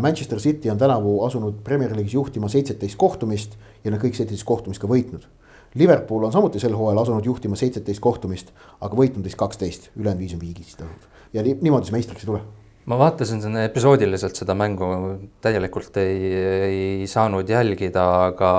Manchester 0.00 0.38
City 0.38 0.70
on 0.70 0.78
tänavu 0.78 1.24
asunud 1.26 1.62
Premier 1.64 1.90
League'is 1.90 2.14
juhtima 2.14 2.48
seitseteist 2.48 2.96
kohtumist 2.96 3.56
ja 3.84 3.90
nad 3.90 4.00
kõik 4.00 4.14
seitseteist 4.14 4.46
kohtumist 4.46 4.80
ka 4.80 4.90
võitnud. 4.90 5.26
Liverpool 5.74 6.28
on 6.28 6.32
samuti 6.32 6.60
sel 6.62 6.76
hooajal 6.78 7.02
asunud 7.02 7.26
juhtima 7.26 7.59
seitseteist 7.59 8.02
kohtumist, 8.02 8.52
aga 8.80 8.94
võitnud 8.94 9.26
neist 9.26 9.38
kaksteist, 9.40 9.90
ülejäänud 9.98 10.22
viis 10.22 10.36
on 10.36 10.42
viigistanud 10.44 11.10
ja 11.34 11.42
niimoodi 11.44 11.88
see 11.88 11.96
meistriks 11.96 12.24
ei 12.24 12.30
tule. 12.30 12.44
Ma 12.84 12.98
vaatasin 13.01 13.40
seda 13.40 13.64
episoodiliselt 13.64 14.36
seda 14.36 14.55
mängu, 14.59 14.86
täielikult 15.44 15.96
ei, 16.02 16.32
ei 16.68 17.06
saanud 17.09 17.48
jälgida, 17.48 18.05
aga, 18.28 18.51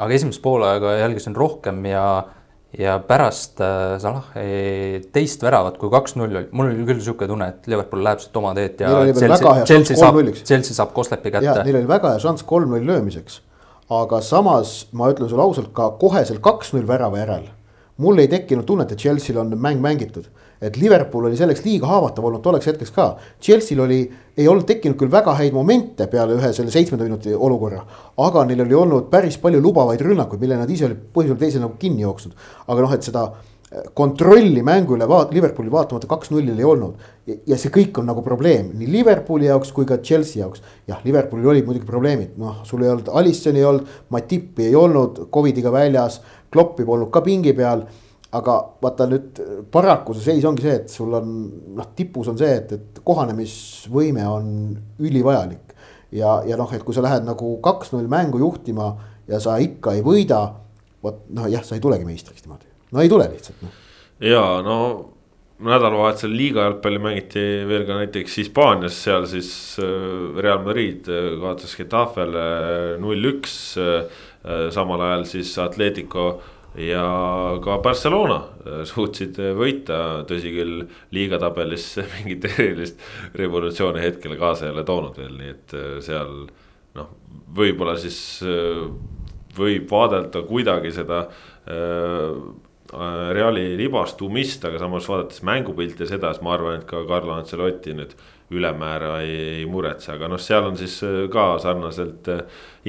aga 0.00 0.14
esimest 0.16 0.40
poolaega 0.42 0.94
jälgisin 1.02 1.36
rohkem 1.36 1.84
ja, 1.90 2.04
ja 2.78 2.96
pärast 3.04 3.60
äh, 3.60 3.98
Salah 4.00 4.32
teist 5.12 5.44
väravat, 5.44 5.76
kui 5.80 5.92
kaks-null 5.92 6.32
oli, 6.32 6.48
mul 6.56 6.72
oli 6.72 6.88
küll 6.88 7.02
niisugune 7.02 7.28
tunne, 7.34 7.50
et 7.52 7.68
Liverpool 7.68 8.02
läheb 8.06 8.24
siit 8.24 8.40
oma 8.40 8.54
teed 8.56 8.80
ja 8.80 8.94
Chelsea, 9.12 9.54
Chelsea 9.68 10.00
saab, 10.00 10.22
Chelsea 10.40 10.80
saab 10.80 10.96
Koslepi 10.96 11.34
kätte. 11.36 11.60
Neil 11.60 11.82
oli 11.82 11.92
väga 11.92 12.14
hea 12.16 12.24
šanss 12.24 12.48
kolm-null 12.48 12.88
löömiseks, 12.88 13.42
aga 13.90 14.20
samas 14.22 14.86
ma 14.92 15.10
ütlen 15.12 15.28
sulle 15.28 15.42
ausalt 15.42 15.72
ka 15.74 15.90
koheselt 16.00 16.42
kaks-null 16.44 16.86
värava 16.88 17.18
järel 17.18 17.48
mul 18.00 18.18
ei 18.18 18.28
tekkinud 18.32 18.64
tunnet, 18.64 18.92
et 18.92 18.98
Chelsea'l 18.98 19.42
on 19.42 19.58
mäng 19.58 19.80
mängitud 19.82 20.30
et 20.60 20.76
Liverpool 20.76 21.24
oli 21.24 21.38
selleks 21.40 21.62
liiga 21.64 21.88
haavatav 21.88 22.26
olnud 22.28 22.42
tolleks 22.44 22.68
hetkeks 22.68 22.92
ka. 22.92 23.06
Chelsea'l 23.42 23.80
oli, 23.86 24.00
ei 24.36 24.48
olnud 24.48 24.66
tekkinud 24.68 24.98
küll 25.00 25.12
väga 25.12 25.32
häid 25.38 25.56
momente 25.56 26.06
peale 26.12 26.36
ühe 26.36 26.52
selle 26.56 26.72
seitsmenda 26.72 27.06
minuti 27.08 27.32
olukorra. 27.34 27.80
aga 28.20 28.44
neil 28.44 28.60
oli 28.66 28.76
olnud 28.76 29.08
päris 29.10 29.38
palju 29.40 29.60
lubavaid 29.60 30.00
rünnakuid, 30.04 30.40
mille 30.40 30.60
nad 30.60 30.70
ise 30.70 30.84
olid 30.88 31.00
põhjusel 31.14 31.38
teisel 31.40 31.64
nagu 31.64 31.78
kinni 31.80 32.04
jooksnud. 32.04 32.36
aga 32.68 32.80
noh, 32.80 32.92
et 32.92 33.02
seda 33.02 33.30
kontrolli 33.94 34.64
mängu 34.66 34.96
üle 34.96 35.06
vaat-, 35.06 35.32
Liverpooli 35.34 35.70
vaatamata 35.70 36.08
kaks-nullil 36.10 36.58
ei 36.58 36.66
olnud. 36.66 37.08
ja 37.46 37.56
see 37.60 37.70
kõik 37.70 38.00
on 38.00 38.08
nagu 38.10 38.22
probleem 38.26 38.72
nii 38.74 38.88
Liverpooli 38.90 39.46
jaoks 39.46 39.70
kui 39.72 39.86
ka 39.86 40.00
Chelsea 40.02 40.42
jaoks. 40.42 40.62
jah, 40.90 40.98
Liverpoolil 41.04 41.52
olid 41.54 41.66
muidugi 41.68 41.86
probleemid, 41.86 42.36
noh, 42.40 42.64
sul 42.66 42.82
ei 42.82 42.90
olnud 42.90 43.10
Alissoni 43.14 43.62
ei 43.62 43.68
olnud, 43.68 43.96
Matipi 44.10 44.66
ei 44.66 44.74
olnud, 44.74 45.26
Covidiga 45.32 45.72
väljas, 45.72 46.20
Kloppi 46.50 46.84
polnud 46.84 47.12
ka 47.14 47.22
pingi 47.22 47.54
peal 47.54 47.86
aga 48.36 48.56
vaata 48.82 49.06
nüüd 49.10 49.40
paraku 49.74 50.14
see 50.14 50.28
seis 50.28 50.46
ongi 50.46 50.66
see, 50.66 50.76
et 50.82 50.92
sul 50.92 51.14
on 51.18 51.30
noh, 51.76 51.88
tipus 51.98 52.30
on 52.30 52.38
see, 52.38 52.50
et, 52.60 52.74
et 52.76 53.00
kohanemisvõime 53.06 54.26
on 54.30 54.52
ülivajalik. 55.02 55.74
ja, 56.14 56.40
ja 56.46 56.58
noh, 56.58 56.70
et 56.74 56.84
kui 56.86 56.94
sa 56.94 57.02
lähed 57.06 57.26
nagu 57.26 57.56
kaks-null 57.62 58.10
mängu 58.10 58.42
juhtima 58.42 58.92
ja 59.30 59.42
sa 59.42 59.58
ikka 59.62 59.96
ei 59.98 60.04
võida. 60.06 60.42
vot 61.02 61.24
noh, 61.34 61.48
jah, 61.50 61.64
sa 61.66 61.74
ei 61.74 61.82
tulegi 61.82 62.06
meistriks 62.06 62.44
niimoodi, 62.44 62.69
no 62.92 63.02
ei 63.02 63.10
tule 63.12 63.30
lihtsalt 63.32 63.64
noh. 63.64 63.80
ja 64.24 64.44
no 64.66 64.76
nädalavahetusel 65.60 66.32
liiga 66.32 66.64
jalgpalli 66.64 67.02
mängiti 67.02 67.42
veel 67.68 67.84
ka 67.88 67.98
näiteks 67.98 68.38
Hispaanias, 68.40 68.96
seal 69.04 69.26
siis 69.28 69.50
äh, 69.82 70.38
Real 70.40 70.62
Madrid 70.64 71.08
äh, 71.12 71.34
kaotas 71.40 71.76
Getafele 71.76 72.46
null-üks. 73.02 73.58
Äh, 73.80 74.24
samal 74.72 75.02
ajal 75.04 75.26
siis 75.28 75.50
Atletico 75.60 76.30
ja 76.78 77.04
ka 77.64 77.78
Barcelona 77.82 78.38
äh, 78.64 78.82
suutsid 78.86 79.38
äh, 79.42 79.52
võita, 79.58 80.22
tõsi 80.28 80.52
küll, 80.54 80.84
liiga 81.14 81.40
tabelis 81.42 81.92
mingit 82.14 82.46
erilist 82.52 83.00
revolutsiooni 83.38 84.02
hetkel 84.02 84.36
kaasa 84.38 84.68
ei 84.68 84.74
ole 84.74 84.86
toonud 84.86 85.18
veel, 85.18 85.34
nii 85.38 85.52
et 85.54 85.76
äh, 85.76 85.92
seal 86.04 86.32
noh, 86.96 87.12
võib-olla 87.56 87.96
siis 87.98 88.18
võib 89.54 89.90
vaadelda 89.90 90.42
kuidagi 90.46 90.92
seda 90.94 91.24
Reali 92.90 93.76
libastumist, 93.78 94.64
aga 94.66 94.80
samas 94.82 95.06
vaadates 95.06 95.44
mängupilti 95.46 96.02
ja 96.02 96.08
seda, 96.10 96.32
siis 96.34 96.42
ma 96.42 96.56
arvan, 96.56 96.80
et 96.80 96.88
ka 96.90 97.04
Carlo 97.06 97.36
Ancelotti 97.36 97.94
nüüd 97.94 98.16
ülemäära 98.50 99.20
ei, 99.22 99.36
ei 99.60 99.66
muretse, 99.70 100.10
aga 100.16 100.26
noh, 100.32 100.40
seal 100.42 100.66
on 100.66 100.78
siis 100.80 100.96
ka 101.30 101.44
sarnaselt 101.62 102.26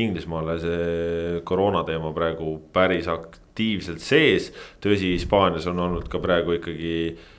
Inglismaale 0.02 0.58
see 0.64 1.44
koroona 1.46 1.84
teema 1.86 2.10
praegu 2.16 2.56
päris 2.74 3.10
akt-, 3.12 3.42
aktiivselt 3.52 4.00
sees. 4.00 4.50
tõsi, 4.82 5.14
Hispaanias 5.18 5.68
on 5.68 5.80
olnud 5.80 6.08
ka 6.10 6.20
praegu 6.24 6.56
ikkagi 6.56 6.96
äh, 7.12 7.31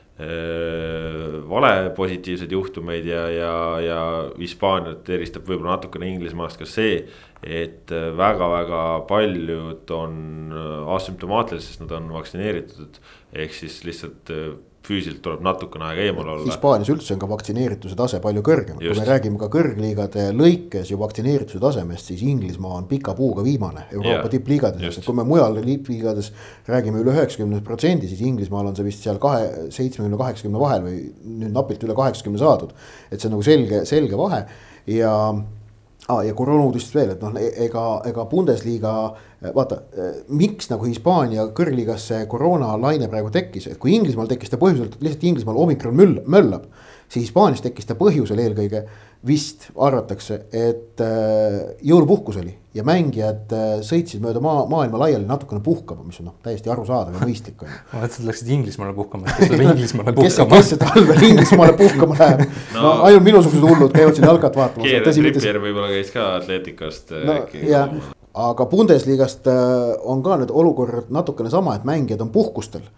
vale 1.48 1.90
positiivseid 1.96 2.52
juhtumeid 2.52 3.06
ja, 3.08 3.22
ja, 3.32 3.54
ja 3.80 4.00
Hispaaniat 4.38 5.08
eristab 5.08 5.48
võib-olla 5.48 5.78
natukene 5.78 6.10
Inglismaast 6.12 6.60
ka 6.60 6.68
see. 6.68 7.06
et 7.42 7.90
väga-väga 7.90 8.82
paljud 9.08 9.90
on 9.90 10.52
äh, 10.54 10.92
asümptomaatilised, 10.94 11.72
sest 11.72 11.80
nad 11.82 11.94
on 11.96 12.12
vaktsineeritud, 12.14 13.00
ehk 13.34 13.56
siis 13.56 13.80
lihtsalt 13.82 14.30
äh, 14.30 14.52
füüsiliselt 14.86 15.22
tuleb 15.22 15.42
natukene 15.46 15.86
aega 15.88 16.06
eemal 16.08 16.28
olla. 16.34 16.46
Hispaanias 16.46 16.90
üldse 16.92 17.14
on 17.14 17.20
ka 17.22 17.28
vaktsineerituse 17.30 17.96
tase 17.98 18.18
palju 18.24 18.42
kõrgem, 18.46 18.80
kui 18.80 18.96
me 18.98 19.06
räägime 19.06 19.38
ka 19.40 19.48
kõrgliigade 19.52 20.26
lõikes 20.34 20.90
ju 20.90 20.98
vaktsineerituse 21.00 21.62
tasemest, 21.62 22.10
siis 22.10 22.24
Inglismaa 22.26 22.80
on 22.80 22.88
pika 22.90 23.14
puuga 23.18 23.44
viimane 23.46 23.86
Euroopa 23.92 24.32
tippliigades, 24.32 24.98
et 24.98 25.06
kui 25.06 25.18
me 25.18 25.26
mujal 25.28 25.60
tippliigades 25.62 26.32
räägime 26.68 27.02
üle 27.02 27.14
üheksakümne 27.14 27.62
protsendi, 27.66 28.10
siis 28.10 28.24
Inglismaal 28.26 28.72
on 28.72 28.78
see 28.78 28.88
vist 28.88 29.06
seal 29.06 29.22
kahe, 29.22 29.70
seitsmekümne, 29.70 30.18
kaheksakümne 30.20 30.62
vahel 30.62 30.86
või 30.88 31.00
nüüd 31.22 31.54
napilt 31.54 31.86
üle 31.86 31.98
kaheksakümne 31.98 32.42
saadud. 32.42 32.74
et 33.10 33.20
see 33.20 33.28
on 33.30 33.36
nagu 33.36 33.46
selge, 33.46 33.84
selge 33.86 34.18
vahe. 34.18 34.44
Ja 34.90 35.12
ah,. 36.08 36.22
ja 36.26 36.34
koroona 36.34 36.66
uudistest 36.66 36.96
veel, 36.98 37.14
et 37.14 37.22
noh, 37.22 37.36
ega, 37.66 37.84
ega 38.08 38.24
Bundesliga, 38.30 38.94
vaata, 39.54 39.82
miks 40.28 40.70
nagu 40.72 40.88
Hispaania 40.88 41.48
kõrgliigas 41.56 42.08
see 42.10 42.24
koroonalaine 42.30 43.10
praegu 43.12 43.30
tekkis, 43.34 43.68
et 43.72 43.80
kui 43.82 43.94
Inglismaal 43.96 44.30
tekkis 44.30 44.52
ta 44.52 44.60
põhjusel, 44.62 44.92
lihtsalt 45.00 45.28
Inglismaal 45.30 45.60
omikron 45.66 45.98
möll, 45.98 46.20
möllab. 46.26 46.66
Siis 47.12 47.28
Hispaanias 47.28 47.62
tekkis 47.64 47.88
ta 47.88 47.96
põhjusel 47.98 48.40
eelkõige 48.40 48.86
vist 49.26 49.68
arvatakse, 49.78 50.40
et 50.50 51.00
äh, 51.04 51.58
jõulupuhkus 51.86 52.40
oli 52.40 52.56
ja 52.74 52.82
mängijad 52.86 53.52
äh, 53.54 53.74
sõitsid 53.86 54.22
mööda 54.24 54.40
maa, 54.42 54.64
maailma 54.70 54.98
laiali 55.04 55.28
natukene 55.28 55.60
puhkama, 55.62 56.02
mis 56.08 56.18
on 56.22 56.30
noh, 56.30 56.38
täiesti 56.42 56.72
arusaadav 56.72 57.14
ja 57.14 57.22
mõistlik 57.22 57.62
on 57.62 57.70
ju. 57.70 57.76
ma 57.92 58.00
mõtlesin, 58.02 58.24
et 58.24 58.30
läksid 58.30 58.50
Inglismaale 58.56 58.96
puhkama, 58.96 59.28
et 59.28 59.38
kes 59.44 59.52
läheb 59.52 59.70
Inglismaale 59.76 60.16
puhkama. 60.16 60.56
kes 60.56 60.72
see 60.72 60.80
talvel 60.80 61.28
Inglismaale 61.28 61.76
puhkama 61.78 62.18
läheb 62.18 62.42
no, 62.48 62.80
no 62.80 62.94
ainult 63.10 63.28
minusugused 63.28 63.68
hullud 63.68 63.94
käivad 63.94 64.18
siin 64.18 64.26
jalkat 64.26 64.58
vaatamas. 64.58 64.88
Kieran 64.88 65.20
Trippier 65.20 65.60
võib-olla 65.62 65.92
käis 65.92 66.10
ka 66.16 66.26
Atleticast 66.40 67.14
äh, 67.14 67.28
no, 67.28 67.38
äkki. 67.44 67.62
aga 68.48 68.66
Bundesligast 68.72 69.46
on 70.02 70.26
ka 70.26 70.40
nüüd 70.42 70.50
olukord 70.50 71.14
natukene 71.14 71.52
sama, 71.52 71.76
et 71.78 71.86
mängijad 71.86 72.26
on 72.26 72.34
puhkustel 72.34 72.88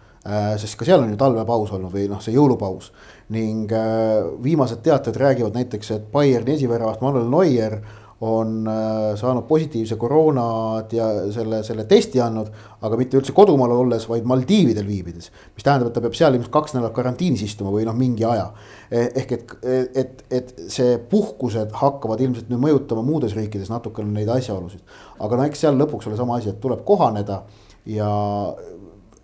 sest 0.57 0.77
ka 0.79 0.87
seal 0.87 1.03
on 1.03 1.11
ju 1.13 1.17
talvepaus 1.21 1.73
olnud 1.75 1.93
või 1.93 2.07
noh, 2.09 2.21
see 2.23 2.33
jõulupaus 2.33 2.89
ning 3.33 3.71
äh, 3.73 4.23
viimased 4.43 4.81
teated 4.85 5.17
räägivad 5.21 5.53
näiteks, 5.57 5.91
et 5.91 6.09
Bayerni 6.11 6.55
esiväravat 6.57 7.01
Manuel 7.01 7.29
Neuer 7.29 7.79
on 8.25 8.67
äh, 8.67 9.15
saanud 9.19 9.43
positiivse 9.43 9.95
koroonad 9.99 10.93
ja 10.93 11.07
selle, 11.35 11.59
selle 11.67 11.83
testi 11.89 12.21
andnud, 12.23 12.47
aga 12.85 12.97
mitte 12.97 13.19
üldse 13.19 13.33
kodumaal 13.35 13.73
olles, 13.75 14.05
vaid 14.09 14.27
Maldiividel 14.29 14.87
viibides. 14.87 15.31
mis 15.55 15.65
tähendab, 15.65 15.89
et 15.89 15.97
ta 15.97 16.03
peab 16.05 16.15
seal 16.15 16.37
ilmselt 16.37 16.53
kaks 16.53 16.77
nädalat 16.77 16.95
karantiinis 16.95 17.43
istuma 17.43 17.73
või 17.73 17.83
noh, 17.85 17.97
mingi 17.97 18.23
aja. 18.25 18.47
E, 18.89 19.03
ehk 19.21 19.35
et, 19.35 19.53
et, 19.95 20.23
et 20.39 20.55
see 20.71 20.95
puhkused 21.11 21.75
hakkavad 21.81 22.23
ilmselt 22.23 22.49
nüüd 22.53 22.63
mõjutama 22.63 23.03
muudes 23.03 23.35
riikides 23.35 23.73
natukene 23.73 24.13
neid 24.15 24.31
asjaolusid. 24.31 24.85
aga 25.19 25.41
no 25.41 25.49
eks 25.49 25.65
seal 25.65 25.77
lõpuks 25.81 26.07
ole 26.07 26.17
sama 26.17 26.39
asi, 26.39 26.53
et 26.53 26.61
tuleb 26.63 26.85
kohaneda 26.87 27.43
ja 27.85 28.09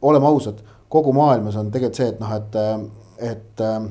oleme 0.01 0.27
ausad, 0.27 0.59
kogu 0.91 1.13
maailmas 1.15 1.55
on 1.59 1.71
tegelikult 1.71 1.99
see, 2.01 2.09
et 2.11 2.19
noh, 2.19 2.35
et 2.35 2.57
et 3.21 3.61
äh, 3.61 3.83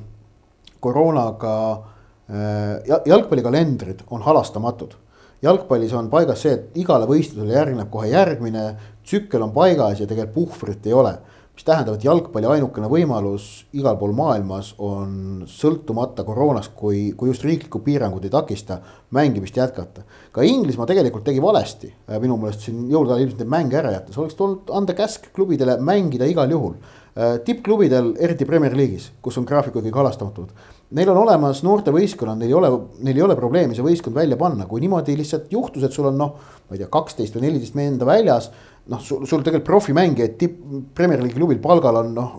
koroonaga 0.82 1.54
äh, 1.72 2.98
jalgpallikalendrid 3.06 4.02
on 4.10 4.22
halastamatud. 4.22 4.96
jalgpallis 5.42 5.92
on 5.96 6.10
paigas 6.12 6.42
see, 6.44 6.52
et 6.52 6.76
igale 6.82 7.06
võistlusele 7.08 7.54
järgneb 7.54 7.90
kohe 7.90 8.10
järgmine, 8.10 8.64
tsükkel 9.04 9.42
on 9.46 9.52
paigas 9.56 10.02
ja 10.02 10.06
tegelikult 10.06 10.34
puhvrit 10.34 10.86
ei 10.86 10.92
ole 10.92 11.14
mis 11.60 11.66
tähendab, 11.68 11.98
et 11.98 12.04
jalgpalli 12.06 12.48
ainukene 12.48 12.88
võimalus 12.88 13.66
igal 13.76 13.98
pool 14.00 14.14
maailmas 14.16 14.70
on 14.80 15.42
sõltumata 15.44 16.24
koroonast, 16.24 16.72
kui, 16.72 17.10
kui 17.12 17.28
just 17.28 17.44
riiklikud 17.44 17.84
piirangud 17.84 18.24
ei 18.24 18.32
takista, 18.32 18.78
mängimist 19.12 19.58
jätkata. 19.60 20.06
ka 20.32 20.40
Inglismaa 20.46 20.88
tegelikult 20.88 21.24
tegi 21.24 21.42
valesti, 21.42 21.92
äh, 22.08 22.16
minu 22.22 22.38
meelest 22.40 22.64
siin 22.64 22.86
jõulude 22.88 23.12
ajal 23.12 23.26
ilmselt 23.26 23.42
neid 23.44 23.52
mänge 23.52 23.76
ära 23.76 23.92
jättes, 23.92 24.16
oleks 24.16 24.38
tulnud 24.40 24.72
anda 24.72 24.96
käsk 24.96 25.28
klubidele 25.36 25.76
mängida 25.84 26.24
igal 26.32 26.48
juhul 26.50 26.80
Äh, 27.18 27.40
tippklubidel, 27.42 28.12
eriti 28.22 28.46
Premier 28.46 28.70
League'is, 28.78 29.08
kus 29.18 29.34
on 29.40 29.44
graafikud 29.44 29.82
kõik 29.82 29.96
halastamatud. 29.98 30.52
Neil 30.94 31.08
on 31.10 31.18
olemas 31.18 31.64
noortevõistkonnad, 31.66 32.38
neil 32.38 32.52
ei 32.52 32.54
ole, 32.54 32.70
neil 33.02 33.18
ei 33.18 33.24
ole 33.24 33.34
probleemi 33.38 33.74
see 33.74 33.82
võistkond 33.82 34.14
välja 34.14 34.38
panna, 34.38 34.68
kui 34.70 34.78
niimoodi 34.84 35.16
lihtsalt 35.18 35.50
juhtus, 35.50 35.82
et 35.82 35.96
sul 35.96 36.06
on 36.06 36.16
noh, 36.20 36.36
ma 36.68 36.76
ei 36.76 36.84
tea, 36.84 36.88
kaksteist 36.94 37.34
või 37.34 37.48
neliteist 37.48 37.74
meenda 37.74 38.06
väljas. 38.06 38.52
Noh, 38.88 39.00
sul, 39.00 39.26
sul 39.26 39.44
tegelikult 39.44 39.68
profimängijaid 39.68 40.36
tipp, 40.40 40.60
Premier 40.94 41.20
League'i 41.20 41.36
klubil 41.36 41.60
palgal 41.62 42.00
on 42.02 42.14
noh, 42.16 42.36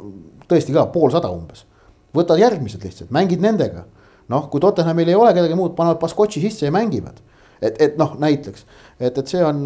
tõesti 0.50 0.76
ka 0.76 0.88
poolsada 0.94 1.32
umbes. 1.32 1.66
võtad 2.16 2.40
järgmised 2.40 2.84
lihtsalt, 2.84 3.12
mängid 3.12 3.42
nendega. 3.42 3.86
noh, 4.32 4.48
kui 4.50 4.62
Tottenhamil 4.64 5.10
ei 5.10 5.16
ole 5.16 5.34
kedagi 5.34 5.56
muud, 5.56 5.76
panevad 5.76 6.00
Baskotši 6.00 6.42
sisse 6.42 6.66
ja 6.66 6.72
mängivad 6.72 7.20
et, 7.62 7.78
et 7.82 7.98
noh, 7.98 8.16
näiteks, 8.20 8.66
et, 9.00 9.18
et 9.18 9.28
see 9.28 9.44
on, 9.46 9.62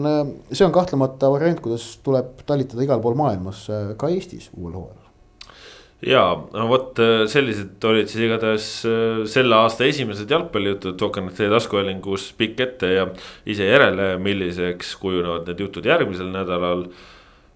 see 0.52 0.66
on 0.66 0.74
kahtlemata 0.76 1.30
variant, 1.32 1.62
kuidas 1.64 1.88
tuleb 2.04 2.44
talitada 2.46 2.84
igal 2.84 3.02
pool 3.02 3.16
maailmas, 3.16 3.66
ka 3.98 4.12
Eestis 4.12 4.50
uuel 4.58 4.76
hooajal 4.76 5.05
ja 6.04 6.22
no 6.54 6.68
vot 6.68 7.00
sellised 7.32 7.84
olid 7.88 8.10
siis 8.12 8.26
igatahes 8.28 8.68
äh, 8.90 9.22
selle 9.32 9.56
aasta 9.56 9.88
esimesed 9.88 10.32
jalgpallijutud, 10.32 10.98
Tokant 11.00 11.32
teie 11.38 11.50
taskuhäälingus 11.52 12.32
pikk 12.40 12.64
ette 12.66 12.92
ja 12.98 13.06
ise 13.48 13.70
järele, 13.70 14.16
milliseks 14.22 14.96
kujunevad 15.02 15.48
need 15.50 15.64
jutud 15.64 15.86
järgmisel 15.88 16.32
nädalal. 16.34 16.88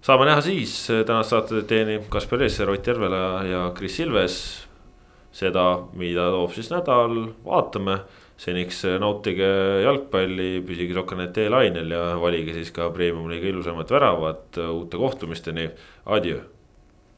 saame 0.02 0.24
näha 0.30 0.40
siis, 0.40 0.72
tänast 0.88 1.34
saadet 1.34 1.66
teenib 1.68 2.08
Kaspar 2.08 2.42
Eesser, 2.42 2.70
Ott 2.70 2.86
Järvela 2.86 3.44
ja 3.44 3.70
Kris 3.76 4.00
Ilves. 4.00 4.66
seda, 5.32 5.84
mida 5.94 6.24
toob 6.34 6.50
siis 6.50 6.72
nädal, 6.72 7.28
vaatame 7.44 8.00
seniks 8.40 8.80
äh, 8.88 8.96
nautige 8.98 9.50
jalgpalli, 9.84 10.64
püsige 10.66 10.96
Sokanet 10.96 11.36
e-lainel 11.38 11.92
ja 11.92 12.06
valige 12.18 12.56
siis 12.56 12.72
ka 12.72 12.88
premium-liiga 12.90 13.52
ilusamat 13.52 13.90
väravat 13.90 14.58
uute 14.64 14.96
kohtumisteni, 14.96 15.68
adjöö 16.06 16.40